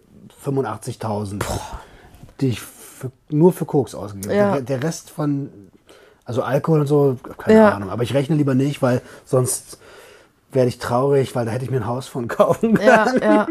85.000, 0.44 1.42
die 2.40 2.48
ich 2.48 2.60
für, 2.60 3.10
nur 3.28 3.52
für 3.52 3.64
Koks 3.64 3.94
ausgegeben 3.94 4.30
habe. 4.30 4.38
Ja. 4.38 4.52
Der, 4.52 4.62
der, 4.62 4.82
Rest 4.82 5.10
von, 5.10 5.50
also 6.24 6.42
Alkohol 6.42 6.80
und 6.80 6.86
so, 6.86 7.16
keine 7.36 7.58
ja. 7.58 7.70
Ahnung. 7.72 7.90
Aber 7.90 8.02
ich 8.02 8.14
rechne 8.14 8.36
lieber 8.36 8.54
nicht, 8.54 8.82
weil 8.82 9.02
sonst 9.24 9.78
werde 10.52 10.68
ich 10.68 10.78
traurig, 10.78 11.34
weil 11.34 11.44
da 11.44 11.52
hätte 11.52 11.64
ich 11.64 11.70
mir 11.70 11.78
ein 11.78 11.86
Haus 11.86 12.06
von 12.08 12.28
kaufen 12.28 12.74
können. 12.74 12.88
Ja, 12.88 13.14
ja. 13.20 13.46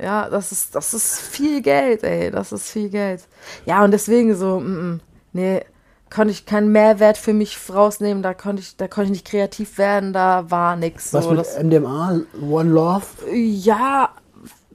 Ja, 0.00 0.30
das 0.30 0.52
ist, 0.52 0.74
das 0.74 0.94
ist 0.94 1.18
viel 1.18 1.60
Geld, 1.60 2.04
ey. 2.04 2.30
Das 2.30 2.52
ist 2.52 2.70
viel 2.70 2.88
Geld. 2.88 3.26
Ja, 3.66 3.82
und 3.82 3.90
deswegen 3.90 4.36
so, 4.36 4.60
mm, 4.60 4.92
mm, 4.92 5.00
nee, 5.32 5.64
konnte 6.10 6.30
ich 6.30 6.46
keinen 6.46 6.70
Mehrwert 6.70 7.18
für 7.18 7.32
mich 7.32 7.58
rausnehmen, 7.72 8.22
da 8.22 8.32
konnte 8.32 8.62
ich, 8.62 8.76
da 8.76 8.88
konnte 8.88 9.06
ich 9.06 9.10
nicht 9.10 9.26
kreativ 9.26 9.76
werden, 9.78 10.12
da 10.12 10.50
war 10.50 10.76
nichts. 10.76 11.12
Was 11.12 11.24
so, 11.24 11.30
mit 11.30 11.40
das, 11.40 11.58
MDMA, 11.62 12.20
One 12.40 12.70
Love? 12.70 13.06
Ja, 13.34 14.10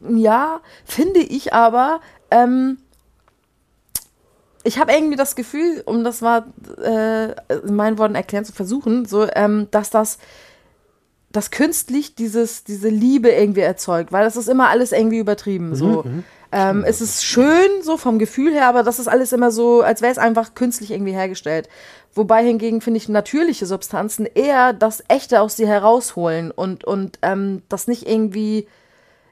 ja, 0.10 0.60
finde 0.86 1.22
ich 1.22 1.54
aber. 1.54 2.02
Ähm, 2.30 2.78
ich 4.64 4.80
habe 4.80 4.94
irgendwie 4.94 5.18
das 5.18 5.36
Gefühl, 5.36 5.84
um 5.86 6.04
das 6.04 6.22
mal 6.22 6.46
äh, 6.82 7.32
in 7.66 7.76
meinen 7.76 7.98
Worten 7.98 8.16
erklären 8.16 8.46
zu 8.46 8.54
versuchen, 8.54 9.06
so, 9.06 9.28
ähm, 9.34 9.68
dass 9.72 9.90
das 9.90 10.20
dass 11.34 11.52
künstlich 11.52 12.16
dieses, 12.16 12.64
diese 12.64 12.88
Liebe 12.88 13.30
irgendwie 13.30 13.62
erzeugt, 13.62 14.12
weil 14.14 14.24
das 14.24 14.38
ist 14.38 14.48
immer 14.48 14.70
alles 14.70 14.94
irgendwie 14.94 15.18
übertrieben. 15.18 15.70
Mhm, 15.70 15.76
so. 15.76 16.04
Mhm. 16.04 16.24
Ähm, 16.54 16.84
es 16.86 17.02
ist 17.02 17.26
schön, 17.26 17.82
so 17.82 17.98
vom 17.98 18.20
Gefühl 18.20 18.54
her, 18.54 18.68
aber 18.68 18.84
das 18.84 19.00
ist 19.00 19.08
alles 19.08 19.34
immer 19.34 19.50
so, 19.50 19.82
als 19.82 20.04
wäre 20.04 20.12
es 20.12 20.20
einfach 20.20 20.54
künstlich 20.54 20.92
irgendwie 20.92 21.14
hergestellt. 21.14 21.68
Wobei 22.14 22.44
hingegen 22.46 22.80
finde 22.80 23.00
ich 23.00 23.10
natürliche 23.10 23.66
Substanzen 23.66 24.28
eher 24.28 24.72
das 24.72 25.04
Echte 25.08 25.42
aus 25.42 25.56
dir 25.56 25.68
herausholen 25.68 26.52
und, 26.52 26.84
und 26.84 27.18
ähm, 27.24 27.64
das 27.70 27.88
nicht 27.88 28.08
irgendwie 28.08 28.68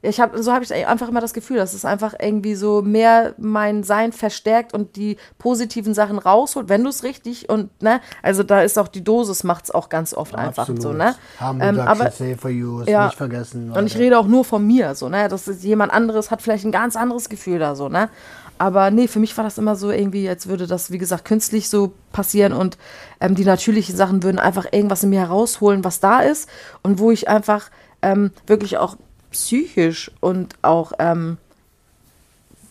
ich 0.02 0.20
habe 0.20 0.42
so 0.42 0.52
habe 0.52 0.64
ich 0.64 0.74
einfach 0.74 1.10
immer 1.10 1.22
das 1.22 1.34
Gefühl, 1.34 1.58
dass 1.58 1.74
es 1.74 1.86
einfach 1.86 2.14
irgendwie 2.20 2.56
so 2.56 2.82
mehr 2.82 3.34
mein 3.38 3.84
Sein 3.84 4.14
verstärkt 4.14 4.74
und 4.74 4.96
die 4.96 5.18
positiven 5.38 5.94
Sachen 5.94 6.18
rausholt, 6.18 6.70
wenn 6.70 6.84
du 6.84 6.90
es 6.90 7.04
richtig 7.04 7.50
und 7.50 7.70
ne, 7.82 8.02
also 8.24 8.44
da 8.44 8.62
ist 8.62 8.80
auch 8.80 8.88
die 8.88 9.04
Dosis 9.04 9.44
macht's 9.44 9.70
auch 9.70 9.90
ganz 9.90 10.14
oft 10.14 10.34
Absolut. 10.36 10.70
einfach 10.70 10.82
so, 10.82 10.94
ne? 10.94 11.16
ähm, 11.62 11.80
aber 11.80 12.10
say 12.12 12.36
for 12.36 12.50
you, 12.50 12.82
ja, 12.84 13.06
nicht 13.06 13.18
vergessen. 13.18 13.68
Leute. 13.68 13.80
Und 13.80 13.86
ich 13.86 13.98
rede 13.98 14.18
auch 14.18 14.28
nur 14.28 14.44
von 14.44 14.66
mir, 14.66 14.96
so, 14.96 15.08
ne? 15.08 15.28
Das 15.30 15.48
ist 15.48 15.64
jemand 15.64 15.94
anderes 15.94 16.32
hat 16.32 16.42
vielleicht 16.42 16.66
ein 16.66 16.72
ganz 16.72 16.96
anderes 16.96 17.30
Gefühl 17.30 17.60
da 17.60 17.76
so, 17.76 17.88
ne? 17.88 18.10
Aber 18.58 18.92
nee, 18.92 19.08
für 19.08 19.20
mich 19.20 19.36
war 19.38 19.44
das 19.44 19.58
immer 19.58 19.76
so 19.76 19.90
irgendwie, 19.90 20.30
als 20.30 20.48
würde 20.48 20.68
das, 20.68 20.92
wie 20.92 21.00
gesagt, 21.00 21.26
künstlich 21.26 21.68
so 21.68 21.94
passieren 22.12 22.54
und 22.54 22.78
ähm, 23.20 23.34
die 23.34 23.46
natürlichen 23.46 23.96
Sachen 23.96 24.22
würden 24.22 24.38
einfach 24.38 24.66
irgendwas 24.72 25.04
in 25.04 25.10
mir 25.10 25.22
herausholen, 25.22 25.84
was 25.84 26.00
da 26.00 26.20
ist 26.20 26.48
und 26.84 27.00
wo 27.00 27.10
ich 27.10 27.28
einfach 27.28 27.72
ähm, 28.04 28.32
wirklich 28.46 28.78
auch 28.78 28.98
psychisch 29.32 30.12
und 30.20 30.56
auch 30.62 30.94
ähm, 31.00 31.38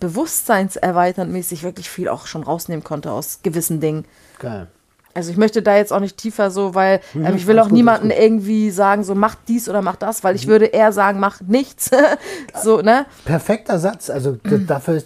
bewusstseinserweiternd 0.00 1.30
mäßig 1.30 1.62
wirklich 1.62 1.90
viel 1.90 2.08
auch 2.08 2.26
schon 2.26 2.42
rausnehmen 2.42 2.84
konnte 2.84 3.12
aus 3.12 3.40
gewissen 3.42 3.80
Dingen. 3.80 4.04
Geil. 4.38 4.68
Also 5.12 5.32
ich 5.32 5.36
möchte 5.36 5.60
da 5.60 5.76
jetzt 5.76 5.92
auch 5.92 6.00
nicht 6.00 6.16
tiefer 6.16 6.50
so, 6.50 6.74
weil 6.74 7.00
mhm, 7.14 7.26
ähm, 7.26 7.36
ich 7.36 7.46
will 7.46 7.58
auch 7.58 7.64
gut, 7.64 7.72
niemanden 7.72 8.10
irgendwie 8.10 8.70
sagen, 8.70 9.02
so 9.02 9.14
mach 9.14 9.34
dies 9.48 9.68
oder 9.68 9.82
mach 9.82 9.96
das, 9.96 10.22
weil 10.22 10.36
ich 10.36 10.46
mhm. 10.46 10.52
würde 10.52 10.66
eher 10.66 10.92
sagen, 10.92 11.18
mach 11.18 11.40
nichts. 11.40 11.90
so, 12.62 12.80
ne? 12.80 13.06
Perfekter 13.24 13.78
Satz. 13.78 14.08
Also 14.08 14.38
mhm. 14.42 14.66
dafür 14.66 15.02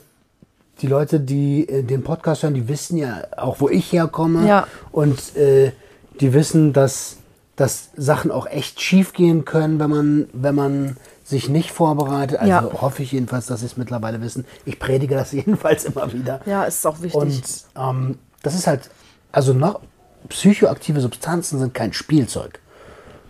die 0.83 0.87
Leute, 0.87 1.21
die 1.21 1.69
äh, 1.69 1.83
den 1.83 2.03
Podcast 2.03 2.43
hören, 2.43 2.55
die 2.55 2.69
wissen 2.69 2.99
ja 2.99 3.23
auch, 3.37 3.61
wo 3.61 3.69
ich 3.69 3.93
herkomme. 3.93 4.47
Ja. 4.47 4.67
Und 4.93 5.37
äh, 5.37 5.73
die 6.21 6.35
wissen, 6.35 6.73
dass, 6.73 7.17
dass 7.57 7.91
Sachen 7.97 8.31
auch 8.31 8.47
echt 8.47 8.81
schief 8.81 9.15
gehen 9.15 9.45
können, 9.45 9.81
wenn 9.81 9.91
man, 9.91 10.29
wenn 10.33 10.55
man 10.55 10.97
sich 11.25 11.49
nicht 11.49 11.72
vorbereitet. 11.72 12.39
Also 12.39 12.51
ja. 12.51 12.81
hoffe 12.81 13.03
ich 13.03 13.12
jedenfalls, 13.12 13.47
dass 13.47 13.61
sie 13.61 13.66
es 13.66 13.77
mittlerweile 13.77 14.20
wissen. 14.20 14.45
Ich 14.64 14.79
predige 14.79 15.16
das 15.16 15.33
jedenfalls 15.33 15.85
immer 15.85 16.12
wieder. 16.12 16.41
Ja, 16.47 16.64
ist 16.64 16.87
auch 16.87 17.01
wichtig. 17.01 17.20
Und 17.20 17.43
ähm, 17.77 18.18
das 18.43 18.55
ist 18.55 18.66
halt, 18.66 18.91
also 19.33 19.53
noch, 19.55 19.81
psychoaktive 20.29 21.01
Substanzen 21.01 21.59
sind 21.59 21.75
kein 21.75 21.93
Spielzeug. 21.93 22.61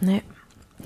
Nee. 0.00 0.22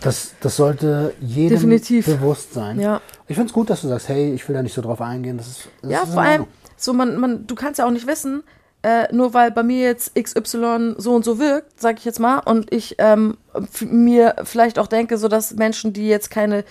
Das, 0.00 0.34
das 0.40 0.56
sollte 0.56 1.14
jedem 1.20 1.56
Definitiv. 1.56 2.06
bewusst 2.06 2.54
sein. 2.54 2.78
Ja. 2.78 3.00
Ich 3.26 3.34
finde 3.34 3.48
es 3.48 3.52
gut, 3.52 3.68
dass 3.68 3.80
du 3.80 3.88
sagst, 3.88 4.08
hey, 4.08 4.32
ich 4.32 4.46
will 4.48 4.54
da 4.54 4.62
nicht 4.62 4.74
so 4.74 4.82
drauf 4.82 5.00
eingehen. 5.00 5.38
Das 5.38 5.48
ist, 5.48 5.68
das 5.82 5.90
ja, 5.90 6.02
ist 6.02 6.12
vor 6.12 6.22
allem, 6.22 6.46
so 6.76 6.92
man, 6.92 7.18
man, 7.18 7.46
du 7.46 7.54
kannst 7.54 7.78
ja 7.78 7.86
auch 7.86 7.90
nicht 7.90 8.06
wissen, 8.06 8.44
äh, 8.82 9.12
nur 9.12 9.34
weil 9.34 9.50
bei 9.50 9.64
mir 9.64 9.80
jetzt 9.80 10.14
XY 10.14 10.94
so 10.98 11.14
und 11.14 11.24
so 11.24 11.40
wirkt, 11.40 11.80
sag 11.80 11.98
ich 11.98 12.04
jetzt 12.04 12.20
mal, 12.20 12.38
und 12.38 12.72
ich 12.72 12.94
ähm, 12.98 13.36
mir 13.80 14.36
vielleicht 14.44 14.78
auch 14.78 14.86
denke, 14.86 15.18
so 15.18 15.26
dass 15.26 15.54
Menschen, 15.54 15.92
die 15.92 16.06
jetzt 16.06 16.30
keine 16.30 16.64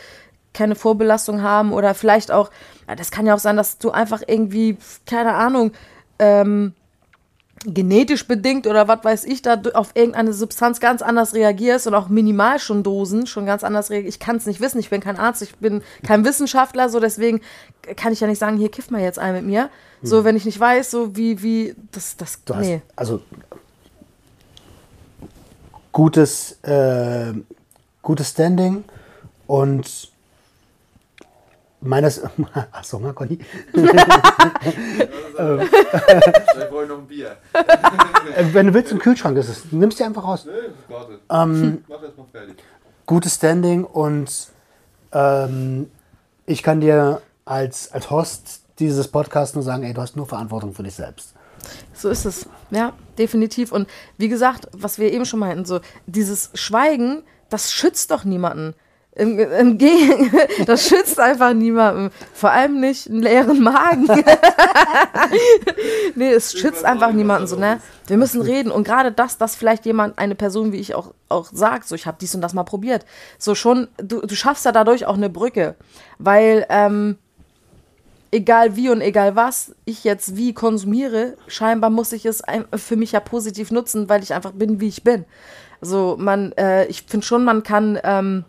keine 0.57 0.75
Vorbelastung 0.75 1.41
haben 1.41 1.71
oder 1.71 1.93
vielleicht 1.93 2.31
auch, 2.31 2.49
das 2.97 3.11
kann 3.11 3.25
ja 3.25 3.35
auch 3.35 3.39
sein, 3.39 3.55
dass 3.57 3.77
du 3.77 3.91
einfach 3.91 4.23
irgendwie, 4.25 4.77
keine 5.05 5.33
Ahnung, 5.35 5.71
ähm, 6.19 6.73
genetisch 7.65 8.27
bedingt 8.27 8.67
oder 8.67 8.87
was 8.87 9.03
weiß 9.03 9.25
ich, 9.25 9.41
da 9.41 9.59
auf 9.73 9.91
irgendeine 9.95 10.33
Substanz 10.33 10.79
ganz 10.79 11.01
anders 11.01 11.33
reagierst 11.33 11.87
und 11.87 11.95
auch 11.95 12.07
minimal 12.07 12.59
schon 12.59 12.83
Dosen 12.83 13.25
schon 13.25 13.45
ganz 13.45 13.63
anders 13.63 13.89
reagierst. 13.89 14.15
Ich 14.15 14.19
kann 14.19 14.35
es 14.35 14.45
nicht 14.45 14.61
wissen, 14.61 14.79
ich 14.79 14.89
bin 14.89 15.01
kein 15.01 15.17
Arzt, 15.17 15.41
ich 15.41 15.55
bin 15.55 15.81
kein 16.05 16.23
Wissenschaftler, 16.23 16.89
so 16.89 16.99
deswegen 16.99 17.41
kann 17.95 18.13
ich 18.13 18.19
ja 18.19 18.27
nicht 18.27 18.39
sagen, 18.39 18.57
hier 18.57 18.69
kiff 18.69 18.91
mal 18.91 19.01
jetzt 19.01 19.19
ein 19.19 19.33
mit 19.33 19.45
mir. 19.45 19.69
So, 20.03 20.23
wenn 20.23 20.35
ich 20.35 20.45
nicht 20.45 20.59
weiß, 20.59 20.91
so 20.91 21.15
wie, 21.15 21.41
wie, 21.41 21.75
das, 21.91 22.17
das, 22.17 22.43
Du 22.43 22.53
nee. 22.55 22.81
hast 22.89 22.99
also 22.99 23.21
gutes, 25.91 26.59
äh, 26.61 27.33
gutes 28.03 28.29
Standing 28.29 28.83
und 29.47 30.11
meines. 31.81 32.21
Achso, 32.71 32.99
mal, 32.99 33.13
Conny. 33.13 33.39
Vielleicht 35.35 36.71
wollen 36.71 36.89
noch 36.89 36.97
ein 36.99 37.07
Bier. 37.07 37.37
Äh, 37.53 38.45
Wenn 38.53 38.67
du 38.67 38.73
willst, 38.73 38.91
im 38.91 38.99
Kühlschrank 38.99 39.37
ist 39.37 39.49
es. 39.49 39.71
Nimm's 39.71 39.95
dir 39.95 40.05
einfach 40.05 40.23
raus. 40.23 40.45
Nee, 40.45 40.51
warte. 40.87 41.19
Ähm, 41.29 41.83
Mach 41.87 42.01
erst 42.03 42.17
mal 42.17 42.25
fertig. 42.31 42.55
gutes 43.05 43.35
Standing 43.35 43.83
und 43.83 44.47
ähm, 45.11 45.89
ich 46.45 46.63
kann 46.63 46.81
dir 46.81 47.21
als, 47.45 47.91
als 47.91 48.09
Host 48.09 48.61
dieses 48.79 49.07
Podcasts 49.07 49.55
nur 49.55 49.63
sagen, 49.63 49.83
ey, 49.83 49.93
du 49.93 50.01
hast 50.01 50.15
nur 50.15 50.27
Verantwortung 50.27 50.73
für 50.73 50.83
dich 50.83 50.95
selbst. 50.95 51.33
So 51.93 52.09
ist 52.09 52.25
es. 52.25 52.47
Ja, 52.71 52.93
definitiv. 53.17 53.71
Und 53.71 53.89
wie 54.17 54.27
gesagt, 54.29 54.67
was 54.71 54.99
wir 54.99 55.11
eben 55.11 55.25
schon 55.25 55.39
meinten, 55.39 55.65
so 55.65 55.79
dieses 56.05 56.51
Schweigen, 56.53 57.23
das 57.49 57.71
schützt 57.71 58.11
doch 58.11 58.23
niemanden. 58.23 58.75
Im, 59.17 59.39
im 59.39 59.77
Gegen, 59.79 60.31
das 60.65 60.87
schützt 60.87 61.19
einfach 61.19 61.53
niemanden. 61.53 62.11
Vor 62.33 62.51
allem 62.51 62.79
nicht 62.79 63.09
einen 63.09 63.23
leeren 63.23 63.61
Magen. 63.63 64.07
nee, 66.15 66.31
es 66.31 66.53
schützt 66.53 66.85
einfach 66.85 67.11
niemanden 67.11 67.47
so, 67.47 67.55
ne? 67.55 67.81
Wir 68.05 68.17
müssen 68.17 68.41
reden. 68.41 68.71
Und 68.71 68.83
gerade 68.83 69.11
das, 69.11 69.39
dass 69.39 69.55
vielleicht 69.55 69.87
jemand, 69.87 70.19
eine 70.19 70.35
Person 70.35 70.71
wie 70.71 70.77
ich 70.77 70.93
auch, 70.93 71.13
auch 71.29 71.49
sagt, 71.51 71.87
so 71.87 71.95
ich 71.95 72.05
habe 72.05 72.17
dies 72.21 72.35
und 72.35 72.41
das 72.41 72.53
mal 72.53 72.63
probiert. 72.63 73.05
So 73.39 73.55
schon, 73.55 73.87
du, 73.97 74.21
du 74.21 74.35
schaffst 74.35 74.65
ja 74.65 74.71
dadurch 74.71 75.07
auch 75.07 75.15
eine 75.15 75.29
Brücke. 75.29 75.75
Weil, 76.19 76.67
ähm, 76.69 77.17
egal 78.29 78.75
wie 78.75 78.89
und 78.89 79.01
egal 79.01 79.35
was 79.35 79.73
ich 79.85 80.03
jetzt 80.03 80.37
wie 80.37 80.53
konsumiere, 80.53 81.37
scheinbar 81.47 81.89
muss 81.89 82.11
ich 82.11 82.25
es 82.25 82.43
für 82.75 82.95
mich 82.95 83.13
ja 83.13 83.19
positiv 83.19 83.71
nutzen, 83.71 84.09
weil 84.09 84.21
ich 84.21 84.33
einfach 84.35 84.51
bin, 84.51 84.79
wie 84.79 84.89
ich 84.89 85.03
bin. 85.03 85.25
Also 85.81 86.17
man, 86.19 86.51
äh, 86.53 86.85
ich 86.85 87.03
finde 87.03 87.25
schon, 87.25 87.43
man 87.43 87.63
kann 87.63 87.99
ähm, 88.03 88.45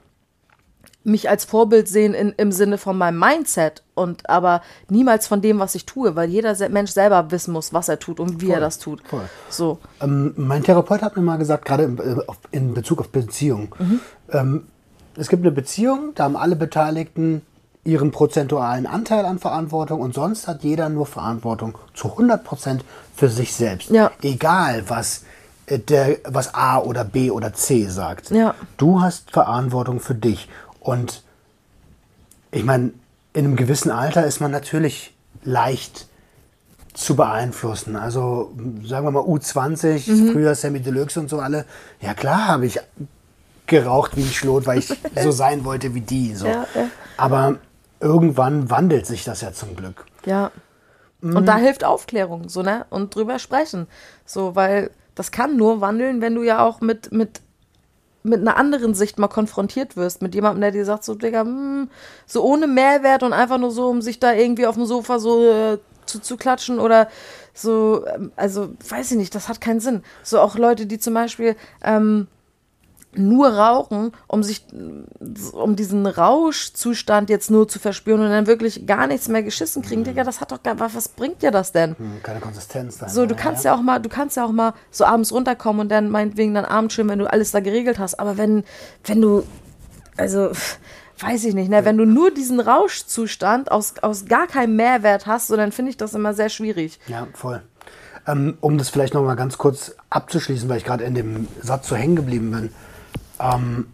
mich 1.09 1.29
als 1.29 1.45
Vorbild 1.45 1.89
sehen 1.89 2.15
in, 2.15 2.33
im 2.37 2.53
Sinne 2.53 2.79
von 2.79 2.97
meinem 2.97 3.19
Mindset 3.19 3.83
und 3.95 4.29
aber 4.29 4.63
niemals 4.89 5.27
von 5.27 5.41
dem, 5.41 5.59
was 5.59 5.75
ich 5.75 5.87
tue, 5.87 6.15
weil 6.15 6.29
jeder 6.29 6.55
Mensch 6.69 6.93
selber 6.93 7.31
wissen 7.31 7.53
muss, 7.53 7.73
was 7.73 7.89
er 7.89 7.99
tut 7.99 8.21
und 8.21 8.41
wie 8.41 8.51
er 8.51 8.55
Voll, 8.55 8.61
das 8.61 8.79
tut. 8.79 9.03
voll. 9.09 9.29
So. 9.49 9.79
Ähm, 10.01 10.35
mein 10.37 10.63
Therapeut 10.63 11.03
hat 11.03 11.17
mir 11.17 11.23
mal 11.23 11.39
gesagt, 11.39 11.65
gerade 11.65 11.85
in, 11.85 11.99
äh, 11.99 12.17
in 12.53 12.75
Bezug 12.75 13.01
auf 13.01 13.09
Beziehungen, 13.09 13.71
ähm, 14.31 14.67
es 15.17 15.29
gibt 15.29 15.43
eine 15.43 15.51
Beziehung, 15.51 16.13
da 16.15 16.25
haben 16.25 16.37
alle 16.37 16.55
Beteiligten 16.55 17.43
ihren 17.85 18.11
prozentualen 18.11 18.87
Anteil 18.87 19.25
an 19.25 19.39
Verantwortung 19.39 20.01
und 20.01 20.15
sonst 20.15 20.47
hat 20.47 20.63
jeder 20.63 20.89
nur 20.91 21.07
Verantwortung 21.07 21.77
zu 21.95 22.09
100% 22.09 22.81
für 23.17 23.29
sich 23.29 23.55
selbst. 23.55 23.91
Ja. 23.91 24.11
Egal, 24.23 24.85
was, 24.89 25.25
äh, 25.67 25.79
der, 25.79 26.19
was 26.25 26.55
A 26.55 26.79
oder 26.79 27.05
B 27.05 27.31
oder 27.31 27.53
C 27.55 27.87
sagt. 27.87 28.31
Ja. 28.31 28.55
Du 28.77 29.01
hast 29.01 29.31
Verantwortung 29.31 30.01
für 30.01 30.15
dich. 30.15 30.49
Und 30.89 31.22
ich 32.51 32.64
meine, 32.64 32.93
in 33.34 33.45
einem 33.45 33.57
gewissen 33.57 33.91
Alter 33.91 34.24
ist 34.24 34.41
man 34.41 34.51
natürlich 34.51 35.14
leicht 35.45 36.07
zu 36.95 37.14
beeinflussen. 37.14 37.95
Also 37.95 38.53
sagen 38.84 39.07
wir 39.07 39.11
mal 39.11 39.22
U20, 39.22 40.11
Mhm. 40.11 40.32
früher 40.32 40.55
Sammy 40.55 40.80
Deluxe 40.80 41.20
und 41.20 41.28
so 41.28 41.41
alle. 41.41 41.66
Ja 42.01 42.14
klar 42.14 42.49
habe 42.49 42.64
ich 42.64 42.80
geraucht 43.66 44.16
wie 44.16 44.22
ein 44.22 44.32
Schlot, 44.32 44.66
weil 44.66 44.78
ich 44.78 44.89
so 45.22 45.30
sein 45.30 45.66
wollte 45.66 45.95
wie 45.95 46.01
die. 46.01 46.34
So. 46.34 46.47
Ja, 46.47 46.66
ja. 46.74 46.89
Aber 47.18 47.57
irgendwann 48.01 48.70
wandelt 48.70 49.05
sich 49.07 49.24
das 49.24 49.43
ja 49.43 49.53
zum 49.53 49.76
Glück. 49.76 50.07
Ja. 50.24 50.51
Und 51.20 51.45
da 51.47 51.57
hilft 51.57 51.84
Aufklärung, 51.84 52.49
so, 52.49 52.62
ne? 52.62 52.86
Und 52.91 53.14
drüber 53.14 53.39
sprechen. 53.41 53.89
So, 54.24 54.55
weil 54.55 54.91
das 55.16 55.32
kann 55.32 55.57
nur 55.57 55.80
wandeln, 55.80 56.20
wenn 56.20 56.34
du 56.34 56.45
ja 56.45 56.64
auch 56.64 56.80
mit, 56.80 57.12
mit, 57.12 57.41
mit 58.23 58.41
einer 58.41 58.57
anderen 58.57 58.95
Sicht 58.95 59.19
mal 59.19 59.29
konfrontiert 59.29 59.97
wirst. 59.97 60.23
Mit 60.23 60.35
jemandem, 60.35 60.61
der 60.61 60.71
dir 60.73 60.85
sagt, 60.85 61.05
so, 61.05 61.14
Digga, 61.14 61.43
hm, 61.43 61.89
so 62.27 62.43
ohne 62.43 62.66
Mehrwert 62.66 63.23
und 63.23 63.33
einfach 63.33 63.59
nur 63.59 63.71
so, 63.71 63.89
um 63.89 64.03
sich 64.03 64.19
da 64.19 64.33
irgendwie 64.33 64.66
auf 64.66 64.75
dem 64.75 64.87
Sofa 64.87 65.19
so 65.19 65.45
äh, 65.45 65.79
zu, 66.07 66.21
zu 66.21 66.37
klatschen 66.37 66.79
oder 66.79 67.09
so, 67.55 68.05
ähm, 68.07 68.33
also, 68.37 68.71
weiß 68.89 69.12
ich 69.12 69.16
nicht, 69.16 69.35
das 69.35 69.49
hat 69.49 69.61
keinen 69.61 69.81
Sinn. 69.81 70.03
So 70.23 70.41
auch 70.41 70.57
Leute, 70.57 70.87
die 70.87 70.99
zum 70.99 71.14
Beispiel, 71.14 71.57
ähm, 71.83 72.29
nur 73.19 73.49
rauchen, 73.49 74.12
um 74.27 74.43
sich, 74.43 74.64
um 75.53 75.77
diesen 75.77 76.07
Rauschzustand 76.07 77.31
jetzt 77.31 77.51
nur 77.51 77.69
zu 77.69 77.79
verspüren 77.79 78.21
und 78.21 78.31
dann 78.31 78.47
wirklich 78.47 78.87
gar 78.87 79.07
nichts 79.07 79.29
mehr 79.29 79.43
geschissen 79.43 79.83
kriegen, 79.83 80.05
Digga, 80.05 80.25
das 80.25 80.41
hat 80.41 80.53
doch 80.53 80.62
gar, 80.62 80.79
was, 80.81 80.95
was 80.95 81.09
bringt 81.09 81.43
dir 81.43 81.51
das 81.51 81.73
denn? 81.73 81.97
Hm, 81.99 82.23
Keine 82.23 82.41
Konsistenz. 82.41 82.99
da. 82.99 83.09
So, 83.09 83.27
du 83.27 83.35
kannst 83.35 83.64
ja 83.64 83.75
auch 83.75 83.83
mal, 83.83 83.99
du 83.99 84.09
kannst 84.09 84.37
ja 84.37 84.45
auch 84.45 84.53
mal 84.53 84.75
so 84.91 85.05
abends 85.05 85.33
runterkommen 85.33 85.81
und 85.83 85.89
dann 85.91 86.09
meinetwegen 86.11 86.55
dann 86.55 86.64
abends 86.64 86.95
schön, 86.95 87.09
wenn 87.09 87.19
du 87.19 87.31
alles 87.31 87.51
da 87.51 87.61
geregelt 87.61 87.99
hast. 87.99 88.19
Aber 88.21 88.39
wenn, 88.39 88.64
wenn 89.05 89.21
du, 89.21 89.43
also, 90.16 90.51
weiß 91.21 91.45
ich 91.45 91.55
nicht, 91.55 91.69
ne, 91.69 91.85
wenn 91.85 91.97
du 91.97 92.05
nur 92.05 92.31
diesen 92.31 92.61
Rauschzustand 92.61 93.71
aus, 93.73 93.95
aus 94.03 94.27
gar 94.27 94.47
keinem 94.47 94.77
Mehrwert 94.77 95.27
hast, 95.27 95.49
so, 95.49 95.57
dann 95.57 95.73
finde 95.73 95.91
ich 95.91 95.97
das 95.97 96.14
immer 96.14 96.35
sehr 96.35 96.49
schwierig. 96.49 96.99
Ja, 97.09 97.27
voll. 97.35 97.62
Ähm, 98.27 98.59
um 98.61 98.77
das 98.79 98.91
vielleicht 98.91 99.14
noch 99.14 99.23
mal 99.25 99.37
ganz 99.37 99.57
kurz 99.59 99.95
abzuschließen, 100.11 100.69
weil 100.69 100.77
ich 100.77 100.85
gerade 100.85 101.05
in 101.05 101.14
dem 101.14 101.49
Satz 101.62 101.89
so 101.89 101.97
hängen 101.97 102.14
geblieben 102.16 102.51
bin. 102.51 102.71
Ähm, 103.41 103.86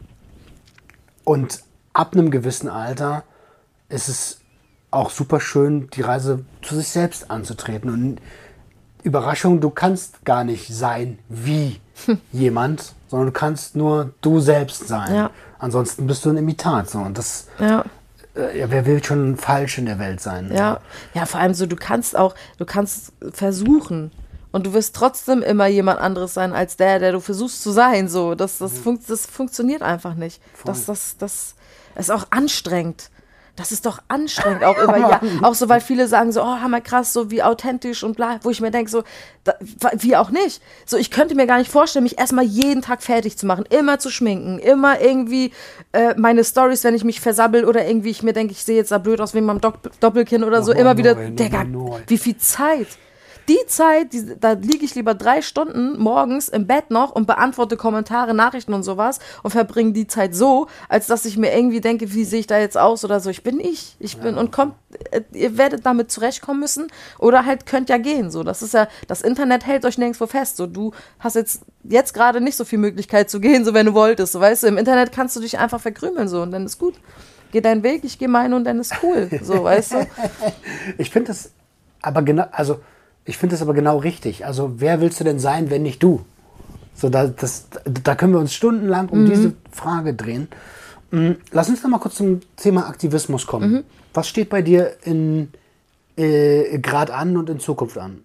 und 1.24 1.60
ab 1.92 2.12
einem 2.12 2.30
gewissen 2.30 2.68
Alter 2.68 3.24
ist 3.88 4.08
es 4.08 4.40
auch 4.90 5.10
super 5.10 5.40
schön, 5.40 5.88
die 5.90 6.02
Reise 6.02 6.44
zu 6.62 6.76
sich 6.76 6.88
selbst 6.88 7.30
anzutreten. 7.30 7.90
Und 7.90 8.18
Überraschung, 9.02 9.60
du 9.60 9.70
kannst 9.70 10.24
gar 10.24 10.44
nicht 10.44 10.68
sein 10.74 11.18
wie 11.28 11.80
jemand, 12.32 12.94
sondern 13.08 13.26
du 13.28 13.32
kannst 13.32 13.76
nur 13.76 14.12
du 14.20 14.40
selbst 14.40 14.88
sein. 14.88 15.14
Ja. 15.14 15.30
Ansonsten 15.58 16.06
bist 16.06 16.24
du 16.24 16.30
ein 16.30 16.36
Imitat. 16.36 16.90
So. 16.90 16.98
Und 16.98 17.18
das, 17.18 17.48
Ja. 17.58 17.84
äh, 18.36 18.58
ja, 18.58 18.70
wer 18.70 18.86
will 18.86 19.02
schon 19.02 19.36
falsch 19.36 19.78
in 19.78 19.86
der 19.86 19.98
Welt 19.98 20.20
sein? 20.20 20.50
Ja, 20.54 20.80
ja, 21.14 21.26
vor 21.26 21.40
allem 21.40 21.54
so, 21.54 21.66
du 21.66 21.76
kannst 21.76 22.16
auch, 22.16 22.34
du 22.58 22.64
kannst 22.64 23.12
versuchen 23.32 24.10
und 24.54 24.66
du 24.66 24.72
wirst 24.72 24.94
trotzdem 24.94 25.42
immer 25.42 25.66
jemand 25.66 25.98
anderes 25.98 26.34
sein 26.34 26.52
als 26.52 26.76
der, 26.76 27.00
der 27.00 27.10
du 27.10 27.18
versuchst 27.18 27.60
zu 27.60 27.72
sein. 27.72 28.08
So, 28.08 28.36
das, 28.36 28.58
das, 28.58 28.78
funkt, 28.78 29.10
das 29.10 29.26
funktioniert 29.26 29.82
einfach 29.82 30.14
nicht. 30.14 30.40
Das, 30.64 30.86
das, 30.86 31.16
das 31.18 31.56
ist 31.96 32.12
auch 32.12 32.28
anstrengend. 32.30 33.10
Das 33.56 33.72
ist 33.72 33.84
doch 33.84 33.98
anstrengend, 34.06 34.62
auch 34.62 34.78
über 34.82 34.96
ja, 34.96 35.20
auch 35.42 35.54
so, 35.54 35.68
weil 35.68 35.80
viele 35.80 36.06
sagen 36.06 36.30
so, 36.30 36.40
oh, 36.40 36.60
hammer 36.60 36.80
krass, 36.80 37.12
so 37.12 37.32
wie 37.32 37.42
authentisch 37.42 38.04
und 38.04 38.14
bla, 38.14 38.38
wo 38.42 38.50
ich 38.50 38.60
mir 38.60 38.70
denke, 38.70 38.92
so, 38.92 39.02
da, 39.42 39.54
wie 39.94 40.14
auch 40.14 40.30
nicht. 40.30 40.62
So, 40.86 40.98
ich 40.98 41.10
könnte 41.10 41.34
mir 41.34 41.48
gar 41.48 41.58
nicht 41.58 41.72
vorstellen, 41.72 42.04
mich 42.04 42.18
erstmal 42.20 42.44
jeden 42.44 42.80
Tag 42.80 43.02
fertig 43.02 43.36
zu 43.36 43.46
machen, 43.46 43.64
immer 43.70 43.98
zu 43.98 44.08
schminken, 44.08 44.60
immer 44.60 45.00
irgendwie 45.00 45.50
äh, 45.92 46.14
meine 46.16 46.44
Stories, 46.44 46.84
wenn 46.84 46.94
ich 46.94 47.02
mich 47.02 47.20
versabbel 47.20 47.64
oder 47.64 47.84
irgendwie 47.84 48.10
ich 48.10 48.22
mir 48.22 48.34
denke, 48.34 48.52
ich 48.52 48.62
sehe 48.62 48.76
jetzt 48.76 48.92
da 48.92 48.98
blöd 48.98 49.20
aus 49.20 49.34
wegen 49.34 49.46
meinem 49.46 49.60
Dopp 49.60 49.90
Doppelkinn 49.98 50.44
oder 50.44 50.62
so, 50.62 50.70
Nochmal 50.70 50.80
immer 50.80 50.96
wieder, 50.96 51.14
neu, 51.16 51.30
Digga, 51.30 51.64
nochmal 51.64 51.98
neu. 51.98 52.04
wie 52.06 52.18
viel 52.18 52.36
Zeit. 52.36 52.86
Die 53.48 53.58
Zeit, 53.66 54.12
die, 54.12 54.38
da 54.40 54.52
liege 54.52 54.84
ich 54.84 54.94
lieber 54.94 55.14
drei 55.14 55.42
Stunden 55.42 55.98
morgens 55.98 56.48
im 56.48 56.66
Bett 56.66 56.90
noch 56.90 57.12
und 57.12 57.26
beantworte 57.26 57.76
Kommentare, 57.76 58.32
Nachrichten 58.32 58.72
und 58.72 58.82
sowas 58.82 59.18
und 59.42 59.50
verbringe 59.50 59.92
die 59.92 60.06
Zeit 60.06 60.34
so, 60.34 60.66
als 60.88 61.06
dass 61.06 61.26
ich 61.26 61.36
mir 61.36 61.54
irgendwie 61.54 61.80
denke, 61.82 62.14
wie 62.14 62.24
sehe 62.24 62.40
ich 62.40 62.46
da 62.46 62.58
jetzt 62.58 62.78
aus 62.78 63.04
oder 63.04 63.20
so. 63.20 63.28
Ich 63.28 63.42
bin 63.42 63.60
ich. 63.60 63.96
Ich 63.98 64.16
bin 64.16 64.38
und 64.38 64.50
kommt, 64.50 64.74
äh, 65.10 65.20
ihr 65.32 65.58
werdet 65.58 65.84
damit 65.84 66.10
zurechtkommen 66.10 66.60
müssen 66.60 66.88
oder 67.18 67.44
halt 67.44 67.66
könnt 67.66 67.90
ja 67.90 67.98
gehen. 67.98 68.30
So, 68.30 68.44
das 68.44 68.62
ist 68.62 68.72
ja, 68.72 68.88
das 69.08 69.20
Internet 69.20 69.66
hält 69.66 69.84
euch 69.84 69.98
nirgendwo 69.98 70.26
fest. 70.26 70.56
So, 70.56 70.66
du 70.66 70.92
hast 71.18 71.36
jetzt, 71.36 71.62
jetzt 71.82 72.14
gerade 72.14 72.40
nicht 72.40 72.56
so 72.56 72.64
viel 72.64 72.78
Möglichkeit 72.78 73.28
zu 73.28 73.40
gehen, 73.40 73.64
so 73.64 73.74
wenn 73.74 73.86
du 73.86 73.94
wolltest. 73.94 74.32
So, 74.32 74.40
weißt 74.40 74.62
du, 74.62 74.68
im 74.68 74.78
Internet 74.78 75.12
kannst 75.12 75.36
du 75.36 75.40
dich 75.40 75.58
einfach 75.58 75.80
verkrümeln 75.80 76.28
so 76.28 76.40
und 76.40 76.50
dann 76.50 76.64
ist 76.64 76.78
gut. 76.78 76.94
Geh 77.52 77.60
deinen 77.60 77.82
Weg, 77.82 78.04
ich 78.04 78.18
gehe 78.18 78.28
meinen 78.28 78.54
und 78.54 78.64
dann 78.64 78.80
ist 78.80 78.94
cool. 79.02 79.28
So, 79.42 79.62
weißt 79.62 79.92
du? 79.92 80.06
Ich 80.98 81.10
finde 81.10 81.28
das 81.28 81.52
aber 82.02 82.22
genau, 82.22 82.46
also 82.52 82.80
ich 83.24 83.38
finde 83.38 83.54
das 83.54 83.62
aber 83.62 83.74
genau 83.74 83.98
richtig. 83.98 84.44
Also 84.44 84.74
wer 84.80 85.00
willst 85.00 85.20
du 85.20 85.24
denn 85.24 85.38
sein, 85.38 85.70
wenn 85.70 85.82
nicht 85.82 86.02
du? 86.02 86.24
So, 86.94 87.08
da, 87.08 87.26
das, 87.26 87.66
da 87.84 88.14
können 88.14 88.32
wir 88.32 88.40
uns 88.40 88.54
stundenlang 88.54 89.08
um 89.08 89.26
diese 89.26 89.54
Frage 89.72 90.14
drehen. 90.14 90.48
Mm, 91.10 91.32
Lass 91.50 91.68
uns 91.68 91.82
noch 91.82 91.90
mal 91.90 91.98
kurz 91.98 92.14
zum 92.16 92.40
Thema 92.56 92.86
Aktivismus 92.88 93.46
kommen. 93.46 93.84
Was 94.12 94.28
steht 94.28 94.48
bei 94.48 94.62
dir 94.62 94.92
in 95.02 95.48
äh, 96.16 96.78
gerade 96.78 97.14
an 97.14 97.36
und 97.36 97.50
in 97.50 97.58
Zukunft 97.58 97.98
an? 97.98 98.22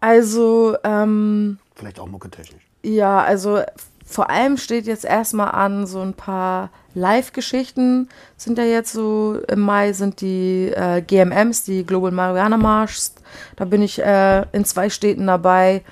Also, 0.00 0.76
ähm, 0.84 1.58
Vielleicht 1.74 1.98
auch 1.98 2.06
mucketechnisch. 2.06 2.62
Ja, 2.82 3.22
also 3.22 3.62
vor 4.04 4.30
allem 4.30 4.56
steht 4.56 4.86
jetzt 4.86 5.04
erstmal 5.04 5.50
an 5.50 5.86
so 5.86 6.00
ein 6.00 6.14
paar 6.14 6.70
Live-Geschichten 6.94 8.08
sind 8.36 8.56
ja 8.56 8.64
jetzt 8.64 8.92
so, 8.92 9.38
im 9.48 9.60
Mai 9.60 9.92
sind 9.92 10.20
die 10.20 10.72
äh, 10.74 11.02
GMMs, 11.02 11.64
die 11.64 11.84
Global 11.84 12.10
Marihuana 12.10 12.56
Marches. 12.56 13.15
Da 13.56 13.64
bin 13.64 13.82
ich 13.82 14.02
äh, 14.02 14.42
in 14.52 14.64
zwei 14.64 14.90
Städten 14.90 15.26
dabei. 15.26 15.82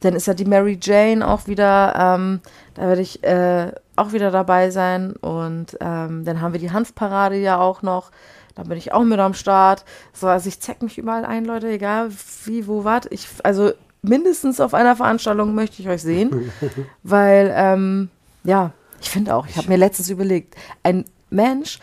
Dann 0.00 0.14
ist 0.14 0.26
ja 0.26 0.34
die 0.34 0.44
Mary 0.44 0.78
Jane 0.80 1.26
auch 1.26 1.46
wieder, 1.46 1.94
ähm, 1.96 2.40
da 2.74 2.88
werde 2.88 3.00
ich 3.00 3.24
äh, 3.24 3.72
auch 3.96 4.12
wieder 4.12 4.30
dabei 4.30 4.70
sein. 4.70 5.14
Und 5.16 5.76
ähm, 5.80 6.24
dann 6.24 6.40
haben 6.40 6.52
wir 6.52 6.60
die 6.60 6.72
Hanfparade 6.72 7.36
ja 7.36 7.58
auch 7.58 7.82
noch. 7.82 8.10
Da 8.54 8.62
bin 8.62 8.78
ich 8.78 8.92
auch 8.92 9.02
mit 9.02 9.18
am 9.18 9.34
Start. 9.34 9.84
So, 10.12 10.28
also 10.28 10.48
ich 10.48 10.60
zeig 10.60 10.82
mich 10.82 10.98
überall 10.98 11.24
ein, 11.24 11.44
Leute, 11.44 11.68
egal 11.68 12.10
wie, 12.44 12.66
wo, 12.66 12.84
was. 12.84 13.06
Ich, 13.10 13.28
also 13.42 13.72
mindestens 14.02 14.60
auf 14.60 14.74
einer 14.74 14.94
Veranstaltung 14.94 15.54
möchte 15.54 15.82
ich 15.82 15.88
euch 15.88 16.02
sehen. 16.02 16.52
weil, 17.02 17.52
ähm, 17.56 18.10
ja, 18.44 18.72
ich 19.00 19.10
finde 19.10 19.34
auch, 19.34 19.46
ich 19.46 19.56
habe 19.56 19.68
mir 19.68 19.76
letztens 19.76 20.08
überlegt, 20.08 20.54
ein 20.82 21.04
Mensch, 21.30 21.78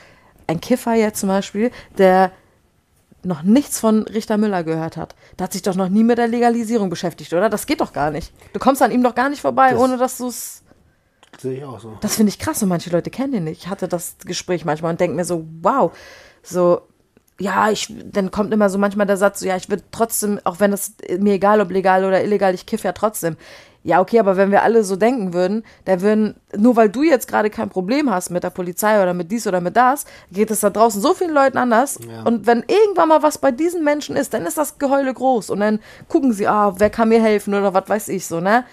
ein 0.48 0.62
Kiffer 0.62 0.94
jetzt 0.94 1.20
zum 1.20 1.30
Beispiel, 1.30 1.72
der 1.98 2.32
noch 3.24 3.44
nichts 3.44 3.80
von 3.80 4.04
Richter 4.04 4.38
Müller 4.38 4.64
gehört 4.64 4.98
hat. 4.98 5.16
Der 5.38 5.46
hat 5.46 5.54
sich 5.54 5.62
doch 5.62 5.76
noch 5.76 5.90
nie 5.90 6.04
mit 6.04 6.18
der 6.18 6.28
Legalisierung 6.28 6.90
beschäftigt, 6.90 7.32
oder? 7.34 7.50
Das 7.50 7.66
geht 7.68 7.82
doch 7.82 7.94
gar 7.94 8.12
nicht. 8.12 8.34
Du 8.54 8.60
kommst 8.60 8.82
an 8.82 8.92
ihm 8.92 9.04
doch 9.04 9.16
gar 9.16 9.30
nicht 9.30 9.42
vorbei, 9.42 9.72
Das- 9.72 9.80
ohne 9.80 9.98
dass 9.98 10.18
du 10.18 10.28
es. 10.28 10.64
Sehe 11.40 11.58
ich 11.60 11.64
auch 11.64 11.80
so. 11.80 11.98
Das 12.02 12.16
finde 12.16 12.30
ich 12.30 12.40
krass 12.40 12.62
und 12.62 12.70
manche 12.70 12.90
Leute 12.90 13.10
kennen 13.10 13.32
den 13.32 13.44
nicht. 13.46 13.64
Ich 13.64 13.68
hatte 13.70 13.88
das 13.88 14.16
Gespräch 14.26 14.66
manchmal 14.66 14.92
und 14.92 15.00
denke 15.00 15.16
mir 15.16 15.24
so, 15.26 15.46
wow, 15.62 15.92
so, 16.44 16.82
ja, 17.40 17.72
ich, 17.72 17.94
dann 18.12 18.32
kommt 18.32 18.54
immer 18.54 18.70
so 18.70 18.78
manchmal 18.78 19.08
der 19.08 19.18
Satz, 19.18 19.40
so, 19.40 19.46
ja, 19.48 19.56
ich 19.56 19.70
würde 19.70 19.84
trotzdem, 19.92 20.40
auch 20.44 20.60
wenn 20.60 20.74
es 20.74 20.94
mir 21.20 21.34
egal, 21.34 21.62
ob 21.62 21.72
legal 21.72 22.04
oder 22.06 22.24
illegal, 22.24 22.54
ich 22.54 22.66
kiffe 22.66 22.88
ja 22.88 22.92
trotzdem. 22.92 23.38
Ja, 23.84 24.00
okay, 24.00 24.20
aber 24.20 24.38
wenn 24.38 24.52
wir 24.52 24.62
alle 24.62 24.84
so 24.84 24.96
denken 24.96 25.34
würden, 25.34 25.64
dann 25.86 26.02
würden, 26.02 26.36
nur 26.56 26.76
weil 26.76 26.90
du 26.90 27.02
jetzt 27.02 27.28
gerade 27.28 27.50
kein 27.50 27.70
Problem 27.70 28.12
hast 28.12 28.30
mit 28.30 28.44
der 28.44 28.52
Polizei 28.52 29.02
oder 29.02 29.16
mit 29.16 29.32
dies 29.32 29.48
oder 29.48 29.60
mit 29.60 29.76
das, 29.76 30.06
geht 30.32 30.52
es 30.52 30.60
da 30.60 30.70
draußen 30.70 31.02
so 31.02 31.16
vielen 31.16 31.34
Leuten 31.34 31.58
anders. 31.58 31.98
Ja. 32.08 32.22
Und 32.24 32.46
wenn 32.46 32.64
irgendwann 32.68 33.10
mal 33.10 33.24
was 33.24 33.40
bei 33.40 33.52
diesen 33.52 33.84
Menschen 33.84 34.16
ist, 34.16 34.36
dann 34.36 34.46
ist 34.46 34.58
das 34.58 34.78
Geheule 34.78 35.14
groß. 35.14 35.50
Und 35.50 35.62
dann 35.62 35.80
gucken 36.10 36.32
sie, 36.32 36.48
ah, 36.48 36.76
wer 36.78 36.92
kann 36.92 37.10
mir 37.10 37.22
helfen 37.22 37.56
oder 37.56 37.74
was 37.74 37.90
weiß 37.90 38.10
ich 38.10 38.28
so, 38.28 38.40
ne? 38.40 38.66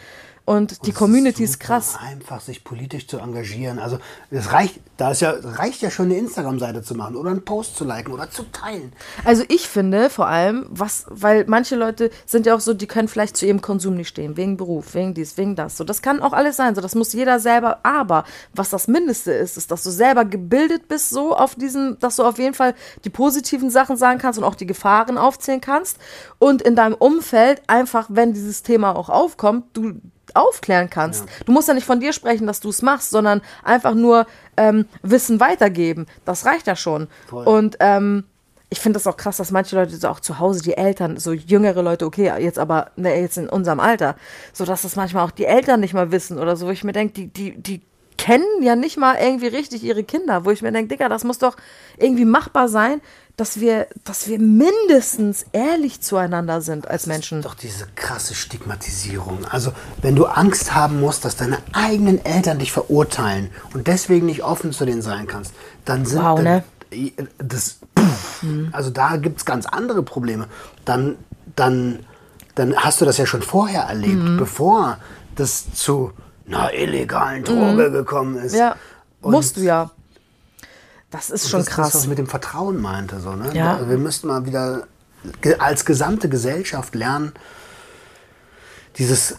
Und 0.48 0.86
die 0.86 0.92
Es 0.92 0.96
Community 0.96 1.44
ist 1.44 1.52
super 1.52 1.66
krass. 1.66 1.98
Einfach 2.00 2.40
sich 2.40 2.64
politisch 2.64 3.06
zu 3.06 3.18
engagieren. 3.18 3.78
Also 3.78 3.98
es 4.30 4.50
reicht, 4.50 4.80
da 4.96 5.10
ist 5.10 5.20
ja, 5.20 5.34
reicht 5.38 5.82
ja 5.82 5.90
schon 5.90 6.06
eine 6.06 6.16
Instagram-Seite 6.16 6.82
zu 6.82 6.94
machen 6.94 7.16
oder 7.16 7.30
einen 7.30 7.44
Post 7.44 7.76
zu 7.76 7.84
liken 7.84 8.14
oder 8.14 8.30
zu 8.30 8.44
teilen. 8.44 8.94
Also 9.26 9.44
ich 9.48 9.68
finde 9.68 10.08
vor 10.08 10.26
allem, 10.26 10.64
was, 10.70 11.04
weil 11.10 11.44
manche 11.48 11.76
Leute 11.76 12.08
sind 12.24 12.46
ja 12.46 12.54
auch 12.54 12.60
so, 12.60 12.72
die 12.72 12.86
können 12.86 13.08
vielleicht 13.08 13.36
zu 13.36 13.44
ihrem 13.44 13.60
Konsum 13.60 13.94
nicht 13.94 14.08
stehen, 14.08 14.38
wegen 14.38 14.56
Beruf, 14.56 14.94
wegen 14.94 15.12
dies, 15.12 15.36
wegen 15.36 15.54
das. 15.54 15.76
So, 15.76 15.84
das 15.84 16.00
kann 16.00 16.22
auch 16.22 16.32
alles 16.32 16.56
sein. 16.56 16.74
So, 16.74 16.80
das 16.80 16.94
muss 16.94 17.12
jeder 17.12 17.40
selber. 17.40 17.80
Aber 17.82 18.24
was 18.54 18.70
das 18.70 18.88
Mindeste 18.88 19.32
ist, 19.32 19.58
ist, 19.58 19.70
dass 19.70 19.82
du 19.82 19.90
selber 19.90 20.24
gebildet 20.24 20.88
bist, 20.88 21.10
so 21.10 21.36
auf 21.36 21.56
diesen, 21.56 21.98
dass 21.98 22.16
du 22.16 22.24
auf 22.24 22.38
jeden 22.38 22.54
Fall 22.54 22.74
die 23.04 23.10
positiven 23.10 23.68
Sachen 23.68 23.98
sagen 23.98 24.18
kannst 24.18 24.38
und 24.38 24.46
auch 24.46 24.54
die 24.54 24.66
Gefahren 24.66 25.18
aufzählen 25.18 25.60
kannst. 25.60 25.98
Und 26.38 26.62
in 26.62 26.74
deinem 26.74 26.94
Umfeld 26.94 27.60
einfach, 27.66 28.06
wenn 28.08 28.32
dieses 28.32 28.62
Thema 28.62 28.96
auch 28.96 29.10
aufkommt, 29.10 29.66
du 29.74 30.00
aufklären 30.36 30.90
kannst. 30.90 31.24
Du 31.46 31.52
musst 31.52 31.68
ja 31.68 31.74
nicht 31.74 31.86
von 31.86 32.00
dir 32.00 32.12
sprechen, 32.12 32.46
dass 32.46 32.60
du 32.60 32.68
es 32.68 32.82
machst, 32.82 33.10
sondern 33.10 33.40
einfach 33.62 33.94
nur 33.94 34.26
ähm, 34.56 34.86
Wissen 35.02 35.40
weitergeben. 35.40 36.06
Das 36.24 36.44
reicht 36.44 36.66
ja 36.66 36.76
schon. 36.76 37.08
Voll. 37.28 37.46
Und 37.46 37.76
ähm, 37.80 38.24
ich 38.70 38.80
finde 38.80 38.98
das 38.98 39.06
auch 39.06 39.16
krass, 39.16 39.38
dass 39.38 39.50
manche 39.50 39.76
Leute 39.76 39.96
so 39.96 40.08
auch 40.08 40.20
zu 40.20 40.38
Hause, 40.38 40.62
die 40.62 40.76
Eltern, 40.76 41.16
so 41.16 41.32
jüngere 41.32 41.82
Leute, 41.82 42.04
okay, 42.04 42.32
jetzt 42.38 42.58
aber, 42.58 42.90
ne, 42.96 43.18
jetzt 43.18 43.38
in 43.38 43.48
unserem 43.48 43.80
Alter, 43.80 44.16
so 44.52 44.64
dass 44.64 44.82
das 44.82 44.96
manchmal 44.96 45.24
auch 45.24 45.30
die 45.30 45.46
Eltern 45.46 45.80
nicht 45.80 45.94
mal 45.94 46.12
wissen 46.12 46.38
oder 46.38 46.56
so, 46.56 46.66
wo 46.66 46.70
ich 46.70 46.84
mir 46.84 46.92
denke, 46.92 47.14
die, 47.14 47.28
die, 47.28 47.56
die 47.56 47.82
kennen 48.18 48.62
ja 48.62 48.76
nicht 48.76 48.98
mal 48.98 49.16
irgendwie 49.18 49.46
richtig 49.46 49.82
ihre 49.84 50.04
Kinder, 50.04 50.44
wo 50.44 50.50
ich 50.50 50.60
mir 50.60 50.72
denke, 50.72 50.88
Digga, 50.88 51.08
das 51.08 51.24
muss 51.24 51.38
doch 51.38 51.56
irgendwie 51.96 52.26
machbar 52.26 52.68
sein, 52.68 53.00
dass 53.38 53.60
wir, 53.60 53.86
dass 54.04 54.26
wir 54.28 54.38
mindestens 54.38 55.46
ehrlich 55.52 56.00
zueinander 56.02 56.60
sind 56.60 56.88
als 56.88 57.06
Menschen. 57.06 57.40
Doch 57.40 57.54
diese 57.54 57.86
krasse 57.94 58.34
Stigmatisierung. 58.34 59.44
Also, 59.46 59.72
wenn 60.02 60.16
du 60.16 60.26
Angst 60.26 60.74
haben 60.74 61.00
musst, 61.00 61.24
dass 61.24 61.36
deine 61.36 61.58
eigenen 61.72 62.22
Eltern 62.24 62.58
dich 62.58 62.72
verurteilen 62.72 63.50
und 63.72 63.86
deswegen 63.86 64.26
nicht 64.26 64.42
offen 64.42 64.72
zu 64.72 64.84
denen 64.84 65.02
sein 65.02 65.26
kannst, 65.28 65.54
dann 65.84 66.04
sind 66.04 66.22
Wow, 66.22 66.42
ne? 66.42 66.64
das. 67.38 67.78
Pff, 67.98 68.44
Also 68.72 68.90
da 68.90 69.16
gibt 69.16 69.38
es 69.38 69.44
ganz 69.44 69.66
andere 69.66 70.02
Probleme. 70.02 70.48
Dann, 70.84 71.16
dann, 71.54 72.00
dann 72.56 72.76
hast 72.76 73.00
du 73.00 73.04
das 73.04 73.18
ja 73.18 73.26
schon 73.26 73.42
vorher 73.42 73.82
erlebt, 73.82 74.22
Mhm. 74.22 74.36
bevor 74.36 74.98
das 75.36 75.72
zu 75.74 76.12
einer 76.48 76.72
illegalen 76.74 77.44
Droge 77.44 77.92
gekommen 77.92 78.36
ist. 78.36 78.52
Mhm. 78.54 78.58
Ja, 78.58 78.76
Und 79.22 79.30
musst 79.32 79.56
du 79.56 79.60
ja. 79.60 79.90
Das 81.10 81.30
ist 81.30 81.48
schon 81.48 81.60
das 81.60 81.68
ist 81.68 81.74
krass. 81.74 81.86
das, 81.88 81.94
was 81.94 82.02
ich 82.02 82.08
mit 82.08 82.18
dem 82.18 82.26
Vertrauen 82.26 82.80
meinte. 82.80 83.20
So, 83.20 83.34
ne? 83.34 83.54
Ja. 83.54 83.88
Wir 83.88 83.98
müssten 83.98 84.28
mal 84.28 84.46
wieder 84.46 84.86
als 85.58 85.84
gesamte 85.84 86.28
Gesellschaft 86.28 86.94
lernen, 86.94 87.32
dieses 88.98 89.38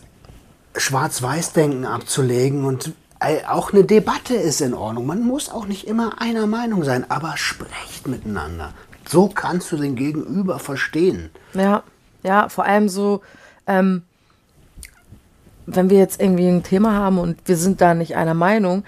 Schwarz-Weiß-Denken 0.75 1.85
abzulegen 1.85 2.65
und 2.65 2.93
äh, 3.19 3.43
auch 3.45 3.73
eine 3.73 3.83
Debatte 3.83 4.35
ist 4.35 4.61
in 4.61 4.73
Ordnung. 4.73 5.05
Man 5.05 5.25
muss 5.25 5.49
auch 5.49 5.67
nicht 5.67 5.87
immer 5.87 6.21
einer 6.21 6.47
Meinung 6.47 6.83
sein, 6.83 7.09
aber 7.09 7.37
sprecht 7.37 8.07
miteinander. 8.07 8.73
So 9.07 9.27
kannst 9.27 9.71
du 9.71 9.77
den 9.77 9.95
Gegenüber 9.95 10.59
verstehen. 10.59 11.29
Ja, 11.53 11.83
ja, 12.23 12.49
vor 12.49 12.65
allem 12.65 12.89
so, 12.89 13.21
ähm, 13.67 14.03
wenn 15.65 15.89
wir 15.89 15.97
jetzt 15.97 16.21
irgendwie 16.21 16.47
ein 16.47 16.63
Thema 16.63 16.93
haben 16.93 17.17
und 17.17 17.37
wir 17.45 17.57
sind 17.57 17.81
da 17.81 17.93
nicht 17.93 18.15
einer 18.15 18.33
Meinung, 18.33 18.83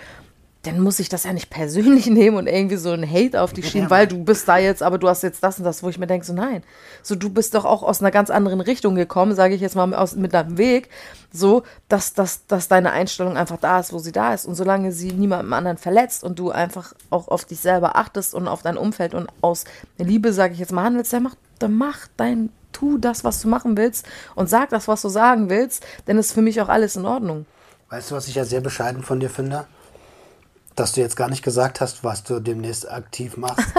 dann 0.64 0.80
muss 0.80 1.00
ich 1.00 1.10
das 1.10 1.24
ja 1.24 1.34
nicht 1.34 1.50
persönlich 1.50 2.06
nehmen 2.08 2.38
und 2.38 2.48
irgendwie 2.48 2.76
so 2.76 2.92
ein 2.92 3.10
Hate 3.10 3.42
auf 3.42 3.54
dich 3.54 3.70
schieben, 3.70 3.90
weil 3.90 4.08
du 4.08 4.24
bist 4.24 4.48
da 4.48 4.58
jetzt, 4.58 4.84
aber 4.84 4.98
du 4.98 5.10
hast 5.10 5.24
jetzt 5.24 5.44
das 5.44 5.58
und 5.58 5.66
das, 5.66 5.82
wo 5.82 5.90
ich 5.90 5.98
mir 5.98 6.08
denke, 6.08 6.26
so 6.26 6.34
nein. 6.34 6.64
So, 7.02 7.16
du 7.16 7.30
bist 7.30 7.56
doch 7.56 7.66
auch 7.66 7.82
aus 7.84 8.02
einer 8.02 8.12
ganz 8.12 8.30
anderen 8.30 8.62
Richtung 8.62 8.96
gekommen, 8.96 9.36
sage 9.36 9.56
ich 9.56 9.62
jetzt 9.62 9.76
mal 9.76 9.94
aus, 9.94 10.16
mit 10.16 10.34
deinem 10.34 10.58
Weg, 10.58 10.90
so, 11.34 11.64
dass, 11.90 12.14
dass, 12.14 12.46
dass 12.46 12.68
deine 12.68 12.92
Einstellung 12.92 13.38
einfach 13.38 13.58
da 13.58 13.80
ist, 13.80 13.92
wo 13.92 13.98
sie 13.98 14.12
da 14.12 14.34
ist. 14.34 14.46
Und 14.46 14.56
solange 14.56 14.92
sie 14.92 15.12
niemandem 15.12 15.54
anderen 15.54 15.78
verletzt 15.78 16.24
und 16.24 16.38
du 16.38 16.52
einfach 16.52 16.94
auch 17.10 17.28
auf 17.28 17.46
dich 17.46 17.60
selber 17.60 17.96
achtest 17.96 18.36
und 18.36 18.48
auf 18.48 18.62
dein 18.62 18.78
Umfeld 18.78 19.16
und 19.16 19.30
aus 19.42 19.66
Liebe, 19.98 20.32
sage 20.34 20.54
ich 20.54 20.60
jetzt 20.60 20.72
mal, 20.72 20.84
handelst, 20.84 21.14
dann 21.14 21.24
mach, 21.24 21.36
dann 21.58 21.76
mach 21.76 22.08
dein, 22.18 22.50
tu 22.72 22.98
das, 23.00 23.24
was 23.24 23.42
du 23.42 23.48
machen 23.48 23.78
willst 23.78 24.06
und 24.36 24.50
sag 24.50 24.70
das, 24.70 24.88
was 24.88 25.02
du 25.02 25.10
sagen 25.10 25.50
willst, 25.50 25.84
dann 26.06 26.18
ist 26.18 26.34
für 26.34 26.42
mich 26.42 26.62
auch 26.62 26.70
alles 26.70 26.96
in 26.96 27.06
Ordnung. 27.06 27.46
Weißt 27.90 28.12
du, 28.12 28.16
was 28.16 28.28
ich 28.28 28.36
ja 28.36 28.46
sehr 28.46 28.62
bescheiden 28.62 29.04
von 29.04 29.20
dir 29.20 29.30
finde? 29.30 29.66
Dass 30.76 30.94
du 30.94 31.02
jetzt 31.02 31.16
gar 31.16 31.30
nicht 31.30 31.44
gesagt 31.44 31.82
hast, 31.82 32.04
was 32.04 32.24
du 32.24 32.40
demnächst 32.40 32.90
aktiv 32.90 33.38
machst. 33.38 33.68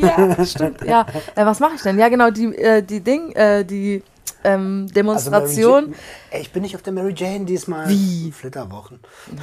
Ja, 0.00 0.42
stimmt. 0.46 0.82
Ja, 0.82 1.04
äh, 1.34 1.44
was 1.44 1.60
mache 1.60 1.74
ich 1.74 1.82
denn? 1.82 1.98
Ja, 1.98 2.08
genau, 2.08 2.30
die, 2.30 2.56
äh, 2.56 2.82
die 2.82 3.00
Ding, 3.00 3.32
äh, 3.32 3.66
die 3.66 4.02
ähm, 4.42 4.82
Also 4.84 4.94
Demonstration. 4.94 5.82
Jane, 5.84 5.94
Ey, 6.30 6.40
ich 6.40 6.52
bin 6.52 6.62
nicht 6.62 6.74
auf 6.74 6.80
der 6.80 6.94
Mary 6.94 7.12
Jane 7.14 7.44
diesmal. 7.44 7.86
Wie? 7.88 8.32
Flitterwochen. 8.32 9.00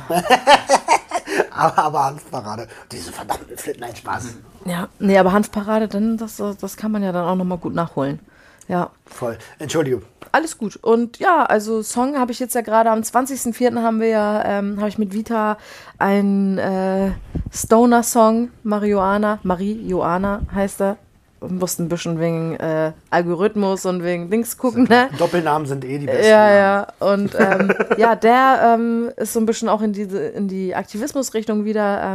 aber, 1.52 1.78
aber 1.78 2.06
Hanfparade. 2.06 2.68
Diese 2.92 3.12
verdammten 3.12 3.56
Flit, 3.58 3.80
nein, 3.80 3.96
Spaß. 3.96 4.30
ja, 4.66 4.89
nee, 5.00 5.18
aber 5.18 5.32
Hanfparade, 5.32 5.88
dann, 5.88 6.18
das, 6.18 6.42
das 6.60 6.78
kann 6.78 6.92
man 6.92 7.04
ja 7.04 7.12
dann 7.12 7.28
auch 7.28 7.36
nochmal 7.36 7.58
gut 7.60 7.76
nachholen. 7.76 8.20
Ja, 8.68 8.89
Voll. 9.06 9.38
Entschuldigung. 9.60 10.04
Alles 10.32 10.58
gut. 10.58 10.78
Und 10.82 11.20
ja, 11.20 11.44
also 11.44 11.82
Song 11.82 12.18
habe 12.18 12.32
ich 12.32 12.40
jetzt 12.40 12.56
ja 12.56 12.62
gerade 12.62 12.90
am 12.90 13.00
20.04. 13.00 13.82
haben 13.82 14.00
wir 14.00 14.08
ja, 14.08 14.44
ähm, 14.46 14.78
habe 14.78 14.90
ich 14.90 14.98
mit 14.98 15.14
Vita 15.14 15.58
einen 15.98 16.58
äh, 16.58 17.12
Stoner-Song, 17.52 18.50
Marihuana, 18.64 19.40
Marie-Joana 19.44 20.42
heißt 20.54 20.82
er. 20.82 20.98
Wir 21.42 21.50
mussten 21.50 21.84
ein 21.84 21.90
bisschen 21.90 22.20
wegen 22.20 22.56
äh, 22.58 22.91
Algorithmus 23.10 23.88
und 23.88 24.03
wegen 24.03 24.30
Dings 24.30 24.58
gucken, 24.60 24.84
ne? 24.84 25.10
Doppelnamen 25.18 25.68
sind 25.68 25.84
eh 25.84 25.98
die 25.98 26.06
besten. 26.06 26.30
Ja, 26.30 26.45
Namen. 26.45 26.58
ja. 26.58 27.14
Und 27.14 27.36
ähm, 27.36 27.74
ja, 27.98 28.16
der 28.16 28.76
ähm, 28.76 29.10
ist 29.18 29.34
so 29.34 29.40
ein 29.40 29.48
bisschen 29.48 29.68
auch 29.68 29.82
in, 29.82 29.91
diese, 29.91 30.20
in 30.20 30.48
die 30.48 30.76
Aktivismusrichtung 30.76 31.66
wieder. 31.66 32.14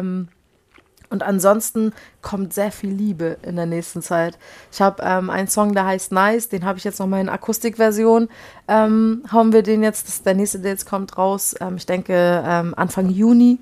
Und 1.11 1.23
ansonsten 1.23 1.93
kommt 2.23 2.53
sehr 2.53 2.73
viel 2.73 2.91
Liebe 2.91 3.37
in 3.43 3.57
der 3.57 3.67
nächsten 3.67 4.03
Zeit. 4.03 4.39
Ich 4.73 4.81
habe 4.81 5.03
ähm, 5.05 5.31
einen 5.31 5.49
Song, 5.49 5.75
der 5.75 5.87
heißt 5.87 6.13
Nice, 6.13 6.49
den 6.49 6.65
habe 6.65 6.79
ich 6.79 6.85
jetzt 6.85 6.99
nochmal 6.99 7.21
in 7.21 7.29
Akustikversion. 7.29 8.29
Ähm, 8.69 9.23
hauen 9.33 9.53
wir 9.53 9.63
den 9.63 9.83
jetzt, 9.83 10.09
das 10.09 10.17
ist 10.17 10.27
der 10.27 10.35
nächste, 10.35 10.59
der 10.61 10.73
jetzt 10.73 10.87
kommt, 10.87 11.17
raus. 11.19 11.55
Ähm, 11.61 11.77
ich 11.77 11.87
denke 11.87 12.43
ähm, 12.47 12.75
Anfang 12.77 13.09
Juni, 13.09 13.59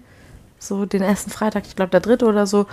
so 0.59 0.87
den 0.87 1.03
ersten 1.03 1.31
Freitag, 1.31 1.67
ich 1.67 1.77
glaube 1.77 1.91
der 1.91 2.01
dritte 2.01 2.27
oder 2.27 2.47
so. 2.47 2.67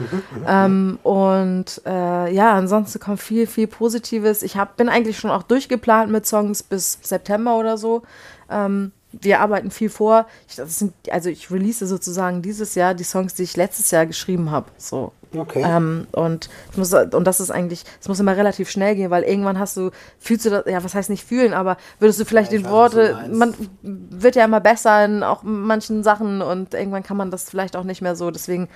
Ähm, 0.47 0.97
und 1.03 1.81
äh, 1.85 2.33
ja, 2.33 2.53
ansonsten 2.53 2.99
kommt 2.99 3.21
viel, 3.21 3.47
viel 3.47 3.67
Positives. 3.67 4.43
Ich 4.43 4.57
hab, 4.57 4.77
bin 4.77 4.89
eigentlich 4.89 5.19
schon 5.19 5.31
auch 5.31 5.43
durchgeplant 5.43 6.11
mit 6.11 6.25
Songs 6.25 6.63
bis 6.63 6.97
September 7.01 7.57
oder 7.57 7.77
so. 7.77 8.03
Ähm, 8.49 8.91
wir 9.11 9.39
arbeiten 9.39 9.71
viel 9.71 9.89
vor. 9.89 10.25
Ich, 10.47 10.55
sind, 10.55 10.93
also 11.09 11.29
ich 11.29 11.51
release 11.51 11.85
sozusagen 11.85 12.41
dieses 12.41 12.75
Jahr 12.75 12.93
die 12.93 13.03
Songs, 13.03 13.33
die 13.33 13.43
ich 13.43 13.57
letztes 13.57 13.91
Jahr 13.91 14.05
geschrieben 14.05 14.51
habe. 14.51 14.67
So. 14.77 15.11
Okay. 15.35 15.63
Ähm, 15.65 16.07
und 16.11 16.49
muss, 16.75 16.93
und 16.93 17.23
das 17.25 17.39
ist 17.39 17.51
eigentlich, 17.51 17.83
es 18.01 18.07
muss 18.07 18.19
immer 18.19 18.35
relativ 18.35 18.69
schnell 18.69 18.95
gehen, 18.95 19.11
weil 19.11 19.23
irgendwann 19.23 19.59
hast 19.59 19.77
du, 19.77 19.91
fühlst 20.19 20.45
du 20.45 20.49
das, 20.49 20.65
ja, 20.65 20.83
was 20.83 20.93
heißt 20.93 21.09
nicht 21.09 21.25
fühlen, 21.25 21.53
aber 21.53 21.77
würdest 21.99 22.19
du 22.19 22.25
vielleicht 22.25 22.51
Ja, 22.51 22.57
die 22.57 22.65
Worte, 22.65 23.29
man 23.31 23.53
wird 23.81 24.35
ja 24.35 24.43
immer 24.43 24.59
besser 24.59 25.05
in 25.05 25.23
auch 25.23 25.43
manchen 25.43 26.03
Sachen 26.03 26.41
und 26.41 26.73
irgendwann 26.73 27.03
kann 27.03 27.15
man 27.15 27.31
das 27.31 27.49
vielleicht 27.49 27.77
auch 27.77 27.85
nicht 27.85 28.01
mehr 28.01 28.15
so. 28.15 28.29
Deswegen 28.29 28.67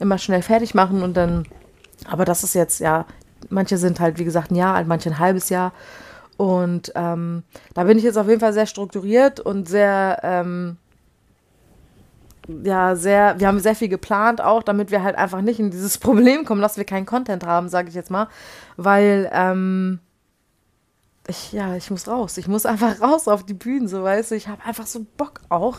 immer 0.00 0.16
schnell 0.16 0.42
fertig 0.42 0.74
machen 0.74 1.02
und 1.02 1.16
dann, 1.16 1.46
aber 2.06 2.24
das 2.24 2.44
ist 2.44 2.54
jetzt, 2.54 2.80
ja, 2.80 3.04
manche 3.50 3.76
sind 3.76 4.00
halt, 4.00 4.18
wie 4.18 4.24
gesagt, 4.24 4.50
ein 4.50 4.56
Jahr 4.56 4.74
alt, 4.74 4.86
manche 4.86 5.10
ein 5.10 5.18
halbes 5.18 5.50
Jahr. 5.50 5.72
Und 6.36 6.92
ähm, 6.94 7.42
da 7.74 7.84
bin 7.84 7.98
ich 7.98 8.04
jetzt 8.04 8.18
auf 8.18 8.28
jeden 8.28 8.40
Fall 8.40 8.52
sehr 8.52 8.66
strukturiert 8.66 9.40
und 9.40 9.68
sehr, 9.68 10.20
ähm, 10.22 10.76
ja, 12.48 12.96
sehr, 12.96 13.38
wir 13.38 13.46
haben 13.46 13.60
sehr 13.60 13.74
viel 13.74 13.88
geplant 13.88 14.40
auch, 14.40 14.62
damit 14.62 14.90
wir 14.90 15.02
halt 15.02 15.16
einfach 15.16 15.40
nicht 15.40 15.60
in 15.60 15.70
dieses 15.70 15.98
Problem 15.98 16.44
kommen, 16.44 16.62
dass 16.62 16.76
wir 16.76 16.84
keinen 16.84 17.06
Content 17.06 17.46
haben, 17.46 17.68
sage 17.68 17.88
ich 17.88 17.94
jetzt 17.94 18.10
mal. 18.10 18.28
Weil, 18.76 19.30
ähm, 19.32 20.00
ich, 21.26 21.52
ja, 21.52 21.74
ich 21.74 21.90
muss 21.90 22.06
raus. 22.06 22.36
Ich 22.36 22.48
muss 22.48 22.66
einfach 22.66 23.00
raus 23.00 23.28
auf 23.28 23.44
die 23.44 23.54
Bühnen, 23.54 23.88
so 23.88 24.02
weißt 24.02 24.30
du. 24.30 24.34
Ich 24.34 24.48
habe 24.48 24.64
einfach 24.64 24.86
so 24.86 25.06
Bock 25.16 25.40
auch. 25.48 25.78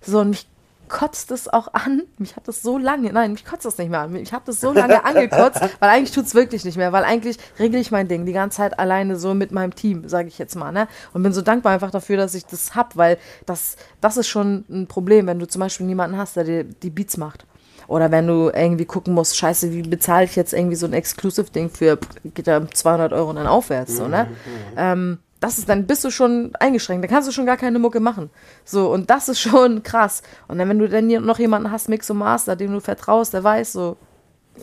So, 0.00 0.20
und 0.20 0.30
mich 0.30 0.46
kotzt 0.88 1.30
es 1.30 1.48
auch 1.48 1.72
an. 1.72 2.02
Mich 2.18 2.36
hat 2.36 2.48
das 2.48 2.62
so 2.62 2.78
lange, 2.78 3.12
nein, 3.12 3.32
mich 3.32 3.44
kotzt 3.44 3.64
das 3.64 3.78
nicht 3.78 3.90
mehr 3.90 4.00
an. 4.00 4.14
Ich 4.16 4.32
habe 4.32 4.44
das 4.46 4.60
so 4.60 4.72
lange 4.72 5.04
angekotzt, 5.04 5.60
weil 5.80 5.90
eigentlich 5.90 6.12
tut 6.12 6.26
es 6.26 6.34
wirklich 6.34 6.64
nicht 6.64 6.76
mehr, 6.76 6.92
weil 6.92 7.04
eigentlich 7.04 7.38
regle 7.58 7.80
ich 7.80 7.90
mein 7.90 8.08
Ding 8.08 8.26
die 8.26 8.32
ganze 8.32 8.58
Zeit 8.58 8.78
alleine 8.78 9.16
so 9.16 9.34
mit 9.34 9.52
meinem 9.52 9.74
Team, 9.74 10.08
sage 10.08 10.28
ich 10.28 10.38
jetzt 10.38 10.54
mal, 10.54 10.72
ne? 10.72 10.88
Und 11.12 11.22
bin 11.22 11.32
so 11.32 11.42
dankbar 11.42 11.72
einfach 11.72 11.90
dafür, 11.90 12.16
dass 12.16 12.34
ich 12.34 12.46
das 12.46 12.74
hab, 12.74 12.96
weil 12.96 13.18
das, 13.46 13.76
das 14.00 14.16
ist 14.16 14.28
schon 14.28 14.64
ein 14.70 14.86
Problem, 14.86 15.26
wenn 15.26 15.38
du 15.38 15.46
zum 15.46 15.60
Beispiel 15.60 15.86
niemanden 15.86 16.16
hast, 16.16 16.36
der 16.36 16.44
dir 16.44 16.64
die 16.64 16.90
Beats 16.90 17.16
macht. 17.16 17.46
Oder 17.88 18.10
wenn 18.10 18.26
du 18.26 18.50
irgendwie 18.54 18.84
gucken 18.84 19.12
musst, 19.14 19.36
scheiße, 19.36 19.72
wie 19.72 19.82
bezahle 19.82 20.24
ich 20.24 20.36
jetzt 20.36 20.52
irgendwie 20.52 20.76
so 20.76 20.86
ein 20.86 20.92
Exclusive-Ding 20.92 21.70
für, 21.70 21.98
geht 22.24 22.46
da 22.46 22.66
200 22.66 23.12
Euro 23.12 23.30
und 23.30 23.36
dann 23.36 23.46
aufwärts, 23.46 23.96
so, 23.96 24.08
ne? 24.08 24.28
Ähm, 24.76 25.18
das 25.42 25.58
ist, 25.58 25.68
dann 25.68 25.86
bist 25.86 26.04
du 26.04 26.10
schon 26.10 26.54
eingeschränkt, 26.60 27.02
dann 27.04 27.10
kannst 27.10 27.28
du 27.28 27.32
schon 27.32 27.46
gar 27.46 27.56
keine 27.56 27.80
Mucke 27.80 27.98
machen. 27.98 28.30
So, 28.64 28.92
und 28.92 29.10
das 29.10 29.28
ist 29.28 29.40
schon 29.40 29.82
krass. 29.82 30.22
Und 30.46 30.58
dann, 30.58 30.68
wenn 30.68 30.78
du 30.78 30.88
dann 30.88 31.08
noch 31.08 31.40
jemanden 31.40 31.72
hast, 31.72 31.88
Mix 31.88 32.08
und 32.10 32.18
Master, 32.18 32.54
dem 32.54 32.72
du 32.72 32.80
vertraust, 32.80 33.34
der 33.34 33.42
weiß 33.42 33.72
so, 33.72 33.96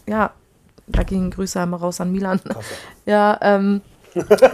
ja, 0.08 0.32
da 0.88 1.04
gingen 1.04 1.32
Grüße 1.32 1.60
einmal 1.60 1.82
raus 1.82 2.00
an 2.00 2.12
Milan. 2.12 2.40
Ja, 3.06 3.40
ähm, 3.42 3.82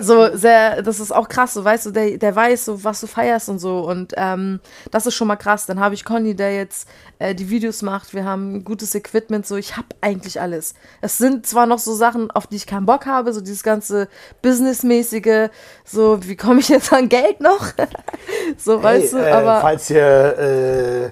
so 0.01 0.35
sehr, 0.35 0.81
das 0.81 0.99
ist 0.99 1.11
auch 1.11 1.29
krass, 1.29 1.53
so 1.53 1.63
weißt 1.63 1.87
du, 1.87 1.91
der, 1.91 2.17
der 2.17 2.35
weiß 2.35 2.65
so, 2.65 2.83
was 2.83 3.01
du 3.01 3.07
feierst 3.07 3.49
und 3.49 3.59
so 3.59 3.87
und 3.87 4.13
ähm, 4.17 4.59
das 4.91 5.05
ist 5.05 5.15
schon 5.15 5.27
mal 5.27 5.35
krass. 5.35 5.65
Dann 5.65 5.79
habe 5.79 5.95
ich 5.95 6.03
Conny, 6.03 6.35
der 6.35 6.55
jetzt 6.55 6.87
äh, 7.19 7.33
die 7.33 7.49
Videos 7.49 7.81
macht, 7.81 8.13
wir 8.13 8.25
haben 8.25 8.63
gutes 8.63 8.95
Equipment, 8.95 9.45
so 9.45 9.55
ich 9.55 9.77
habe 9.77 9.87
eigentlich 10.01 10.39
alles. 10.41 10.73
Es 11.01 11.17
sind 11.17 11.45
zwar 11.45 11.65
noch 11.65 11.79
so 11.79 11.93
Sachen, 11.93 12.31
auf 12.31 12.47
die 12.47 12.57
ich 12.57 12.67
keinen 12.67 12.85
Bock 12.85 13.05
habe, 13.05 13.33
so 13.33 13.41
dieses 13.41 13.63
ganze 13.63 14.07
Businessmäßige, 14.41 15.49
so 15.83 16.19
wie 16.23 16.35
komme 16.35 16.59
ich 16.59 16.69
jetzt 16.69 16.91
an 16.91 17.09
Geld 17.09 17.39
noch? 17.39 17.67
so, 18.57 18.77
Hey, 18.77 18.83
weißt 18.83 19.13
du, 19.13 19.17
äh, 19.17 19.31
aber 19.31 19.61
falls 19.61 19.89
ihr 19.89 21.11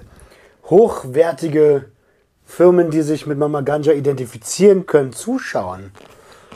hochwertige 0.68 1.86
Firmen, 2.44 2.90
die 2.90 3.02
sich 3.02 3.26
mit 3.26 3.38
Mama 3.38 3.62
Ganja 3.62 3.92
identifizieren 3.92 4.86
können, 4.86 5.12
zuschauen, 5.12 5.92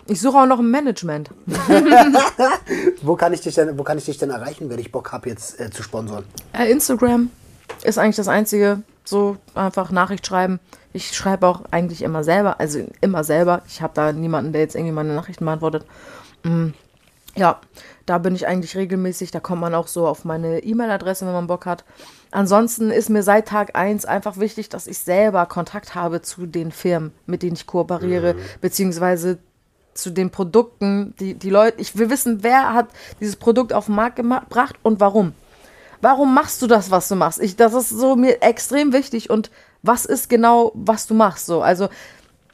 ich 0.09 0.21
suche 0.21 0.39
auch 0.39 0.47
noch 0.47 0.59
ein 0.59 0.71
Management. 0.71 1.31
wo 3.03 3.15
kann 3.15 3.33
ich 3.35 3.43
dich 3.43 3.55
denn, 3.55 3.79
wo 3.79 3.83
kann 3.83 3.99
ich 3.99 4.07
dich 4.07 4.19
denn 4.19 4.31
erreichen, 4.31 4.71
wenn 4.71 4.79
ich 4.79 4.91
Bock 4.91 5.13
habe, 5.13 5.29
jetzt 5.29 5.61
äh, 5.61 5.71
zu 5.71 5.83
sponsern? 5.83 6.25
Äh, 6.53 6.71
Instagram 6.71 7.31
ist 7.85 7.99
eigentlich 7.99 8.17
das 8.17 8.29
einzige, 8.29 8.83
so 9.05 9.37
einfach 9.55 9.91
Nachricht 9.91 10.27
schreiben. 10.27 10.61
Ich 10.95 11.15
schreibe 11.15 11.47
auch 11.47 11.63
eigentlich 11.71 12.03
immer 12.03 12.25
selber, 12.25 12.59
also 12.59 12.81
immer 13.03 13.23
selber. 13.23 13.63
Ich 13.69 13.83
habe 13.83 13.93
da 13.95 14.13
niemanden, 14.13 14.53
der 14.53 14.63
jetzt 14.63 14.75
irgendwie 14.75 14.95
meine 14.95 15.15
Nachrichten 15.15 15.45
beantwortet. 15.45 15.85
Mm, 16.43 16.69
ja, 17.37 17.61
da 18.07 18.17
bin 18.17 18.35
ich 18.35 18.47
eigentlich 18.47 18.77
regelmäßig. 18.77 19.31
Da 19.31 19.41
kommt 19.41 19.61
man 19.61 19.75
auch 19.75 19.89
so 19.89 20.09
auf 20.09 20.25
meine 20.25 20.61
E-Mail-Adresse, 20.61 21.27
wenn 21.27 21.35
man 21.35 21.47
Bock 21.47 21.67
hat. 21.67 21.85
Ansonsten 22.31 22.91
ist 22.91 23.11
mir 23.11 23.23
seit 23.23 23.49
Tag 23.49 23.77
1 23.77 24.07
einfach 24.07 24.39
wichtig, 24.39 24.71
dass 24.71 24.87
ich 24.87 24.99
selber 24.99 25.45
Kontakt 25.45 25.95
habe 25.95 26.23
zu 26.23 26.47
den 26.47 26.73
Firmen, 26.73 27.13
mit 27.27 27.43
denen 27.43 27.57
ich 27.57 27.67
kooperiere, 27.67 28.35
beziehungsweise 28.61 29.39
zu 29.99 30.11
den 30.11 30.31
Produkten, 30.31 31.15
die, 31.21 31.35
die 31.35 31.51
Leute, 31.51 31.81
ich 31.81 31.97
will 31.99 32.11
wissen, 32.11 32.43
wer 32.43 32.73
hat 32.73 32.89
dieses 33.21 33.37
Produkt 33.37 33.73
auf 33.73 33.87
den 33.87 33.97
Markt 33.97 34.17
gebracht 34.17 34.77
und 34.83 35.01
warum. 35.01 35.33
Warum 36.01 36.33
machst 36.33 36.63
du 36.63 36.67
das, 36.67 36.91
was 36.91 37.09
du 37.09 37.17
machst? 37.17 37.41
Ich, 37.41 37.57
das 37.57 37.75
ist 37.75 37.89
so 37.89 38.15
mir 38.15 38.43
extrem 38.43 38.93
wichtig 38.93 39.31
und 39.31 39.51
was 39.83 40.05
ist 40.05 40.29
genau, 40.29 40.73
was 40.75 41.07
du 41.07 41.15
machst? 41.15 41.47
So, 41.47 41.61
also 41.61 41.89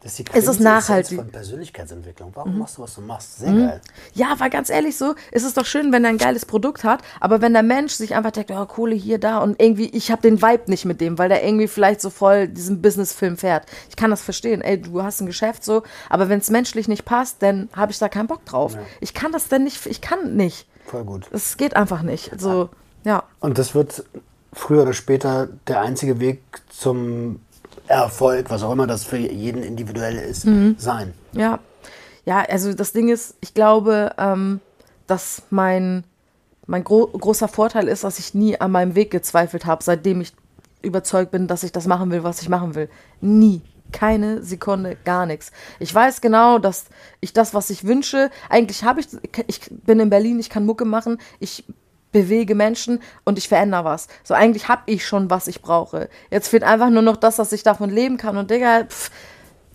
Das 0.04 0.20
ist 0.20 0.30
Es 0.34 0.46
ist 0.46 0.60
nachhaltig. 0.60 1.16
von 1.16 1.30
Persönlichkeitsentwicklung. 1.30 2.30
Warum 2.34 2.58
machst 2.58 2.76
du, 2.76 2.82
was 2.82 2.94
du 2.94 3.00
machst? 3.00 3.38
Sehr 3.38 3.52
geil. 3.52 3.80
Ja, 4.12 4.34
weil 4.36 4.50
ganz 4.50 4.68
ehrlich 4.68 4.98
so, 4.98 5.14
ist 5.32 5.44
es 5.44 5.54
doch 5.54 5.64
schön, 5.64 5.92
wenn 5.92 6.04
er 6.04 6.10
ein 6.10 6.18
geiles 6.18 6.44
Produkt 6.44 6.84
hat, 6.84 7.00
aber 7.20 7.40
wenn 7.40 7.54
der 7.54 7.62
Mensch 7.62 7.94
sich 7.94 8.14
einfach 8.14 8.30
denkt, 8.30 8.50
oh, 8.50 8.66
Kohle 8.66 8.94
hier, 8.94 9.18
da 9.18 9.38
und 9.38 9.58
irgendwie, 9.58 9.86
ich 9.86 10.10
habe 10.10 10.20
den 10.20 10.42
Vibe 10.42 10.64
nicht 10.66 10.84
mit 10.84 11.00
dem, 11.00 11.16
weil 11.16 11.30
der 11.30 11.42
irgendwie 11.42 11.68
vielleicht 11.68 12.02
so 12.02 12.10
voll 12.10 12.48
diesen 12.48 12.82
Business-Film 12.82 13.38
fährt. 13.38 13.64
Ich 13.88 13.96
kann 13.96 14.10
das 14.10 14.20
verstehen, 14.20 14.60
ey, 14.60 14.78
du 14.78 15.02
hast 15.02 15.22
ein 15.22 15.26
Geschäft 15.26 15.64
so, 15.64 15.82
aber 16.10 16.28
wenn 16.28 16.38
es 16.38 16.50
menschlich 16.50 16.86
nicht 16.86 17.06
passt, 17.06 17.42
dann 17.42 17.70
habe 17.74 17.90
ich 17.90 17.98
da 17.98 18.10
keinen 18.10 18.26
Bock 18.26 18.44
drauf. 18.44 18.76
Ich 19.00 19.14
kann 19.14 19.32
das 19.32 19.48
denn 19.48 19.64
nicht, 19.64 19.86
ich 19.86 20.02
kann 20.02 20.36
nicht. 20.36 20.66
Voll 20.84 21.04
gut. 21.04 21.28
Es 21.32 21.56
geht 21.56 21.76
einfach 21.76 22.02
nicht. 22.02 22.30
So, 22.38 22.68
ja. 23.04 23.22
Und 23.40 23.56
das 23.56 23.74
wird 23.74 24.04
früher 24.52 24.82
oder 24.82 24.92
später 24.92 25.48
der 25.66 25.80
einzige 25.80 26.20
Weg 26.20 26.42
zum 26.68 27.40
Erfolg, 27.88 28.50
was 28.50 28.62
auch 28.62 28.72
immer 28.72 28.86
das 28.86 29.04
für 29.04 29.16
jeden 29.18 29.62
individuell 29.62 30.16
ist, 30.16 30.46
Mhm. 30.46 30.76
sein. 30.78 31.12
Ja, 31.32 31.58
ja, 32.24 32.40
also 32.48 32.72
das 32.72 32.92
Ding 32.92 33.08
ist, 33.08 33.34
ich 33.40 33.52
glaube, 33.54 34.12
ähm, 34.18 34.60
dass 35.06 35.42
mein, 35.50 36.04
mein 36.66 36.82
gro 36.84 37.06
großer 37.08 37.48
Vorteil 37.48 37.88
ist, 37.88 38.04
dass 38.04 38.18
ich 38.18 38.32
nie 38.34 38.58
an 38.58 38.70
meinem 38.70 38.94
Weg 38.94 39.10
gezweifelt 39.10 39.66
habe, 39.66 39.82
seitdem 39.84 40.20
ich 40.22 40.32
überzeugt 40.82 41.30
bin, 41.30 41.46
dass 41.46 41.62
ich 41.62 41.72
das 41.72 41.86
machen 41.86 42.10
will, 42.10 42.24
was 42.24 42.40
ich 42.42 42.48
machen 42.48 42.74
will. 42.74 42.88
Nie. 43.20 43.60
Keine 43.92 44.42
Sekunde, 44.42 44.96
gar 45.04 45.24
nichts. 45.24 45.52
Ich 45.78 45.94
weiß 45.94 46.20
genau, 46.20 46.58
dass 46.58 46.86
ich 47.20 47.32
das, 47.32 47.54
was 47.54 47.70
ich 47.70 47.84
wünsche, 47.84 48.28
eigentlich 48.48 48.82
habe 48.82 48.98
ich, 49.00 49.06
ich 49.46 49.60
bin 49.70 50.00
in 50.00 50.10
Berlin, 50.10 50.40
ich 50.40 50.50
kann 50.50 50.66
Mucke 50.66 50.84
machen, 50.84 51.18
ich 51.38 51.64
bewege 52.14 52.54
Menschen 52.54 53.02
und 53.24 53.36
ich 53.36 53.48
verändere 53.48 53.84
was. 53.84 54.06
So 54.22 54.32
eigentlich 54.32 54.68
habe 54.68 54.82
ich 54.86 55.04
schon, 55.06 55.28
was 55.28 55.48
ich 55.48 55.60
brauche. 55.60 56.08
Jetzt 56.30 56.48
fehlt 56.48 56.62
einfach 56.62 56.88
nur 56.88 57.02
noch 57.02 57.16
das, 57.18 57.36
dass 57.36 57.52
ich 57.52 57.62
davon 57.64 57.90
leben 57.90 58.16
kann. 58.16 58.38
Und 58.38 58.50
Digga, 58.50 58.84
pff, 58.84 59.10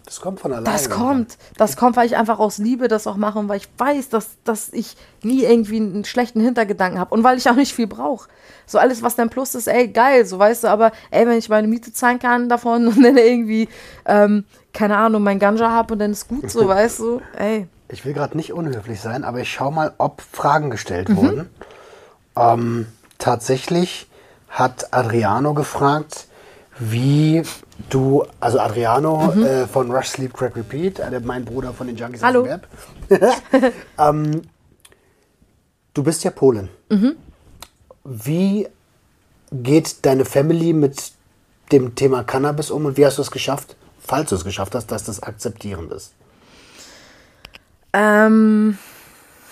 Das 0.06 0.22
kommt 0.22 0.40
von 0.40 0.52
alleine. 0.54 0.72
das 0.76 0.90
kommt. 0.90 1.38
Das 1.58 1.76
kommt, 1.78 1.96
weil 1.98 2.08
ich 2.08 2.16
einfach 2.18 2.40
aus 2.40 2.58
Liebe 2.58 2.88
das 2.88 3.06
auch 3.06 3.18
mache 3.18 3.38
und 3.38 3.48
weil 3.50 3.58
ich 3.58 3.68
weiß, 3.78 4.10
dass, 4.10 4.30
dass 4.46 4.70
ich 4.74 4.96
nie 5.22 5.44
irgendwie 5.44 5.78
einen 5.78 6.06
schlechten 6.06 6.40
Hintergedanken 6.42 6.98
habe 7.00 7.14
und 7.14 7.24
weil 7.24 7.38
ich 7.38 7.48
auch 7.50 7.56
nicht 7.56 7.74
viel 7.76 7.86
brauche. 7.88 8.28
So 8.66 8.78
alles, 8.80 9.04
was 9.04 9.16
dann 9.16 9.30
Plus 9.30 9.54
ist, 9.54 9.68
ey, 9.68 9.90
geil, 9.90 10.26
so 10.26 10.40
weißt 10.40 10.64
du, 10.64 10.68
aber 10.70 10.92
ey, 11.12 11.28
wenn 11.28 11.38
ich 11.38 11.50
meine 11.50 11.68
Miete 11.68 11.92
zahlen 11.94 12.20
kann 12.20 12.50
davon 12.50 12.88
und 12.88 13.04
dann 13.04 13.18
irgendwie, 13.18 13.68
ähm, 14.06 14.46
keine 14.74 14.96
Ahnung, 14.98 15.22
mein 15.24 15.40
Ganja 15.40 15.70
habe 15.70 15.94
und 15.94 16.00
dann 16.00 16.12
ist 16.12 16.28
gut 16.28 16.50
so, 16.50 16.68
weißt 16.70 17.00
du, 17.00 17.22
ey. 17.38 17.68
Ich 17.92 18.06
will 18.06 18.14
gerade 18.14 18.38
nicht 18.38 18.54
unhöflich 18.54 19.02
sein, 19.02 19.24
aber 19.24 19.40
ich 19.40 19.52
schau 19.52 19.72
mal, 19.72 19.94
ob 19.98 20.22
Fragen 20.22 20.70
gestellt 20.70 21.10
Mhm. 21.10 21.18
wurden. 21.18 21.50
Ähm, 22.36 22.88
tatsächlich 23.18 24.08
hat 24.50 24.94
Adriano 24.94 25.54
gefragt, 25.54 26.28
wie 26.80 27.44
du, 27.90 28.26
also 28.40 28.60
Adriano 28.60 29.32
äh, 29.34 29.68
von 29.68 29.92
Rush 29.92 30.08
Sleep 30.08 30.34
Crack 30.34 30.56
Repeat, 30.56 31.00
äh, 31.00 31.20
mein 31.20 31.46
Bruder 31.46 31.74
von 31.74 31.88
den 31.88 31.98
Junkies 31.98 32.24
Hallo. 32.24 32.46
Web. 32.46 32.68
ähm, 33.98 34.42
du 35.94 36.04
bist 36.04 36.24
ja 36.24 36.32
Polin. 36.32 36.70
Wie 38.04 38.68
geht 39.52 40.06
deine 40.06 40.26
Family 40.26 40.74
mit 40.74 41.12
dem 41.72 41.96
Thema 41.96 42.24
Cannabis 42.24 42.72
um 42.72 42.86
und 42.86 42.98
wie 42.98 43.06
hast 43.06 43.18
du 43.18 43.22
es 43.22 43.32
geschafft, 43.32 43.76
falls 44.00 44.30
du 44.30 44.36
es 44.36 44.44
geschafft 44.44 44.74
hast, 44.76 44.88
dass 44.88 45.04
das 45.04 45.22
akzeptierend 45.22 45.92
ist? 45.92 46.14
Ähm, 47.94 48.78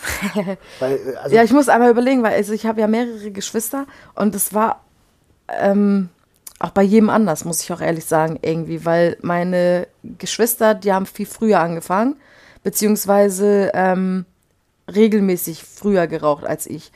Weil, 0.79 0.95
äh, 0.95 1.15
also, 1.15 1.35
ja, 1.35 1.43
ich 1.43 1.51
muss 1.51 1.69
einmal 1.69 1.91
überlegen, 1.91 2.23
weil 2.23 2.33
also 2.33 2.53
ich 2.53 2.65
habe 2.65 2.81
ja 2.81 2.87
mehrere 2.87 3.31
Geschwister 3.31 3.85
und 4.15 4.35
es 4.35 4.53
war 4.53 4.83
ähm, 5.49 6.09
auch 6.59 6.71
bei 6.71 6.83
jedem 6.83 7.09
anders, 7.09 7.45
muss 7.45 7.61
ich 7.61 7.71
auch 7.71 7.81
ehrlich 7.81 8.05
sagen, 8.05 8.39
irgendwie, 8.41 8.85
weil 8.85 9.17
meine 9.21 9.87
Geschwister, 10.03 10.73
die 10.73 10.91
haben 10.91 11.05
viel 11.05 11.25
früher 11.25 11.59
angefangen, 11.59 12.15
beziehungsweise 12.63 13.71
ähm, 13.73 14.25
regelmäßig 14.93 15.63
früher 15.63 16.07
geraucht 16.07 16.45
als 16.45 16.65
ich. 16.65 16.91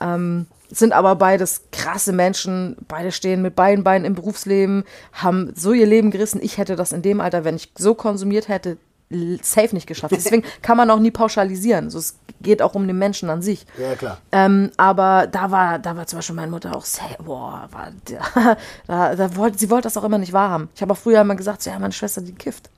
Ähm, 0.00 0.46
sind 0.68 0.92
aber 0.92 1.14
beides 1.14 1.62
krasse 1.70 2.12
Menschen, 2.12 2.76
beide 2.88 3.12
stehen 3.12 3.42
mit 3.42 3.54
beiden 3.54 3.84
Beinen 3.84 4.04
im 4.04 4.14
Berufsleben, 4.14 4.82
haben 5.12 5.52
so 5.54 5.72
ihr 5.72 5.86
Leben 5.86 6.10
gerissen. 6.10 6.40
Ich 6.42 6.58
hätte 6.58 6.74
das 6.74 6.90
in 6.90 7.02
dem 7.02 7.20
Alter, 7.20 7.44
wenn 7.44 7.54
ich 7.54 7.72
so 7.78 7.94
konsumiert 7.94 8.48
hätte, 8.48 8.76
safe 9.42 9.74
nicht 9.74 9.86
geschafft. 9.86 10.12
Deswegen 10.16 10.44
kann 10.62 10.76
man 10.76 10.90
auch 10.90 10.98
nie 10.98 11.10
pauschalisieren. 11.10 11.90
So, 11.90 11.98
es 11.98 12.18
geht 12.40 12.62
auch 12.62 12.74
um 12.74 12.86
den 12.86 12.98
Menschen 12.98 13.30
an 13.30 13.42
sich. 13.42 13.66
ja, 13.78 13.94
klar. 13.94 14.18
Ähm, 14.32 14.70
aber 14.76 15.26
da 15.26 15.50
war, 15.50 15.78
da 15.78 15.96
war 15.96 16.06
zum 16.06 16.18
Beispiel 16.18 16.36
meine 16.36 16.50
Mutter 16.50 16.76
auch 16.76 16.84
sehr, 16.84 17.16
boah, 17.24 17.68
war, 17.70 17.92
da, 18.86 19.14
da 19.14 19.36
wollte, 19.36 19.58
sie 19.58 19.70
wollte 19.70 19.86
das 19.86 19.96
auch 19.96 20.04
immer 20.04 20.18
nicht 20.18 20.32
wahrhaben. 20.32 20.68
Ich 20.74 20.82
habe 20.82 20.92
auch 20.92 20.98
früher 20.98 21.20
immer 21.20 21.36
gesagt, 21.36 21.62
so, 21.62 21.70
ja, 21.70 21.78
meine 21.78 21.92
Schwester, 21.92 22.20
die 22.20 22.34
kifft. 22.34 22.70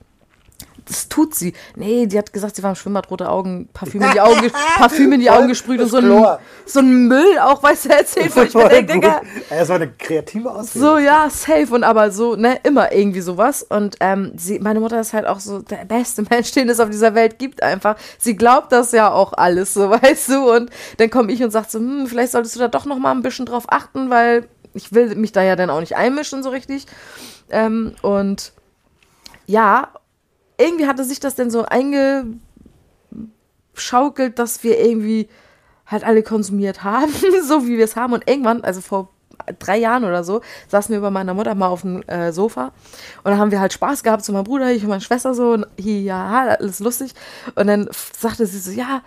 Das 0.89 1.09
tut 1.09 1.35
sie. 1.35 1.53
Nee, 1.77 2.07
die 2.07 2.19
hat 2.19 2.33
gesagt, 2.33 2.57
sie 2.57 2.63
war 2.63 2.71
im 2.71 2.77
Schwimmbad, 2.77 3.11
rote 3.11 3.29
Augen, 3.29 3.69
Parfüm 3.75 4.03
in 4.03 4.11
die 4.13 4.21
Augen, 4.21 4.41
ge- 4.41 4.51
Parfüm 4.77 5.13
in 5.13 5.21
die 5.21 5.31
Augen 5.31 5.47
gesprüht 5.49 5.81
und 5.81 5.89
so 5.89 5.99
ein, 5.99 6.39
so 6.67 6.81
ein 6.81 7.07
Müll 7.09 7.39
auch, 7.41 7.63
weißt 7.63 7.85
du, 7.85 7.89
erzählt, 7.91 8.35
wo 8.35 8.41
ich 8.43 8.55
mir 8.55 8.69
denke, 8.69 8.93
Digga, 8.95 9.21
Das 9.51 9.69
war 9.69 9.77
eine 9.77 9.91
kreative 9.93 10.51
Ausrede. 10.51 10.79
so, 10.85 10.99
ja, 10.99 11.29
safe 11.31 11.69
und 11.75 11.85
aber 11.85 12.11
so, 12.11 12.37
ne, 12.37 12.59
immer 12.65 12.91
irgendwie 12.93 13.21
sowas. 13.21 13.63
Und 13.63 13.97
ähm, 14.01 14.33
sie, 14.37 14.59
meine 14.59 14.81
Mutter 14.81 14.99
ist 14.99 15.13
halt 15.13 15.27
auch 15.27 15.41
so 15.41 15.61
der 15.61 15.85
beste 15.85 16.23
Mensch, 16.31 16.51
den 16.53 16.69
es 16.69 16.81
auf 16.81 16.89
dieser 16.91 17.15
Welt 17.15 17.39
gibt 17.39 17.63
einfach. 17.63 17.97
Sie 18.19 18.37
glaubt 18.37 18.73
das 18.73 18.93
ja 18.93 19.13
auch 19.13 19.35
alles, 19.35 19.75
so, 19.75 19.91
weißt 20.03 20.29
du. 20.31 20.51
Und 20.55 20.71
dann 20.97 21.11
komme 21.11 21.31
ich 21.33 21.43
und 21.43 21.51
sage 21.51 21.67
so, 21.69 21.79
hm, 21.79 22.07
vielleicht 22.07 22.33
solltest 22.33 22.57
du 22.57 22.61
da 22.61 22.69
doch 22.69 22.87
noch 22.87 22.99
mal 22.99 23.13
ein 23.13 23.23
bisschen 23.23 23.47
drauf 23.47 23.65
achten, 23.69 24.11
weil 24.11 24.49
ich 24.75 24.93
will 24.93 25.15
mich 25.17 25.33
da 25.33 25.43
ja 25.43 25.57
dann 25.57 25.71
auch 25.71 25.81
nicht 25.81 25.97
einmischen 25.97 26.43
so 26.43 26.51
richtig. 26.51 26.87
Ähm, 27.51 27.95
und 28.03 28.53
ja, 29.47 29.89
irgendwie 30.59 30.87
hatte 30.87 31.05
sich 31.05 31.21
das 31.21 31.35
denn 31.35 31.51
so 31.51 31.65
eingeschaukelt, 31.65 32.41
dass 34.39 34.63
wir 34.65 34.79
irgendwie 34.79 35.29
halt 35.87 36.05
alle 36.05 36.23
konsumiert 36.23 36.85
haben, 36.85 37.13
so 37.43 37.67
wie 37.67 37.79
wir 37.79 37.85
es 37.85 37.97
haben. 37.97 38.13
Und 38.13 38.29
irgendwann, 38.29 38.63
also 38.63 38.81
vor 38.81 39.11
drei 39.59 39.79
Jahren 39.79 40.05
oder 40.05 40.25
so, 40.25 40.43
saßen 40.69 40.93
wir 40.93 41.01
bei 41.01 41.11
meiner 41.11 41.35
Mutter 41.35 41.55
mal 41.55 41.69
auf 41.69 41.83
dem 41.83 42.03
äh, 42.03 42.33
Sofa 42.33 42.73
und 43.23 43.31
dann 43.31 43.39
haben 43.39 43.51
wir 43.51 43.61
halt 43.61 43.73
Spaß 43.73 44.03
gehabt 44.03 44.25
zu 44.25 44.33
meinem 44.33 44.45
Bruder, 44.45 44.71
ich 44.73 44.83
und 44.83 44.89
meine 44.89 45.01
Schwester 45.01 45.33
so 45.35 45.53
und 45.53 45.67
hier, 45.79 46.01
ja, 46.01 46.57
alles 46.59 46.81
lustig. 46.81 47.15
Und 47.55 47.69
dann 47.69 47.89
sagte 48.17 48.47
sie 48.47 48.59
so, 48.59 48.71
ja, 48.73 49.03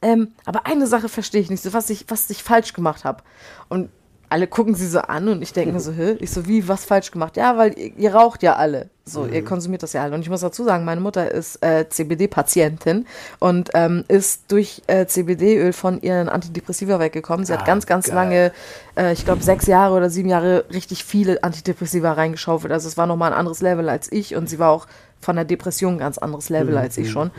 ähm, 0.00 0.32
aber 0.44 0.66
eine 0.66 0.86
Sache 0.86 1.08
verstehe 1.08 1.40
ich 1.40 1.50
nicht, 1.50 1.62
so 1.62 1.72
was 1.72 1.90
ich, 1.90 2.06
was 2.08 2.30
ich 2.30 2.42
falsch 2.42 2.72
gemacht 2.72 3.04
habe. 3.04 3.22
Und 3.68 3.90
alle 4.32 4.46
gucken 4.46 4.74
sie 4.74 4.88
so 4.88 4.98
an 5.00 5.28
und 5.28 5.42
ich 5.42 5.52
denke 5.52 5.72
mir 5.72 5.80
so, 5.80 5.92
hä? 5.96 6.16
Ich 6.20 6.30
so, 6.30 6.46
wie, 6.48 6.66
was 6.66 6.84
falsch 6.84 7.10
gemacht? 7.10 7.36
Ja, 7.36 7.56
weil 7.58 7.78
ihr, 7.78 7.92
ihr 7.96 8.14
raucht 8.14 8.42
ja 8.42 8.56
alle. 8.56 8.88
So, 9.04 9.26
ihr 9.26 9.44
konsumiert 9.44 9.82
das 9.82 9.92
ja 9.92 10.02
alle. 10.02 10.14
Und 10.14 10.20
ich 10.22 10.30
muss 10.30 10.40
dazu 10.42 10.64
sagen, 10.64 10.84
meine 10.84 11.00
Mutter 11.00 11.30
ist 11.30 11.62
äh, 11.62 11.88
CBD-Patientin 11.88 13.06
und 13.40 13.70
ähm, 13.74 14.04
ist 14.08 14.50
durch 14.52 14.82
äh, 14.86 15.06
CBD-Öl 15.06 15.72
von 15.72 16.00
ihren 16.00 16.28
Antidepressiva 16.28 16.98
weggekommen. 17.00 17.44
Sie 17.44 17.52
Ah, 17.52 17.58
hat 17.58 17.66
ganz, 17.66 17.86
ganz 17.86 18.06
geil. 18.06 18.14
lange, 18.14 18.52
äh, 18.96 19.12
ich 19.12 19.24
glaube 19.24 19.42
sechs 19.42 19.66
Jahre 19.66 19.96
oder 19.96 20.08
sieben 20.08 20.28
Jahre, 20.28 20.64
richtig 20.72 21.04
viele 21.04 21.42
Antidepressiva 21.42 22.12
reingeschaufelt. 22.12 22.72
Also 22.72 22.88
es 22.88 22.96
war 22.96 23.06
nochmal 23.06 23.32
ein 23.32 23.38
anderes 23.38 23.60
Level 23.60 23.88
als 23.88 24.10
ich 24.10 24.36
und 24.36 24.48
sie 24.48 24.58
war 24.58 24.70
auch 24.70 24.86
von 25.20 25.36
der 25.36 25.44
Depression 25.44 25.94
ein 25.94 25.98
ganz 25.98 26.18
anderes 26.18 26.48
Level 26.48 26.78
als 26.78 26.96
ich 26.96 27.10
schon. 27.10 27.30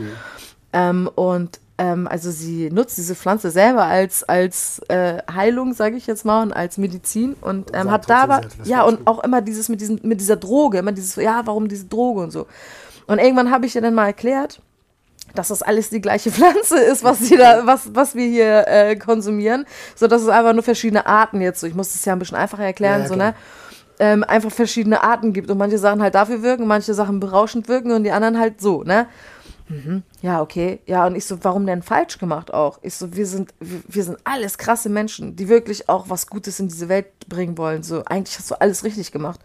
Ähm, 0.74 1.08
und 1.14 1.60
ähm, 1.76 2.06
also 2.06 2.30
sie 2.30 2.70
nutzt 2.70 2.96
diese 2.98 3.14
Pflanze 3.14 3.50
selber 3.50 3.84
als, 3.84 4.22
als 4.22 4.80
äh, 4.88 5.18
Heilung, 5.32 5.74
sage 5.74 5.96
ich 5.96 6.06
jetzt 6.06 6.24
mal, 6.24 6.42
und 6.42 6.52
als 6.52 6.78
Medizin 6.78 7.34
und 7.40 7.70
ähm, 7.74 7.90
hat 7.90 8.08
da 8.08 8.22
aber, 8.22 8.42
ja, 8.64 8.82
und 8.82 9.06
auch 9.06 9.24
immer 9.24 9.40
dieses 9.40 9.68
mit, 9.68 9.80
diesem, 9.80 9.98
mit 10.02 10.20
dieser 10.20 10.36
Droge, 10.36 10.78
immer 10.78 10.92
dieses, 10.92 11.16
ja, 11.16 11.42
warum 11.44 11.68
diese 11.68 11.86
Droge 11.86 12.20
und 12.20 12.30
so. 12.30 12.46
Und 13.06 13.18
irgendwann 13.18 13.50
habe 13.50 13.66
ich 13.66 13.74
ihr 13.74 13.82
dann 13.82 13.94
mal 13.94 14.06
erklärt, 14.06 14.60
dass 15.34 15.48
das 15.48 15.62
alles 15.62 15.90
die 15.90 16.00
gleiche 16.00 16.30
Pflanze 16.32 16.78
ist, 16.78 17.02
was, 17.02 17.18
sie 17.18 17.36
da, 17.36 17.66
was, 17.66 17.92
was 17.92 18.14
wir 18.14 18.26
hier 18.28 18.68
äh, 18.68 18.96
konsumieren, 18.96 19.66
so 19.96 20.06
dass 20.06 20.22
es 20.22 20.28
einfach 20.28 20.52
nur 20.52 20.62
verschiedene 20.62 21.06
Arten 21.06 21.40
jetzt, 21.40 21.60
so 21.60 21.66
ich 21.66 21.74
muss 21.74 21.92
das 21.92 22.04
ja 22.04 22.12
ein 22.12 22.20
bisschen 22.20 22.36
einfacher 22.36 22.64
erklären, 22.64 23.00
Ja, 23.00 23.04
ja, 23.04 23.08
so, 23.08 23.16
ne? 23.16 23.34
Ähm, 24.00 24.24
einfach 24.24 24.50
verschiedene 24.50 25.04
Arten 25.04 25.32
gibt 25.32 25.50
und 25.50 25.58
manche 25.58 25.78
Sachen 25.78 26.02
halt 26.02 26.16
dafür 26.16 26.42
wirken, 26.42 26.66
manche 26.66 26.94
Sachen 26.94 27.20
berauschend 27.20 27.68
wirken 27.68 27.92
und 27.92 28.02
die 28.02 28.10
anderen 28.10 28.40
halt 28.40 28.60
so, 28.60 28.82
ne? 28.82 29.06
Mhm. 29.68 30.02
Ja, 30.20 30.42
okay. 30.42 30.80
Ja, 30.86 31.06
und 31.06 31.16
ich 31.16 31.24
so, 31.24 31.42
warum 31.42 31.66
denn 31.66 31.82
falsch 31.82 32.18
gemacht 32.18 32.52
auch? 32.52 32.78
Ich 32.82 32.94
so, 32.94 33.14
wir 33.14 33.26
sind, 33.26 33.54
wir, 33.60 34.04
sind 34.04 34.18
alles 34.24 34.58
krasse 34.58 34.88
Menschen, 34.88 35.36
die 35.36 35.48
wirklich 35.48 35.88
auch 35.88 36.08
was 36.08 36.26
Gutes 36.26 36.60
in 36.60 36.68
diese 36.68 36.88
Welt 36.88 37.06
bringen 37.28 37.56
wollen. 37.56 37.82
So, 37.82 38.04
eigentlich 38.04 38.38
hast 38.38 38.50
du 38.50 38.60
alles 38.60 38.84
richtig 38.84 39.10
gemacht. 39.10 39.40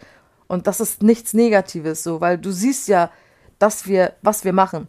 Und 0.46 0.66
das 0.66 0.80
ist 0.80 1.02
nichts 1.02 1.32
Negatives, 1.32 2.02
so, 2.02 2.20
weil 2.20 2.36
du 2.36 2.50
siehst 2.50 2.88
ja, 2.88 3.10
dass 3.58 3.86
wir, 3.86 4.14
was 4.22 4.44
wir 4.44 4.52
machen. 4.52 4.88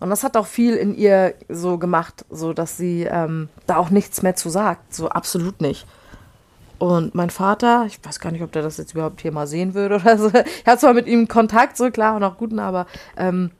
Und 0.00 0.10
das 0.10 0.22
hat 0.22 0.36
auch 0.36 0.46
viel 0.46 0.74
in 0.74 0.94
ihr 0.94 1.34
so 1.48 1.78
gemacht, 1.78 2.24
so 2.30 2.52
dass 2.52 2.76
sie 2.76 3.02
ähm, 3.02 3.48
da 3.66 3.78
auch 3.78 3.90
nichts 3.90 4.22
mehr 4.22 4.36
zu 4.36 4.48
sagt. 4.48 4.94
So 4.94 5.08
absolut 5.08 5.60
nicht. 5.60 5.86
Und 6.78 7.16
mein 7.16 7.30
Vater, 7.30 7.84
ich 7.86 7.98
weiß 8.04 8.20
gar 8.20 8.30
nicht, 8.30 8.42
ob 8.42 8.52
der 8.52 8.62
das 8.62 8.76
jetzt 8.76 8.92
überhaupt 8.92 9.20
hier 9.20 9.32
mal 9.32 9.48
sehen 9.48 9.74
würde 9.74 9.96
oder 9.96 10.16
so. 10.16 10.30
Ich 10.44 10.66
hatte 10.66 10.78
zwar 10.78 10.94
mit 10.94 11.08
ihm 11.08 11.26
Kontakt, 11.26 11.76
so 11.76 11.90
klar, 11.90 12.14
und 12.14 12.22
auch 12.22 12.36
guten, 12.36 12.60
aber 12.60 12.86
ähm, 13.16 13.50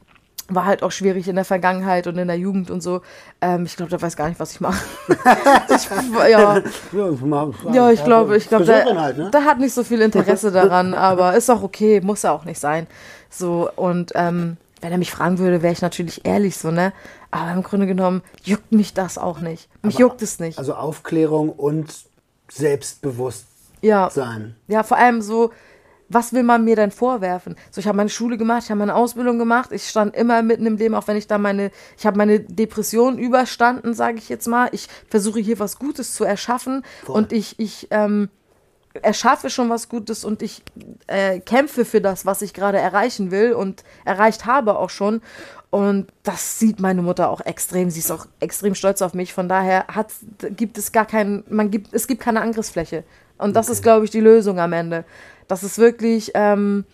war 0.49 0.65
halt 0.65 0.83
auch 0.83 0.91
schwierig 0.91 1.29
in 1.29 1.37
der 1.37 1.45
Vergangenheit 1.45 2.07
und 2.07 2.17
in 2.17 2.27
der 2.27 2.39
Jugend 2.39 2.71
und 2.71 2.83
so. 2.83 3.03
Ähm, 3.41 3.67
ich 3.67 3.77
glaube, 3.77 3.91
der 3.91 4.01
weiß 4.01 4.17
gar 4.17 4.29
nicht, 4.29 4.41
was 4.41 4.53
ich 4.53 4.61
mache. 4.61 4.83
ja, 6.29 6.63
ja, 7.73 7.91
ich 7.91 8.03
glaube, 8.05 8.37
ich 8.37 8.49
glaube, 8.49 8.65
der, 8.65 9.01
halt, 9.01 9.19
ne? 9.19 9.31
der 9.31 9.45
hat 9.45 9.59
nicht 9.59 9.75
so 9.75 9.85
viel 9.85 10.01
Interesse 10.01 10.51
daran, 10.51 10.95
aber 10.95 11.37
ist 11.37 11.51
auch 11.51 11.63
okay, 11.63 12.01
muss 12.01 12.23
ja 12.23 12.33
auch 12.33 12.45
nicht 12.45 12.59
sein. 12.59 12.87
So, 13.31 13.71
und 13.77 14.13
ähm, 14.15 14.57
wenn 14.81 14.93
er 14.93 14.99
mich 14.99 15.11
fragen 15.11 15.39
würde, 15.39 15.63
wäre 15.63 15.73
ich 15.73 15.83
natürlich 15.83 16.25
ehrlich 16.25 16.57
so, 16.57 16.71
ne? 16.71 16.93
Aber 17.31 17.53
im 17.53 17.63
Grunde 17.63 17.87
genommen 17.87 18.23
juckt 18.43 18.73
mich 18.73 18.95
das 18.95 19.19
auch 19.19 19.41
nicht. 19.41 19.69
Mich 19.83 19.97
Aber- 19.97 20.03
juckt 20.03 20.23
es 20.23 20.39
nicht. 20.39 20.59
Also 20.59 20.75
Aufklärung 20.75 21.51
und 21.51 21.93
Selbstbewusstsein. 22.51 23.47
Ja. 23.83 24.11
Ja, 24.67 24.83
vor 24.83 24.97
allem 24.97 25.21
so, 25.21 25.51
was 26.09 26.33
will 26.33 26.43
man 26.43 26.65
mir 26.65 26.77
denn 26.77 26.91
vorwerfen? 26.91 27.57
So, 27.71 27.81
ich 27.81 27.87
habe 27.87 27.97
meine 27.97 28.09
Schule 28.09 28.39
gemacht, 28.39 28.65
ich 28.65 28.71
habe 28.71 28.79
meine 28.79 28.95
Ausbildung 28.95 29.39
gemacht, 29.39 29.73
ich 29.73 29.89
stand 29.89 30.17
immer 30.17 30.43
mitten 30.43 30.67
im 30.67 30.77
Leben, 30.77 30.95
auch 30.95 31.07
wenn 31.07 31.17
ich 31.17 31.27
da 31.27 31.39
meine, 31.39 31.71
ich 31.97 32.07
habe 32.07 32.17
meine 32.17 32.41
Depression 32.41 33.19
überstanden, 33.19 33.95
sage 33.95 34.19
ich 34.19 34.29
jetzt 34.29 34.47
mal. 34.47 34.69
Ich 34.73 34.89
versuche 35.09 35.41
hier 35.41 35.59
was 35.59 35.79
Gutes 35.79 36.15
zu 36.15 36.25
erschaffen 36.25 36.83
und 37.07 37.33
ich, 37.33 37.59
ich 37.59 37.89
ähm, 37.91 38.31
erschaffe 39.03 39.51
schon 39.51 39.71
was 39.71 39.89
Gutes 39.89 40.25
und 40.25 40.43
ich 40.43 40.63
äh, 41.07 41.41
kämpfe 41.41 41.85
für 41.85 42.01
das, 42.01 42.27
was 42.27 42.43
ich 42.43 42.55
gerade 42.55 42.79
erreichen 42.79 43.31
will 43.31 43.53
und 43.53 43.85
erreicht 44.05 44.47
habe 44.47 44.79
auch 44.79 44.91
schon. 44.91 45.21
Und 45.71 46.11
das 46.23 46.59
sieht 46.59 46.81
meine 46.81 47.03
Mutter 47.03 47.29
auch 47.29 47.43
extrem. 47.43 47.91
Sie 47.91 48.01
ist 48.01 48.11
auch 48.11 48.27
extrem 48.41 48.75
stolz 48.75 49.03
auf 49.03 49.13
mich. 49.13 49.35
Von 49.35 49.49
daher 49.49 49.87
hat, 49.89 50.13
gibt 50.57 50.79
es 50.79 50.93
gar 50.93 51.05
keinen, 51.05 51.45
man 51.51 51.71
gibt, 51.71 51.93
es 51.93 52.07
gibt 52.07 52.23
keine 52.23 52.41
Angriffsfläche. 52.41 53.05
Und 53.37 53.55
das 53.55 53.69
ist, 53.69 53.83
glaube 53.83 54.05
ich, 54.05 54.11
die 54.11 54.21
Lösung 54.21 54.59
am 54.59 54.73
Ende. 54.73 55.05
Das 55.49 55.63
ist 55.63 55.79
wirklich, 55.79 56.33
ähm, 56.35 56.85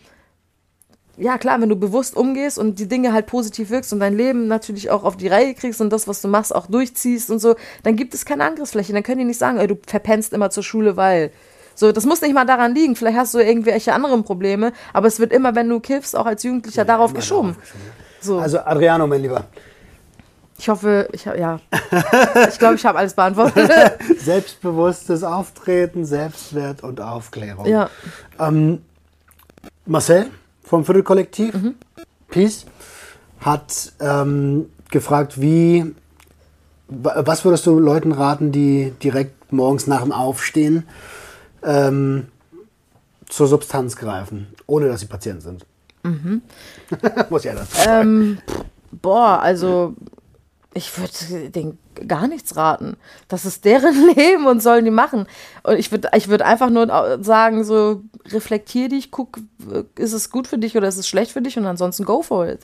ja 1.16 1.38
klar, 1.38 1.60
wenn 1.60 1.68
du 1.68 1.76
bewusst 1.76 2.16
umgehst 2.16 2.58
und 2.58 2.78
die 2.78 2.88
Dinge 2.88 3.12
halt 3.12 3.26
positiv 3.26 3.70
wirkst 3.70 3.92
und 3.92 4.00
dein 4.00 4.16
Leben 4.16 4.48
natürlich 4.48 4.90
auch 4.90 5.04
auf 5.04 5.16
die 5.16 5.28
Reihe 5.28 5.54
kriegst 5.54 5.80
und 5.80 5.90
das, 5.90 6.08
was 6.08 6.20
du 6.22 6.28
machst, 6.28 6.54
auch 6.54 6.66
durchziehst 6.66 7.30
und 7.30 7.38
so, 7.38 7.54
dann 7.82 7.96
gibt 7.96 8.14
es 8.14 8.24
keine 8.24 8.44
Angriffsfläche. 8.44 8.92
Dann 8.92 9.02
können 9.02 9.18
die 9.18 9.24
nicht 9.24 9.38
sagen, 9.38 9.58
ey, 9.58 9.66
du 9.66 9.76
verpennst 9.86 10.32
immer 10.32 10.50
zur 10.50 10.62
Schule, 10.62 10.96
weil. 10.96 11.30
So, 11.76 11.90
das 11.90 12.06
muss 12.06 12.20
nicht 12.22 12.34
mal 12.34 12.44
daran 12.44 12.72
liegen. 12.72 12.94
Vielleicht 12.94 13.18
hast 13.18 13.34
du 13.34 13.40
irgendwelche 13.40 13.92
anderen 13.92 14.22
Probleme, 14.22 14.72
aber 14.92 15.08
es 15.08 15.18
wird 15.18 15.32
immer, 15.32 15.56
wenn 15.56 15.68
du 15.68 15.80
kiffst, 15.80 16.14
auch 16.16 16.24
als 16.26 16.44
Jugendlicher 16.44 16.84
darauf 16.84 17.10
immer 17.10 17.18
geschoben. 17.18 17.48
darauf 17.48 17.62
geschoben, 17.62 17.92
So, 18.20 18.38
Also 18.38 18.60
Adriano, 18.60 19.08
mein 19.08 19.22
Lieber, 19.22 19.46
ich 20.64 20.68
hoffe, 20.70 21.08
ich 21.12 21.26
habe, 21.26 21.38
ja. 21.38 21.60
ich 22.48 22.58
glaube, 22.58 22.76
ich 22.76 22.86
habe 22.86 22.98
alles 22.98 23.12
beantwortet. 23.12 23.70
selbstbewusstes 24.18 25.22
Auftreten, 25.22 26.06
Selbstwert 26.06 26.82
und 26.82 27.02
Aufklärung. 27.02 27.66
ja. 27.66 27.90
Ähm, 28.38 28.80
Marcel 29.84 30.28
vom 30.62 30.86
Viertelkollektiv, 30.86 31.52
Mhm. 31.52 31.74
Peace, 32.28 32.64
hat 33.40 33.92
ähm, 34.00 34.70
gefragt, 34.90 35.38
wie, 35.38 35.94
wa- 36.88 37.22
was 37.26 37.44
würdest 37.44 37.66
du 37.66 37.78
Leuten 37.78 38.12
raten, 38.12 38.50
die 38.50 38.94
direkt 39.02 39.52
morgens 39.52 39.86
nach 39.86 40.00
dem 40.00 40.12
Aufstehen 40.12 40.86
ähm, 41.62 42.28
zur 43.28 43.48
Substanz 43.48 43.96
greifen, 43.96 44.46
ohne 44.66 44.88
dass 44.88 45.00
sie 45.00 45.06
Patient 45.08 45.42
sind? 45.42 45.66
Muss 47.28 47.44
ja 47.44 47.52
dazu 47.52 47.76
sagen. 47.76 48.08
Mhm. 48.14 48.20
Ähm, 48.22 48.38
boah, 49.02 49.40
also 49.42 49.94
ich 50.74 50.98
würde 50.98 51.50
denen 51.50 51.78
gar 52.06 52.26
nichts 52.26 52.56
raten. 52.56 52.96
Das 53.28 53.44
ist 53.44 53.64
deren 53.64 53.94
Leben 54.16 54.46
und 54.46 54.62
sollen 54.62 54.84
die 54.84 54.90
machen. 54.90 55.26
Und 55.62 55.78
ich 55.78 55.90
würde 55.90 56.10
ich 56.14 56.28
würd 56.28 56.42
einfach 56.42 56.70
nur 56.70 57.18
sagen, 57.22 57.64
so 57.64 58.02
reflektier 58.26 58.88
dich, 58.88 59.10
guck, 59.10 59.38
ist 59.96 60.12
es 60.12 60.30
gut 60.30 60.46
für 60.46 60.58
dich 60.58 60.76
oder 60.76 60.88
ist 60.88 60.98
es 60.98 61.08
schlecht 61.08 61.32
für 61.32 61.42
dich 61.42 61.56
und 61.56 61.66
ansonsten 61.66 62.04
go 62.04 62.22
for 62.22 62.48
it. 62.48 62.60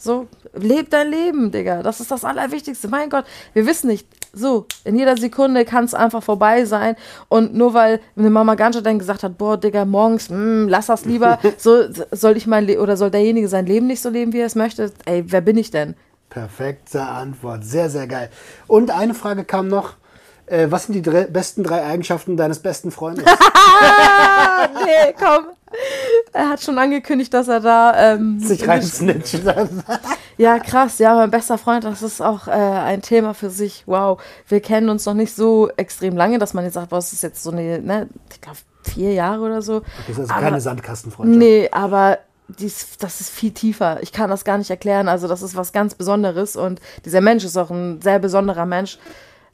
So, 0.00 0.28
leb 0.54 0.90
dein 0.90 1.10
Leben, 1.10 1.50
Digga. 1.50 1.82
Das 1.82 1.98
ist 1.98 2.12
das 2.12 2.24
Allerwichtigste. 2.24 2.86
Mein 2.86 3.10
Gott, 3.10 3.24
wir 3.52 3.66
wissen 3.66 3.88
nicht. 3.88 4.06
So, 4.32 4.66
in 4.84 4.96
jeder 4.96 5.16
Sekunde 5.16 5.64
kann 5.64 5.86
es 5.86 5.94
einfach 5.94 6.22
vorbei 6.22 6.66
sein. 6.66 6.94
Und 7.28 7.54
nur 7.54 7.74
weil 7.74 8.00
eine 8.16 8.30
Mama 8.30 8.54
Ganja 8.54 8.80
dann 8.80 9.00
gesagt 9.00 9.24
hat, 9.24 9.38
boah, 9.38 9.56
Digga, 9.56 9.84
morgens, 9.84 10.30
mm, 10.30 10.68
lass 10.68 10.86
das 10.86 11.04
lieber, 11.04 11.40
so 11.58 11.82
soll 12.12 12.36
ich 12.36 12.46
mein 12.46 12.64
Le 12.64 12.80
oder 12.80 12.96
soll 12.96 13.10
derjenige 13.10 13.48
sein 13.48 13.66
Leben 13.66 13.88
nicht 13.88 14.00
so 14.00 14.08
leben, 14.08 14.32
wie 14.32 14.38
er 14.38 14.46
es 14.46 14.54
möchte? 14.54 14.92
Ey, 15.04 15.24
wer 15.26 15.40
bin 15.40 15.56
ich 15.56 15.72
denn? 15.72 15.96
Perfekte 16.30 17.02
Antwort, 17.02 17.64
sehr, 17.64 17.88
sehr 17.90 18.06
geil. 18.06 18.30
Und 18.66 18.90
eine 18.90 19.14
Frage 19.14 19.44
kam 19.44 19.68
noch. 19.68 19.94
Äh, 20.46 20.70
was 20.70 20.84
sind 20.84 20.94
die 20.94 21.02
drei, 21.02 21.24
besten 21.24 21.62
drei 21.62 21.84
Eigenschaften 21.84 22.36
deines 22.38 22.58
besten 22.60 22.90
Freundes? 22.90 23.24
Nee, 24.84 25.14
komm. 25.18 25.46
Er 26.32 26.48
hat 26.50 26.62
schon 26.62 26.78
angekündigt, 26.78 27.32
dass 27.34 27.48
er 27.48 27.60
da. 27.60 28.14
Ähm, 28.14 28.40
Sich 28.40 28.66
reinsnitchen. 28.66 29.42
Ja, 30.38 30.60
krass, 30.60 31.00
ja, 31.00 31.16
mein 31.16 31.32
bester 31.32 31.58
Freund, 31.58 31.82
das 31.82 32.00
ist 32.00 32.20
auch 32.22 32.46
äh, 32.46 32.52
ein 32.52 33.02
Thema 33.02 33.34
für 33.34 33.50
sich. 33.50 33.82
Wow, 33.86 34.22
wir 34.46 34.60
kennen 34.60 34.88
uns 34.88 35.04
noch 35.04 35.14
nicht 35.14 35.34
so 35.34 35.68
extrem 35.76 36.16
lange, 36.16 36.38
dass 36.38 36.54
man 36.54 36.62
jetzt 36.64 36.74
sagt, 36.74 36.92
was 36.92 37.12
ist 37.12 37.24
jetzt 37.24 37.42
so 37.42 37.50
eine, 37.50 37.80
ne, 37.80 38.08
ich 38.30 38.40
glaube, 38.40 38.58
vier 38.84 39.14
Jahre 39.14 39.40
oder 39.44 39.62
so. 39.62 39.80
Das 40.06 40.10
ist 40.10 40.18
also 40.20 40.32
Aber- 40.34 40.42
keine 40.42 40.60
Sandkastenfreundschaft. 40.60 41.36
Nee, 41.40 41.68
aber 41.72 42.18
die 42.48 42.66
ist, 42.66 43.02
das 43.02 43.20
ist 43.20 43.30
viel 43.30 43.52
tiefer. 43.52 44.02
Ich 44.02 44.12
kann 44.12 44.30
das 44.30 44.44
gar 44.44 44.58
nicht 44.58 44.70
erklären. 44.70 45.08
Also, 45.08 45.28
das 45.28 45.42
ist 45.42 45.56
was 45.56 45.72
ganz 45.72 45.94
Besonderes. 45.94 46.56
Und 46.56 46.80
dieser 47.04 47.20
Mensch 47.20 47.44
ist 47.44 47.56
auch 47.56 47.70
ein 47.70 48.00
sehr 48.00 48.18
besonderer 48.18 48.66
Mensch. 48.66 48.98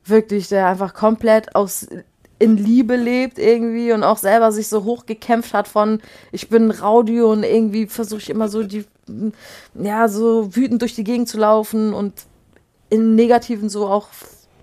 Wirklich, 0.05 0.49
der 0.49 0.69
einfach 0.69 0.95
komplett 0.95 1.55
aus 1.57 1.89
in 2.39 2.57
Liebe 2.57 2.97
lebt 2.97 3.39
irgendwie 3.39 3.93
und 3.93 4.03
auch 4.03 4.19
selber 4.19 4.53
sich 4.53 4.69
so 4.69 4.85
hochgekämpft 4.85 5.55
hat 5.55 5.69
von 5.69 6.01
ich 6.33 6.49
bin 6.49 6.71
Rowdy 6.71 7.23
und 7.23 7.45
irgendwie 7.45 7.87
versuche 7.87 8.21
ich 8.21 8.29
immer 8.29 8.49
so 8.49 8.65
die 8.65 8.85
ja 9.75 10.09
so 10.09 10.55
wütend 10.55 10.83
durch 10.83 10.95
die 10.95 11.05
Gegend 11.05 11.29
zu 11.29 11.39
laufen 11.39 11.95
und 11.95 12.13
im 12.91 13.15
Negativen 13.15 13.69
so 13.69 13.87
auch 13.87 14.09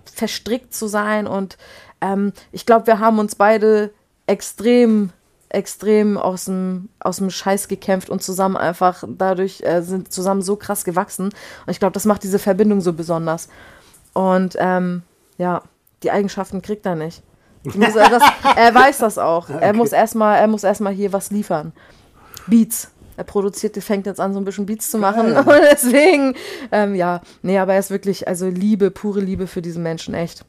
verstrickt 0.04 0.74
zu 0.74 0.86
sein 0.86 1.26
und 1.26 1.56
ähm, 2.00 2.32
ich 2.52 2.66
glaube 2.66 2.86
wir 2.86 2.98
haben 2.98 3.18
uns 3.18 3.34
beide 3.36 3.90
extrem 4.26 5.10
extrem 5.52 6.16
aus 6.16 6.46
dem, 6.46 6.88
aus 6.98 7.18
dem 7.18 7.30
Scheiß 7.30 7.68
gekämpft 7.68 8.08
und 8.10 8.22
zusammen 8.22 8.56
einfach 8.56 9.04
dadurch 9.06 9.60
äh, 9.62 9.82
sind 9.82 10.12
zusammen 10.12 10.42
so 10.42 10.56
krass 10.56 10.84
gewachsen. 10.84 11.26
Und 11.26 11.70
ich 11.70 11.78
glaube, 11.78 11.92
das 11.92 12.06
macht 12.06 12.22
diese 12.22 12.38
Verbindung 12.38 12.80
so 12.80 12.92
besonders. 12.92 13.48
Und 14.14 14.56
ähm, 14.58 15.02
ja, 15.38 15.62
die 16.02 16.10
Eigenschaften 16.10 16.62
kriegt 16.62 16.86
er 16.86 16.94
nicht. 16.94 17.22
Muss, 17.64 17.94
das, 17.94 18.22
er 18.56 18.74
weiß 18.74 18.98
das 18.98 19.18
auch. 19.18 19.48
Okay. 19.48 19.58
Er 19.60 19.72
muss 19.72 19.92
erstmal, 19.92 20.38
er 20.38 20.48
muss 20.48 20.64
erstmal 20.64 20.92
hier 20.92 21.12
was 21.12 21.30
liefern. 21.30 21.72
Beats. 22.46 22.90
Er 23.16 23.24
produziert, 23.24 23.76
fängt 23.76 24.06
jetzt 24.06 24.20
an, 24.20 24.32
so 24.32 24.40
ein 24.40 24.44
bisschen 24.44 24.66
Beats 24.66 24.90
zu 24.90 24.98
machen. 24.98 25.36
Und 25.36 25.46
deswegen, 25.70 26.34
ähm, 26.72 26.94
ja, 26.94 27.20
nee, 27.42 27.58
aber 27.58 27.74
er 27.74 27.78
ist 27.78 27.90
wirklich, 27.90 28.26
also 28.26 28.48
Liebe, 28.48 28.90
pure 28.90 29.20
Liebe 29.20 29.46
für 29.46 29.60
diesen 29.60 29.82
Menschen, 29.82 30.14
echt. 30.14 30.44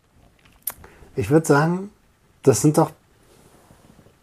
Ich 1.15 1.29
würde 1.29 1.45
sagen, 1.45 1.91
das 2.41 2.61
sind 2.61 2.77
doch 2.77 2.91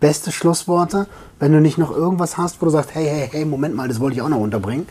beste 0.00 0.32
Schlussworte. 0.32 1.06
Wenn 1.38 1.52
du 1.52 1.60
nicht 1.60 1.78
noch 1.78 1.90
irgendwas 1.90 2.36
hast, 2.36 2.60
wo 2.60 2.66
du 2.66 2.72
sagst, 2.72 2.94
hey, 2.94 3.06
hey, 3.06 3.28
hey, 3.30 3.44
Moment 3.44 3.74
mal, 3.74 3.88
das 3.88 4.00
wollte 4.00 4.16
ich 4.16 4.22
auch 4.22 4.28
noch 4.28 4.40
unterbringen. 4.40 4.86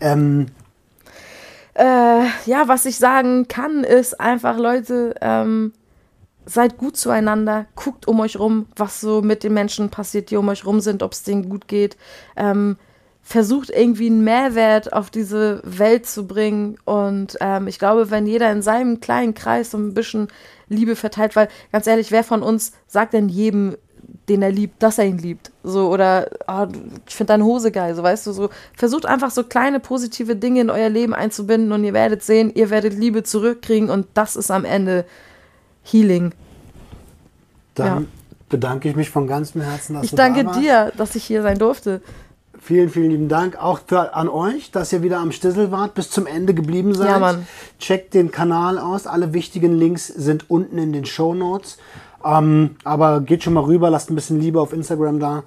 Ähm, 0.00 0.46
äh, 1.74 2.24
ja, 2.46 2.66
was 2.66 2.86
ich 2.86 2.96
sagen 2.96 3.48
kann, 3.48 3.84
ist 3.84 4.18
einfach, 4.18 4.58
Leute, 4.58 5.14
ähm, 5.20 5.72
seid 6.46 6.78
gut 6.78 6.96
zueinander, 6.96 7.66
guckt 7.74 8.08
um 8.08 8.20
euch 8.20 8.38
rum, 8.38 8.66
was 8.76 9.00
so 9.00 9.20
mit 9.20 9.42
den 9.42 9.52
Menschen 9.52 9.90
passiert, 9.90 10.30
die 10.30 10.36
um 10.36 10.48
euch 10.48 10.64
rum 10.64 10.80
sind, 10.80 11.02
ob 11.02 11.12
es 11.12 11.22
denen 11.22 11.48
gut 11.48 11.68
geht. 11.68 11.96
Ähm, 12.36 12.76
versucht 13.20 13.70
irgendwie 13.70 14.06
einen 14.06 14.22
Mehrwert 14.22 14.92
auf 14.92 15.10
diese 15.10 15.60
Welt 15.64 16.06
zu 16.06 16.28
bringen. 16.28 16.78
Und 16.84 17.36
ähm, 17.40 17.66
ich 17.66 17.80
glaube, 17.80 18.10
wenn 18.12 18.24
jeder 18.24 18.52
in 18.52 18.62
seinem 18.62 19.00
kleinen 19.00 19.34
Kreis 19.34 19.72
so 19.72 19.78
ein 19.78 19.94
bisschen 19.94 20.28
Liebe 20.68 20.94
verteilt, 20.94 21.34
weil 21.34 21.48
ganz 21.72 21.88
ehrlich, 21.88 22.12
wer 22.12 22.22
von 22.22 22.42
uns 22.42 22.72
sagt 22.86 23.14
denn 23.14 23.28
jedem, 23.28 23.76
den 24.28 24.42
er 24.42 24.50
liebt, 24.50 24.82
dass 24.82 24.98
er 24.98 25.06
ihn 25.06 25.18
liebt? 25.18 25.50
So, 25.62 25.88
oder 25.88 26.28
oh, 26.48 26.66
ich 27.06 27.14
finde 27.14 27.32
deine 27.32 27.44
Hose 27.44 27.70
geil, 27.70 27.94
so 27.94 28.02
weißt 28.02 28.26
du, 28.26 28.32
so 28.32 28.50
versucht 28.76 29.06
einfach 29.06 29.30
so 29.30 29.44
kleine 29.44 29.80
positive 29.80 30.36
Dinge 30.36 30.60
in 30.60 30.70
euer 30.70 30.88
Leben 30.88 31.14
einzubinden 31.14 31.72
und 31.72 31.84
ihr 31.84 31.94
werdet 31.94 32.22
sehen, 32.22 32.52
ihr 32.54 32.70
werdet 32.70 32.94
Liebe 32.94 33.22
zurückkriegen 33.22 33.90
und 33.90 34.06
das 34.14 34.36
ist 34.36 34.50
am 34.50 34.64
Ende 34.64 35.04
Healing. 35.82 36.32
Dann 37.74 37.86
ja. 37.86 38.02
bedanke 38.48 38.88
ich 38.88 38.96
mich 38.96 39.10
von 39.10 39.26
ganzem 39.26 39.60
Herzen, 39.60 39.94
dass 39.94 40.04
ich 40.04 40.10
du 40.10 40.16
danke 40.16 40.44
da 40.44 40.46
warst. 40.46 40.60
dir, 40.60 40.92
dass 40.96 41.14
ich 41.14 41.24
hier 41.24 41.42
sein 41.42 41.58
durfte. 41.58 42.00
Vielen, 42.58 42.88
vielen 42.88 43.10
lieben 43.10 43.28
Dank 43.28 43.56
auch 43.62 43.80
für, 43.86 44.14
an 44.16 44.28
euch, 44.28 44.72
dass 44.72 44.92
ihr 44.92 45.02
wieder 45.02 45.20
am 45.20 45.30
Stissel 45.30 45.70
wart, 45.70 45.94
bis 45.94 46.10
zum 46.10 46.26
Ende 46.26 46.52
geblieben 46.52 46.94
seid. 46.94 47.10
Ja, 47.10 47.18
Mann. 47.20 47.46
Checkt 47.78 48.12
den 48.12 48.32
Kanal 48.32 48.78
aus. 48.78 49.06
Alle 49.06 49.32
wichtigen 49.34 49.78
Links 49.78 50.08
sind 50.08 50.50
unten 50.50 50.76
in 50.78 50.92
den 50.92 51.04
Show 51.04 51.32
Notes. 51.32 51.78
Ähm, 52.26 52.76
aber 52.82 53.20
geht 53.20 53.44
schon 53.44 53.52
mal 53.52 53.64
rüber, 53.64 53.88
lasst 53.88 54.10
ein 54.10 54.16
bisschen 54.16 54.40
Liebe 54.40 54.60
auf 54.60 54.72
Instagram 54.72 55.20
da. 55.20 55.44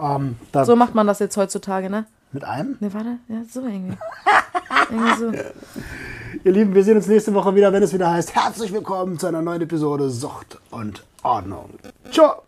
Ähm, 0.00 0.36
da 0.52 0.64
so 0.64 0.74
macht 0.74 0.94
man 0.94 1.06
das 1.06 1.20
jetzt 1.20 1.36
heutzutage, 1.36 1.88
ne? 1.88 2.06
Mit 2.32 2.44
einem? 2.44 2.76
Ne, 2.80 2.92
warte. 2.92 3.18
Ja, 3.28 3.42
so 3.48 3.60
irgendwie. 3.60 3.96
irgendwie 4.90 5.18
so. 5.18 5.32
Ihr 6.44 6.52
Lieben, 6.52 6.74
wir 6.74 6.84
sehen 6.84 6.96
uns 6.96 7.06
nächste 7.06 7.32
Woche 7.34 7.54
wieder, 7.54 7.72
wenn 7.72 7.82
es 7.82 7.92
wieder 7.92 8.10
heißt, 8.10 8.34
herzlich 8.34 8.72
willkommen 8.72 9.18
zu 9.18 9.26
einer 9.26 9.42
neuen 9.42 9.62
Episode 9.62 10.10
Sucht 10.10 10.58
und 10.70 11.04
Ordnung. 11.22 11.70
Ciao! 12.10 12.42